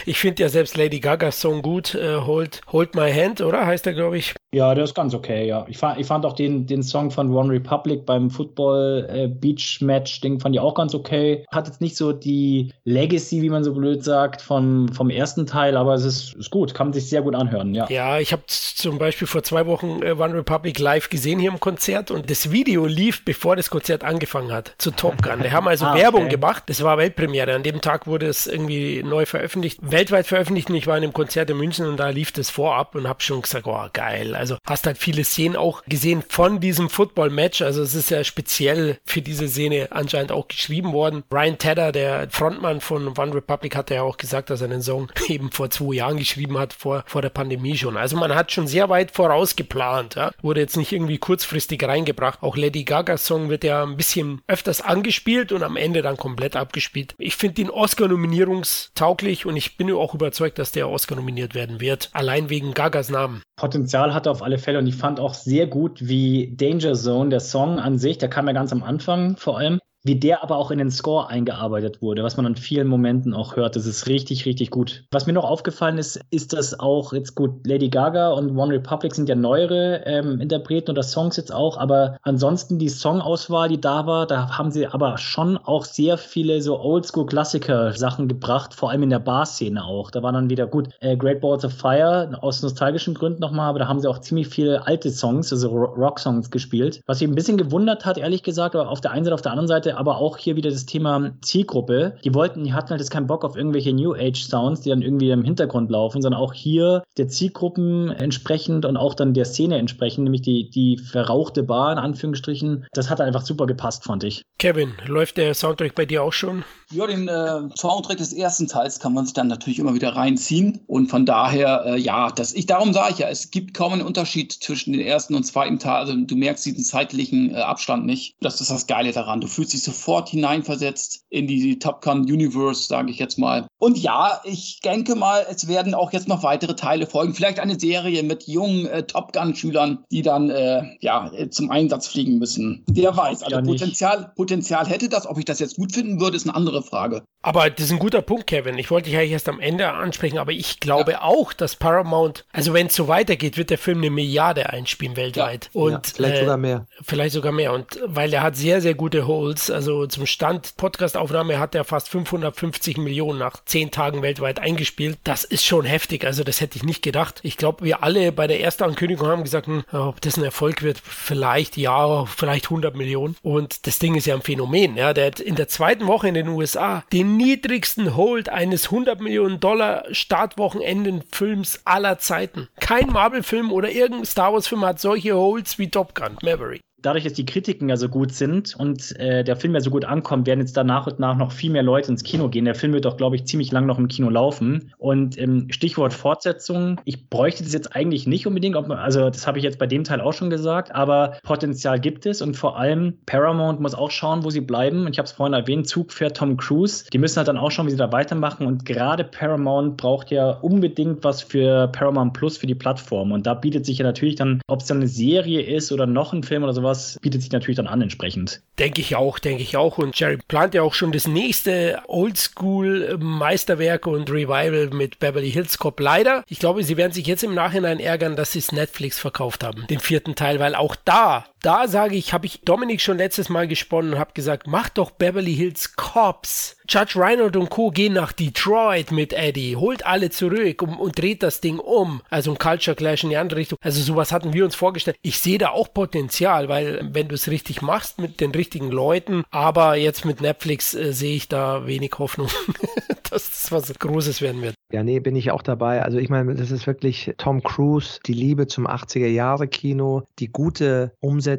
ich 0.06 0.18
finde 0.18 0.42
ja 0.42 0.48
selbst 0.48 0.76
Lady 0.76 1.00
Gagas 1.00 1.40
Song 1.40 1.62
gut. 1.62 1.94
Äh, 1.94 2.20
Hold, 2.20 2.60
Hold 2.72 2.94
My 2.94 3.12
Hand, 3.12 3.40
oder? 3.40 3.66
Heißt 3.66 3.86
er, 3.86 3.94
glaube 3.94 4.18
ich. 4.18 4.34
Ja, 4.54 4.74
der 4.74 4.84
ist 4.84 4.94
ganz 4.94 5.14
okay, 5.14 5.46
ja. 5.46 5.64
Ich 5.68 5.78
fand, 5.78 5.98
ich 5.98 6.06
fand 6.06 6.26
auch 6.26 6.34
den, 6.34 6.66
den 6.66 6.82
Song 6.82 7.10
von 7.10 7.34
One 7.34 7.50
Republic 7.50 8.04
beim 8.04 8.30
Football 8.30 9.08
äh, 9.10 9.26
Beach 9.26 9.78
Match 9.80 10.20
Ding 10.20 10.40
fand 10.40 10.54
ich 10.54 10.60
auch 10.60 10.74
ganz 10.74 10.94
okay. 10.94 11.46
Hat 11.50 11.66
jetzt 11.66 11.80
nicht 11.80 11.96
so 11.96 12.12
die 12.12 12.70
Legacy, 12.84 13.40
wie 13.40 13.48
man 13.48 13.64
so 13.64 13.72
blöd 13.72 14.04
sagt, 14.04 14.42
vom, 14.42 14.88
vom 14.90 15.08
ersten 15.08 15.46
Teil, 15.46 15.76
aber 15.76 15.94
es 15.94 16.04
ist, 16.04 16.34
ist 16.34 16.50
gut, 16.50 16.74
kann 16.74 16.88
man 16.88 16.92
sich 16.92 17.08
sehr 17.08 17.22
gut 17.22 17.34
anhören, 17.34 17.74
ja. 17.74 17.86
Ja, 17.88 18.18
ich 18.18 18.32
habe 18.32 18.42
zum 18.46 18.98
Beispiel 18.98 19.26
vor 19.26 19.42
zwei 19.42 19.66
Wochen 19.66 20.02
äh, 20.02 20.12
One 20.12 20.34
Republic 20.34 20.78
live 20.78 21.08
gesehen 21.08 21.38
hier 21.38 21.50
im 21.50 21.60
Konzert 21.60 22.10
und 22.10 22.30
das 22.30 22.50
Video 22.50 22.84
lief, 22.84 23.24
bevor 23.24 23.56
das 23.56 23.70
Konzert 23.70 24.04
angefangen 24.04 24.52
hat, 24.52 24.74
zu 24.76 24.90
Top 24.90 25.22
Gun. 25.22 25.42
Die 25.42 25.52
haben 25.52 25.68
also 25.68 25.86
ah, 25.86 25.94
Werbung 25.94 26.22
okay. 26.22 26.32
gemacht. 26.32 26.64
Das 26.66 26.82
war 26.82 26.98
Weltpremiere. 26.98 27.54
An 27.54 27.62
dem 27.62 27.80
Tag 27.80 28.06
wurde 28.06 28.26
es 28.26 28.46
irgendwie 28.46 29.02
neu 29.02 29.24
veröffentlicht, 29.24 29.78
weltweit 29.82 30.26
veröffentlicht. 30.26 30.68
Und 30.68 30.76
ich 30.76 30.86
war 30.86 30.96
in 30.96 31.04
einem 31.04 31.12
Konzert 31.12 31.48
in 31.48 31.56
München 31.56 31.86
und 31.86 31.96
da 31.98 32.10
lief 32.10 32.32
das 32.32 32.50
vorab 32.50 32.94
und 32.94 33.08
habe 33.08 33.22
schon 33.22 33.42
gesagt, 33.42 33.66
oh 33.66 33.86
geil. 33.92 34.34
Also 34.42 34.58
hast 34.66 34.86
halt 34.86 34.98
viele 34.98 35.22
Szenen 35.22 35.54
auch 35.54 35.84
gesehen 35.84 36.24
von 36.28 36.58
diesem 36.58 36.90
Football-Match. 36.90 37.62
Also 37.62 37.80
es 37.80 37.94
ist 37.94 38.10
ja 38.10 38.24
speziell 38.24 38.98
für 39.04 39.22
diese 39.22 39.46
Szene 39.46 39.86
anscheinend 39.92 40.32
auch 40.32 40.48
geschrieben 40.48 40.92
worden. 40.92 41.22
Ryan 41.32 41.58
Tedder, 41.58 41.92
der 41.92 42.28
Frontmann 42.28 42.80
von 42.80 43.16
One 43.16 43.36
Republic, 43.36 43.76
hat 43.76 43.90
ja 43.90 44.02
auch 44.02 44.16
gesagt, 44.16 44.50
dass 44.50 44.60
er 44.60 44.66
den 44.66 44.82
Song 44.82 45.12
eben 45.28 45.52
vor 45.52 45.70
zwei 45.70 45.94
Jahren 45.94 46.16
geschrieben 46.16 46.58
hat, 46.58 46.72
vor, 46.72 47.04
vor 47.06 47.22
der 47.22 47.28
Pandemie 47.28 47.76
schon. 47.76 47.96
Also 47.96 48.16
man 48.16 48.34
hat 48.34 48.50
schon 48.50 48.66
sehr 48.66 48.88
weit 48.88 49.12
vorausgeplant. 49.12 50.16
Ja? 50.16 50.32
Wurde 50.42 50.58
jetzt 50.58 50.76
nicht 50.76 50.90
irgendwie 50.90 51.18
kurzfristig 51.18 51.80
reingebracht. 51.84 52.42
Auch 52.42 52.56
Lady 52.56 52.82
Gagas 52.82 53.24
Song 53.24 53.48
wird 53.48 53.62
ja 53.62 53.84
ein 53.84 53.96
bisschen 53.96 54.42
öfters 54.48 54.80
angespielt 54.80 55.52
und 55.52 55.62
am 55.62 55.76
Ende 55.76 56.02
dann 56.02 56.16
komplett 56.16 56.56
abgespielt. 56.56 57.14
Ich 57.18 57.36
finde 57.36 57.62
ihn 57.62 57.70
Oscar-nominierungstauglich 57.70 59.46
und 59.46 59.56
ich 59.56 59.76
bin 59.76 59.92
auch 59.92 60.14
überzeugt, 60.14 60.58
dass 60.58 60.72
der 60.72 60.88
Oscar 60.88 61.14
nominiert 61.14 61.54
werden 61.54 61.78
wird. 61.78 62.10
Allein 62.12 62.50
wegen 62.50 62.74
Gagas 62.74 63.08
Namen. 63.08 63.42
Potenzial 63.62 64.12
hatte 64.12 64.28
auf 64.28 64.42
alle 64.42 64.58
Fälle 64.58 64.80
und 64.80 64.88
ich 64.88 64.96
fand 64.96 65.20
auch 65.20 65.34
sehr 65.34 65.68
gut, 65.68 66.08
wie 66.08 66.56
Danger 66.56 66.94
Zone, 66.94 67.30
der 67.30 67.38
Song 67.38 67.78
an 67.78 67.96
sich, 67.96 68.18
der 68.18 68.28
kam 68.28 68.48
ja 68.48 68.52
ganz 68.52 68.72
am 68.72 68.82
Anfang 68.82 69.36
vor 69.36 69.56
allem, 69.56 69.78
wie 70.04 70.16
der 70.16 70.42
aber 70.42 70.56
auch 70.56 70.70
in 70.70 70.78
den 70.78 70.90
Score 70.90 71.28
eingearbeitet 71.28 72.02
wurde, 72.02 72.22
was 72.22 72.36
man 72.36 72.46
an 72.46 72.56
vielen 72.56 72.88
Momenten 72.88 73.34
auch 73.34 73.56
hört. 73.56 73.76
Das 73.76 73.86
ist 73.86 74.06
richtig, 74.08 74.46
richtig 74.46 74.70
gut. 74.70 75.04
Was 75.12 75.26
mir 75.26 75.32
noch 75.32 75.44
aufgefallen 75.44 75.98
ist, 75.98 76.20
ist, 76.30 76.52
dass 76.52 76.78
auch 76.78 77.12
jetzt 77.12 77.34
gut 77.34 77.66
Lady 77.66 77.88
Gaga 77.88 78.30
und 78.32 78.56
One 78.56 78.74
Republic 78.74 79.14
sind 79.14 79.28
ja 79.28 79.34
neuere 79.34 80.02
ähm, 80.04 80.40
Interpreten 80.40 80.90
oder 80.90 81.02
Songs 81.02 81.36
jetzt 81.36 81.52
auch, 81.52 81.76
aber 81.76 82.16
ansonsten 82.22 82.78
die 82.78 82.88
Songauswahl, 82.88 83.68
die 83.68 83.80
da 83.80 84.06
war, 84.06 84.26
da 84.26 84.58
haben 84.58 84.70
sie 84.70 84.86
aber 84.86 85.18
schon 85.18 85.56
auch 85.56 85.84
sehr 85.84 86.18
viele 86.18 86.60
so 86.62 86.80
Oldschool-Klassiker-Sachen 86.80 88.28
gebracht, 88.28 88.74
vor 88.74 88.90
allem 88.90 89.04
in 89.04 89.10
der 89.10 89.20
Bar-Szene 89.20 89.84
auch. 89.84 90.10
Da 90.10 90.22
war 90.22 90.32
dann 90.32 90.50
wieder 90.50 90.66
gut 90.66 90.88
äh, 91.00 91.16
Great 91.16 91.40
Balls 91.40 91.64
of 91.64 91.72
Fire 91.72 92.36
aus 92.40 92.62
nostalgischen 92.62 93.14
Gründen 93.14 93.40
nochmal, 93.40 93.68
aber 93.68 93.78
da 93.78 93.88
haben 93.88 94.00
sie 94.00 94.08
auch 94.08 94.18
ziemlich 94.18 94.48
viele 94.48 94.86
alte 94.86 95.10
Songs, 95.10 95.52
also 95.52 95.68
Rock-Songs 95.68 96.50
gespielt. 96.50 97.02
Was 97.06 97.20
mich 97.20 97.30
ein 97.30 97.34
bisschen 97.34 97.56
gewundert 97.58 98.04
hat, 98.04 98.18
ehrlich 98.18 98.42
gesagt, 98.42 98.74
aber 98.74 98.88
auf 98.88 99.00
der 99.00 99.12
einen 99.12 99.24
Seite, 99.24 99.34
auf 99.34 99.42
der 99.42 99.52
anderen 99.52 99.68
Seite 99.68 99.91
aber 99.92 100.18
auch 100.18 100.36
hier 100.36 100.56
wieder 100.56 100.70
das 100.70 100.86
Thema 100.86 101.32
Zielgruppe. 101.42 102.16
Die 102.24 102.34
wollten, 102.34 102.64
die 102.64 102.72
hatten 102.72 102.90
halt 102.90 103.00
jetzt 103.00 103.10
keinen 103.10 103.26
Bock 103.26 103.44
auf 103.44 103.56
irgendwelche 103.56 103.92
New 103.92 104.14
Age 104.14 104.42
Sounds, 104.42 104.80
die 104.82 104.90
dann 104.90 105.02
irgendwie 105.02 105.30
im 105.30 105.44
Hintergrund 105.44 105.90
laufen, 105.90 106.22
sondern 106.22 106.40
auch 106.40 106.52
hier 106.52 107.02
der 107.16 107.28
Zielgruppen 107.28 108.10
entsprechend 108.10 108.84
und 108.84 108.96
auch 108.96 109.14
dann 109.14 109.34
der 109.34 109.44
Szene 109.44 109.78
entsprechend, 109.78 110.24
nämlich 110.24 110.42
die, 110.42 110.70
die 110.70 110.98
verrauchte 110.98 111.62
Bar 111.62 111.92
in 111.92 111.98
Anführungsstrichen. 111.98 112.86
Das 112.92 113.10
hat 113.10 113.20
einfach 113.20 113.42
super 113.42 113.66
gepasst, 113.66 114.04
fand 114.04 114.24
ich. 114.24 114.42
Kevin, 114.58 114.92
läuft 115.06 115.38
der 115.38 115.54
Soundtrack 115.54 115.94
bei 115.94 116.06
dir 116.06 116.22
auch 116.22 116.32
schon? 116.32 116.64
Ja, 116.92 117.06
den 117.06 117.26
äh, 117.26 117.68
Soundtrack 117.76 118.18
des 118.18 118.32
ersten 118.32 118.68
Teils 118.68 119.00
kann 119.00 119.14
man 119.14 119.24
sich 119.24 119.34
dann 119.34 119.48
natürlich 119.48 119.78
immer 119.78 119.94
wieder 119.94 120.14
reinziehen. 120.14 120.80
Und 120.86 121.08
von 121.08 121.26
daher, 121.26 121.84
äh, 121.86 121.98
ja, 121.98 122.30
das, 122.30 122.52
ich, 122.52 122.66
darum 122.66 122.92
sage 122.92 123.12
ich 123.12 123.18
ja, 123.18 123.28
es 123.28 123.50
gibt 123.50 123.74
kaum 123.74 123.94
einen 123.94 124.02
Unterschied 124.02 124.52
zwischen 124.52 124.92
dem 124.92 125.00
ersten 125.00 125.34
und 125.34 125.44
zweiten 125.44 125.78
Teil. 125.78 125.96
Also 125.96 126.14
du 126.14 126.36
merkst 126.36 126.66
diesen 126.66 126.84
zeitlichen 126.84 127.54
äh, 127.54 127.58
Abstand 127.58 128.06
nicht. 128.06 128.36
Das 128.40 128.60
ist 128.60 128.70
das 128.70 128.86
Geile 128.86 129.12
daran. 129.12 129.40
Du 129.40 129.46
fühlst 129.46 129.72
dich 129.72 129.81
sofort 129.84 130.28
hineinversetzt 130.28 131.24
in 131.30 131.46
die 131.46 131.78
Top 131.78 132.02
Gun 132.02 132.20
Universe, 132.20 132.84
sage 132.84 133.10
ich 133.10 133.18
jetzt 133.18 133.38
mal. 133.38 133.66
Und 133.78 133.98
ja, 133.98 134.40
ich 134.44 134.80
denke 134.84 135.14
mal, 135.14 135.44
es 135.48 135.66
werden 135.66 135.94
auch 135.94 136.12
jetzt 136.12 136.28
noch 136.28 136.42
weitere 136.42 136.76
Teile 136.76 137.06
folgen. 137.06 137.34
Vielleicht 137.34 137.58
eine 137.58 137.78
Serie 137.78 138.22
mit 138.22 138.46
jungen 138.46 138.86
äh, 138.86 139.02
Top 139.02 139.32
Gun-Schülern, 139.32 140.04
die 140.10 140.22
dann 140.22 140.50
äh, 140.50 140.82
ja 141.00 141.30
zum 141.50 141.70
Einsatz 141.70 142.06
fliegen 142.06 142.38
müssen. 142.38 142.84
Wer 142.88 143.16
weiß. 143.16 143.42
Also 143.42 143.60
Potenzial, 143.62 144.32
Potenzial 144.36 144.86
hätte 144.86 145.08
das. 145.08 145.26
Ob 145.26 145.38
ich 145.38 145.44
das 145.44 145.58
jetzt 145.58 145.76
gut 145.76 145.92
finden 145.92 146.20
würde, 146.20 146.36
ist 146.36 146.46
eine 146.46 146.54
andere 146.54 146.82
Frage. 146.82 147.22
Aber 147.42 147.68
das 147.70 147.86
ist 147.86 147.92
ein 147.92 147.98
guter 147.98 148.22
Punkt, 148.22 148.46
Kevin. 148.46 148.78
Ich 148.78 148.90
wollte 148.90 149.10
dich 149.10 149.18
eigentlich 149.18 149.32
erst 149.32 149.48
am 149.48 149.58
Ende 149.58 149.92
ansprechen, 149.92 150.38
aber 150.38 150.52
ich 150.52 150.78
glaube 150.78 151.12
ja. 151.12 151.22
auch, 151.22 151.52
dass 151.52 151.74
Paramount, 151.74 152.44
also 152.52 152.72
wenn 152.72 152.86
es 152.86 152.94
so 152.94 153.08
weitergeht, 153.08 153.56
wird 153.56 153.70
der 153.70 153.78
Film 153.78 153.98
eine 153.98 154.10
Milliarde 154.10 154.70
einspielen 154.70 155.16
weltweit. 155.16 155.70
Ja. 155.72 155.80
Und 155.80 155.92
ja, 155.92 156.00
vielleicht 156.14 156.36
äh, 156.36 156.40
sogar 156.40 156.56
mehr. 156.56 156.86
Vielleicht 157.02 157.34
sogar 157.34 157.52
mehr. 157.52 157.72
Und 157.72 157.98
weil 158.04 158.32
er 158.32 158.42
hat 158.42 158.54
sehr, 158.54 158.80
sehr 158.80 158.94
gute 158.94 159.26
Holes. 159.26 159.70
Also 159.72 160.06
zum 160.06 160.26
Stand 160.26 160.76
Podcastaufnahme 160.76 161.58
hat 161.58 161.74
er 161.74 161.84
fast 161.84 162.08
550 162.10 162.98
Millionen 162.98 163.38
nach 163.38 163.64
zehn 163.64 163.90
Tagen 163.90 164.22
weltweit 164.22 164.60
eingespielt. 164.60 165.18
Das 165.24 165.44
ist 165.44 165.64
schon 165.64 165.84
heftig. 165.84 166.24
Also 166.24 166.44
das 166.44 166.60
hätte 166.60 166.76
ich 166.76 166.84
nicht 166.84 167.02
gedacht. 167.02 167.40
Ich 167.42 167.56
glaube, 167.56 167.84
wir 167.84 168.02
alle 168.02 168.32
bei 168.32 168.46
der 168.46 168.60
ersten 168.60 168.84
Ankündigung 168.84 169.26
haben 169.28 169.42
gesagt, 169.42 169.66
hm, 169.66 169.84
ob 169.92 170.20
das 170.20 170.36
ein 170.36 170.44
Erfolg 170.44 170.82
wird, 170.82 170.98
vielleicht 170.98 171.76
ja, 171.76 172.24
vielleicht 172.26 172.66
100 172.66 172.94
Millionen. 172.94 173.36
Und 173.42 173.86
das 173.86 173.98
Ding 173.98 174.14
ist 174.14 174.26
ja 174.26 174.34
ein 174.34 174.42
Phänomen. 174.42 174.96
Ja, 174.96 175.12
der 175.12 175.26
hat 175.26 175.40
in 175.40 175.56
der 175.56 175.68
zweiten 175.68 176.06
Woche 176.06 176.28
in 176.28 176.34
den 176.34 176.48
USA 176.48 177.04
den 177.12 177.36
niedrigsten 177.36 178.16
Hold 178.16 178.48
eines 178.48 178.86
100 178.86 179.20
Millionen 179.20 179.60
Dollar 179.60 180.04
Startwochenenden-Films 180.10 181.80
aller 181.84 182.18
Zeiten. 182.18 182.68
Kein 182.80 183.08
Marvel-Film 183.08 183.72
oder 183.72 183.90
irgendein 183.90 184.26
Star 184.26 184.52
Wars-Film 184.52 184.84
hat 184.84 185.00
solche 185.00 185.34
Holds 185.34 185.78
wie 185.78 185.90
Top 185.90 186.14
Gun 186.14 186.36
Maverick 186.42 186.82
dadurch, 187.02 187.24
dass 187.24 187.34
die 187.34 187.46
Kritiken 187.46 187.88
ja 187.88 187.96
so 187.96 188.08
gut 188.08 188.32
sind 188.32 188.74
und 188.76 189.18
äh, 189.18 189.44
der 189.44 189.56
Film 189.56 189.74
ja 189.74 189.80
so 189.80 189.90
gut 189.90 190.04
ankommt, 190.04 190.46
werden 190.46 190.60
jetzt 190.60 190.76
da 190.76 190.84
nach 190.84 191.06
und 191.06 191.18
nach 191.18 191.36
noch 191.36 191.52
viel 191.52 191.70
mehr 191.70 191.82
Leute 191.82 192.10
ins 192.10 192.22
Kino 192.22 192.48
gehen. 192.48 192.64
Der 192.64 192.74
Film 192.74 192.92
wird 192.92 193.04
doch, 193.04 193.16
glaube 193.16 193.36
ich, 193.36 193.44
ziemlich 193.46 193.72
lang 193.72 193.86
noch 193.86 193.98
im 193.98 194.08
Kino 194.08 194.30
laufen. 194.30 194.92
Und 194.98 195.38
ähm, 195.38 195.66
Stichwort 195.70 196.12
Fortsetzung, 196.12 197.00
ich 197.04 197.28
bräuchte 197.28 197.64
das 197.64 197.72
jetzt 197.72 197.94
eigentlich 197.94 198.26
nicht 198.26 198.46
unbedingt, 198.46 198.76
ob, 198.76 198.90
also 198.90 199.28
das 199.28 199.46
habe 199.46 199.58
ich 199.58 199.64
jetzt 199.64 199.78
bei 199.78 199.86
dem 199.86 200.04
Teil 200.04 200.20
auch 200.20 200.32
schon 200.32 200.50
gesagt, 200.50 200.94
aber 200.94 201.38
Potenzial 201.42 202.00
gibt 202.00 202.26
es 202.26 202.40
und 202.42 202.56
vor 202.56 202.78
allem 202.78 203.14
Paramount 203.26 203.80
muss 203.80 203.94
auch 203.94 204.10
schauen, 204.10 204.44
wo 204.44 204.50
sie 204.50 204.60
bleiben. 204.60 205.06
Und 205.06 205.12
ich 205.12 205.18
habe 205.18 205.26
es 205.26 205.32
vorhin 205.32 205.54
erwähnt, 205.54 205.88
Zug 205.88 206.12
fährt 206.12 206.36
Tom 206.36 206.56
Cruise. 206.56 207.04
Die 207.12 207.18
müssen 207.18 207.36
halt 207.36 207.48
dann 207.48 207.58
auch 207.58 207.70
schauen, 207.70 207.86
wie 207.86 207.90
sie 207.90 207.96
da 207.96 208.12
weitermachen. 208.12 208.66
Und 208.66 208.84
gerade 208.84 209.24
Paramount 209.24 209.96
braucht 209.96 210.30
ja 210.30 210.50
unbedingt 210.50 211.24
was 211.24 211.42
für 211.42 211.88
Paramount 211.88 212.32
Plus 212.34 212.56
für 212.58 212.66
die 212.66 212.74
Plattform. 212.74 213.32
Und 213.32 213.46
da 213.46 213.54
bietet 213.54 213.86
sich 213.86 213.98
ja 213.98 214.04
natürlich 214.04 214.36
dann, 214.36 214.60
ob 214.68 214.80
es 214.80 214.86
dann 214.86 214.98
eine 214.98 215.08
Serie 215.08 215.62
ist 215.62 215.92
oder 215.92 216.06
noch 216.06 216.32
ein 216.32 216.42
Film 216.42 216.62
oder 216.62 216.72
sowas, 216.72 216.91
sowas 216.94 217.18
bietet 217.20 217.42
sich 217.42 217.52
natürlich 217.52 217.76
dann 217.76 217.86
an 217.86 218.02
entsprechend. 218.02 218.62
Denke 218.78 219.00
ich 219.00 219.16
auch, 219.16 219.38
denke 219.38 219.62
ich 219.62 219.76
auch. 219.76 219.98
Und 219.98 220.18
Jerry 220.18 220.38
plant 220.48 220.74
ja 220.74 220.82
auch 220.82 220.94
schon 220.94 221.12
das 221.12 221.26
nächste 221.26 222.00
Oldschool-Meisterwerk 222.06 224.06
und 224.06 224.30
Revival 224.30 224.90
mit 224.92 225.18
Beverly 225.18 225.50
Hills 225.50 225.78
Cop. 225.78 225.98
Leider, 226.00 226.44
ich 226.48 226.58
glaube, 226.58 226.84
sie 226.84 226.96
werden 226.96 227.12
sich 227.12 227.26
jetzt 227.26 227.44
im 227.44 227.54
Nachhinein 227.54 228.00
ärgern, 228.00 228.36
dass 228.36 228.52
sie 228.52 228.60
es 228.60 228.72
Netflix 228.72 229.18
verkauft 229.18 229.64
haben, 229.64 229.86
den 229.88 230.00
vierten 230.00 230.34
Teil, 230.34 230.58
weil 230.58 230.74
auch 230.74 230.96
da, 230.96 231.46
da 231.62 231.88
sage 231.88 232.16
ich, 232.16 232.32
habe 232.32 232.46
ich 232.46 232.62
Dominik 232.62 233.00
schon 233.00 233.18
letztes 233.18 233.48
Mal 233.48 233.68
gesponnen 233.68 234.14
und 234.14 234.18
habe 234.18 234.32
gesagt, 234.34 234.66
mach 234.66 234.88
doch 234.88 235.10
Beverly 235.12 235.54
Hills 235.54 235.94
Cops 235.96 236.76
Judge 236.88 237.18
Reinhold 237.18 237.56
und 237.56 237.70
Co. 237.70 237.90
gehen 237.90 238.12
nach 238.12 238.32
Detroit 238.32 239.12
mit 239.12 239.32
Eddie, 239.32 239.76
holt 239.76 240.04
alle 240.04 240.30
zurück 240.30 240.82
und, 240.82 240.96
und 240.96 241.18
dreht 241.18 241.42
das 241.42 241.60
Ding 241.60 241.78
um. 241.78 242.22
Also 242.28 242.50
ein 242.50 242.58
Culture 242.58 242.96
Clash 242.96 243.22
in 243.24 243.30
die 243.30 243.36
andere 243.36 243.60
Richtung. 243.60 243.78
Also 243.80 244.02
sowas 244.02 244.32
hatten 244.32 244.52
wir 244.52 244.64
uns 244.64 244.74
vorgestellt. 244.74 245.16
Ich 245.22 245.38
sehe 245.40 245.58
da 245.58 245.70
auch 245.70 245.94
Potenzial, 245.94 246.68
weil 246.68 247.08
wenn 247.12 247.28
du 247.28 247.34
es 247.34 247.48
richtig 247.48 247.82
machst 247.82 248.20
mit 248.20 248.40
den 248.40 248.50
richtigen 248.50 248.90
Leuten, 248.90 249.44
aber 249.50 249.96
jetzt 249.96 250.24
mit 250.24 250.40
Netflix 250.40 250.92
äh, 250.92 251.12
sehe 251.12 251.36
ich 251.36 251.48
da 251.48 251.86
wenig 251.86 252.12
Hoffnung, 252.18 252.48
dass 253.30 253.50
das 253.50 253.72
was 253.72 253.94
Großes 253.94 254.42
werden 254.42 254.60
wird. 254.62 254.74
Ja, 254.92 255.02
nee, 255.02 255.20
bin 255.20 255.36
ich 255.36 255.50
auch 255.50 255.62
dabei. 255.62 256.02
Also 256.02 256.18
ich 256.18 256.28
meine, 256.28 256.54
das 256.54 256.70
ist 256.70 256.86
wirklich 256.86 257.32
Tom 257.38 257.62
Cruise, 257.62 258.20
die 258.26 258.34
Liebe 258.34 258.66
zum 258.66 258.86
80er 258.86 259.28
Jahre 259.28 259.68
Kino, 259.68 260.24
die 260.38 260.48
gute 260.48 261.12
Umsetzung 261.20 261.51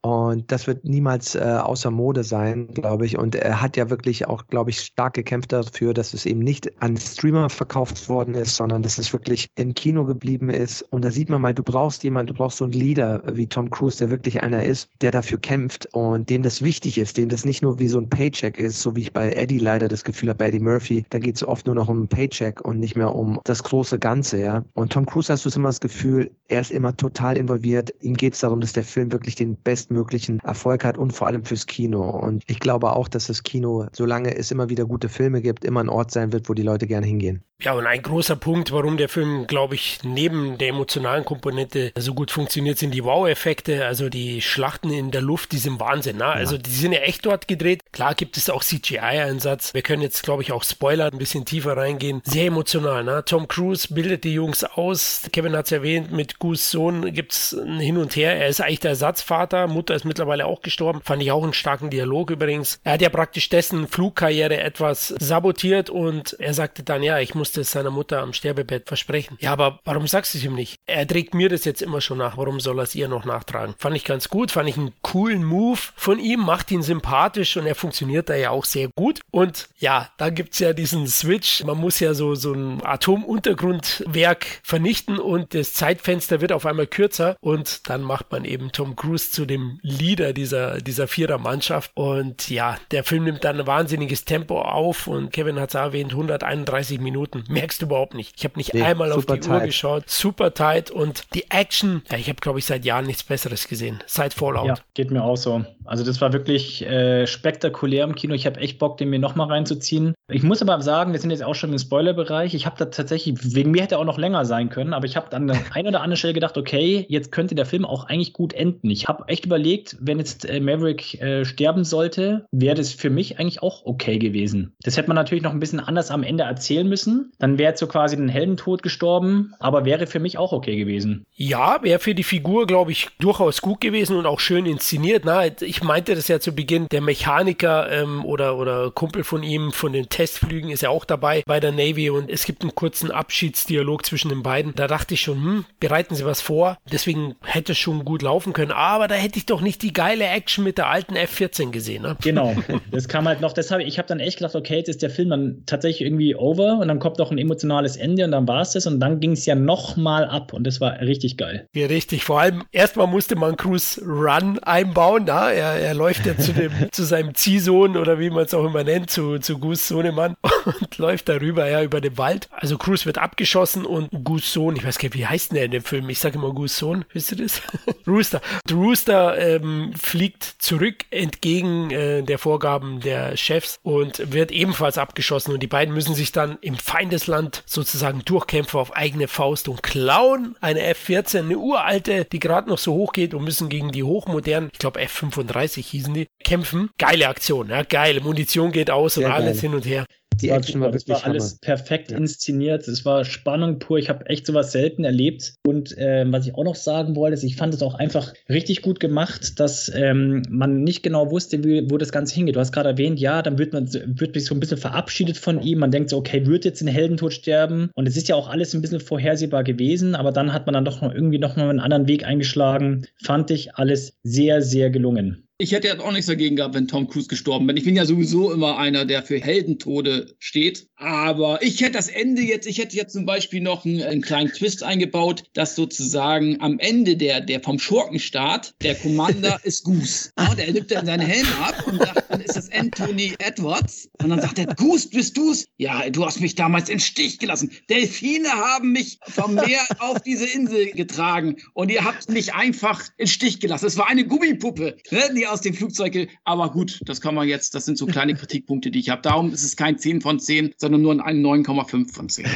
und 0.00 0.50
das 0.52 0.66
wird 0.66 0.84
niemals 0.84 1.34
äh, 1.34 1.40
außer 1.40 1.90
Mode 1.90 2.24
sein, 2.24 2.68
glaube 2.68 3.06
ich. 3.06 3.18
Und 3.18 3.34
er 3.34 3.60
hat 3.60 3.76
ja 3.76 3.90
wirklich 3.90 4.26
auch, 4.26 4.46
glaube 4.48 4.70
ich, 4.70 4.80
stark 4.80 5.14
gekämpft 5.14 5.52
dafür, 5.52 5.94
dass 5.94 6.14
es 6.14 6.26
eben 6.26 6.40
nicht 6.40 6.70
an 6.82 6.96
Streamer 6.96 7.48
verkauft 7.48 8.08
worden 8.08 8.34
ist, 8.34 8.56
sondern 8.56 8.82
dass 8.82 8.98
es 8.98 9.12
wirklich 9.12 9.48
im 9.56 9.74
Kino 9.74 10.04
geblieben 10.04 10.50
ist. 10.50 10.82
Und 10.82 11.04
da 11.04 11.10
sieht 11.10 11.30
man 11.30 11.40
mal, 11.40 11.54
du 11.54 11.62
brauchst 11.62 12.04
jemanden, 12.04 12.34
du 12.34 12.34
brauchst 12.34 12.58
so 12.58 12.64
einen 12.64 12.74
Leader 12.74 13.22
wie 13.32 13.46
Tom 13.46 13.70
Cruise, 13.70 13.98
der 13.98 14.10
wirklich 14.10 14.42
einer 14.42 14.62
ist, 14.62 14.88
der 15.00 15.10
dafür 15.10 15.38
kämpft 15.38 15.86
und 15.92 16.28
dem 16.28 16.42
das 16.42 16.62
wichtig 16.62 16.98
ist, 16.98 17.16
dem 17.16 17.28
das 17.28 17.44
nicht 17.44 17.62
nur 17.62 17.78
wie 17.78 17.88
so 17.88 17.98
ein 17.98 18.08
Paycheck 18.08 18.58
ist, 18.58 18.82
so 18.82 18.94
wie 18.94 19.02
ich 19.02 19.12
bei 19.12 19.32
Eddie 19.32 19.58
leider 19.58 19.88
das 19.88 20.04
Gefühl 20.04 20.28
habe, 20.28 20.38
bei 20.38 20.48
Eddie 20.48 20.60
Murphy, 20.60 21.04
da 21.10 21.18
geht 21.18 21.36
es 21.36 21.46
oft 21.46 21.66
nur 21.66 21.74
noch 21.74 21.88
um 21.88 22.06
Paycheck 22.08 22.60
und 22.60 22.78
nicht 22.78 22.96
mehr 22.96 23.14
um 23.14 23.40
das 23.44 23.62
große 23.62 23.98
Ganze, 23.98 24.40
ja. 24.40 24.64
Und 24.74 24.92
Tom 24.92 25.06
Cruise 25.06 25.32
hast 25.32 25.46
du 25.46 25.50
immer 25.56 25.68
das 25.68 25.80
Gefühl, 25.80 26.30
er 26.48 26.60
ist 26.60 26.70
immer 26.70 26.96
total 26.96 27.36
involviert. 27.36 27.94
Ihm 28.00 28.14
geht 28.14 28.34
es 28.34 28.40
darum, 28.40 28.60
dass 28.60 28.72
der 28.72 28.84
Film 28.84 29.12
wirklich 29.12 29.23
den 29.34 29.56
bestmöglichen 29.56 30.40
Erfolg 30.40 30.84
hat 30.84 30.98
und 30.98 31.12
vor 31.12 31.26
allem 31.26 31.44
fürs 31.44 31.66
Kino. 31.66 32.02
Und 32.10 32.44
ich 32.46 32.60
glaube 32.60 32.92
auch, 32.92 33.08
dass 33.08 33.28
das 33.28 33.42
Kino, 33.42 33.86
solange 33.92 34.36
es 34.36 34.50
immer 34.50 34.68
wieder 34.68 34.84
gute 34.84 35.08
Filme 35.08 35.40
gibt, 35.40 35.64
immer 35.64 35.80
ein 35.80 35.88
Ort 35.88 36.10
sein 36.10 36.32
wird, 36.32 36.48
wo 36.48 36.54
die 36.54 36.62
Leute 36.62 36.86
gerne 36.86 37.06
hingehen. 37.06 37.42
Ja, 37.64 37.72
und 37.72 37.86
ein 37.86 38.02
großer 38.02 38.36
Punkt, 38.36 38.72
warum 38.72 38.98
der 38.98 39.08
Film, 39.08 39.46
glaube 39.46 39.74
ich, 39.74 40.00
neben 40.02 40.58
der 40.58 40.68
emotionalen 40.68 41.24
Komponente 41.24 41.92
so 41.96 42.12
gut 42.12 42.30
funktioniert, 42.30 42.76
sind 42.76 42.90
die 42.90 43.02
Wow-Effekte, 43.02 43.86
also 43.86 44.10
die 44.10 44.42
Schlachten 44.42 44.90
in 44.90 45.10
der 45.10 45.22
Luft, 45.22 45.52
die 45.52 45.56
sind 45.56 45.80
Wahnsinn. 45.80 46.18
Ne? 46.18 46.26
Also 46.26 46.58
die 46.58 46.68
sind 46.68 46.92
ja 46.92 46.98
echt 46.98 47.24
dort 47.24 47.48
gedreht. 47.48 47.80
Klar 47.90 48.14
gibt 48.14 48.36
es 48.36 48.50
auch 48.50 48.62
CGI-Einsatz. 48.62 49.72
Wir 49.72 49.80
können 49.80 50.02
jetzt, 50.02 50.24
glaube 50.24 50.42
ich, 50.42 50.52
auch 50.52 50.62
Spoiler 50.62 51.10
ein 51.10 51.16
bisschen 51.16 51.46
tiefer 51.46 51.74
reingehen. 51.74 52.20
Sehr 52.24 52.48
emotional. 52.48 53.02
Ne? 53.02 53.24
Tom 53.24 53.48
Cruise 53.48 53.94
bildet 53.94 54.24
die 54.24 54.34
Jungs 54.34 54.62
aus. 54.62 55.22
Kevin 55.32 55.56
hat 55.56 55.64
es 55.64 55.72
erwähnt, 55.72 56.12
mit 56.12 56.38
Goose 56.38 56.68
Sohn 56.68 57.14
gibt 57.14 57.32
es 57.32 57.54
ein 57.54 57.80
Hin 57.80 57.96
und 57.96 58.14
Her. 58.14 58.36
Er 58.36 58.48
ist 58.48 58.60
eigentlich 58.60 58.80
der 58.80 58.90
Ersatzvater. 58.90 59.68
Mutter 59.68 59.94
ist 59.94 60.04
mittlerweile 60.04 60.44
auch 60.44 60.60
gestorben. 60.60 61.00
Fand 61.02 61.22
ich 61.22 61.32
auch 61.32 61.42
einen 61.42 61.54
starken 61.54 61.88
Dialog 61.88 62.30
übrigens. 62.30 62.78
Er 62.84 62.92
hat 62.92 63.00
ja 63.00 63.08
praktisch 63.08 63.48
dessen 63.48 63.88
Flugkarriere 63.88 64.58
etwas 64.58 65.14
sabotiert 65.18 65.88
und 65.88 66.36
er 66.38 66.52
sagte 66.52 66.82
dann, 66.82 67.02
ja, 67.02 67.20
ich 67.20 67.34
musste 67.34 67.53
es 67.56 67.72
seiner 67.72 67.90
Mutter 67.90 68.20
am 68.20 68.32
Sterbebett 68.32 68.88
versprechen. 68.88 69.36
Ja, 69.40 69.52
aber 69.52 69.80
warum 69.84 70.06
sagst 70.06 70.34
du 70.34 70.38
es 70.38 70.44
ihm 70.44 70.54
nicht? 70.54 70.78
Er 70.86 71.06
trägt 71.06 71.34
mir 71.34 71.48
das 71.48 71.64
jetzt 71.64 71.82
immer 71.82 72.00
schon 72.00 72.18
nach. 72.18 72.36
Warum 72.36 72.60
soll 72.60 72.78
er 72.78 72.84
es 72.84 72.94
ihr 72.94 73.08
noch 73.08 73.24
nachtragen? 73.24 73.74
Fand 73.78 73.96
ich 73.96 74.04
ganz 74.04 74.28
gut. 74.28 74.50
Fand 74.50 74.68
ich 74.68 74.76
einen 74.76 74.92
coolen 75.02 75.44
Move 75.44 75.80
von 75.96 76.18
ihm. 76.18 76.40
Macht 76.40 76.70
ihn 76.70 76.82
sympathisch 76.82 77.56
und 77.56 77.66
er 77.66 77.74
funktioniert 77.74 78.28
da 78.28 78.34
ja 78.34 78.50
auch 78.50 78.64
sehr 78.64 78.88
gut. 78.94 79.20
Und 79.30 79.68
ja, 79.78 80.10
da 80.16 80.30
gibt 80.30 80.54
es 80.54 80.58
ja 80.58 80.72
diesen 80.72 81.06
Switch. 81.06 81.64
Man 81.64 81.78
muss 81.78 82.00
ja 82.00 82.14
so, 82.14 82.34
so 82.34 82.52
ein 82.52 82.84
Atomuntergrundwerk 82.84 84.46
vernichten 84.62 85.18
und 85.18 85.54
das 85.54 85.72
Zeitfenster 85.72 86.40
wird 86.40 86.52
auf 86.52 86.66
einmal 86.66 86.86
kürzer 86.86 87.36
und 87.40 87.88
dann 87.88 88.02
macht 88.02 88.30
man 88.32 88.44
eben 88.44 88.72
Tom 88.72 88.96
Cruise 88.96 89.30
zu 89.30 89.46
dem 89.46 89.78
Leader 89.82 90.32
dieser, 90.32 90.80
dieser 90.80 91.08
Vierer-Mannschaft. 91.08 91.90
Und 91.94 92.48
ja, 92.50 92.76
der 92.90 93.04
Film 93.04 93.24
nimmt 93.24 93.44
dann 93.44 93.60
ein 93.60 93.66
wahnsinniges 93.66 94.24
Tempo 94.24 94.60
auf 94.60 95.06
und 95.06 95.32
Kevin 95.32 95.60
hat 95.60 95.70
es 95.70 95.74
erwähnt, 95.74 96.12
131 96.12 97.00
Minuten. 97.00 97.33
Merkst 97.48 97.82
du 97.82 97.86
überhaupt 97.86 98.14
nicht. 98.14 98.34
Ich 98.36 98.44
habe 98.44 98.56
nicht 98.56 98.74
nee, 98.74 98.82
einmal 98.82 99.12
auf 99.12 99.26
die 99.26 99.40
tight. 99.40 99.48
Uhr 99.48 99.66
geschaut. 99.66 100.08
Super 100.08 100.54
tight 100.54 100.90
und 100.90 101.24
die 101.34 101.50
Action, 101.50 102.02
ja, 102.10 102.18
ich 102.18 102.28
habe 102.28 102.40
glaube 102.40 102.58
ich 102.58 102.64
seit 102.64 102.84
Jahren 102.84 103.06
nichts 103.06 103.22
Besseres 103.22 103.68
gesehen. 103.68 104.02
Seit 104.06 104.34
Fallout. 104.34 104.66
Ja, 104.66 104.74
geht 104.94 105.10
mir 105.10 105.22
auch 105.22 105.36
so. 105.36 105.64
Also 105.84 106.04
das 106.04 106.20
war 106.20 106.32
wirklich 106.32 106.84
äh, 106.86 107.26
spektakulär 107.26 108.04
im 108.04 108.14
Kino. 108.14 108.34
Ich 108.34 108.46
habe 108.46 108.60
echt 108.60 108.78
Bock, 108.78 108.96
den 108.96 109.10
mir 109.10 109.18
nochmal 109.18 109.48
reinzuziehen. 109.48 110.14
Ich 110.30 110.42
muss 110.42 110.62
aber 110.62 110.80
sagen, 110.80 111.12
wir 111.12 111.20
sind 111.20 111.30
jetzt 111.30 111.44
auch 111.44 111.54
schon 111.54 111.72
im 111.72 111.78
Spoilerbereich. 111.78 112.54
Ich 112.54 112.64
habe 112.64 112.76
da 112.78 112.86
tatsächlich, 112.86 113.54
wegen 113.54 113.70
mir 113.70 113.82
hätte 113.82 113.96
er 113.96 113.98
auch 113.98 114.04
noch 114.06 114.18
länger 114.18 114.44
sein 114.46 114.70
können, 114.70 114.94
aber 114.94 115.04
ich 115.04 115.16
habe 115.16 115.34
an 115.36 115.46
der 115.46 115.58
einen 115.72 115.88
oder 115.88 116.00
anderen 116.00 116.16
Stelle 116.16 116.32
gedacht, 116.32 116.56
okay, 116.56 117.04
jetzt 117.08 117.30
könnte 117.30 117.54
der 117.54 117.66
Film 117.66 117.84
auch 117.84 118.04
eigentlich 118.04 118.32
gut 118.32 118.54
enden. 118.54 118.88
Ich 118.88 119.06
habe 119.06 119.24
echt 119.28 119.44
überlegt, 119.44 119.96
wenn 120.00 120.18
jetzt 120.18 120.48
äh, 120.48 120.60
Maverick 120.60 121.20
äh, 121.20 121.44
sterben 121.44 121.84
sollte, 121.84 122.46
wäre 122.52 122.74
das 122.74 122.92
für 122.92 123.10
mich 123.10 123.38
eigentlich 123.38 123.62
auch 123.62 123.84
okay 123.84 124.18
gewesen. 124.18 124.74
Das 124.82 124.96
hätte 124.96 125.08
man 125.08 125.16
natürlich 125.16 125.44
noch 125.44 125.52
ein 125.52 125.60
bisschen 125.60 125.80
anders 125.80 126.10
am 126.10 126.22
Ende 126.22 126.44
erzählen 126.44 126.88
müssen. 126.88 127.23
Dann 127.38 127.58
wäre 127.58 127.76
so 127.76 127.86
quasi 127.86 128.16
den 128.16 128.28
Heldentod 128.28 128.82
gestorben, 128.82 129.54
aber 129.58 129.84
wäre 129.84 130.06
für 130.06 130.20
mich 130.20 130.38
auch 130.38 130.52
okay 130.52 130.76
gewesen. 130.76 131.24
Ja, 131.34 131.78
wäre 131.82 131.98
für 131.98 132.14
die 132.14 132.24
Figur, 132.24 132.66
glaube 132.66 132.92
ich, 132.92 133.08
durchaus 133.18 133.60
gut 133.60 133.80
gewesen 133.80 134.16
und 134.16 134.26
auch 134.26 134.40
schön 134.40 134.66
inszeniert. 134.66 135.24
Na, 135.24 135.46
ich 135.46 135.82
meinte 135.82 136.14
das 136.14 136.28
ja 136.28 136.40
zu 136.40 136.54
Beginn, 136.54 136.86
der 136.90 137.00
Mechaniker 137.00 137.90
ähm, 137.90 138.24
oder, 138.24 138.56
oder 138.56 138.90
Kumpel 138.90 139.24
von 139.24 139.42
ihm 139.42 139.72
von 139.72 139.92
den 139.92 140.08
Testflügen 140.08 140.70
ist 140.70 140.82
ja 140.82 140.90
auch 140.90 141.04
dabei 141.04 141.42
bei 141.46 141.60
der 141.60 141.72
Navy 141.72 142.10
und 142.10 142.30
es 142.30 142.44
gibt 142.44 142.62
einen 142.62 142.74
kurzen 142.74 143.10
Abschiedsdialog 143.10 144.04
zwischen 144.04 144.28
den 144.28 144.42
beiden. 144.42 144.74
Da 144.74 144.86
dachte 144.86 145.14
ich 145.14 145.20
schon, 145.20 145.36
hm, 145.36 145.64
bereiten 145.80 146.14
sie 146.14 146.24
was 146.24 146.40
vor. 146.40 146.78
Deswegen 146.90 147.34
hätte 147.42 147.72
es 147.72 147.78
schon 147.78 148.04
gut 148.04 148.22
laufen 148.22 148.52
können. 148.52 148.72
Aber 148.72 149.08
da 149.08 149.14
hätte 149.14 149.38
ich 149.38 149.46
doch 149.46 149.60
nicht 149.60 149.82
die 149.82 149.92
geile 149.92 150.26
Action 150.26 150.64
mit 150.64 150.78
der 150.78 150.88
alten 150.88 151.16
F-14 151.16 151.70
gesehen. 151.70 152.02
Ne? 152.02 152.16
Genau, 152.22 152.54
das 152.90 153.08
kam 153.08 153.26
halt 153.26 153.40
noch. 153.40 153.52
Deshalb, 153.52 153.86
ich 153.86 153.98
habe 153.98 154.08
dann 154.08 154.20
echt 154.20 154.38
gedacht, 154.38 154.54
okay, 154.54 154.76
jetzt 154.76 154.88
ist 154.88 155.02
der 155.02 155.10
Film 155.10 155.30
dann 155.30 155.62
tatsächlich 155.66 156.06
irgendwie 156.06 156.36
over 156.36 156.78
und 156.78 156.88
dann 156.88 156.98
kommt 156.98 157.13
noch 157.18 157.30
ein 157.30 157.38
emotionales 157.38 157.96
Ende 157.96 158.24
und 158.24 158.32
dann 158.32 158.46
war 158.48 158.60
es 158.60 158.72
das 158.72 158.86
und 158.86 159.00
dann 159.00 159.20
ging 159.20 159.32
es 159.32 159.46
ja 159.46 159.54
nochmal 159.54 160.24
ab 160.24 160.52
und 160.52 160.64
das 160.64 160.80
war 160.80 161.00
richtig 161.00 161.36
geil. 161.36 161.68
Ja, 161.74 161.86
richtig. 161.86 162.24
Vor 162.24 162.40
allem, 162.40 162.64
erstmal 162.72 163.06
musste 163.06 163.36
man 163.36 163.56
Cruise 163.56 164.00
Run 164.04 164.58
einbauen. 164.60 165.24
Na? 165.26 165.50
Er, 165.50 165.74
er 165.80 165.94
läuft 165.94 166.26
ja 166.26 166.36
zu, 166.36 166.52
dem, 166.52 166.72
zu 166.92 167.04
seinem 167.04 167.34
Ziehsohn 167.34 167.96
oder 167.96 168.18
wie 168.18 168.30
man 168.30 168.44
es 168.44 168.54
auch 168.54 168.64
immer 168.64 168.84
nennt, 168.84 169.10
zu, 169.10 169.38
zu 169.38 169.58
Goose 169.58 169.84
Sohnemann 169.86 170.36
und 170.64 170.98
läuft 170.98 171.28
darüber, 171.28 171.68
ja, 171.68 171.82
über 171.82 172.00
den 172.00 172.18
Wald. 172.18 172.48
Also 172.52 172.78
Cruise 172.78 173.06
wird 173.06 173.18
abgeschossen 173.18 173.84
und 173.84 174.08
Goose 174.24 174.46
Sohn, 174.46 174.76
ich 174.76 174.84
weiß 174.84 174.98
gar 174.98 175.08
nicht, 175.08 175.16
wie 175.16 175.26
heißt 175.26 175.52
der 175.52 175.64
in 175.64 175.70
dem 175.70 175.82
Film? 175.82 176.08
Ich 176.08 176.18
sage 176.18 176.36
immer 176.38 176.52
Goose 176.52 176.76
Sohn, 176.76 177.04
wisst 177.12 177.32
ihr 177.32 177.38
das? 177.38 177.62
Rooster. 178.06 178.40
Rooster 178.70 179.38
ähm, 179.38 179.92
fliegt 179.96 180.44
zurück 180.58 181.04
entgegen 181.10 181.90
äh, 181.90 182.22
der 182.22 182.38
Vorgaben 182.38 183.00
der 183.00 183.36
Chefs 183.36 183.78
und 183.82 184.32
wird 184.32 184.52
ebenfalls 184.52 184.98
abgeschossen 184.98 185.52
und 185.52 185.62
die 185.62 185.66
beiden 185.66 185.94
müssen 185.94 186.14
sich 186.14 186.32
dann 186.32 186.58
im 186.60 186.76
Feindesland 187.04 187.62
sozusagen 187.66 188.22
durchkämpfen 188.24 188.80
auf 188.80 188.96
eigene 188.96 189.28
Faust 189.28 189.68
und 189.68 189.82
klauen 189.82 190.56
eine 190.62 190.80
F-14, 190.80 191.40
eine 191.40 191.58
uralte, 191.58 192.24
die 192.24 192.38
gerade 192.38 192.70
noch 192.70 192.78
so 192.78 192.94
hoch 192.94 193.12
geht 193.12 193.34
und 193.34 193.44
müssen 193.44 193.68
gegen 193.68 193.92
die 193.92 194.02
hochmodernen, 194.02 194.70
ich 194.72 194.78
glaube 194.78 195.00
F-35 195.00 195.82
hießen 195.84 196.14
die, 196.14 196.28
kämpfen. 196.42 196.88
Geile 196.96 197.28
Aktion, 197.28 197.68
ja, 197.68 197.82
geil. 197.82 198.22
Munition 198.22 198.72
geht 198.72 198.90
aus 198.90 199.14
Sehr 199.14 199.26
und 199.26 199.32
alles 199.32 199.56
geil. 199.56 199.60
hin 199.60 199.74
und 199.74 199.84
her. 199.84 200.06
Die 200.40 200.50
war 200.50 200.58
Action 200.58 200.80
war 200.80 200.92
wirklich 200.92 201.08
war 201.08 201.24
alles 201.24 201.50
Hammer. 201.50 201.58
perfekt 201.60 202.10
ja. 202.10 202.18
inszeniert. 202.18 202.86
Es 202.88 203.04
war 203.04 203.24
Spannung 203.24 203.78
pur. 203.78 203.98
Ich 203.98 204.08
habe 204.08 204.26
echt 204.26 204.46
sowas 204.46 204.72
selten 204.72 205.04
erlebt. 205.04 205.54
Und 205.66 205.94
ähm, 205.98 206.32
was 206.32 206.46
ich 206.46 206.54
auch 206.54 206.64
noch 206.64 206.74
sagen 206.74 207.16
wollte, 207.16 207.34
ist, 207.34 207.44
ich 207.44 207.56
fand 207.56 207.74
es 207.74 207.82
auch 207.82 207.94
einfach 207.94 208.32
richtig 208.48 208.82
gut 208.82 209.00
gemacht, 209.00 209.60
dass 209.60 209.90
ähm, 209.94 210.42
man 210.48 210.82
nicht 210.82 211.02
genau 211.02 211.30
wusste, 211.30 211.62
wie, 211.64 211.90
wo 211.90 211.98
das 211.98 212.12
Ganze 212.12 212.34
hingeht. 212.34 212.56
Du 212.56 212.60
hast 212.60 212.72
gerade 212.72 212.90
erwähnt, 212.90 213.20
ja, 213.20 213.42
dann 213.42 213.58
wird 213.58 213.72
man 213.72 213.92
wird 213.92 214.34
sich 214.34 214.46
so 214.46 214.54
ein 214.54 214.60
bisschen 214.60 214.78
verabschiedet 214.78 215.36
von 215.36 215.62
ihm. 215.62 215.78
Man 215.78 215.90
denkt 215.90 216.10
so, 216.10 216.16
okay, 216.18 216.46
wird 216.46 216.64
jetzt 216.64 216.80
in 216.80 216.88
Heldentod 216.88 217.32
sterben? 217.32 217.90
Und 217.94 218.06
es 218.06 218.16
ist 218.16 218.28
ja 218.28 218.34
auch 218.34 218.48
alles 218.48 218.74
ein 218.74 218.82
bisschen 218.82 219.00
vorhersehbar 219.00 219.64
gewesen, 219.64 220.14
aber 220.14 220.32
dann 220.32 220.52
hat 220.52 220.66
man 220.66 220.74
dann 220.74 220.84
doch 220.84 221.00
noch 221.00 221.12
irgendwie 221.12 221.38
noch 221.38 221.56
mal 221.56 221.68
einen 221.68 221.80
anderen 221.80 222.08
Weg 222.08 222.24
eingeschlagen. 222.24 223.06
Fand 223.22 223.50
ich 223.50 223.74
alles 223.76 224.18
sehr, 224.22 224.62
sehr 224.62 224.90
gelungen. 224.90 225.44
Ich 225.64 225.72
hätte 225.72 225.88
jetzt 225.88 226.02
auch 226.02 226.12
nichts 226.12 226.26
dagegen 226.26 226.56
gehabt, 226.56 226.74
wenn 226.74 226.88
Tom 226.88 227.08
Cruise 227.08 227.26
gestorben 227.26 227.66
wäre. 227.66 227.78
Ich 227.78 227.84
bin 227.84 227.96
ja 227.96 228.04
sowieso 228.04 228.52
immer 228.52 228.76
einer, 228.76 229.06
der 229.06 229.22
für 229.22 229.40
Heldentode 229.40 230.36
steht. 230.38 230.88
Aber 230.96 231.62
ich 231.62 231.80
hätte 231.80 231.92
das 231.92 232.08
Ende 232.08 232.42
jetzt, 232.42 232.66
ich 232.66 232.76
hätte 232.76 232.94
jetzt 232.96 233.14
zum 233.14 233.24
Beispiel 233.24 233.62
noch 233.62 233.86
einen, 233.86 234.02
einen 234.02 234.20
kleinen 234.20 234.52
Twist 234.52 234.82
eingebaut, 234.82 235.44
dass 235.54 235.74
sozusagen 235.74 236.60
am 236.60 236.78
Ende 236.78 237.16
der, 237.16 237.40
der 237.40 237.62
vom 237.62 237.78
Schurkenstart, 237.78 238.74
der 238.82 238.94
Commander 238.94 239.58
ist 239.64 239.84
Goose. 239.84 240.32
Ja, 240.38 240.54
der 240.54 240.70
nimmt 240.70 240.90
dann 240.90 241.06
seinen 241.06 241.26
Helm 241.26 241.46
ab 241.62 241.82
und 241.86 241.98
sagt, 241.98 242.30
dann 242.30 242.42
ist 242.42 242.56
das 242.56 242.70
Anthony 242.70 243.34
Edwards. 243.38 244.10
Und 244.22 244.28
dann 244.28 244.42
sagt 244.42 244.58
er, 244.58 244.66
Goose, 244.66 245.08
bist 245.08 245.34
du's? 245.36 245.66
Ja, 245.78 246.10
du 246.10 246.26
hast 246.26 246.40
mich 246.40 246.56
damals 246.56 246.90
in 246.90 247.00
Stich 247.00 247.38
gelassen. 247.38 247.70
Delfine 247.88 248.50
haben 248.50 248.92
mich 248.92 249.18
vom 249.28 249.54
Meer 249.54 249.80
auf 249.98 250.20
diese 250.20 250.46
Insel 250.46 250.92
getragen 250.92 251.56
und 251.72 251.90
ihr 251.90 252.04
habt 252.04 252.28
mich 252.28 252.52
einfach 252.52 253.02
in 253.16 253.26
Stich 253.26 253.60
gelassen. 253.60 253.86
Es 253.86 253.96
war 253.96 254.08
eine 254.08 254.26
Gummipuppe. 254.26 254.96
Ne? 255.10 255.22
Die 255.34 255.46
aus 255.54 255.60
dem 255.60 255.74
Flugzeug. 255.74 256.28
Aber 256.44 256.70
gut, 256.70 257.00
das 257.06 257.20
kann 257.20 257.34
man 257.34 257.48
jetzt, 257.48 257.74
das 257.74 257.84
sind 257.86 257.96
so 257.96 258.06
kleine 258.06 258.34
Kritikpunkte, 258.44 258.90
die 258.90 258.98
ich 258.98 259.08
habe. 259.08 259.22
Darum 259.22 259.52
ist 259.52 259.62
es 259.62 259.76
kein 259.76 259.98
10 259.98 260.20
von 260.20 260.38
10, 260.38 260.74
sondern 260.76 261.00
nur 261.00 261.12
ein 261.24 261.42
9,5 261.42 262.12
von 262.12 262.28
10. 262.28 262.46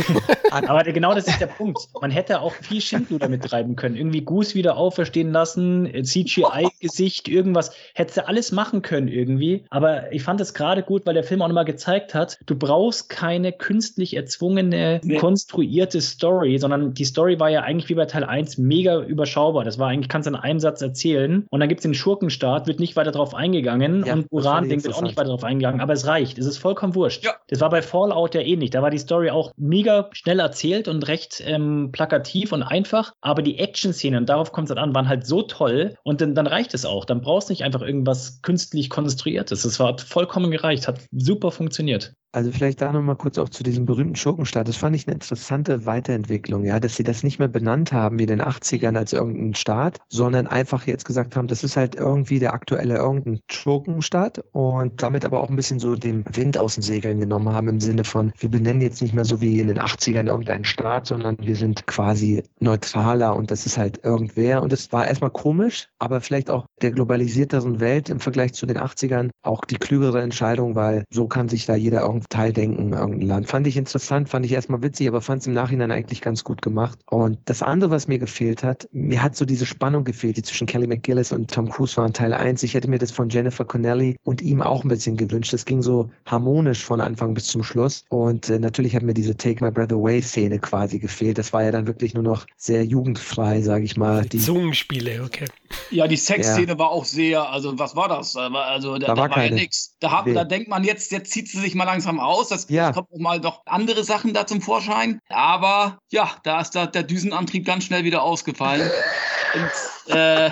Aber 0.50 0.82
genau 0.84 1.14
das 1.14 1.28
ist 1.28 1.40
der 1.40 1.46
Punkt. 1.46 1.88
Man 2.00 2.10
hätte 2.10 2.40
auch 2.40 2.52
viel 2.54 2.80
Schindluder 2.80 3.28
mit 3.28 3.42
treiben 3.42 3.76
können. 3.76 3.96
Irgendwie 3.96 4.22
Goose 4.22 4.54
wieder 4.54 4.76
auferstehen 4.76 5.32
lassen, 5.32 5.88
CGI-Gesicht, 6.02 7.28
irgendwas. 7.28 7.72
Hätte 7.94 8.14
du 8.14 8.28
alles 8.28 8.52
machen 8.52 8.82
können 8.82 9.08
irgendwie. 9.08 9.64
Aber 9.70 10.12
ich 10.12 10.22
fand 10.22 10.40
es 10.40 10.54
gerade 10.54 10.82
gut, 10.82 11.04
weil 11.04 11.14
der 11.14 11.24
Film 11.24 11.42
auch 11.42 11.48
nochmal 11.48 11.64
gezeigt 11.64 12.14
hat, 12.14 12.38
du 12.46 12.56
brauchst 12.56 13.08
keine 13.10 13.52
künstlich 13.52 14.16
erzwungene, 14.16 15.00
nee. 15.04 15.16
konstruierte 15.16 16.00
Story, 16.00 16.58
sondern 16.58 16.94
die 16.94 17.04
Story 17.04 17.38
war 17.38 17.50
ja 17.50 17.62
eigentlich 17.62 17.90
wie 17.90 17.94
bei 17.94 18.06
Teil 18.06 18.24
1 18.24 18.56
mega 18.58 19.02
überschaubar. 19.02 19.64
Das 19.64 19.78
war 19.78 19.88
eigentlich, 19.88 20.08
kannst 20.08 20.26
du 20.26 20.30
in 20.30 20.36
einem 20.36 20.60
Satz 20.60 20.80
erzählen. 20.80 21.46
Und 21.50 21.60
dann 21.60 21.68
gibt 21.68 21.80
es 21.80 21.82
den 21.82 21.94
Schurken 21.94 22.30
Start 22.36 22.66
wird 22.66 22.78
nicht 22.78 22.94
weiter 22.94 23.10
darauf 23.10 23.34
eingegangen 23.34 24.04
ja, 24.06 24.12
und 24.12 24.26
Uran-Ding 24.30 24.84
wird 24.84 24.94
auch 24.94 25.02
nicht 25.02 25.16
weiter 25.16 25.28
darauf 25.28 25.44
eingegangen, 25.44 25.80
aber 25.80 25.92
es 25.92 26.06
reicht. 26.06 26.38
Es 26.38 26.46
ist 26.46 26.58
vollkommen 26.58 26.94
wurscht. 26.94 27.24
Ja. 27.24 27.32
Das 27.48 27.60
war 27.60 27.70
bei 27.70 27.82
Fallout 27.82 28.34
ja 28.34 28.40
ähnlich. 28.40 28.70
Da 28.70 28.82
war 28.82 28.90
die 28.90 28.98
Story 28.98 29.30
auch 29.30 29.52
mega 29.56 30.08
schnell 30.12 30.40
erzählt 30.40 30.86
und 30.88 31.08
recht 31.08 31.42
ähm, 31.44 31.90
plakativ 31.92 32.52
und 32.52 32.62
einfach, 32.62 33.12
aber 33.20 33.42
die 33.42 33.58
Action-Szenen, 33.58 34.20
und 34.20 34.28
darauf 34.28 34.52
kommt 34.52 34.68
es 34.68 34.74
dann 34.74 34.82
an, 34.82 34.94
waren 34.94 35.08
halt 35.08 35.26
so 35.26 35.42
toll 35.42 35.96
und 36.04 36.20
dann, 36.20 36.34
dann 36.34 36.46
reicht 36.46 36.74
es 36.74 36.84
auch. 36.84 37.04
Dann 37.04 37.20
brauchst 37.20 37.48
du 37.48 37.52
nicht 37.52 37.64
einfach 37.64 37.82
irgendwas 37.82 38.40
künstlich 38.42 38.90
konstruiertes. 38.90 39.62
Das 39.62 39.80
war 39.80 39.98
vollkommen 39.98 40.50
gereicht, 40.50 40.86
hat 40.86 41.00
super 41.10 41.50
funktioniert. 41.50 42.12
Also 42.36 42.52
vielleicht 42.52 42.82
da 42.82 42.92
nochmal 42.92 43.16
kurz 43.16 43.38
auch 43.38 43.48
zu 43.48 43.62
diesem 43.62 43.86
berühmten 43.86 44.14
Schurkenstaat. 44.14 44.68
Das 44.68 44.76
fand 44.76 44.94
ich 44.94 45.06
eine 45.06 45.14
interessante 45.14 45.86
Weiterentwicklung, 45.86 46.66
ja, 46.66 46.78
dass 46.78 46.94
sie 46.94 47.02
das 47.02 47.22
nicht 47.22 47.38
mehr 47.38 47.48
benannt 47.48 47.94
haben 47.94 48.18
wie 48.18 48.24
in 48.24 48.28
den 48.28 48.42
80ern 48.42 48.94
als 48.94 49.14
irgendein 49.14 49.54
Staat, 49.54 50.00
sondern 50.10 50.46
einfach 50.46 50.86
jetzt 50.86 51.06
gesagt 51.06 51.34
haben, 51.34 51.46
das 51.46 51.64
ist 51.64 51.78
halt 51.78 51.94
irgendwie 51.94 52.38
der 52.38 52.52
aktuelle 52.52 52.96
irgendein 52.96 53.40
Schurkenstaat 53.50 54.44
und 54.52 55.02
damit 55.02 55.24
aber 55.24 55.40
auch 55.40 55.48
ein 55.48 55.56
bisschen 55.56 55.78
so 55.78 55.96
den 55.96 56.26
Wind 56.30 56.58
aus 56.58 56.74
den 56.74 56.82
Segeln 56.82 57.20
genommen 57.20 57.54
haben 57.54 57.68
im 57.68 57.80
Sinne 57.80 58.04
von, 58.04 58.34
wir 58.38 58.50
benennen 58.50 58.82
jetzt 58.82 59.00
nicht 59.00 59.14
mehr 59.14 59.24
so 59.24 59.40
wie 59.40 59.58
in 59.58 59.68
den 59.68 59.80
80ern 59.80 60.26
irgendeinen 60.26 60.66
Staat, 60.66 61.06
sondern 61.06 61.38
wir 61.40 61.56
sind 61.56 61.86
quasi 61.86 62.42
neutraler 62.60 63.34
und 63.34 63.50
das 63.50 63.64
ist 63.64 63.78
halt 63.78 64.04
irgendwer. 64.04 64.62
Und 64.62 64.74
es 64.74 64.92
war 64.92 65.08
erstmal 65.08 65.30
komisch, 65.30 65.88
aber 65.98 66.20
vielleicht 66.20 66.50
auch 66.50 66.66
der 66.82 66.90
globalisierteren 66.90 67.80
Welt 67.80 68.10
im 68.10 68.20
Vergleich 68.20 68.52
zu 68.52 68.66
den 68.66 68.76
80ern 68.76 69.30
auch 69.40 69.64
die 69.64 69.76
klügere 69.76 70.20
Entscheidung, 70.20 70.74
weil 70.74 71.04
so 71.08 71.28
kann 71.28 71.48
sich 71.48 71.64
da 71.64 71.74
jeder 71.74 72.02
irgendwie 72.02 72.25
Teildenken, 72.28 72.92
irgendein 72.92 73.28
Land. 73.28 73.48
Fand 73.48 73.66
ich 73.66 73.76
interessant, 73.76 74.28
fand 74.28 74.44
ich 74.46 74.52
erstmal 74.52 74.82
witzig, 74.82 75.08
aber 75.08 75.20
fand 75.20 75.42
es 75.42 75.46
im 75.46 75.54
Nachhinein 75.54 75.90
eigentlich 75.90 76.20
ganz 76.20 76.44
gut 76.44 76.62
gemacht. 76.62 76.98
Und 77.06 77.38
das 77.44 77.62
andere, 77.62 77.90
was 77.90 78.08
mir 78.08 78.18
gefehlt 78.18 78.62
hat, 78.62 78.88
mir 78.92 79.22
hat 79.22 79.36
so 79.36 79.44
diese 79.44 79.66
Spannung 79.66 80.04
gefehlt, 80.04 80.36
die 80.36 80.42
zwischen 80.42 80.66
Kelly 80.66 80.86
McGillis 80.86 81.32
und 81.32 81.50
Tom 81.50 81.68
Cruise 81.68 81.96
war 81.96 82.06
in 82.06 82.12
Teil 82.12 82.32
1. 82.32 82.62
Ich 82.62 82.74
hätte 82.74 82.88
mir 82.88 82.98
das 82.98 83.10
von 83.10 83.28
Jennifer 83.28 83.64
Connelly 83.64 84.16
und 84.24 84.42
ihm 84.42 84.62
auch 84.62 84.84
ein 84.84 84.88
bisschen 84.88 85.16
gewünscht. 85.16 85.52
Das 85.52 85.64
ging 85.64 85.82
so 85.82 86.10
harmonisch 86.26 86.84
von 86.84 87.00
Anfang 87.00 87.34
bis 87.34 87.46
zum 87.46 87.62
Schluss. 87.62 88.04
Und 88.08 88.48
äh, 88.50 88.58
natürlich 88.58 88.94
hat 88.94 89.02
mir 89.02 89.14
diese 89.14 89.36
Take 89.36 89.64
My 89.64 89.70
Breath 89.70 89.92
Away 89.92 90.20
Szene 90.22 90.58
quasi 90.58 90.98
gefehlt. 90.98 91.38
Das 91.38 91.52
war 91.52 91.62
ja 91.62 91.70
dann 91.70 91.86
wirklich 91.86 92.14
nur 92.14 92.22
noch 92.22 92.46
sehr 92.56 92.84
jugendfrei, 92.84 93.62
sage 93.62 93.84
ich 93.84 93.96
mal. 93.96 94.24
Die 94.26 94.38
Zungenspiele, 94.38 95.22
okay. 95.24 95.46
Ja, 95.90 96.06
die 96.06 96.16
Sexszene 96.16 96.72
ja. 96.72 96.78
war 96.78 96.90
auch 96.90 97.04
sehr, 97.04 97.48
also 97.50 97.78
was 97.78 97.96
war 97.96 98.08
das? 98.08 98.36
Also 98.36 98.98
da, 98.98 99.08
da, 99.08 99.16
war, 99.16 99.28
da 99.28 99.36
war 99.36 99.44
ja 99.44 99.50
nichts. 99.50 99.96
Da, 100.00 100.22
da 100.22 100.44
denkt 100.44 100.68
man 100.68 100.84
jetzt, 100.84 101.12
jetzt 101.12 101.32
zieht 101.32 101.48
sie 101.48 101.58
sich 101.58 101.74
mal 101.74 101.84
langsam 101.84 102.15
aus. 102.20 102.48
Das 102.48 102.68
ja. 102.68 102.92
kommt 102.92 103.08
auch 103.12 103.18
mal 103.18 103.40
noch 103.40 103.62
andere 103.66 104.04
Sachen 104.04 104.34
da 104.34 104.46
zum 104.46 104.60
Vorschein. 104.60 105.20
Aber 105.28 105.98
ja, 106.10 106.30
da 106.42 106.60
ist 106.60 106.74
da 106.74 106.86
der 106.86 107.02
Düsenantrieb 107.02 107.64
ganz 107.64 107.84
schnell 107.84 108.04
wieder 108.04 108.22
ausgefallen. 108.22 108.90
Und, 109.54 110.14
äh, 110.14 110.50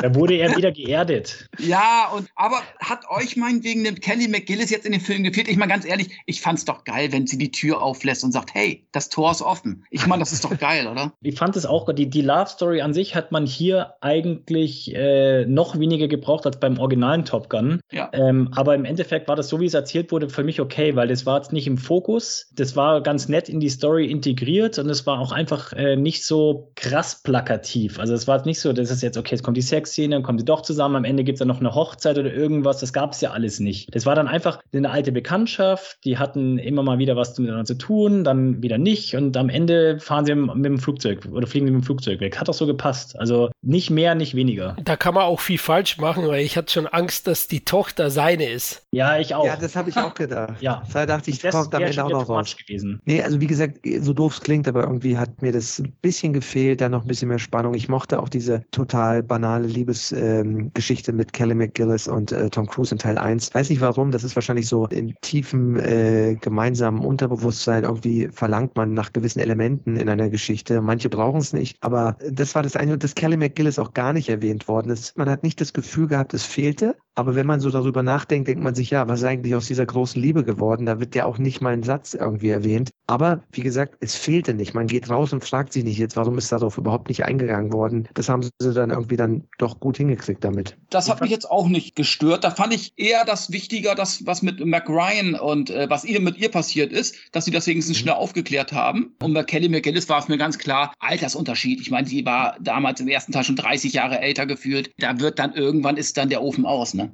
da 0.00 0.14
wurde 0.14 0.34
er 0.34 0.56
wieder 0.56 0.72
geerdet. 0.72 1.48
Ja, 1.58 2.10
und 2.14 2.28
aber 2.36 2.62
hat 2.78 3.08
euch 3.10 3.36
meinetwegen 3.36 3.84
dem 3.84 3.96
Kelly 3.96 4.28
McGillis 4.28 4.70
jetzt 4.70 4.86
in 4.86 4.92
dem 4.92 5.00
Film 5.00 5.24
gefehlt? 5.24 5.48
Ich 5.48 5.56
meine 5.56 5.72
ganz 5.72 5.84
ehrlich, 5.84 6.10
ich 6.26 6.40
fand's 6.40 6.64
doch 6.64 6.84
geil, 6.84 7.12
wenn 7.12 7.26
sie 7.26 7.38
die 7.38 7.50
Tür 7.50 7.82
auflässt 7.82 8.24
und 8.24 8.32
sagt, 8.32 8.54
hey, 8.54 8.86
das 8.92 9.08
Tor 9.08 9.30
ist 9.30 9.42
offen. 9.42 9.84
Ich 9.90 10.06
meine, 10.06 10.20
das 10.20 10.32
ist 10.32 10.44
doch 10.44 10.56
geil, 10.58 10.86
oder? 10.86 11.12
Ich 11.28 11.36
fand 11.36 11.56
es 11.56 11.66
auch, 11.66 11.92
die, 11.92 12.08
die 12.08 12.22
Love 12.22 12.48
Story 12.48 12.80
an 12.80 12.94
sich 12.94 13.14
hat 13.14 13.32
man 13.32 13.44
hier 13.44 13.94
eigentlich 14.00 14.94
äh, 14.94 15.44
noch 15.44 15.78
weniger 15.78 16.08
gebraucht 16.08 16.46
als 16.46 16.58
beim 16.58 16.78
originalen 16.78 17.24
Top 17.24 17.50
Gun. 17.50 17.80
Ja. 17.90 18.08
Ähm, 18.12 18.48
aber 18.54 18.74
im 18.74 18.84
Endeffekt 18.84 19.28
war 19.28 19.36
das 19.36 19.48
so, 19.48 19.60
wie 19.60 19.66
es 19.66 19.74
erzählt 19.74 20.10
wurde, 20.10 20.30
für 20.30 20.42
mich 20.42 20.60
okay, 20.60 20.96
weil 20.96 21.08
das 21.08 21.26
war 21.26 21.36
jetzt 21.36 21.52
nicht 21.52 21.66
im 21.66 21.76
Fokus. 21.76 22.50
Das 22.54 22.76
war 22.76 23.02
ganz 23.02 23.28
nett 23.28 23.48
in 23.48 23.60
die 23.60 23.68
Story 23.68 24.06
integriert 24.06 24.78
und 24.78 24.88
es 24.88 25.06
war 25.06 25.20
auch 25.20 25.32
einfach 25.32 25.72
äh, 25.74 25.96
nicht 25.96 26.24
so 26.24 26.72
krass 26.76 27.22
plakativ. 27.22 27.98
Also 27.98 28.14
es 28.14 28.26
war 28.26 28.36
jetzt 28.36 28.46
nicht 28.46 28.60
so, 28.60 28.72
das 28.72 28.90
ist 28.90 29.02
jetzt 29.02 29.18
okay, 29.18 29.34
jetzt 29.34 29.42
kommt 29.42 29.57
die 29.58 29.62
Sex 29.62 29.88
Sexszene, 29.88 30.14
dann 30.14 30.22
kommen 30.22 30.38
sie 30.38 30.44
doch 30.44 30.62
zusammen, 30.62 30.96
am 30.96 31.04
Ende 31.04 31.24
gibt 31.24 31.36
es 31.36 31.38
dann 31.40 31.48
noch 31.48 31.60
eine 31.60 31.74
Hochzeit 31.74 32.18
oder 32.18 32.32
irgendwas, 32.32 32.78
das 32.78 32.92
gab 32.92 33.12
es 33.12 33.20
ja 33.20 33.30
alles 33.30 33.60
nicht. 33.60 33.94
Das 33.94 34.06
war 34.06 34.14
dann 34.14 34.28
einfach 34.28 34.60
eine 34.72 34.90
alte 34.90 35.12
Bekanntschaft, 35.12 35.98
die 36.04 36.18
hatten 36.18 36.58
immer 36.58 36.82
mal 36.82 36.98
wieder 36.98 37.16
was 37.16 37.38
miteinander 37.38 37.64
zu 37.64 37.74
tun, 37.74 38.24
dann 38.24 38.62
wieder 38.62 38.78
nicht 38.78 39.16
und 39.16 39.36
am 39.36 39.48
Ende 39.48 39.98
fahren 40.00 40.24
sie 40.24 40.34
mit 40.34 40.64
dem 40.64 40.78
Flugzeug 40.78 41.26
oder 41.32 41.46
fliegen 41.46 41.66
sie 41.66 41.72
mit 41.72 41.82
dem 41.82 41.86
Flugzeug 41.86 42.20
weg. 42.20 42.38
Hat 42.38 42.48
doch 42.48 42.54
so 42.54 42.66
gepasst. 42.66 43.18
Also 43.18 43.50
nicht 43.62 43.90
mehr, 43.90 44.14
nicht 44.14 44.34
weniger. 44.34 44.76
Da 44.84 44.96
kann 44.96 45.14
man 45.14 45.24
auch 45.24 45.40
viel 45.40 45.58
falsch 45.58 45.98
machen, 45.98 46.26
weil 46.28 46.44
ich 46.44 46.56
hatte 46.56 46.72
schon 46.72 46.86
Angst, 46.86 47.26
dass 47.26 47.48
die 47.48 47.64
Tochter 47.64 48.10
seine 48.10 48.48
ist. 48.48 48.82
Ja, 48.92 49.18
ich 49.18 49.34
auch. 49.34 49.44
Ja, 49.44 49.56
das 49.56 49.74
habe 49.76 49.90
ich 49.90 49.96
auch 49.96 50.14
gedacht. 50.14 50.60
ja. 50.60 50.82
Da 50.92 51.06
dachte 51.06 51.30
ich, 51.30 51.40
das 51.40 51.54
kommt 51.54 51.74
am 51.74 51.82
Ende 51.82 52.04
auch 52.04 52.10
noch 52.10 52.28
raus. 52.28 52.56
Gewesen. 52.56 53.00
Nee, 53.04 53.22
also 53.22 53.40
wie 53.40 53.46
gesagt, 53.46 53.80
so 54.00 54.12
doof 54.12 54.34
es 54.34 54.40
klingt, 54.40 54.68
aber 54.68 54.82
irgendwie 54.82 55.16
hat 55.16 55.42
mir 55.42 55.52
das 55.52 55.78
ein 55.78 55.92
bisschen 56.02 56.32
gefehlt, 56.32 56.80
da 56.80 56.88
noch 56.88 57.02
ein 57.02 57.08
bisschen 57.08 57.28
mehr 57.28 57.38
Spannung. 57.38 57.74
Ich 57.74 57.88
mochte 57.88 58.20
auch 58.20 58.28
diese 58.28 58.62
total 58.70 59.22
banale 59.22 59.47
Liebesgeschichte 59.56 61.10
ähm, 61.10 61.16
mit 61.16 61.32
Kelly 61.32 61.54
McGillis 61.54 62.06
und 62.08 62.32
äh, 62.32 62.50
Tom 62.50 62.66
Cruise 62.66 62.94
in 62.94 62.98
Teil 62.98 63.18
1. 63.18 63.54
Weiß 63.54 63.70
nicht 63.70 63.80
warum, 63.80 64.10
das 64.10 64.24
ist 64.24 64.36
wahrscheinlich 64.36 64.68
so 64.68 64.86
im 64.86 65.14
tiefen 65.22 65.78
äh, 65.78 66.36
gemeinsamen 66.40 67.00
Unterbewusstsein. 67.00 67.84
Irgendwie 67.84 68.28
verlangt 68.28 68.76
man 68.76 68.94
nach 68.94 69.12
gewissen 69.12 69.40
Elementen 69.40 69.96
in 69.96 70.08
einer 70.08 70.28
Geschichte. 70.28 70.80
Manche 70.82 71.08
brauchen 71.08 71.40
es 71.40 71.52
nicht, 71.52 71.78
aber 71.80 72.16
das 72.30 72.54
war 72.54 72.62
das 72.62 72.76
eine, 72.76 72.98
dass 72.98 73.14
Kelly 73.14 73.36
McGillis 73.36 73.78
auch 73.78 73.94
gar 73.94 74.12
nicht 74.12 74.28
erwähnt 74.28 74.68
worden 74.68 74.90
ist. 74.90 75.16
Man 75.16 75.30
hat 75.30 75.42
nicht 75.42 75.60
das 75.60 75.72
Gefühl 75.72 76.08
gehabt, 76.08 76.34
es 76.34 76.44
fehlte, 76.44 76.96
aber 77.14 77.34
wenn 77.34 77.46
man 77.46 77.60
so 77.60 77.70
darüber 77.70 78.02
nachdenkt, 78.02 78.48
denkt 78.48 78.62
man 78.62 78.74
sich, 78.74 78.90
ja, 78.90 79.08
was 79.08 79.20
ist 79.20 79.26
eigentlich 79.26 79.54
aus 79.54 79.66
dieser 79.66 79.86
großen 79.86 80.20
Liebe 80.20 80.44
geworden? 80.44 80.86
Da 80.86 81.00
wird 81.00 81.14
ja 81.14 81.24
auch 81.24 81.38
nicht 81.38 81.60
mal 81.60 81.72
ein 81.72 81.82
Satz 81.82 82.14
irgendwie 82.14 82.50
erwähnt. 82.50 82.90
Aber 83.08 83.42
wie 83.52 83.62
gesagt, 83.62 83.96
es 84.00 84.14
fehlte 84.14 84.52
nicht. 84.52 84.74
Man 84.74 84.86
geht 84.86 85.08
raus 85.08 85.32
und 85.32 85.42
fragt 85.42 85.72
sich 85.72 85.82
nicht 85.82 85.96
jetzt, 85.96 86.14
warum 86.16 86.36
ist 86.36 86.52
darauf 86.52 86.76
überhaupt 86.76 87.08
nicht 87.08 87.24
eingegangen 87.24 87.72
worden. 87.72 88.06
Das 88.12 88.28
haben 88.28 88.42
sie 88.42 88.74
dann 88.74 88.90
irgendwie 88.90 89.16
dann 89.16 89.44
doch 89.56 89.80
gut 89.80 89.96
hingekriegt 89.96 90.44
damit. 90.44 90.76
Das 90.90 91.08
hat 91.08 91.22
mich 91.22 91.30
jetzt 91.30 91.50
auch 91.50 91.68
nicht 91.68 91.96
gestört. 91.96 92.44
Da 92.44 92.50
fand 92.50 92.74
ich 92.74 92.92
eher 92.96 93.24
das 93.24 93.50
wichtiger, 93.50 93.94
das, 93.94 94.26
was 94.26 94.42
mit 94.42 94.64
Mac 94.64 94.90
Ryan 94.90 95.34
und 95.36 95.70
äh, 95.70 95.88
was 95.88 96.04
ihr 96.04 96.20
mit 96.20 96.36
ihr 96.36 96.50
passiert 96.50 96.92
ist, 96.92 97.16
dass 97.32 97.46
sie 97.46 97.50
das 97.50 97.66
wenigstens 97.66 97.96
mhm. 97.96 98.02
schnell 98.02 98.14
aufgeklärt 98.14 98.72
haben. 98.74 99.14
Und 99.22 99.32
bei 99.32 99.42
Kelly 99.42 99.70
McGillis 99.70 100.10
war 100.10 100.18
es 100.18 100.28
mir 100.28 100.36
ganz 100.36 100.58
klar, 100.58 100.92
Altersunterschied. 100.98 101.80
Ich 101.80 101.90
meine, 101.90 102.06
sie 102.06 102.26
war 102.26 102.58
damals 102.60 103.00
im 103.00 103.08
ersten 103.08 103.32
Teil 103.32 103.44
schon 103.44 103.56
30 103.56 103.94
Jahre 103.94 104.20
älter 104.20 104.44
gefühlt. 104.44 104.90
Da 104.98 105.18
wird 105.18 105.38
dann 105.38 105.54
irgendwann 105.54 105.96
ist 105.96 106.18
dann 106.18 106.28
der 106.28 106.42
Ofen 106.42 106.66
aus, 106.66 106.92
ne? 106.92 107.10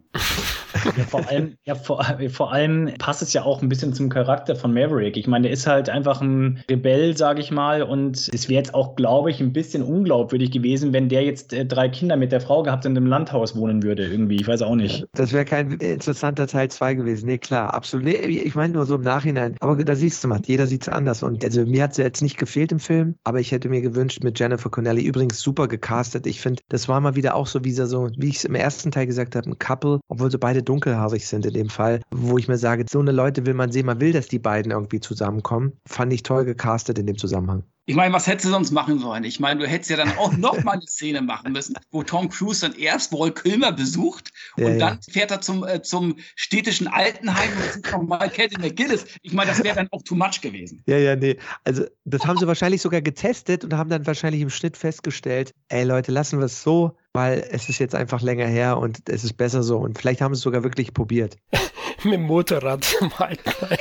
Ja, 0.85 1.05
vor 1.05 1.27
allem, 1.29 1.57
ja, 1.65 1.75
vor, 1.75 2.05
vor 2.31 2.53
allem 2.53 2.93
passt 2.99 3.23
es 3.23 3.33
ja 3.33 3.43
auch 3.43 3.63
ein 3.63 3.69
bisschen 3.69 3.95
zum 3.95 4.09
Charakter 4.09 4.57
von 4.57 4.75
Maverick. 4.75 5.17
Ich 5.17 5.27
meine, 5.27 5.45
der 5.45 5.53
ist 5.53 5.67
halt 5.67 5.84
einfach 5.91 6.21
ein 6.21 6.63
Rebell, 6.71 7.17
sage 7.17 7.41
ich 7.41 7.51
mal, 7.51 7.83
und 7.83 8.31
es 8.33 8.49
wäre 8.49 8.59
jetzt 8.59 8.75
auch, 8.75 8.97
glaube 8.97 9.31
ich, 9.31 9.41
ein 9.41 9.53
bisschen 9.53 9.83
unglaubwürdig 9.83 10.51
gewesen, 10.51 10.93
wenn 10.93 11.09
der 11.09 11.23
jetzt 11.25 11.53
äh, 11.53 11.67
drei 11.67 11.89
Kinder 11.89 12.17
mit 12.17 12.33
der 12.33 12.41
Frau 12.41 12.63
gehabt 12.63 12.85
in 12.85 12.97
einem 12.97 13.07
Landhaus 13.07 13.57
wohnen 13.57 13.83
würde, 13.83 14.07
irgendwie. 14.07 14.37
Ich 14.37 14.49
weiß 14.49 14.63
auch 14.63 14.77
nicht. 14.77 15.07
Das 15.13 15.33
wäre 15.33 15.45
kein 15.45 15.73
interessanter 15.73 16.47
Teil 16.47 16.71
2 16.71 16.95
gewesen. 16.95 17.27
Nee, 17.27 17.39
klar, 17.39 17.75
absolut. 17.75 18.07
Nee, 18.07 18.15
ich 18.15 18.55
meine 18.55 18.75
nur 18.75 18.87
so 18.87 18.97
im 18.97 19.03
Nachhinein. 19.03 19.57
Aber 19.61 19.77
da 19.77 19.95
siehst 19.95 20.23
du 20.23 20.29
mal, 20.29 20.41
jeder 20.45 20.67
sieht 20.67 20.83
es 20.83 20.89
anders. 20.89 21.23
Und 21.23 21.45
also 21.45 21.65
mir 21.65 21.83
hat 21.83 21.95
sie 21.95 22.03
jetzt 22.03 22.23
nicht 22.23 22.39
gefehlt 22.39 22.73
im 22.73 22.79
Film, 22.79 23.17
aber 23.25 23.41
ich 23.41 23.53
hätte 23.53 23.69
mir 23.69 23.81
gewünscht, 23.81 24.23
mit 24.23 24.39
Jennifer 24.39 24.71
Connelly 24.71 25.05
übrigens 25.05 25.41
super 25.41 25.69
gecastet. 25.69 26.27
Ich 26.27 26.41
finde, 26.41 26.63
das 26.69 26.89
war 26.89 27.01
mal 27.01 27.17
wieder 27.17 27.35
auch 27.35 27.47
so 27.47 27.65
wie 27.65 27.73
so, 27.73 28.09
wie 28.17 28.29
ich 28.29 28.37
es 28.37 28.45
im 28.45 28.55
ersten 28.55 28.91
Teil 28.91 29.07
gesagt 29.07 29.37
habe, 29.37 29.51
ein 29.51 29.59
Couple, 29.59 30.01
obwohl 30.09 30.31
sie 30.31 30.39
beide 30.39 30.63
dunkelhaarig 30.63 31.27
sind 31.27 31.47
in 31.47 31.55
dem 31.55 31.69
Fall, 31.69 32.01
wo 32.11 32.39
ich 32.39 32.49
mir 32.49 32.59
sage, 32.59 32.85
so 32.91 33.01
eine 33.01 33.13
Leute 33.13 33.47
will 33.47 33.55
man 33.55 33.73
sehen, 33.73 33.87
man 33.87 34.01
will, 34.01 34.13
dass 34.13 34.29
die 34.29 34.39
beiden 34.39 34.73
irgendwie 34.73 35.01
zusammenkommen. 35.01 35.74
Fand 35.87 36.13
ich 36.13 36.23
toll 36.23 36.45
gecastet 36.45 36.99
in 36.99 37.07
dem 37.07 37.19
Zusammenhang. 37.19 37.65
Ich 37.87 37.97
meine, 37.97 38.15
was 38.15 38.27
hättest 38.27 38.47
du 38.47 38.51
sonst 38.51 38.71
machen 38.71 38.99
sollen? 38.99 39.25
Ich 39.25 39.41
meine, 39.41 39.61
du 39.61 39.67
hättest 39.67 39.91
ja 39.91 39.99
dann 39.99 40.17
auch 40.17 40.33
noch 40.37 40.63
mal 40.65 40.73
eine 40.73 40.87
Szene 40.87 41.21
machen 41.21 41.53
müssen, 41.53 41.75
wo 41.91 42.03
Tom 42.03 42.31
Cruise 42.31 42.63
dann 42.67 42.79
erst 42.79 43.13
Wall 43.13 43.31
Kilmer 43.31 43.73
besucht 43.73 44.33
ja, 44.57 44.67
und 44.67 44.79
dann 44.79 44.95
ja. 44.95 45.13
fährt 45.13 45.31
er 45.31 45.43
zum, 45.43 45.65
äh, 45.65 45.83
zum 45.83 46.17
städtischen 46.35 46.89
Altenheim 46.89 47.51
und 47.57 47.73
sieht 47.75 47.93
nochmal 47.93 48.31
Kevin 48.31 48.63
McGillis. 48.63 49.05
Ich 49.23 49.35
meine, 49.35 49.51
das 49.51 49.63
wäre 49.63 49.77
dann 49.77 49.89
auch 49.91 50.03
too 50.03 50.15
much 50.15 50.41
gewesen. 50.41 50.83
Ja, 50.87 50.97
ja, 50.97 51.15
nee. 51.15 51.37
Also, 51.65 51.85
das 52.05 52.25
haben 52.27 52.39
sie 52.39 52.47
wahrscheinlich 52.47 52.81
sogar 52.81 53.03
getestet 53.03 53.65
und 53.65 53.75
haben 53.75 53.91
dann 53.91 54.07
wahrscheinlich 54.07 54.41
im 54.41 54.51
Schnitt 54.51 54.79
festgestellt, 54.79 55.53
ey 55.69 55.85
Leute, 55.85 56.11
lassen 56.11 56.39
wir 56.39 56.47
es 56.47 56.63
so, 56.63 56.97
weil 57.13 57.47
es 57.51 57.69
ist 57.69 57.81
jetzt 57.81 57.95
einfach 57.95 58.23
länger 58.23 58.47
her 58.47 58.79
und 58.79 59.09
es 59.11 59.25
ist 59.25 59.35
besser 59.35 59.63
so. 59.63 59.79
Und 59.79 59.99
vielleicht 59.99 60.23
haben 60.23 60.35
sie 60.35 60.39
es 60.39 60.43
sogar 60.43 60.65
wirklich 60.65 60.95
probiert. 60.95 61.37
Mit 62.11 62.15
dem 62.15 62.23
Motorrad 62.23 62.85
zum 62.99 63.13
Altenheim. 63.17 63.79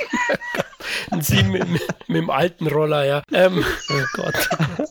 Und 1.10 1.24
sie 1.24 1.42
mit, 1.42 1.68
mit, 1.68 1.82
mit, 2.08 2.16
dem 2.16 2.30
alten 2.30 2.66
Roller, 2.66 3.04
ja. 3.04 3.22
Ähm, 3.32 3.64
oh 3.90 4.04
Gott. 4.14 4.48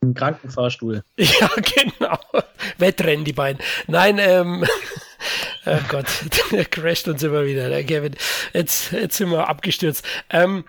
Im 0.00 0.14
Krankenfahrstuhl. 0.14 1.02
Ja, 1.16 1.50
genau. 1.56 2.18
Wettrennen, 2.78 3.24
die 3.24 3.32
beiden. 3.32 3.60
Nein, 3.86 4.18
ähm, 4.18 4.64
Oh 5.68 5.78
Gott, 5.88 6.06
der 6.52 6.64
crasht 6.64 7.08
uns 7.08 7.24
immer 7.24 7.44
wieder, 7.44 7.68
der 7.68 7.82
Kevin. 7.82 8.14
Jetzt, 8.52 8.92
jetzt 8.92 9.16
sind 9.16 9.30
wir 9.30 9.48
abgestürzt. 9.48 10.04
Ähm, 10.30 10.64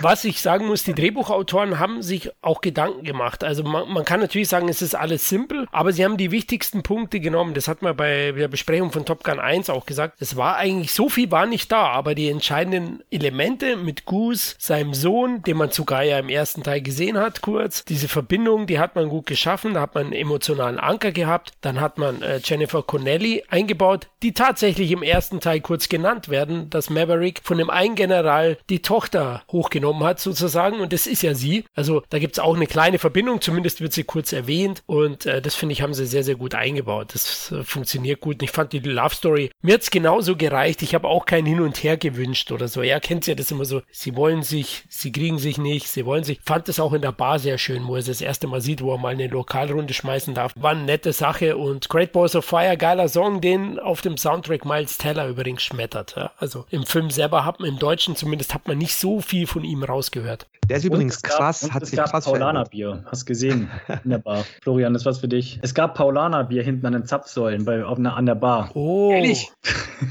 was 0.00 0.24
ich 0.24 0.40
sagen 0.40 0.66
muss, 0.66 0.84
die 0.84 0.94
Drehbuchautoren 0.94 1.80
haben 1.80 2.02
sich 2.02 2.30
auch 2.40 2.60
Gedanken 2.60 3.02
gemacht. 3.02 3.42
Also 3.42 3.64
man, 3.64 3.92
man, 3.92 4.04
kann 4.04 4.20
natürlich 4.20 4.48
sagen, 4.48 4.68
es 4.68 4.82
ist 4.82 4.94
alles 4.94 5.28
simpel, 5.28 5.66
aber 5.72 5.92
sie 5.92 6.04
haben 6.04 6.16
die 6.16 6.30
wichtigsten 6.30 6.84
Punkte 6.84 7.18
genommen. 7.18 7.54
Das 7.54 7.66
hat 7.66 7.82
man 7.82 7.96
bei 7.96 8.30
der 8.30 8.46
Besprechung 8.46 8.92
von 8.92 9.04
Top 9.04 9.24
Gun 9.24 9.40
1 9.40 9.68
auch 9.68 9.84
gesagt. 9.84 10.14
Es 10.20 10.36
war 10.36 10.56
eigentlich, 10.56 10.92
so 10.92 11.08
viel 11.08 11.30
war 11.32 11.46
nicht 11.46 11.72
da, 11.72 11.88
aber 11.88 12.14
die 12.14 12.28
entscheidenden 12.28 13.02
Elemente 13.10 13.76
mit 13.76 14.04
Goose, 14.04 14.54
seinem 14.58 14.94
Sohn, 14.94 15.42
den 15.42 15.56
man 15.56 15.72
sogar 15.72 16.04
ja 16.04 16.20
im 16.20 16.28
ersten 16.28 16.62
Teil 16.62 16.82
gesehen 16.82 17.18
hat, 17.18 17.40
kurz, 17.40 17.84
diese 17.84 18.06
Verbindung, 18.06 18.68
die 18.68 18.78
hat 18.78 18.94
man 18.94 19.08
gut 19.08 19.26
geschaffen. 19.26 19.74
Da 19.74 19.80
hat 19.80 19.96
man 19.96 20.04
einen 20.04 20.12
emotionalen 20.12 20.78
Anker 20.78 21.10
gehabt. 21.10 21.52
Dann 21.60 21.80
hat 21.80 21.98
man 21.98 22.22
äh, 22.22 22.40
Jennifer 22.44 22.82
Connelly 22.84 23.42
eingebaut 23.48 24.08
die 24.22 24.32
tatsächlich 24.32 24.90
im 24.90 25.02
ersten 25.02 25.40
Teil 25.40 25.60
kurz 25.60 25.88
genannt 25.88 26.28
werden, 26.28 26.70
dass 26.70 26.90
Maverick 26.90 27.40
von 27.44 27.58
dem 27.58 27.70
einen 27.70 27.94
General 27.94 28.58
die 28.68 28.82
Tochter 28.82 29.42
hochgenommen 29.50 30.02
hat 30.02 30.18
sozusagen 30.18 30.80
und 30.80 30.92
das 30.92 31.06
ist 31.06 31.22
ja 31.22 31.34
sie. 31.34 31.64
Also 31.74 32.02
da 32.10 32.18
gibt 32.18 32.34
es 32.34 32.38
auch 32.38 32.56
eine 32.56 32.66
kleine 32.66 32.98
Verbindung, 32.98 33.40
zumindest 33.40 33.80
wird 33.80 33.92
sie 33.92 34.04
kurz 34.04 34.32
erwähnt 34.32 34.82
und 34.86 35.26
äh, 35.26 35.40
das 35.40 35.54
finde 35.54 35.72
ich 35.72 35.82
haben 35.82 35.94
sie 35.94 36.06
sehr, 36.06 36.24
sehr 36.24 36.34
gut 36.34 36.54
eingebaut. 36.54 37.10
Das 37.14 37.52
äh, 37.52 37.62
funktioniert 37.62 38.20
gut 38.20 38.36
und 38.36 38.42
ich 38.42 38.50
fand 38.50 38.72
die 38.72 38.80
Love 38.80 39.14
Story, 39.14 39.50
mir 39.62 39.74
hat 39.74 39.82
es 39.82 39.90
genauso 39.90 40.36
gereicht. 40.36 40.82
Ich 40.82 40.94
habe 40.94 41.06
auch 41.06 41.24
kein 41.24 41.46
Hin 41.46 41.60
und 41.60 41.82
Her 41.82 41.96
gewünscht 41.96 42.50
oder 42.50 42.66
so. 42.66 42.82
Er 42.82 43.00
kennt 43.00 43.26
ja 43.26 43.34
das 43.34 43.50
immer 43.50 43.64
so, 43.64 43.82
sie 43.90 44.16
wollen 44.16 44.42
sich, 44.42 44.84
sie 44.88 45.12
kriegen 45.12 45.38
sich 45.38 45.58
nicht, 45.58 45.88
sie 45.88 46.06
wollen 46.06 46.24
sich. 46.24 46.40
Fand 46.44 46.68
es 46.68 46.80
auch 46.80 46.92
in 46.92 47.02
der 47.02 47.12
Bar 47.12 47.38
sehr 47.38 47.58
schön, 47.58 47.86
wo 47.86 47.96
er 47.96 48.02
das 48.02 48.20
erste 48.20 48.46
Mal 48.48 48.60
sieht, 48.60 48.82
wo 48.82 48.92
er 48.92 48.98
mal 48.98 49.12
eine 49.12 49.28
Lokalrunde 49.28 49.94
schmeißen 49.94 50.34
darf. 50.34 50.52
War 50.56 50.72
eine 50.72 50.82
nette 50.82 51.12
Sache 51.12 51.56
und 51.56 51.88
Great 51.88 52.12
Balls 52.12 52.34
of 52.34 52.44
Fire, 52.44 52.76
geiler 52.76 53.08
Song, 53.08 53.27
den 53.40 53.78
auf 53.78 54.00
dem 54.00 54.16
Soundtrack 54.16 54.64
Miles 54.64 54.98
Teller 54.98 55.28
übrigens 55.28 55.62
schmettert. 55.62 56.14
Ja? 56.16 56.32
Also 56.38 56.64
im 56.70 56.84
Film 56.84 57.10
selber 57.10 57.44
hat 57.44 57.60
man, 57.60 57.68
im 57.68 57.78
Deutschen 57.78 58.16
zumindest, 58.16 58.54
hat 58.54 58.66
man 58.66 58.78
nicht 58.78 58.94
so 58.94 59.20
viel 59.20 59.46
von 59.46 59.64
ihm 59.64 59.82
rausgehört. 59.82 60.46
Der 60.68 60.78
ist 60.78 60.84
übrigens 60.84 61.22
gab, 61.22 61.38
krass, 61.38 61.70
hat 61.70 61.86
sich 61.86 61.98
krass 61.98 62.24
Paulaner-Bier, 62.24 63.04
hast 63.06 63.26
gesehen 63.26 63.70
in 64.04 64.10
der 64.10 64.18
Bar. 64.18 64.44
Florian, 64.62 64.92
das 64.92 65.04
war's 65.04 65.18
für 65.18 65.28
dich. 65.28 65.58
Es 65.62 65.74
gab 65.74 65.94
Paulaner-Bier 65.94 66.62
hinten 66.62 66.86
an 66.86 66.92
den 66.94 67.04
Zapfsäulen 67.06 67.64
bei, 67.64 67.84
auf 67.84 67.98
einer, 67.98 68.16
an 68.16 68.26
der 68.26 68.34
Bar. 68.34 68.70
Oh. 68.74 69.12
Ehrlich? 69.12 69.50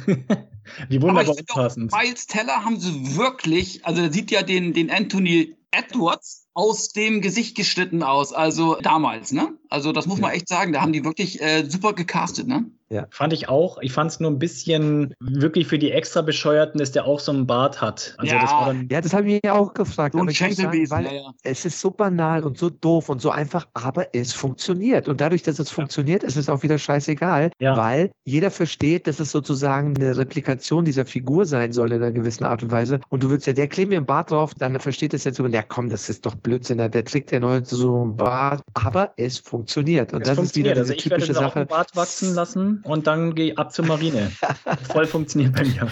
Wie 0.90 1.02
wunderbar 1.02 1.36
unpassend. 1.36 1.92
Miles 1.92 2.28
Teller 2.28 2.66
haben 2.66 2.80
sie 2.80 3.18
wirklich, 3.18 3.86
also 3.86 4.02
er 4.02 4.12
sieht 4.12 4.32
ja 4.32 4.44
den, 4.44 4.74
den 4.74 4.92
Anthony 4.92 5.56
Edwards 5.72 6.48
aus 6.54 6.90
dem 6.90 7.22
Gesicht 7.22 7.56
geschnitten 7.56 8.02
aus, 8.02 8.34
also 8.34 8.78
damals, 8.82 9.32
ne? 9.32 9.58
Also 9.70 9.92
das 9.92 10.08
muss 10.08 10.20
man 10.20 10.32
echt 10.32 10.48
sagen, 10.48 10.74
da 10.74 10.82
haben 10.82 10.94
die 10.94 11.06
wirklich 11.06 11.42
äh, 11.42 11.66
super 11.70 11.94
gecastet, 11.94 12.48
ne? 12.48 12.66
Ja. 12.90 13.08
Fand 13.10 13.34
ich 13.34 13.50
auch. 13.50 13.80
Ich 13.82 13.92
fand 13.92 14.12
es 14.12 14.20
nur 14.20 14.32
ein 14.32 14.40
bisschen 14.40 15.14
wirklich 15.20 15.68
für 15.68 15.78
die 15.78 15.92
extra 15.92 16.22
Bescheuerten, 16.22 16.80
dass 16.80 16.92
der 16.92 17.06
auch 17.06 17.20
so 17.20 17.32
einen 17.32 17.46
Bart 17.46 17.82
hat. 17.82 18.16
Also 18.18 18.34
ja. 18.34 18.42
das 18.42 18.52
war 18.52 18.66
dann 18.68 18.88
ja, 18.90 19.02
das 19.02 19.14
habe 19.14 19.30
ich 19.30 19.42
mir 19.44 19.54
auch 19.54 19.74
gefragt. 19.74 20.16
So 20.16 20.22
ein 20.22 20.30
sagen, 20.30 20.90
weil 20.90 21.06
ja, 21.06 21.12
ja. 21.12 21.32
Es 21.44 21.66
ist 21.66 21.82
so 21.82 21.92
banal 21.92 22.44
und 22.44 22.58
so 22.58 22.70
doof 22.70 23.10
und 23.10 23.22
so 23.22 23.30
einfach, 23.30 23.68
aber 23.74 24.16
es 24.16 24.34
funktioniert. 24.34 25.08
Und 25.08 25.20
dadurch, 25.20 25.44
dass 25.44 25.60
es 25.60 25.70
funktioniert, 25.70 26.24
ist 26.24 26.38
es 26.38 26.50
auch 26.50 26.64
wieder 26.64 26.78
scheißegal, 26.78 27.52
weil 27.60 28.12
jeder 28.24 28.52
versteht, 28.52 29.08
dass 29.08 29.20
es 29.20 29.32
sozusagen 29.32 29.96
eine 29.98 30.16
Replikation 30.16 30.86
dieser 30.86 31.06
Figur 31.06 31.46
sein 31.46 31.74
soll 31.74 31.92
in 31.92 32.02
einer 32.02 32.12
gewissen 32.12 32.46
Art 32.46 32.64
und 32.64 32.72
Weise. 32.72 33.00
Und 33.10 33.24
du 33.24 33.30
würdest 33.30 33.48
ja, 33.48 33.54
der 33.54 33.68
klebt 33.68 33.90
mir 33.90 33.98
einen 33.98 34.06
Bart 34.06 34.32
drauf, 34.32 34.54
dann 34.56 34.80
versteht 34.80 35.14
es 35.14 35.24
jetzt 35.24 35.38
so, 35.38 35.46
ja 35.46 35.64
komm, 35.64 35.90
das 35.90 36.10
ist 36.10 36.26
doch 36.26 36.36
Blödsinn, 36.36 36.78
der 36.78 37.06
trägt 37.06 37.32
ja 37.32 37.40
noch 37.40 37.60
so 37.66 38.02
einen 38.02 38.16
Bart. 38.16 38.62
Aber 38.74 39.14
es 39.18 39.40
funktioniert. 39.40 40.14
Und 40.14 40.22
es 40.22 40.30
das 40.30 40.38
funktioniert. 40.38 40.78
ist 40.78 40.84
wieder 40.84 40.96
diese 40.96 41.10
also 41.10 41.10
typische 41.10 41.34
Sache. 41.34 41.66
Bart 41.66 41.96
wachsen 41.96 42.34
lassen 42.34 42.77
und 42.84 43.08
dann 43.08 43.36
gehe 43.36 43.52
ich 43.52 43.58
ab 43.58 43.74
zur 43.74 43.86
Marine. 43.86 44.32
Voll 44.92 45.06
funktioniert 45.06 45.54
bei 45.54 45.64
mir. 45.64 45.88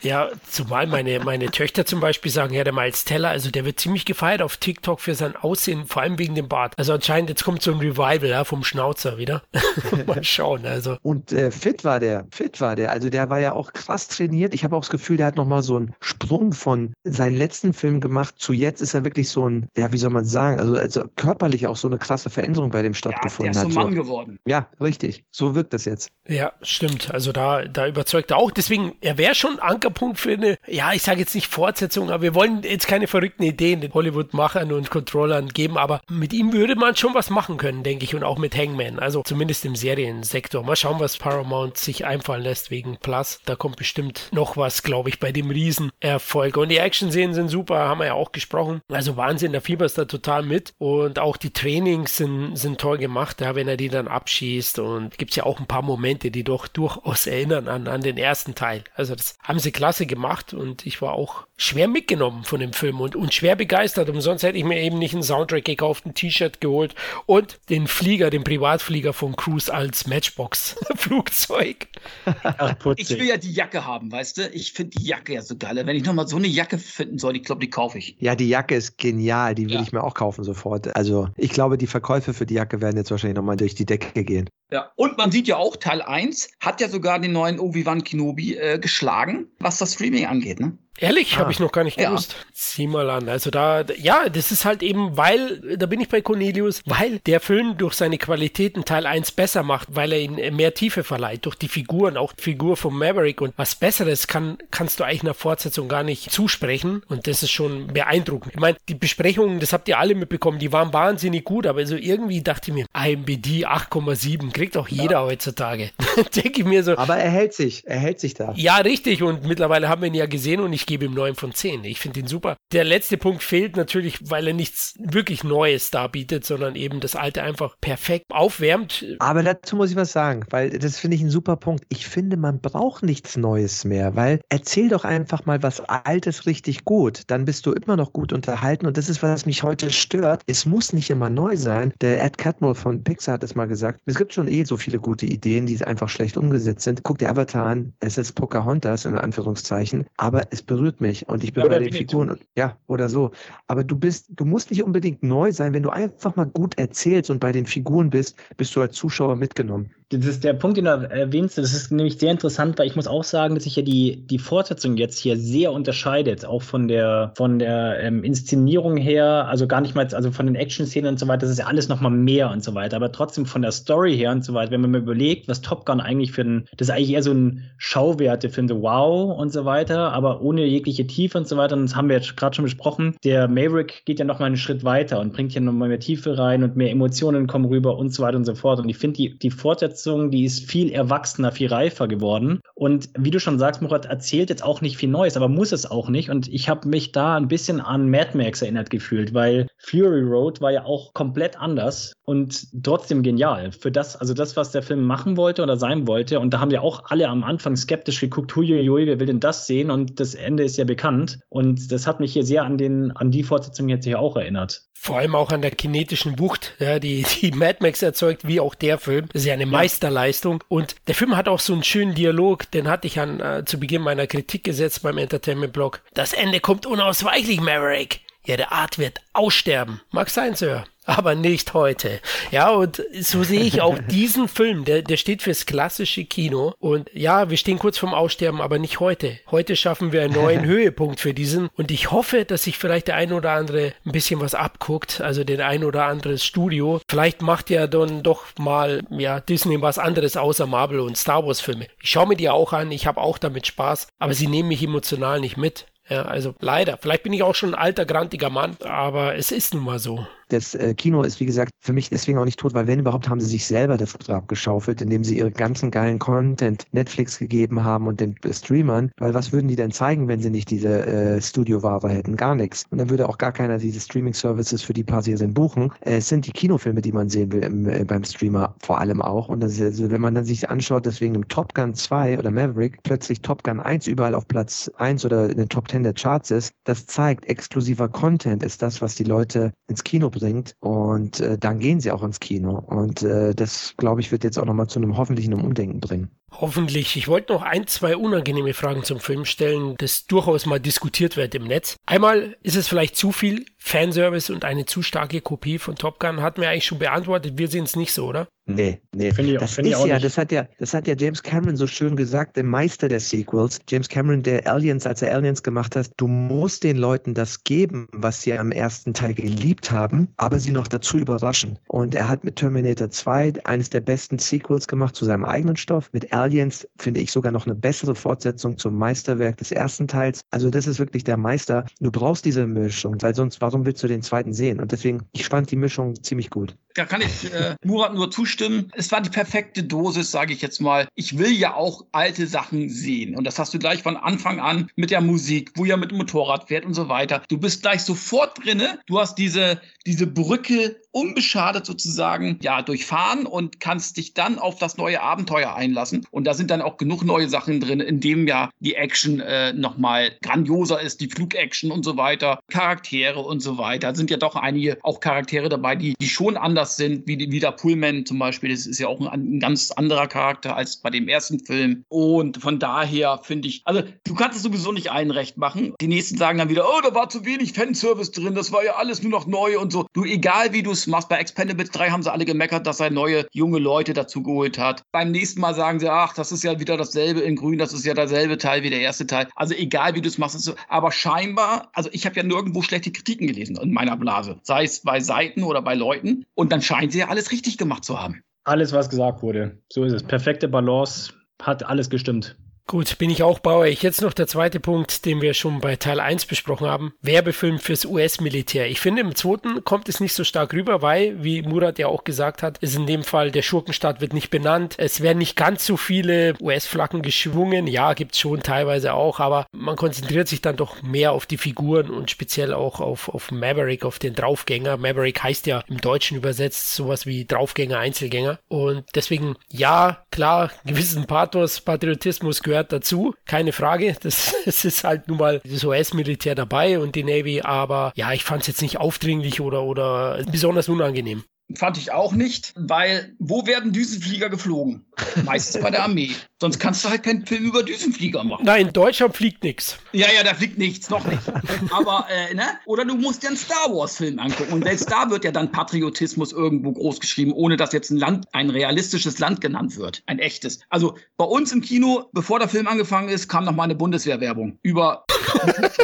Ja, 0.00 0.28
zumal 0.48 0.86
meine, 0.86 1.20
meine 1.20 1.50
Töchter 1.50 1.84
zum 1.84 2.00
Beispiel 2.00 2.30
sagen, 2.30 2.54
ja, 2.54 2.64
der 2.64 2.72
Miles 2.72 3.04
Teller, 3.04 3.30
also 3.30 3.50
der 3.50 3.64
wird 3.64 3.80
ziemlich 3.80 4.04
gefeiert 4.04 4.42
auf 4.42 4.56
TikTok 4.56 5.00
für 5.00 5.14
sein 5.14 5.36
Aussehen, 5.36 5.86
vor 5.86 6.02
allem 6.02 6.18
wegen 6.18 6.34
dem 6.34 6.48
Bart. 6.48 6.74
Also 6.76 6.92
anscheinend, 6.92 7.30
jetzt 7.30 7.44
kommt 7.44 7.62
so 7.62 7.72
ein 7.72 7.78
Revival 7.78 8.28
ja, 8.28 8.44
vom 8.44 8.64
Schnauzer 8.64 9.18
wieder. 9.18 9.42
Mal 10.06 10.22
schauen, 10.24 10.66
also. 10.66 10.96
Und 11.02 11.32
äh, 11.32 11.50
fit 11.50 11.84
war 11.84 12.00
der, 12.00 12.26
fit 12.30 12.60
war 12.60 12.76
der. 12.76 12.92
Also 12.92 13.10
der 13.10 13.30
war 13.30 13.40
ja 13.40 13.52
auch 13.52 13.72
krass 13.72 14.08
trainiert. 14.08 14.54
Ich 14.54 14.64
habe 14.64 14.76
auch 14.76 14.80
das 14.80 14.90
Gefühl, 14.90 15.16
der 15.16 15.26
hat 15.26 15.36
nochmal 15.36 15.62
so 15.62 15.76
einen 15.76 15.94
Sprung 16.00 16.52
von 16.52 16.92
seinem 17.04 17.36
letzten 17.36 17.72
Film 17.72 18.00
gemacht 18.00 18.34
zu 18.38 18.52
jetzt 18.52 18.80
ist 18.80 18.94
er 18.94 19.04
wirklich 19.04 19.28
so 19.28 19.48
ein, 19.48 19.68
ja, 19.76 19.92
wie 19.92 19.98
soll 19.98 20.10
man 20.10 20.24
sagen, 20.24 20.60
also, 20.60 20.74
also 20.76 21.04
körperlich 21.16 21.66
auch 21.66 21.76
so 21.76 21.88
eine 21.88 21.98
krasse 21.98 22.30
Veränderung 22.30 22.70
bei 22.70 22.82
dem 22.82 22.94
stattgefunden 22.94 23.54
ja, 23.54 23.60
der 23.60 23.68
ist 23.68 23.74
so 23.74 23.80
Mann 23.80 23.94
geworden. 23.94 24.38
Ja, 24.46 24.68
richtig. 24.80 25.24
So 25.30 25.54
wirkt 25.54 25.72
das 25.72 25.84
jetzt. 25.84 25.97
Ja, 26.28 26.52
stimmt. 26.60 27.10
Also 27.10 27.32
da, 27.32 27.64
da 27.64 27.86
überzeugt 27.86 28.30
er 28.30 28.36
auch. 28.36 28.50
Deswegen, 28.50 28.94
er 29.00 29.16
wäre 29.16 29.34
schon 29.34 29.58
Ankerpunkt 29.58 30.18
für 30.18 30.32
eine, 30.32 30.58
ja, 30.66 30.92
ich 30.92 31.02
sage 31.02 31.20
jetzt 31.20 31.34
nicht 31.34 31.46
Fortsetzung, 31.46 32.10
aber 32.10 32.22
wir 32.22 32.34
wollen 32.34 32.62
jetzt 32.62 32.86
keine 32.86 33.06
verrückten 33.06 33.44
Ideen 33.44 33.80
den 33.80 33.94
Hollywood-Machern 33.94 34.72
und 34.72 34.90
Controllern 34.90 35.48
geben, 35.48 35.78
aber 35.78 36.02
mit 36.10 36.34
ihm 36.34 36.52
würde 36.52 36.76
man 36.76 36.96
schon 36.96 37.14
was 37.14 37.30
machen 37.30 37.56
können, 37.56 37.82
denke 37.82 38.04
ich, 38.04 38.14
und 38.14 38.24
auch 38.24 38.36
mit 38.36 38.54
Hangman. 38.54 38.98
Also 38.98 39.22
zumindest 39.22 39.64
im 39.64 39.74
Seriensektor. 39.74 40.62
Mal 40.62 40.76
schauen, 40.76 41.00
was 41.00 41.16
Paramount 41.16 41.78
sich 41.78 42.04
einfallen 42.04 42.42
lässt 42.42 42.70
wegen 42.70 42.98
Plus. 42.98 43.40
Da 43.46 43.56
kommt 43.56 43.76
bestimmt 43.76 44.28
noch 44.30 44.58
was, 44.58 44.82
glaube 44.82 45.08
ich, 45.08 45.20
bei 45.20 45.32
dem 45.32 45.50
Riesenerfolg. 45.50 46.58
Und 46.58 46.68
die 46.68 46.76
Action-Szenen 46.76 47.32
sind 47.32 47.48
super, 47.48 47.88
haben 47.88 48.00
wir 48.00 48.06
ja 48.08 48.14
auch 48.14 48.32
gesprochen. 48.32 48.82
Also 48.92 49.16
Wahnsinn, 49.16 49.54
da 49.54 49.60
fieberst 49.60 49.96
da 49.96 50.04
total 50.04 50.42
mit. 50.42 50.74
Und 50.76 51.18
auch 51.18 51.38
die 51.38 51.54
Trainings 51.54 52.18
sind, 52.18 52.56
sind 52.56 52.78
toll 52.78 52.98
gemacht, 52.98 53.40
ja, 53.40 53.54
wenn 53.54 53.68
er 53.68 53.78
die 53.78 53.88
dann 53.88 54.08
abschießt. 54.08 54.78
Und 54.78 55.16
gibt 55.16 55.30
es 55.30 55.36
ja 55.36 55.44
auch 55.44 55.58
ein 55.58 55.66
paar 55.66 55.82
Momente, 55.88 56.30
die 56.30 56.44
doch 56.44 56.68
durchaus 56.68 57.26
erinnern 57.26 57.66
an, 57.66 57.88
an 57.88 58.02
den 58.02 58.16
ersten 58.16 58.54
Teil. 58.54 58.84
Also 58.94 59.16
das 59.16 59.36
haben 59.42 59.58
sie 59.58 59.72
klasse 59.72 60.06
gemacht 60.06 60.54
und 60.54 60.86
ich 60.86 61.02
war 61.02 61.14
auch 61.14 61.46
schwer 61.56 61.88
mitgenommen 61.88 62.44
von 62.44 62.60
dem 62.60 62.72
Film 62.72 63.00
und, 63.00 63.16
und 63.16 63.34
schwer 63.34 63.56
begeistert. 63.56 64.08
Umsonst 64.08 64.44
hätte 64.44 64.56
ich 64.56 64.64
mir 64.64 64.80
eben 64.80 64.98
nicht 64.98 65.14
ein 65.14 65.24
Soundtrack 65.24 65.64
gekauft, 65.64 66.06
ein 66.06 66.14
T-Shirt 66.14 66.60
geholt 66.60 66.94
und 67.26 67.58
den 67.68 67.88
Flieger, 67.88 68.30
den 68.30 68.44
Privatflieger 68.44 69.12
von 69.12 69.34
Cruise 69.34 69.72
als 69.72 70.06
Matchbox-Flugzeug. 70.06 71.88
ich 72.96 73.10
will 73.10 73.26
ja 73.26 73.36
die 73.36 73.52
Jacke 73.52 73.84
haben, 73.84 74.12
weißt 74.12 74.38
du? 74.38 74.48
Ich 74.50 74.72
finde 74.72 74.98
die 74.98 75.06
Jacke 75.06 75.34
ja 75.34 75.42
so 75.42 75.56
geil. 75.56 75.80
Wenn 75.84 75.96
ich 75.96 76.04
nochmal 76.04 76.28
so 76.28 76.36
eine 76.36 76.46
Jacke 76.46 76.78
finden 76.78 77.18
soll, 77.18 77.36
ich 77.36 77.42
glaube, 77.42 77.60
die 77.60 77.70
kaufe 77.70 77.98
ich. 77.98 78.16
Ja, 78.20 78.36
die 78.36 78.48
Jacke 78.48 78.76
ist 78.76 78.98
genial. 78.98 79.54
Die 79.54 79.66
will 79.66 79.74
ja. 79.74 79.82
ich 79.82 79.92
mir 79.92 80.04
auch 80.04 80.14
kaufen 80.14 80.44
sofort. 80.44 80.94
Also 80.94 81.28
ich 81.36 81.50
glaube, 81.50 81.78
die 81.78 81.86
Verkäufe 81.86 82.34
für 82.34 82.46
die 82.46 82.54
Jacke 82.54 82.80
werden 82.80 82.96
jetzt 82.96 83.10
wahrscheinlich 83.10 83.36
nochmal 83.36 83.56
durch 83.56 83.74
die 83.74 83.86
Decke 83.86 84.24
gehen. 84.24 84.48
Ja, 84.70 84.92
und 84.96 85.16
man 85.16 85.32
sieht 85.32 85.48
ja 85.48 85.56
auch, 85.56 85.77
Teil 85.78 86.02
1 86.02 86.50
hat 86.60 86.80
ja 86.80 86.88
sogar 86.88 87.18
den 87.18 87.32
neuen 87.32 87.58
Obi-Wan 87.58 88.04
Kenobi 88.04 88.56
äh, 88.56 88.78
geschlagen, 88.78 89.46
was 89.58 89.78
das 89.78 89.94
Streaming 89.94 90.26
angeht, 90.26 90.60
ne? 90.60 90.76
Ehrlich, 91.00 91.34
ah, 91.34 91.40
habe 91.40 91.52
ich 91.52 91.60
noch 91.60 91.72
gar 91.72 91.84
nicht 91.84 91.96
gewusst. 91.96 92.32
Ja. 92.32 92.46
Sieh 92.52 92.86
mal 92.88 93.08
an. 93.10 93.28
Also 93.28 93.50
da, 93.50 93.84
ja, 93.98 94.28
das 94.28 94.50
ist 94.50 94.64
halt 94.64 94.82
eben, 94.82 95.16
weil, 95.16 95.76
da 95.76 95.86
bin 95.86 96.00
ich 96.00 96.08
bei 96.08 96.20
Cornelius, 96.20 96.82
weil 96.86 97.20
der 97.20 97.40
Film 97.40 97.76
durch 97.78 97.94
seine 97.94 98.18
Qualitäten 98.18 98.84
Teil 98.84 99.06
1 99.06 99.32
besser 99.32 99.62
macht, 99.62 99.88
weil 99.94 100.12
er 100.12 100.18
ihn 100.18 100.56
mehr 100.56 100.74
Tiefe 100.74 101.04
verleiht, 101.04 101.46
durch 101.46 101.54
die 101.54 101.68
Figuren, 101.68 102.16
auch 102.16 102.32
die 102.32 102.42
Figur 102.42 102.76
von 102.76 102.94
Maverick 102.94 103.40
und 103.40 103.54
was 103.56 103.76
Besseres 103.76 104.26
kann, 104.26 104.58
kannst 104.70 104.98
du 104.98 105.04
eigentlich 105.04 105.22
einer 105.22 105.34
Fortsetzung 105.34 105.88
gar 105.88 106.02
nicht 106.02 106.32
zusprechen 106.32 107.02
und 107.08 107.26
das 107.26 107.42
ist 107.42 107.52
schon 107.52 107.88
beeindruckend. 107.88 108.54
Ich 108.54 108.60
meine, 108.60 108.76
die 108.88 108.94
Besprechungen, 108.94 109.60
das 109.60 109.72
habt 109.72 109.88
ihr 109.88 109.98
alle 109.98 110.14
mitbekommen, 110.16 110.58
die 110.58 110.72
waren 110.72 110.92
wahnsinnig 110.92 111.44
gut, 111.44 111.66
aber 111.66 111.86
so 111.86 111.94
irgendwie 111.94 112.42
dachte 112.42 112.70
ich 112.70 112.74
mir, 112.74 112.86
IMBD 112.92 113.66
8,7 113.66 114.52
kriegt 114.52 114.76
auch 114.76 114.88
jeder 114.88 115.12
ja. 115.12 115.22
heutzutage. 115.22 115.90
Denke 116.34 116.60
ich 116.60 116.66
mir 116.66 116.82
so. 116.82 116.96
Aber 116.96 117.16
er 117.16 117.30
hält 117.30 117.54
sich, 117.54 117.86
er 117.86 117.98
hält 117.98 118.18
sich 118.18 118.34
da. 118.34 118.52
Ja, 118.56 118.78
richtig 118.78 119.22
und 119.22 119.44
mittlerweile 119.44 119.88
haben 119.88 120.02
wir 120.02 120.08
ihn 120.08 120.14
ja 120.14 120.26
gesehen 120.26 120.60
und 120.60 120.72
ich 120.72 120.87
gebe 120.88 121.04
ihm 121.04 121.14
9 121.14 121.36
von 121.36 121.52
10. 121.54 121.84
Ich 121.84 122.00
finde 122.00 122.20
ihn 122.20 122.26
super. 122.26 122.56
Der 122.72 122.82
letzte 122.82 123.18
Punkt 123.18 123.42
fehlt 123.42 123.76
natürlich, 123.76 124.30
weil 124.30 124.48
er 124.48 124.54
nichts 124.54 124.94
wirklich 124.98 125.44
Neues 125.44 125.90
darbietet, 125.90 126.44
sondern 126.44 126.74
eben 126.74 126.98
das 127.00 127.14
alte 127.14 127.42
einfach 127.42 127.76
perfekt 127.80 128.24
aufwärmt. 128.30 129.04
Aber 129.20 129.42
dazu 129.42 129.76
muss 129.76 129.90
ich 129.90 129.96
was 129.96 130.12
sagen, 130.12 130.44
weil 130.50 130.70
das 130.70 130.98
finde 130.98 131.16
ich 131.16 131.22
ein 131.22 131.30
super 131.30 131.56
Punkt. 131.56 131.84
Ich 131.90 132.06
finde, 132.06 132.36
man 132.36 132.60
braucht 132.60 133.02
nichts 133.02 133.36
Neues 133.36 133.84
mehr, 133.84 134.16
weil 134.16 134.40
erzähl 134.48 134.88
doch 134.88 135.04
einfach 135.04 135.44
mal 135.44 135.62
was 135.62 135.80
Altes 135.80 136.46
richtig 136.46 136.84
gut. 136.84 137.22
Dann 137.26 137.44
bist 137.44 137.66
du 137.66 137.72
immer 137.72 137.96
noch 137.96 138.12
gut 138.12 138.32
unterhalten 138.32 138.86
und 138.86 138.96
das 138.96 139.10
ist, 139.10 139.22
was 139.22 139.44
mich 139.44 139.62
heute 139.62 139.90
stört. 139.90 140.42
Es 140.46 140.64
muss 140.64 140.94
nicht 140.94 141.10
immer 141.10 141.28
neu 141.28 141.56
sein. 141.56 141.92
Der 142.00 142.24
Ed 142.24 142.38
Catmull 142.38 142.74
von 142.74 143.04
Pixar 143.04 143.34
hat 143.34 143.42
es 143.42 143.54
mal 143.54 143.68
gesagt. 143.68 144.00
Es 144.06 144.16
gibt 144.16 144.32
schon 144.32 144.48
eh 144.48 144.64
so 144.64 144.78
viele 144.78 144.98
gute 144.98 145.26
Ideen, 145.26 145.66
die 145.66 145.78
einfach 145.84 146.08
schlecht 146.08 146.38
umgesetzt 146.38 146.82
sind. 146.82 147.02
Guck 147.02 147.18
dir 147.18 147.28
Avatar 147.28 147.66
an. 147.66 147.92
Es 148.00 148.16
ist 148.16 148.32
Pocahontas 148.32 149.04
in 149.04 149.18
Anführungszeichen, 149.18 150.06
aber 150.16 150.46
es 150.50 150.62
berührt 150.68 151.00
mich 151.00 151.28
und 151.28 151.42
ich 151.42 151.52
bin 151.52 151.68
bei 151.68 151.80
den 151.80 151.92
Figuren. 151.92 152.30
Und, 152.30 152.46
ja, 152.56 152.78
oder 152.86 153.08
so. 153.08 153.32
Aber 153.66 153.82
du 153.82 153.98
bist, 153.98 154.26
du 154.30 154.44
musst 154.44 154.70
nicht 154.70 154.84
unbedingt 154.84 155.24
neu 155.24 155.50
sein. 155.50 155.74
Wenn 155.74 155.82
du 155.82 155.90
einfach 155.90 156.36
mal 156.36 156.46
gut 156.46 156.78
erzählst 156.78 157.30
und 157.30 157.40
bei 157.40 157.50
den 157.50 157.66
Figuren 157.66 158.10
bist, 158.10 158.36
bist 158.56 158.76
du 158.76 158.80
als 158.80 158.94
Zuschauer 158.94 159.34
mitgenommen 159.34 159.90
das 160.10 160.24
ist 160.24 160.42
der 160.42 160.54
Punkt, 160.54 160.78
den 160.78 160.86
du 160.86 160.90
erwähnst, 160.90 161.58
das 161.58 161.74
ist 161.74 161.92
nämlich 161.92 162.18
sehr 162.18 162.30
interessant, 162.30 162.78
weil 162.78 162.86
ich 162.86 162.96
muss 162.96 163.06
auch 163.06 163.24
sagen, 163.24 163.54
dass 163.54 163.64
sich 163.64 163.76
ja 163.76 163.82
die, 163.82 164.26
die 164.26 164.38
Fortsetzung 164.38 164.96
jetzt 164.96 165.18
hier 165.18 165.36
sehr 165.36 165.70
unterscheidet, 165.72 166.46
auch 166.46 166.62
von 166.62 166.88
der, 166.88 167.32
von 167.36 167.58
der 167.58 168.00
ähm, 168.00 168.24
Inszenierung 168.24 168.96
her, 168.96 169.46
also 169.48 169.66
gar 169.66 169.82
nicht 169.82 169.94
mal, 169.94 170.08
also 170.14 170.30
von 170.30 170.46
den 170.46 170.54
Action-Szenen 170.54 171.10
und 171.10 171.18
so 171.18 171.28
weiter, 171.28 171.40
das 171.40 171.50
ist 171.50 171.58
ja 171.58 171.66
alles 171.66 171.88
nochmal 171.88 172.10
mehr 172.10 172.50
und 172.50 172.64
so 172.64 172.74
weiter, 172.74 172.96
aber 172.96 173.12
trotzdem 173.12 173.44
von 173.44 173.60
der 173.60 173.72
Story 173.72 174.16
her 174.16 174.32
und 174.32 174.44
so 174.44 174.54
weiter, 174.54 174.70
wenn 174.70 174.80
man 174.80 174.92
mir 174.92 174.98
überlegt, 174.98 175.46
was 175.46 175.60
Top 175.60 175.84
Gun 175.84 176.00
eigentlich 176.00 176.32
für 176.32 176.42
ein, 176.42 176.68
das 176.78 176.88
ist 176.88 176.94
eigentlich 176.94 177.12
eher 177.12 177.22
so 177.22 177.32
ein 177.32 177.64
Schauwerte 177.76 178.48
für 178.48 178.62
ein 178.62 178.70
Wow 178.70 179.38
und 179.38 179.52
so 179.52 179.66
weiter, 179.66 180.12
aber 180.12 180.40
ohne 180.40 180.64
jegliche 180.64 181.06
Tiefe 181.06 181.36
und 181.36 181.46
so 181.46 181.58
weiter, 181.58 181.76
und 181.76 181.82
das 181.82 181.96
haben 181.96 182.08
wir 182.08 182.16
jetzt 182.16 182.34
gerade 182.34 182.56
schon 182.56 182.64
besprochen, 182.64 183.14
der 183.24 183.46
Maverick 183.46 184.06
geht 184.06 184.18
ja 184.18 184.24
nochmal 184.24 184.46
einen 184.46 184.56
Schritt 184.56 184.84
weiter 184.84 185.20
und 185.20 185.34
bringt 185.34 185.52
ja 185.52 185.60
nochmal 185.60 185.88
mehr 185.88 186.00
Tiefe 186.00 186.38
rein 186.38 186.62
und 186.62 186.76
mehr 186.76 186.90
Emotionen 186.90 187.46
kommen 187.46 187.66
rüber 187.66 187.98
und 187.98 188.14
so 188.14 188.22
weiter 188.22 188.38
und 188.38 188.44
so 188.44 188.54
fort. 188.54 188.80
Und 188.80 188.88
ich 188.88 188.96
finde 188.96 189.16
die, 189.16 189.38
die 189.38 189.50
Fortsetzung 189.50 189.97
Umsetzung, 189.98 190.30
die 190.30 190.44
ist 190.44 190.70
viel 190.70 190.90
erwachsener, 190.92 191.52
viel 191.52 191.68
reifer 191.68 192.06
geworden. 192.06 192.60
Und 192.74 193.10
wie 193.18 193.30
du 193.30 193.40
schon 193.40 193.58
sagst, 193.58 193.82
Murat 193.82 194.06
erzählt 194.06 194.50
jetzt 194.50 194.62
auch 194.62 194.80
nicht 194.80 194.96
viel 194.96 195.08
Neues, 195.08 195.36
aber 195.36 195.48
muss 195.48 195.72
es 195.72 195.90
auch 195.90 196.08
nicht. 196.08 196.30
Und 196.30 196.48
ich 196.48 196.68
habe 196.68 196.88
mich 196.88 197.12
da 197.12 197.36
ein 197.36 197.48
bisschen 197.48 197.80
an 197.80 198.08
Mad 198.08 198.36
Max 198.36 198.62
erinnert 198.62 198.90
gefühlt, 198.90 199.34
weil 199.34 199.66
Fury 199.78 200.22
Road 200.22 200.60
war 200.60 200.70
ja 200.70 200.84
auch 200.84 201.12
komplett 201.14 201.58
anders 201.58 202.12
und 202.24 202.68
trotzdem 202.82 203.22
genial. 203.22 203.72
Für 203.72 203.90
das, 203.90 204.16
also 204.16 204.34
das, 204.34 204.56
was 204.56 204.70
der 204.70 204.82
Film 204.82 205.02
machen 205.04 205.36
wollte 205.36 205.62
oder 205.62 205.76
sein 205.76 206.06
wollte. 206.06 206.38
Und 206.38 206.54
da 206.54 206.60
haben 206.60 206.70
ja 206.70 206.80
auch 206.80 207.04
alle 207.06 207.28
am 207.28 207.42
Anfang 207.42 207.76
skeptisch 207.76 208.20
geguckt, 208.20 208.54
huiuiui, 208.54 209.06
wer 209.06 209.18
will 209.18 209.26
denn 209.26 209.40
das 209.40 209.66
sehen? 209.66 209.90
Und 209.90 210.20
das 210.20 210.34
Ende 210.34 210.62
ist 210.62 210.76
ja 210.76 210.84
bekannt. 210.84 211.40
Und 211.48 211.90
das 211.90 212.06
hat 212.06 212.20
mich 212.20 212.32
hier 212.32 212.44
sehr 212.44 212.64
an 212.64 212.78
den, 212.78 213.12
an 213.12 213.30
die 213.30 213.42
Fortsetzung 213.42 213.88
jetzt 213.88 214.04
hier 214.04 214.20
auch 214.20 214.36
erinnert. 214.36 214.82
Vor 215.00 215.18
allem 215.18 215.36
auch 215.36 215.52
an 215.52 215.62
der 215.62 215.70
kinetischen 215.70 216.40
Wucht, 216.40 216.74
ja, 216.80 216.98
die, 216.98 217.24
die 217.40 217.52
Mad 217.52 217.78
Max 217.80 218.02
erzeugt, 218.02 218.46
wie 218.46 218.60
auch 218.60 218.74
der 218.74 218.98
Film. 218.98 219.26
Das 219.32 219.42
ist 219.42 219.46
ja 219.46 219.54
eine 219.54 219.62
ja. 219.62 219.70
Meisterleistung. 219.88 220.62
Und 220.68 220.96
der 221.06 221.14
Film 221.14 221.34
hat 221.34 221.48
auch 221.48 221.60
so 221.60 221.72
einen 221.72 221.82
schönen 221.82 222.14
Dialog, 222.14 222.70
den 222.70 222.88
hatte 222.88 223.06
ich 223.06 223.18
an, 223.20 223.40
äh, 223.40 223.64
zu 223.64 223.80
Beginn 223.80 224.02
meiner 224.02 224.26
Kritik 224.26 224.64
gesetzt 224.64 225.02
beim 225.02 225.16
Entertainment-Blog. 225.16 226.02
Das 226.12 226.34
Ende 226.34 226.60
kommt 226.60 226.84
unausweichlich, 226.84 227.60
Maverick. 227.60 228.20
ihre 228.44 228.70
Art 228.70 228.98
wird 228.98 229.20
aussterben. 229.32 230.00
Mag 230.10 230.28
sein, 230.28 230.54
Sir 230.54 230.84
aber 231.08 231.34
nicht 231.34 231.74
heute. 231.74 232.20
Ja, 232.50 232.70
und 232.70 233.02
so 233.20 233.42
sehe 233.42 233.62
ich 233.62 233.80
auch 233.80 233.98
diesen 233.98 234.46
Film, 234.46 234.84
der, 234.84 235.02
der 235.02 235.16
steht 235.16 235.42
fürs 235.42 235.66
klassische 235.66 236.24
Kino. 236.24 236.74
Und 236.78 237.10
ja, 237.14 237.48
wir 237.50 237.56
stehen 237.56 237.78
kurz 237.78 237.98
vorm 237.98 238.14
Aussterben, 238.14 238.60
aber 238.60 238.78
nicht 238.78 239.00
heute. 239.00 239.38
Heute 239.50 239.74
schaffen 239.74 240.12
wir 240.12 240.22
einen 240.22 240.34
neuen 240.34 240.64
Höhepunkt 240.66 241.20
für 241.20 241.32
diesen. 241.32 241.70
Und 241.76 241.90
ich 241.90 242.10
hoffe, 242.10 242.44
dass 242.44 242.64
sich 242.64 242.76
vielleicht 242.76 243.08
der 243.08 243.16
ein 243.16 243.32
oder 243.32 243.52
andere 243.52 243.94
ein 244.04 244.12
bisschen 244.12 244.40
was 244.40 244.54
abguckt, 244.54 245.20
also 245.20 245.44
den 245.44 245.62
ein 245.62 245.82
oder 245.82 246.04
anderes 246.04 246.44
Studio. 246.44 247.00
Vielleicht 247.08 247.40
macht 247.40 247.70
ja 247.70 247.86
dann 247.86 248.22
doch 248.22 248.44
mal, 248.58 249.02
ja, 249.10 249.40
Disney 249.40 249.80
was 249.80 249.98
anderes 249.98 250.36
außer 250.36 250.66
Marvel 250.66 251.00
und 251.00 251.16
Star 251.16 251.46
Wars 251.46 251.60
Filme. 251.60 251.86
Ich 252.02 252.10
schaue 252.10 252.28
mir 252.28 252.36
die 252.36 252.50
auch 252.50 252.72
an, 252.74 252.92
ich 252.92 253.06
habe 253.06 253.20
auch 253.20 253.38
damit 253.38 253.66
Spaß, 253.66 254.08
aber 254.18 254.34
sie 254.34 254.46
nehmen 254.46 254.68
mich 254.68 254.82
emotional 254.82 255.40
nicht 255.40 255.56
mit. 255.56 255.86
Ja, 256.08 256.22
also 256.22 256.54
leider. 256.60 256.96
Vielleicht 256.96 257.22
bin 257.22 257.32
ich 257.32 257.42
auch 257.42 257.54
schon 257.54 257.74
ein 257.74 257.80
alter, 257.80 258.06
grantiger 258.06 258.50
Mann, 258.50 258.76
aber 258.84 259.36
es 259.36 259.52
ist 259.52 259.74
nun 259.74 259.84
mal 259.84 259.98
so. 259.98 260.26
Das 260.48 260.74
äh, 260.74 260.94
Kino 260.94 261.22
ist, 261.22 261.40
wie 261.40 261.46
gesagt, 261.46 261.72
für 261.80 261.92
mich 261.92 262.10
deswegen 262.10 262.38
auch 262.38 262.44
nicht 262.44 262.58
tot, 262.58 262.74
weil 262.74 262.86
wenn 262.86 263.00
überhaupt 263.00 263.28
haben 263.28 263.40
sie 263.40 263.46
sich 263.46 263.66
selber 263.66 263.96
das 263.96 264.16
abgeschaufelt, 264.28 265.00
indem 265.00 265.24
sie 265.24 265.38
ihre 265.38 265.50
ganzen 265.50 265.90
geilen 265.90 266.18
Content 266.18 266.84
Netflix 266.92 267.38
gegeben 267.38 267.84
haben 267.84 268.06
und 268.06 268.20
den 268.20 268.34
Streamern. 268.50 269.10
Weil 269.18 269.34
was 269.34 269.52
würden 269.52 269.68
die 269.68 269.76
denn 269.76 269.90
zeigen, 269.90 270.28
wenn 270.28 270.40
sie 270.40 270.50
nicht 270.50 270.70
diese 270.70 271.06
äh, 271.06 271.40
Studio-Ware 271.40 272.08
hätten? 272.08 272.36
Gar 272.36 272.54
nichts. 272.54 272.84
Und 272.90 272.98
dann 272.98 273.10
würde 273.10 273.28
auch 273.28 273.38
gar 273.38 273.52
keiner 273.52 273.78
diese 273.78 274.00
Streaming-Services, 274.00 274.82
für 274.82 274.92
die 274.92 275.04
paar 275.04 275.22
Serien 275.22 275.54
buchen. 275.54 275.92
Äh, 276.00 276.16
es 276.16 276.28
sind 276.28 276.46
die 276.46 276.52
Kinofilme, 276.52 277.00
die 277.00 277.12
man 277.12 277.28
sehen 277.28 277.52
will 277.52 277.62
im, 277.62 277.88
äh, 277.88 278.04
beim 278.04 278.24
Streamer 278.24 278.74
vor 278.80 278.98
allem 278.98 279.22
auch. 279.22 279.48
Und 279.48 279.60
das 279.60 279.80
also, 279.80 280.10
wenn 280.10 280.20
man 280.20 280.34
dann 280.34 280.44
sich 280.44 280.68
anschaut, 280.68 281.06
deswegen 281.06 281.34
im 281.34 281.48
Top 281.48 281.74
Gun 281.74 281.94
2 281.94 282.38
oder 282.38 282.50
Maverick 282.50 283.02
plötzlich 283.02 283.40
Top 283.40 283.62
Gun 283.64 283.80
1 283.80 284.06
überall 284.06 284.34
auf 284.34 284.46
Platz 284.48 284.90
1 284.96 285.24
oder 285.24 285.48
in 285.50 285.56
den 285.56 285.68
Top 285.68 285.90
10 285.90 286.02
der 286.02 286.14
Charts 286.14 286.50
ist, 286.50 286.72
das 286.84 287.06
zeigt, 287.06 287.46
exklusiver 287.46 288.08
Content 288.08 288.62
ist 288.62 288.82
das, 288.82 289.00
was 289.02 289.14
die 289.14 289.24
Leute 289.24 289.72
ins 289.88 290.04
Kino 290.04 290.30
bringt 290.38 290.76
und 290.80 291.40
äh, 291.40 291.58
dann 291.58 291.78
gehen 291.78 292.00
sie 292.00 292.10
auch 292.10 292.22
ins 292.22 292.40
Kino. 292.40 292.78
Und 292.78 293.22
äh, 293.22 293.54
das, 293.54 293.94
glaube 293.96 294.20
ich, 294.20 294.32
wird 294.32 294.44
jetzt 294.44 294.58
auch 294.58 294.64
nochmal 294.64 294.88
zu 294.88 294.98
einem 294.98 295.16
hoffentlichen 295.16 295.54
Umdenken 295.54 296.00
bringen. 296.00 296.30
Hoffentlich. 296.50 297.16
Ich 297.16 297.28
wollte 297.28 297.52
noch 297.52 297.62
ein, 297.62 297.86
zwei 297.86 298.16
unangenehme 298.16 298.74
Fragen 298.74 299.04
zum 299.04 299.20
Film 299.20 299.44
stellen, 299.44 299.94
das 299.98 300.26
durchaus 300.26 300.66
mal 300.66 300.80
diskutiert 300.80 301.36
wird 301.36 301.54
im 301.54 301.64
Netz. 301.64 301.96
Einmal 302.06 302.56
ist 302.62 302.76
es 302.76 302.88
vielleicht 302.88 303.16
zu 303.16 303.32
viel 303.32 303.66
Fanservice 303.78 304.50
und 304.50 304.64
eine 304.64 304.84
zu 304.84 305.02
starke 305.02 305.40
Kopie 305.40 305.78
von 305.78 305.96
Top 305.96 306.18
Gun. 306.18 306.42
Hatten 306.42 306.60
wir 306.60 306.68
eigentlich 306.68 306.86
schon 306.86 306.98
beantwortet. 306.98 307.54
Wir 307.56 307.68
sehen 307.68 307.84
es 307.84 307.96
nicht 307.96 308.12
so, 308.12 308.26
oder? 308.26 308.48
Nee, 308.66 309.00
nee. 309.14 309.32
Finde 309.32 309.52
ich, 309.52 309.58
das 309.58 309.74
find 309.74 309.86
ist 309.86 309.92
ich 309.92 309.96
auch 309.96 310.06
ja, 310.06 310.14
nicht. 310.14 310.26
das 310.26 310.36
hat 310.36 310.52
ja, 310.52 310.68
das 310.78 310.92
hat 310.92 311.08
ja 311.08 311.14
James 311.16 311.42
Cameron 311.42 311.76
so 311.76 311.86
schön 311.86 312.16
gesagt, 312.16 312.56
der 312.56 312.64
Meister 312.64 313.08
der 313.08 313.20
Sequels. 313.20 313.80
James 313.88 314.08
Cameron, 314.10 314.42
der 314.42 314.70
Aliens, 314.70 315.06
als 315.06 315.22
er 315.22 315.34
Aliens 315.34 315.62
gemacht 315.62 315.96
hat, 315.96 316.10
du 316.18 316.26
musst 316.26 316.84
den 316.84 316.98
Leuten 316.98 317.32
das 317.32 317.64
geben, 317.64 318.08
was 318.12 318.42
sie 318.42 318.52
am 318.52 318.70
ersten 318.70 319.14
Teil 319.14 319.32
geliebt 319.32 319.90
haben, 319.90 320.28
aber 320.36 320.58
sie 320.58 320.72
noch 320.72 320.86
dazu 320.86 321.16
überraschen. 321.16 321.78
Und 321.88 322.14
er 322.14 322.28
hat 322.28 322.44
mit 322.44 322.56
Terminator 322.56 323.08
2 323.08 323.54
eines 323.64 323.88
der 323.88 324.00
besten 324.00 324.38
Sequels 324.38 324.86
gemacht 324.86 325.16
zu 325.16 325.24
seinem 325.24 325.46
eigenen 325.46 325.76
Stoff. 325.76 326.10
Mit 326.12 326.30
Aliens 326.38 326.86
finde 326.98 327.20
ich 327.20 327.32
sogar 327.32 327.52
noch 327.52 327.66
eine 327.66 327.74
bessere 327.74 328.14
Fortsetzung 328.14 328.78
zum 328.78 328.96
Meisterwerk 328.96 329.56
des 329.56 329.72
ersten 329.72 330.08
Teils. 330.08 330.40
Also 330.50 330.70
das 330.70 330.86
ist 330.86 330.98
wirklich 330.98 331.24
der 331.24 331.36
Meister. 331.36 331.84
Du 332.00 332.10
brauchst 332.10 332.44
diese 332.44 332.66
Mischung, 332.66 333.16
weil 333.20 333.34
sonst, 333.34 333.60
warum 333.60 333.84
willst 333.84 334.02
du 334.02 334.08
den 334.08 334.22
zweiten 334.22 334.52
sehen? 334.52 334.80
Und 334.80 334.92
deswegen, 334.92 335.22
ich 335.32 335.46
fand 335.46 335.70
die 335.70 335.76
Mischung 335.76 336.22
ziemlich 336.22 336.50
gut. 336.50 336.76
Da 336.94 337.04
kann 337.04 337.20
ich 337.20 337.52
äh, 337.52 337.76
Murat 337.84 338.14
nur 338.14 338.30
zustimmen. 338.30 338.90
Es 338.94 339.12
war 339.12 339.20
die 339.20 339.30
perfekte 339.30 339.84
Dosis, 339.84 340.30
sage 340.30 340.52
ich 340.52 340.62
jetzt 340.62 340.80
mal. 340.80 341.08
Ich 341.14 341.38
will 341.38 341.52
ja 341.52 341.74
auch 341.74 342.06
alte 342.12 342.46
Sachen 342.46 342.88
sehen. 342.88 343.36
Und 343.36 343.44
das 343.44 343.58
hast 343.58 343.74
du 343.74 343.78
gleich 343.78 344.02
von 344.02 344.16
Anfang 344.16 344.60
an 344.60 344.90
mit 344.96 345.10
der 345.10 345.20
Musik, 345.20 345.72
wo 345.76 345.84
er 345.84 345.96
mit 345.96 346.10
dem 346.10 346.18
Motorrad 346.18 346.68
fährt 346.68 346.84
und 346.84 346.94
so 346.94 347.08
weiter. 347.08 347.42
Du 347.48 347.58
bist 347.58 347.82
gleich 347.82 348.02
sofort 348.02 348.64
drinne. 348.64 348.98
Du 349.06 349.18
hast 349.18 349.36
diese, 349.38 349.80
diese 350.06 350.26
Brücke 350.26 350.96
unbeschadet 351.18 351.84
sozusagen 351.84 352.58
ja 352.62 352.80
durchfahren 352.80 353.46
und 353.46 353.80
kannst 353.80 354.16
dich 354.16 354.34
dann 354.34 354.58
auf 354.58 354.78
das 354.78 354.96
neue 354.96 355.20
Abenteuer 355.20 355.74
einlassen. 355.74 356.24
Und 356.30 356.44
da 356.44 356.54
sind 356.54 356.70
dann 356.70 356.80
auch 356.80 356.96
genug 356.96 357.24
neue 357.24 357.48
Sachen 357.48 357.80
drin, 357.80 357.98
in 357.98 358.20
dem 358.20 358.46
ja 358.46 358.70
die 358.78 358.94
Action 358.94 359.40
äh, 359.40 359.72
nochmal 359.72 360.32
grandioser 360.42 361.00
ist, 361.00 361.20
die 361.20 361.28
Flugaction 361.28 361.90
und 361.90 362.04
so 362.04 362.16
weiter, 362.16 362.60
Charaktere 362.70 363.40
und 363.40 363.60
so 363.60 363.78
weiter. 363.78 364.08
Da 364.08 364.14
sind 364.14 364.30
ja 364.30 364.36
doch 364.36 364.54
einige 364.54 364.98
auch 365.02 365.18
Charaktere 365.18 365.68
dabei, 365.68 365.96
die, 365.96 366.14
die 366.20 366.28
schon 366.28 366.56
anders 366.56 366.96
sind, 366.96 367.26
wie, 367.26 367.38
wie 367.50 367.60
der 367.60 367.72
Pullman 367.72 368.24
zum 368.24 368.38
Beispiel. 368.38 368.70
Das 368.70 368.86
ist 368.86 369.00
ja 369.00 369.08
auch 369.08 369.20
ein, 369.20 369.56
ein 369.56 369.60
ganz 369.60 369.90
anderer 369.90 370.28
Charakter 370.28 370.76
als 370.76 370.98
bei 370.98 371.10
dem 371.10 371.26
ersten 371.26 371.58
Film. 371.58 372.04
Und 372.08 372.58
von 372.58 372.78
daher 372.78 373.40
finde 373.42 373.66
ich, 373.66 373.82
also 373.84 374.02
du 374.24 374.34
kannst 374.34 374.56
es 374.56 374.62
sowieso 374.62 374.92
nicht 374.92 375.10
allen 375.10 375.32
recht 375.32 375.56
machen. 375.56 375.94
Die 376.00 376.06
nächsten 376.06 376.38
sagen 376.38 376.58
dann 376.58 376.68
wieder, 376.68 376.86
oh, 376.88 377.00
da 377.02 377.12
war 377.12 377.28
zu 377.28 377.44
wenig 377.44 377.72
Fanservice 377.72 378.30
drin, 378.30 378.54
das 378.54 378.70
war 378.70 378.84
ja 378.84 378.94
alles 378.94 379.22
nur 379.22 379.32
noch 379.32 379.46
neu 379.48 379.80
und 379.80 379.92
so. 379.92 380.06
Du, 380.12 380.24
egal 380.24 380.72
wie 380.72 380.82
du 380.82 380.92
es 380.92 381.07
machst, 381.08 381.28
bei 381.28 381.38
Expendables 381.38 381.90
3 381.90 382.10
haben 382.10 382.22
sie 382.22 382.32
alle 382.32 382.44
gemeckert, 382.44 382.86
dass 382.86 383.00
er 383.00 383.10
neue 383.10 383.46
junge 383.52 383.78
Leute 383.78 384.12
dazu 384.12 384.42
geholt 384.42 384.78
hat. 384.78 385.02
Beim 385.12 385.30
nächsten 385.30 385.60
Mal 385.60 385.74
sagen 385.74 386.00
sie, 386.00 386.10
ach, 386.10 386.34
das 386.34 386.52
ist 386.52 386.62
ja 386.62 386.78
wieder 386.78 386.96
dasselbe 386.96 387.40
in 387.40 387.56
grün, 387.56 387.78
das 387.78 387.92
ist 387.92 388.04
ja 388.04 388.14
derselbe 388.14 388.58
Teil 388.58 388.82
wie 388.82 388.90
der 388.90 389.00
erste 389.00 389.26
Teil. 389.26 389.48
Also 389.56 389.74
egal 389.74 390.14
wie 390.14 390.20
du 390.20 390.28
es 390.28 390.38
machst, 390.38 390.60
so. 390.60 390.74
aber 390.88 391.12
scheinbar, 391.12 391.90
also 391.92 392.08
ich 392.12 392.26
habe 392.26 392.36
ja 392.36 392.42
nirgendwo 392.42 392.82
schlechte 392.82 393.10
Kritiken 393.10 393.46
gelesen 393.46 393.76
in 393.76 393.92
meiner 393.92 394.16
Blase, 394.16 394.58
sei 394.62 394.84
es 394.84 395.00
bei 395.00 395.20
Seiten 395.20 395.62
oder 395.62 395.82
bei 395.82 395.94
Leuten 395.94 396.44
und 396.54 396.72
dann 396.72 396.82
scheinen 396.82 397.10
sie 397.10 397.18
ja 397.18 397.28
alles 397.28 397.50
richtig 397.50 397.78
gemacht 397.78 398.04
zu 398.04 398.20
haben. 398.20 398.42
Alles, 398.64 398.92
was 398.92 399.08
gesagt 399.08 399.42
wurde. 399.42 399.78
So 399.90 400.04
ist 400.04 400.12
es. 400.12 400.22
Perfekte 400.22 400.68
Balance, 400.68 401.32
hat 401.62 401.84
alles 401.84 402.10
gestimmt. 402.10 402.56
Gut, 402.90 403.18
bin 403.18 403.28
ich 403.28 403.42
auch 403.42 403.58
bei 403.58 403.74
euch. 403.74 404.02
Jetzt 404.02 404.22
noch 404.22 404.32
der 404.32 404.46
zweite 404.46 404.80
Punkt, 404.80 405.26
den 405.26 405.42
wir 405.42 405.52
schon 405.52 405.78
bei 405.82 405.96
Teil 405.96 406.20
1 406.20 406.46
besprochen 406.46 406.88
haben. 406.88 407.12
Werbefilm 407.20 407.78
fürs 407.78 408.06
US-Militär. 408.06 408.88
Ich 408.88 408.98
finde, 408.98 409.20
im 409.20 409.34
zweiten 409.34 409.84
kommt 409.84 410.08
es 410.08 410.20
nicht 410.20 410.32
so 410.32 410.42
stark 410.42 410.72
rüber, 410.72 411.02
weil, 411.02 411.44
wie 411.44 411.60
Murat 411.60 411.98
ja 411.98 412.06
auch 412.06 412.24
gesagt 412.24 412.62
hat, 412.62 412.78
ist 412.78 412.96
in 412.96 413.06
dem 413.06 413.24
Fall, 413.24 413.50
der 413.50 413.60
Schurkenstaat 413.60 414.22
wird 414.22 414.32
nicht 414.32 414.48
benannt. 414.48 414.94
Es 414.96 415.20
werden 415.20 415.36
nicht 415.36 415.54
ganz 415.54 415.84
so 415.84 415.98
viele 415.98 416.54
US-Flaggen 416.62 417.20
geschwungen. 417.20 417.88
Ja, 417.88 418.14
gibt's 418.14 418.38
schon 418.38 418.62
teilweise 418.62 419.12
auch, 419.12 419.38
aber 419.38 419.66
man 419.70 419.96
konzentriert 419.96 420.48
sich 420.48 420.62
dann 420.62 420.76
doch 420.76 421.02
mehr 421.02 421.32
auf 421.32 421.44
die 421.44 421.58
Figuren 421.58 422.08
und 422.08 422.30
speziell 422.30 422.72
auch 422.72 423.00
auf, 423.00 423.28
auf 423.28 423.50
Maverick, 423.50 424.06
auf 424.06 424.18
den 424.18 424.34
Draufgänger. 424.34 424.96
Maverick 424.96 425.42
heißt 425.42 425.66
ja 425.66 425.84
im 425.88 426.00
Deutschen 426.00 426.38
übersetzt 426.38 426.94
sowas 426.94 427.26
wie 427.26 427.44
Draufgänger, 427.44 427.98
Einzelgänger. 427.98 428.60
Und 428.68 429.04
deswegen, 429.14 429.56
ja, 429.68 430.24
klar, 430.30 430.70
gewissen 430.86 431.26
Pathos, 431.26 431.82
Patriotismus 431.82 432.62
gehört 432.62 432.77
gehört 432.78 432.92
dazu, 432.92 433.34
keine 433.44 433.72
Frage. 433.72 434.16
Das, 434.22 434.54
das 434.64 434.84
ist 434.84 435.04
halt 435.04 435.28
nun 435.28 435.38
mal 435.38 435.60
das 435.64 435.84
US-Militär 435.84 436.54
dabei 436.54 436.98
und 436.98 437.14
die 437.14 437.24
Navy, 437.24 437.60
aber 437.62 438.12
ja, 438.14 438.32
ich 438.32 438.44
fand 438.44 438.62
es 438.62 438.68
jetzt 438.68 438.82
nicht 438.82 438.98
aufdringlich 438.98 439.60
oder, 439.60 439.82
oder 439.82 440.44
besonders 440.50 440.88
unangenehm. 440.88 441.44
Fand 441.74 441.98
ich 441.98 442.12
auch 442.12 442.32
nicht, 442.32 442.72
weil 442.76 443.34
wo 443.38 443.66
werden 443.66 443.92
Düsenflieger 443.92 444.48
geflogen? 444.48 445.04
Meistens 445.44 445.82
bei 445.82 445.90
der 445.90 446.04
Armee. 446.04 446.30
Sonst 446.60 446.78
kannst 446.78 447.04
du 447.04 447.10
halt 447.10 447.22
keinen 447.22 447.44
Film 447.44 447.64
über 447.64 447.82
Düsenflieger 447.82 448.42
machen. 448.42 448.64
Nein, 448.64 448.90
Deutschland 448.92 449.36
fliegt 449.36 449.62
nichts. 449.62 449.98
Ja, 450.12 450.28
ja, 450.34 450.42
da 450.42 450.54
fliegt 450.54 450.78
nichts, 450.78 451.10
noch 451.10 451.26
nicht. 451.26 451.42
Aber, 451.90 452.26
äh, 452.30 452.54
ne? 452.54 452.64
Oder 452.86 453.04
du 453.04 453.16
musst 453.16 453.42
dir 453.42 453.48
einen 453.48 453.58
Star 453.58 453.94
Wars-Film 453.94 454.38
angucken. 454.38 454.72
Und 454.72 454.84
selbst 454.84 455.10
da 455.12 455.28
wird 455.28 455.44
ja 455.44 455.52
dann 455.52 455.70
Patriotismus 455.70 456.52
irgendwo 456.52 456.92
groß 456.92 457.20
geschrieben, 457.20 457.52
ohne 457.52 457.76
dass 457.76 457.92
jetzt 457.92 458.10
ein 458.10 458.16
Land, 458.16 458.46
ein 458.52 458.70
realistisches 458.70 459.38
Land 459.38 459.60
genannt 459.60 459.96
wird. 459.98 460.22
Ein 460.24 460.38
echtes. 460.38 460.80
Also 460.88 461.18
bei 461.36 461.44
uns 461.44 461.70
im 461.72 461.82
Kino, 461.82 462.30
bevor 462.32 462.58
der 462.58 462.68
Film 462.68 462.88
angefangen 462.88 463.28
ist, 463.28 463.46
kam 463.48 463.64
noch 463.64 463.72
mal 463.72 463.84
eine 463.84 463.94
Bundeswehrwerbung 463.94 464.78
über 464.82 465.26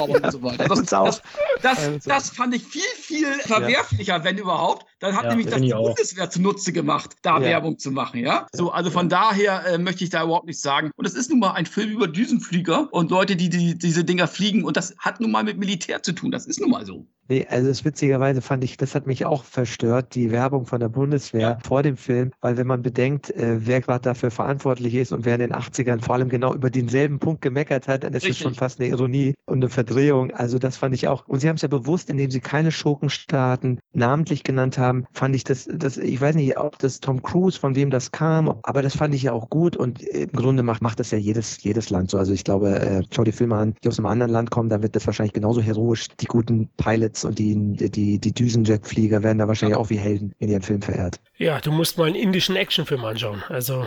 und 0.00 0.32
so 0.32 0.42
weiter. 0.42 0.64
Das, 0.74 0.82
das, 0.86 1.22
das, 1.62 2.04
das, 2.04 2.30
fand 2.30 2.54
ich 2.54 2.64
viel, 2.64 2.82
viel 3.00 3.32
verwerflicher, 3.40 4.24
wenn 4.24 4.38
überhaupt. 4.38 4.86
Dann 5.05 5.16
hat 5.16 5.24
ja, 5.24 5.30
nämlich 5.30 5.48
das 5.48 5.61
die 5.61 5.68
Bundeswehr 5.68 6.30
zunutze 6.30 6.72
gemacht, 6.72 7.16
da 7.20 7.36
ja. 7.36 7.42
Werbung 7.42 7.78
zu 7.78 7.90
machen, 7.90 8.20
ja. 8.20 8.46
So, 8.55 8.70
also 8.70 8.90
von 8.90 9.11
daher 9.11 9.66
äh, 9.66 9.76
möchte 9.76 10.02
ich 10.02 10.09
da 10.09 10.24
überhaupt 10.24 10.46
nichts 10.46 10.62
sagen. 10.62 10.92
Und 10.96 11.05
es 11.05 11.12
ist 11.12 11.28
nun 11.28 11.40
mal 11.40 11.52
ein 11.52 11.66
Film 11.66 11.90
über 11.90 12.09
Düsenflieger 12.09 12.88
und 12.90 13.11
Leute, 13.11 13.36
die, 13.36 13.50
die 13.50 13.76
diese 13.76 14.02
Dinger 14.02 14.26
fliegen. 14.26 14.64
Und 14.64 14.78
das 14.78 14.94
hat 14.96 15.20
nun 15.20 15.30
mal 15.30 15.44
mit 15.44 15.59
Militär 15.59 16.02
zu 16.02 16.12
tun. 16.12 16.30
Das 16.30 16.46
ist 16.46 16.59
nun 16.59 16.70
mal 16.70 16.86
so. 16.86 17.07
Nee, 17.29 17.47
also 17.49 17.70
es 17.70 17.85
witzigerweise 17.85 18.43
fand 18.43 18.64
ich, 18.64 18.77
das 18.77 18.95
hat 18.95 19.07
mich 19.07 19.25
auch 19.25 19.45
verstört, 19.45 20.14
die 20.14 20.31
Werbung 20.31 20.66
von 20.66 20.79
der 20.79 20.91
Bundeswehr 20.91 21.59
vor 21.66 21.83
dem 21.83 21.97
Film, 21.97 22.33
weil 22.43 22.59
wenn 22.59 22.66
man 22.66 22.83
bedenkt, 22.83 23.31
äh, 23.31 23.66
wer 23.66 23.81
gerade 23.81 24.03
dafür 24.03 24.31
verantwortlich 24.31 24.95
ist 24.95 25.11
und 25.11 25.25
wer 25.25 25.35
in 25.35 25.41
den 25.41 25.55
80ern 25.55 26.03
vor 26.03 26.16
allem 26.16 26.29
genau 26.29 26.55
über 26.55 26.68
denselben 26.68 27.18
Punkt 27.18 27.41
gemeckert 27.41 27.89
hat, 27.89 28.05
dann 28.05 28.12
ist 28.12 28.29
es 28.29 28.37
schon 28.37 28.55
fast 28.55 28.79
eine 28.79 28.91
Ironie 28.91 29.35
und 29.47 29.59
eine 29.59 29.70
Verdrehung. 29.70 30.33
Also 30.33 30.59
das 30.59 30.77
fand 30.77 30.95
ich 30.95 31.09
auch. 31.09 31.27
Und 31.27 31.41
sie 31.41 31.49
haben 31.49 31.57
es 31.57 31.62
ja 31.62 31.68
bewusst, 31.68 32.11
indem 32.11 32.31
sie 32.31 32.41
keine 32.41 32.70
Schurkenstaaten 32.70 33.81
namentlich 33.95 34.45
genannt 34.45 34.77
haben, 34.77 35.07
fand 35.12 35.35
ich 35.35 35.45
das, 35.45 35.66
das, 35.72 35.97
ich 35.97 36.20
weiß 36.20 36.35
nicht, 36.35 36.59
ob 36.59 36.79
das 36.79 37.01
Tom 37.01 37.22
Cruise, 37.22 37.59
von 37.59 37.75
wem 37.75 37.89
das 37.89 38.12
kam, 38.12 38.59
aber 38.64 38.83
das 38.83 38.97
fand 38.97 39.14
ich 39.14 39.22
ja 39.22 39.33
auch 39.33 39.49
gut 39.49 39.79
und 39.79 40.03
im 40.03 40.33
Grunde 40.33 40.62
macht, 40.62 40.83
macht 40.83 41.01
das 41.01 41.11
ja 41.11 41.18
jedes, 41.18 41.62
jedes 41.62 41.89
Land 41.89 42.11
so. 42.11 42.18
Also 42.18 42.35
ich 42.35 42.45
glaube, 42.45 42.79
äh, 42.79 43.03
schau 43.11 43.25
die 43.25 43.33
Filme 43.33 43.57
an, 43.57 43.75
die 43.83 43.89
aus 43.89 43.99
einem 43.99 44.07
anderen 44.07 44.33
Land 44.33 44.51
kommen, 44.51 44.68
da 44.68 44.83
wird 44.83 44.95
das 44.95 45.07
wahrscheinlich 45.07 45.33
genauso 45.33 45.62
heroisch 45.62 46.09
die 46.20 46.27
guten 46.27 46.68
Pilots 46.77 47.13
Jets 47.14 47.24
und 47.24 47.38
die, 47.38 47.54
die, 47.90 48.18
die 48.18 48.32
Düsenjetflieger 48.32 49.22
werden 49.22 49.38
da 49.38 49.48
wahrscheinlich 49.48 49.76
auch 49.76 49.90
wie 49.90 49.96
Helden 49.96 50.34
in 50.38 50.48
ihren 50.48 50.62
Film 50.62 50.82
verehrt. 50.82 51.20
Ja, 51.36 51.60
du 51.60 51.70
musst 51.70 51.96
mal 51.96 52.06
einen 52.06 52.16
indischen 52.16 52.56
Actionfilm 52.56 53.04
anschauen. 53.04 53.42
Also 53.48 53.86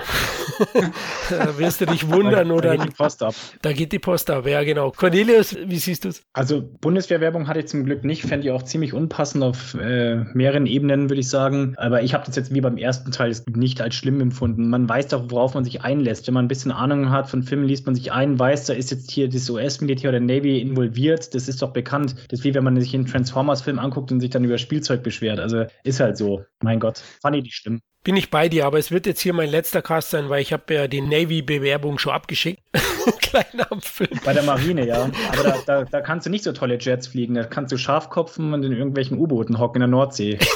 da 1.30 1.58
wirst 1.58 1.82
du 1.82 1.86
dich 1.86 2.08
wundern 2.10 2.52
oder. 2.52 2.70
Da 2.70 2.76
geht 2.78 2.92
die 2.92 2.96
Post 2.96 3.24
ab. 3.24 3.36
Da 3.62 3.74
geht 3.74 3.92
die 3.92 4.00
Post 4.00 4.30
ab, 4.30 4.48
ja 4.48 4.64
genau. 4.64 4.92
Cornelius, 4.92 5.56
wie 5.66 5.78
siehst 5.78 6.06
du 6.06 6.10
es? 6.10 6.24
Also 6.34 6.62
Bundeswehrwerbung 6.82 7.48
hatte 7.48 7.60
ich 7.60 7.68
zum 7.68 7.86
Glück 7.86 8.04
nicht, 8.04 8.24
fände 8.24 8.48
ich 8.48 8.52
auch 8.52 8.64
ziemlich 8.64 8.94
unpassend 8.94 9.44
auf 9.44 9.76
äh, 9.76 10.18
mehreren 10.34 10.66
Ebenen, 10.66 11.10
würde 11.10 11.20
ich 11.20 11.30
sagen. 11.30 11.76
Aber 11.78 12.04
ich 12.04 12.14
habe 12.14 12.26
das 12.26 12.36
jetzt 12.36 12.54
wie 12.54 12.62
beim 12.62 12.78
ersten 12.78 13.12
Teil 13.12 13.36
nicht 13.50 13.82
als 13.82 13.96
schlimm 13.96 14.22
empfunden. 14.22 14.70
Man 14.70 14.88
weiß 14.88 15.08
doch, 15.10 15.30
worauf 15.30 15.54
man 15.54 15.64
sich 15.64 15.82
einlässt. 15.82 16.28
Wenn 16.28 16.34
man 16.34 16.46
ein 16.46 16.50
bisschen 16.50 16.72
Ahnung 16.72 17.10
hat 17.10 17.30
von 17.30 17.44
Filmen, 17.44 17.66
liest 17.66 17.86
man 17.86 17.96
sich 17.96 18.12
ein, 18.12 18.40
weiß, 18.40 18.66
da 18.66 18.74
ist 18.74 18.92
jetzt 18.92 19.12
hier 19.12 19.30
das 19.30 19.50
US-Militär 19.50 20.10
oder 20.10 20.20
Navy 20.20 20.60
involviert. 20.60 21.34
Das 21.34 21.48
ist 21.48 21.62
doch 21.62 21.74
bekannt. 21.74 22.16
Das 22.30 22.40
ist 22.40 22.46
wie 22.46 22.54
wenn 22.54 22.64
man 22.64 22.80
sich 22.80 22.94
einen 22.94 23.06
Transformers-Film 23.06 23.80
anguckt 23.80 24.12
und 24.12 24.20
sich 24.20 24.30
dann 24.30 24.44
über 24.44 24.58
Spielzeug 24.58 25.04
beschwert. 25.04 25.40
Also 25.40 25.66
ist 25.84 26.00
halt 26.00 26.18
so. 26.18 26.44
Mein 26.62 26.80
Gott, 26.80 27.02
fand 27.22 27.36
ich 27.36 27.44
nicht 27.44 27.56
schlimm. 27.56 27.82
Bin 28.04 28.16
ich 28.16 28.30
bei 28.30 28.48
dir, 28.48 28.66
aber 28.66 28.80
es 28.80 28.92
wird 28.92 29.06
jetzt 29.06 29.20
hier 29.20 29.34
mein 29.34 29.50
letzter 29.50 29.82
Cast 29.82 30.12
sein, 30.12 30.30
weil 30.30 30.42
ich 30.42 30.54
habe 30.54 30.74
ja 30.74 30.88
die 30.88 31.02
Navy-Bewerbung 31.02 32.00
schon 32.00 32.14
abgeschickt. 32.14 32.62
Kleiner 33.22 33.68
Film. 33.82 34.20
Bei 34.24 34.34
der 34.34 34.44
Marine, 34.44 34.88
ja. 34.88 35.10
Aber 35.34 35.44
da, 35.44 35.58
da, 35.66 35.84
da, 35.84 36.02
kannst 36.02 36.26
du 36.26 36.30
nicht 36.30 36.44
so 36.44 36.54
tolle 36.54 36.78
Jets 36.80 37.08
fliegen. 37.08 37.36
Da 37.36 37.44
kannst 37.44 37.72
du 37.72 37.78
Schafkopfen 37.78 38.54
und 38.54 38.64
in 38.64 38.72
irgendwelchen 38.72 39.18
U-Booten 39.18 39.60
hocken 39.60 39.78
in 39.78 39.82
der 39.82 39.88
Nordsee. 39.90 40.40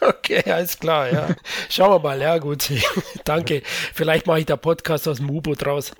Okay, 0.00 0.42
alles 0.50 0.78
klar, 0.78 1.12
ja. 1.12 1.28
Schauen 1.68 1.90
wir 1.90 1.98
mal, 2.00 2.20
ja 2.20 2.38
gut. 2.38 2.70
Danke. 3.24 3.62
Vielleicht 3.94 4.26
mache 4.26 4.40
ich 4.40 4.46
da 4.46 4.56
Podcast 4.56 5.06
aus 5.06 5.18
dem 5.18 5.30
U-Boot 5.30 5.64
raus. 5.66 5.92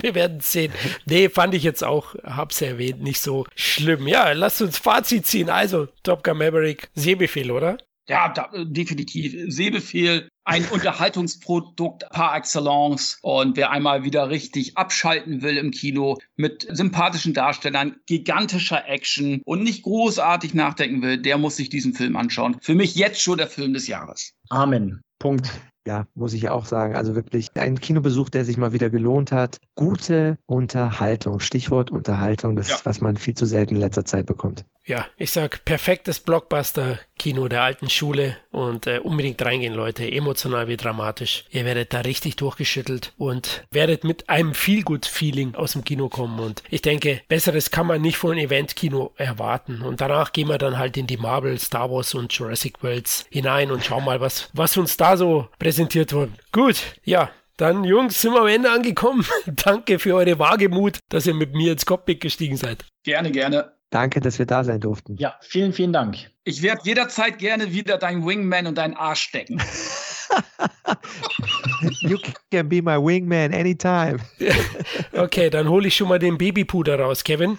Wir 0.00 0.14
werden 0.14 0.40
sehen. 0.40 0.72
Nee, 1.06 1.28
fand 1.28 1.54
ich 1.54 1.62
jetzt 1.62 1.82
auch, 1.84 2.14
hab's 2.24 2.62
erwähnt, 2.62 3.02
nicht 3.02 3.20
so 3.20 3.46
schlimm. 3.54 4.06
Ja, 4.06 4.32
lasst 4.32 4.62
uns 4.62 4.78
Fazit 4.78 5.26
ziehen. 5.26 5.50
Also, 5.50 5.88
Top 6.02 6.22
Gun 6.24 6.38
Maverick, 6.38 6.88
Sehbefehl, 6.94 7.50
oder? 7.50 7.78
Ja, 8.08 8.28
da, 8.28 8.50
definitiv. 8.64 9.34
Sehbefehl, 9.52 10.28
ein 10.44 10.64
Unterhaltungsprodukt 10.70 12.08
par 12.10 12.36
excellence. 12.36 13.18
Und 13.22 13.56
wer 13.56 13.70
einmal 13.70 14.04
wieder 14.04 14.30
richtig 14.30 14.76
abschalten 14.76 15.42
will 15.42 15.56
im 15.56 15.70
Kino 15.70 16.18
mit 16.36 16.66
sympathischen 16.70 17.34
Darstellern, 17.34 17.96
gigantischer 18.06 18.88
Action 18.88 19.40
und 19.44 19.62
nicht 19.62 19.82
großartig 19.82 20.54
nachdenken 20.54 21.02
will, 21.02 21.18
der 21.18 21.38
muss 21.38 21.56
sich 21.56 21.68
diesen 21.68 21.94
Film 21.94 22.16
anschauen. 22.16 22.56
Für 22.60 22.74
mich 22.74 22.94
jetzt 22.96 23.22
schon 23.22 23.38
der 23.38 23.48
Film 23.48 23.72
des 23.74 23.86
Jahres. 23.86 24.32
Amen. 24.48 25.00
Punkt. 25.18 25.50
Ja, 25.86 26.06
muss 26.14 26.32
ich 26.32 26.48
auch 26.48 26.64
sagen. 26.64 26.94
Also 26.94 27.16
wirklich 27.16 27.48
ein 27.54 27.80
Kinobesuch, 27.80 28.28
der 28.28 28.44
sich 28.44 28.56
mal 28.56 28.72
wieder 28.72 28.88
gelohnt 28.88 29.32
hat. 29.32 29.58
Gute 29.74 30.38
Unterhaltung. 30.46 31.40
Stichwort 31.40 31.90
Unterhaltung, 31.90 32.54
das 32.54 32.68
ja. 32.68 32.76
ist, 32.76 32.86
was 32.86 33.00
man 33.00 33.16
viel 33.16 33.34
zu 33.34 33.46
selten 33.46 33.74
in 33.74 33.80
letzter 33.80 34.04
Zeit 34.04 34.26
bekommt. 34.26 34.64
Ja, 34.84 35.06
ich 35.16 35.30
sag 35.30 35.64
perfektes 35.64 36.18
Blockbuster-Kino 36.18 37.46
der 37.46 37.62
alten 37.62 37.88
Schule 37.88 38.36
und 38.50 38.88
äh, 38.88 38.98
unbedingt 38.98 39.40
reingehen, 39.44 39.74
Leute. 39.74 40.10
Emotional 40.10 40.66
wie 40.66 40.76
dramatisch. 40.76 41.44
Ihr 41.50 41.64
werdet 41.64 41.92
da 41.92 42.00
richtig 42.00 42.34
durchgeschüttelt 42.34 43.12
und 43.16 43.64
werdet 43.70 44.02
mit 44.02 44.28
einem 44.28 44.54
Feel-Good-Feeling 44.54 45.54
aus 45.54 45.72
dem 45.72 45.84
Kino 45.84 46.08
kommen. 46.08 46.40
Und 46.40 46.64
ich 46.68 46.82
denke, 46.82 47.22
besseres 47.28 47.70
kann 47.70 47.86
man 47.86 48.02
nicht 48.02 48.16
von 48.16 48.36
Event-Kino 48.36 49.12
erwarten. 49.16 49.82
Und 49.82 50.00
danach 50.00 50.32
gehen 50.32 50.48
wir 50.48 50.58
dann 50.58 50.78
halt 50.78 50.96
in 50.96 51.06
die 51.06 51.16
Marvel, 51.16 51.58
Star 51.60 51.88
Wars 51.88 52.14
und 52.14 52.32
Jurassic 52.32 52.82
Worlds 52.82 53.26
hinein 53.30 53.70
und 53.70 53.84
schauen 53.84 54.04
mal, 54.04 54.20
was, 54.20 54.50
was 54.52 54.76
uns 54.76 54.96
da 54.96 55.16
so 55.16 55.48
präsentiert 55.60 56.12
wurde. 56.12 56.32
Gut, 56.50 56.82
ja, 57.04 57.30
dann, 57.56 57.84
Jungs, 57.84 58.20
sind 58.20 58.32
wir 58.32 58.40
am 58.40 58.48
Ende 58.48 58.72
angekommen. 58.72 59.24
Danke 59.46 60.00
für 60.00 60.16
eure 60.16 60.40
Wagemut, 60.40 60.98
dass 61.08 61.26
ihr 61.26 61.34
mit 61.34 61.54
mir 61.54 61.72
ins 61.72 61.86
Cockpit 61.86 62.20
gestiegen 62.20 62.56
seid. 62.56 62.84
Gerne, 63.04 63.30
gerne. 63.30 63.81
Danke, 63.92 64.20
dass 64.20 64.38
wir 64.38 64.46
da 64.46 64.64
sein 64.64 64.80
durften. 64.80 65.16
Ja, 65.18 65.36
vielen, 65.42 65.74
vielen 65.74 65.92
Dank. 65.92 66.16
Ich 66.44 66.62
werde 66.62 66.80
jederzeit 66.82 67.38
gerne 67.38 67.72
wieder 67.72 67.98
dein 67.98 68.26
Wingman 68.26 68.66
und 68.66 68.78
deinen 68.78 68.94
Arsch 68.94 69.20
stecken. 69.20 69.60
you 72.00 72.16
can 72.50 72.70
be 72.70 72.80
my 72.80 72.96
wingman 72.96 73.52
anytime. 73.52 74.18
okay, 75.12 75.50
dann 75.50 75.68
hole 75.68 75.88
ich 75.88 75.96
schon 75.96 76.08
mal 76.08 76.18
den 76.18 76.38
Babypuder 76.38 76.98
raus, 76.98 77.22
Kevin. 77.22 77.58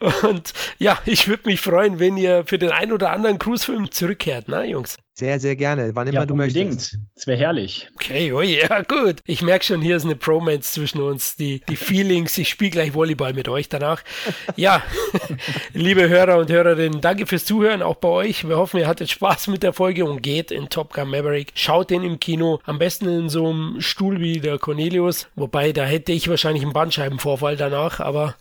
und 0.22 0.54
ja, 0.78 0.98
ich 1.04 1.28
würde 1.28 1.42
mich 1.44 1.60
freuen, 1.60 1.98
wenn 1.98 2.16
ihr 2.16 2.46
für 2.46 2.56
den 2.56 2.70
einen 2.70 2.92
oder 2.92 3.10
anderen 3.10 3.38
Cruise-Film 3.38 3.90
zurückkehrt, 3.90 4.48
ne, 4.48 4.64
Jungs? 4.64 4.96
Sehr, 5.16 5.38
sehr 5.38 5.54
gerne. 5.54 5.94
Wann 5.94 6.08
immer 6.08 6.20
ja, 6.20 6.26
du 6.26 6.34
unbedingt. 6.34 6.70
möchtest. 6.70 6.98
Es 7.14 7.28
wäre 7.28 7.38
herrlich. 7.38 7.88
Okay, 7.94 8.32
oh 8.32 8.40
ja, 8.40 8.82
gut. 8.82 9.20
Ich 9.26 9.42
merke 9.42 9.64
schon, 9.64 9.80
hier 9.80 9.96
ist 9.96 10.04
eine 10.04 10.16
Promance 10.16 10.72
zwischen 10.72 11.00
uns. 11.00 11.36
Die, 11.36 11.60
die 11.68 11.76
Feelings, 11.76 12.36
ich 12.36 12.48
spiele 12.48 12.72
gleich 12.72 12.94
Volleyball 12.94 13.32
mit 13.32 13.48
euch 13.48 13.68
danach. 13.68 14.02
Ja, 14.56 14.82
liebe 15.72 16.08
Hörer 16.08 16.38
und 16.38 16.50
Hörerinnen, 16.50 17.00
danke 17.00 17.26
fürs 17.26 17.44
Zuhören, 17.44 17.80
auch 17.80 17.94
bei 17.94 18.08
euch. 18.08 18.48
Wir 18.48 18.56
hoffen, 18.56 18.80
ihr 18.80 18.88
hattet 18.88 19.08
Spaß 19.08 19.46
mit 19.46 19.62
der 19.62 19.72
Folge 19.72 20.04
und 20.04 20.20
geht 20.20 20.50
in 20.50 20.68
Top 20.68 20.92
Gun 20.92 21.10
Maverick. 21.10 21.52
Schaut 21.54 21.90
den 21.90 22.02
im 22.02 22.18
Kino. 22.18 22.58
Am 22.64 22.80
besten 22.80 23.08
in 23.08 23.28
so 23.28 23.50
einem 23.50 23.80
Stuhl 23.80 24.18
wie 24.18 24.40
der 24.40 24.58
Cornelius. 24.58 25.28
Wobei, 25.36 25.70
da 25.70 25.84
hätte 25.84 26.10
ich 26.10 26.28
wahrscheinlich 26.28 26.64
einen 26.64 26.72
Bandscheibenvorfall 26.72 27.56
danach, 27.56 28.00
aber 28.00 28.34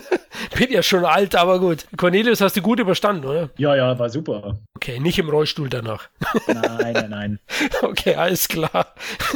bin 0.58 0.72
ja 0.72 0.82
schon 0.82 1.04
alt, 1.04 1.36
aber 1.36 1.60
gut. 1.60 1.84
Cornelius, 1.98 2.40
hast 2.40 2.56
du 2.56 2.62
gut 2.62 2.80
überstanden, 2.80 3.26
oder? 3.26 3.50
Ja, 3.58 3.76
ja, 3.76 3.98
war 3.98 4.08
super. 4.08 4.56
Okay, 4.74 5.00
nicht 5.00 5.18
im 5.18 5.28
Rollstuhl 5.28 5.68
danach. 5.68 6.08
Nein, 6.46 6.92
nein, 6.92 7.10
nein. 7.10 7.38
okay, 7.82 8.14
alles 8.14 8.48
klar. 8.48 8.94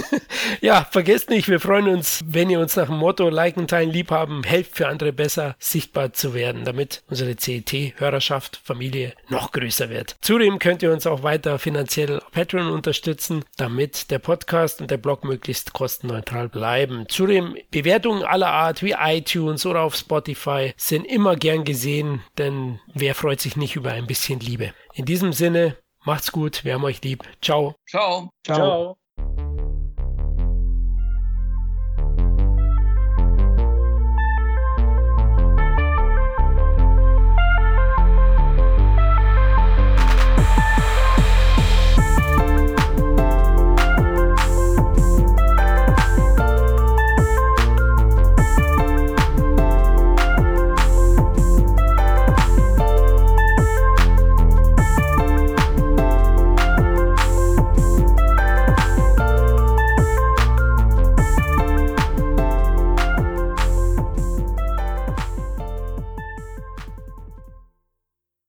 ja, 0.60 0.86
vergesst 0.90 1.30
nicht, 1.30 1.48
wir 1.48 1.60
freuen 1.60 1.88
uns, 1.88 2.24
wenn 2.26 2.50
ihr 2.50 2.60
uns 2.60 2.76
nach 2.76 2.86
dem 2.86 2.98
Motto 2.98 3.28
liken, 3.28 3.66
teilen, 3.66 3.90
liebhaben, 3.90 4.42
helft 4.44 4.76
für 4.76 4.88
andere 4.88 5.12
besser 5.12 5.56
sichtbar 5.58 6.12
zu 6.12 6.34
werden, 6.34 6.64
damit 6.64 7.02
unsere 7.08 7.36
CET-Hörerschaft, 7.36 8.60
Familie 8.62 9.14
noch 9.28 9.52
größer 9.52 9.90
wird. 9.90 10.16
Zudem 10.20 10.58
könnt 10.58 10.82
ihr 10.82 10.92
uns 10.92 11.06
auch 11.06 11.22
weiter 11.22 11.58
finanziell 11.58 12.18
auf 12.18 12.30
Patreon 12.32 12.70
unterstützen, 12.70 13.44
damit 13.56 14.10
der 14.10 14.18
Podcast 14.18 14.80
und 14.80 14.90
der 14.90 14.96
Blog 14.96 15.24
möglichst 15.24 15.72
kostenneutral 15.72 16.48
bleiben. 16.48 17.06
Zudem 17.08 17.56
Bewertungen 17.70 18.22
aller 18.22 18.50
Art 18.50 18.82
wie 18.82 18.94
iTunes 18.98 19.66
oder 19.66 19.82
auf 19.82 19.96
Spotify 19.96 20.72
sind 20.76 21.04
immer 21.04 21.36
gern 21.36 21.64
gesehen, 21.64 22.22
denn 22.36 22.80
wer 22.94 23.14
freut 23.14 23.40
sich 23.40 23.56
nicht 23.56 23.76
über 23.76 23.92
ein 23.92 24.06
bisschen 24.06 24.40
Liebe? 24.40 24.72
In 24.94 25.04
diesem 25.04 25.32
Sinne, 25.32 25.76
macht's 26.04 26.32
gut, 26.32 26.64
wir 26.64 26.74
haben 26.74 26.84
euch 26.84 27.02
lieb. 27.02 27.24
Ciao. 27.40 27.74
Ciao. 27.86 28.30
Ciao. 28.44 28.56
Ciao. 28.56 28.97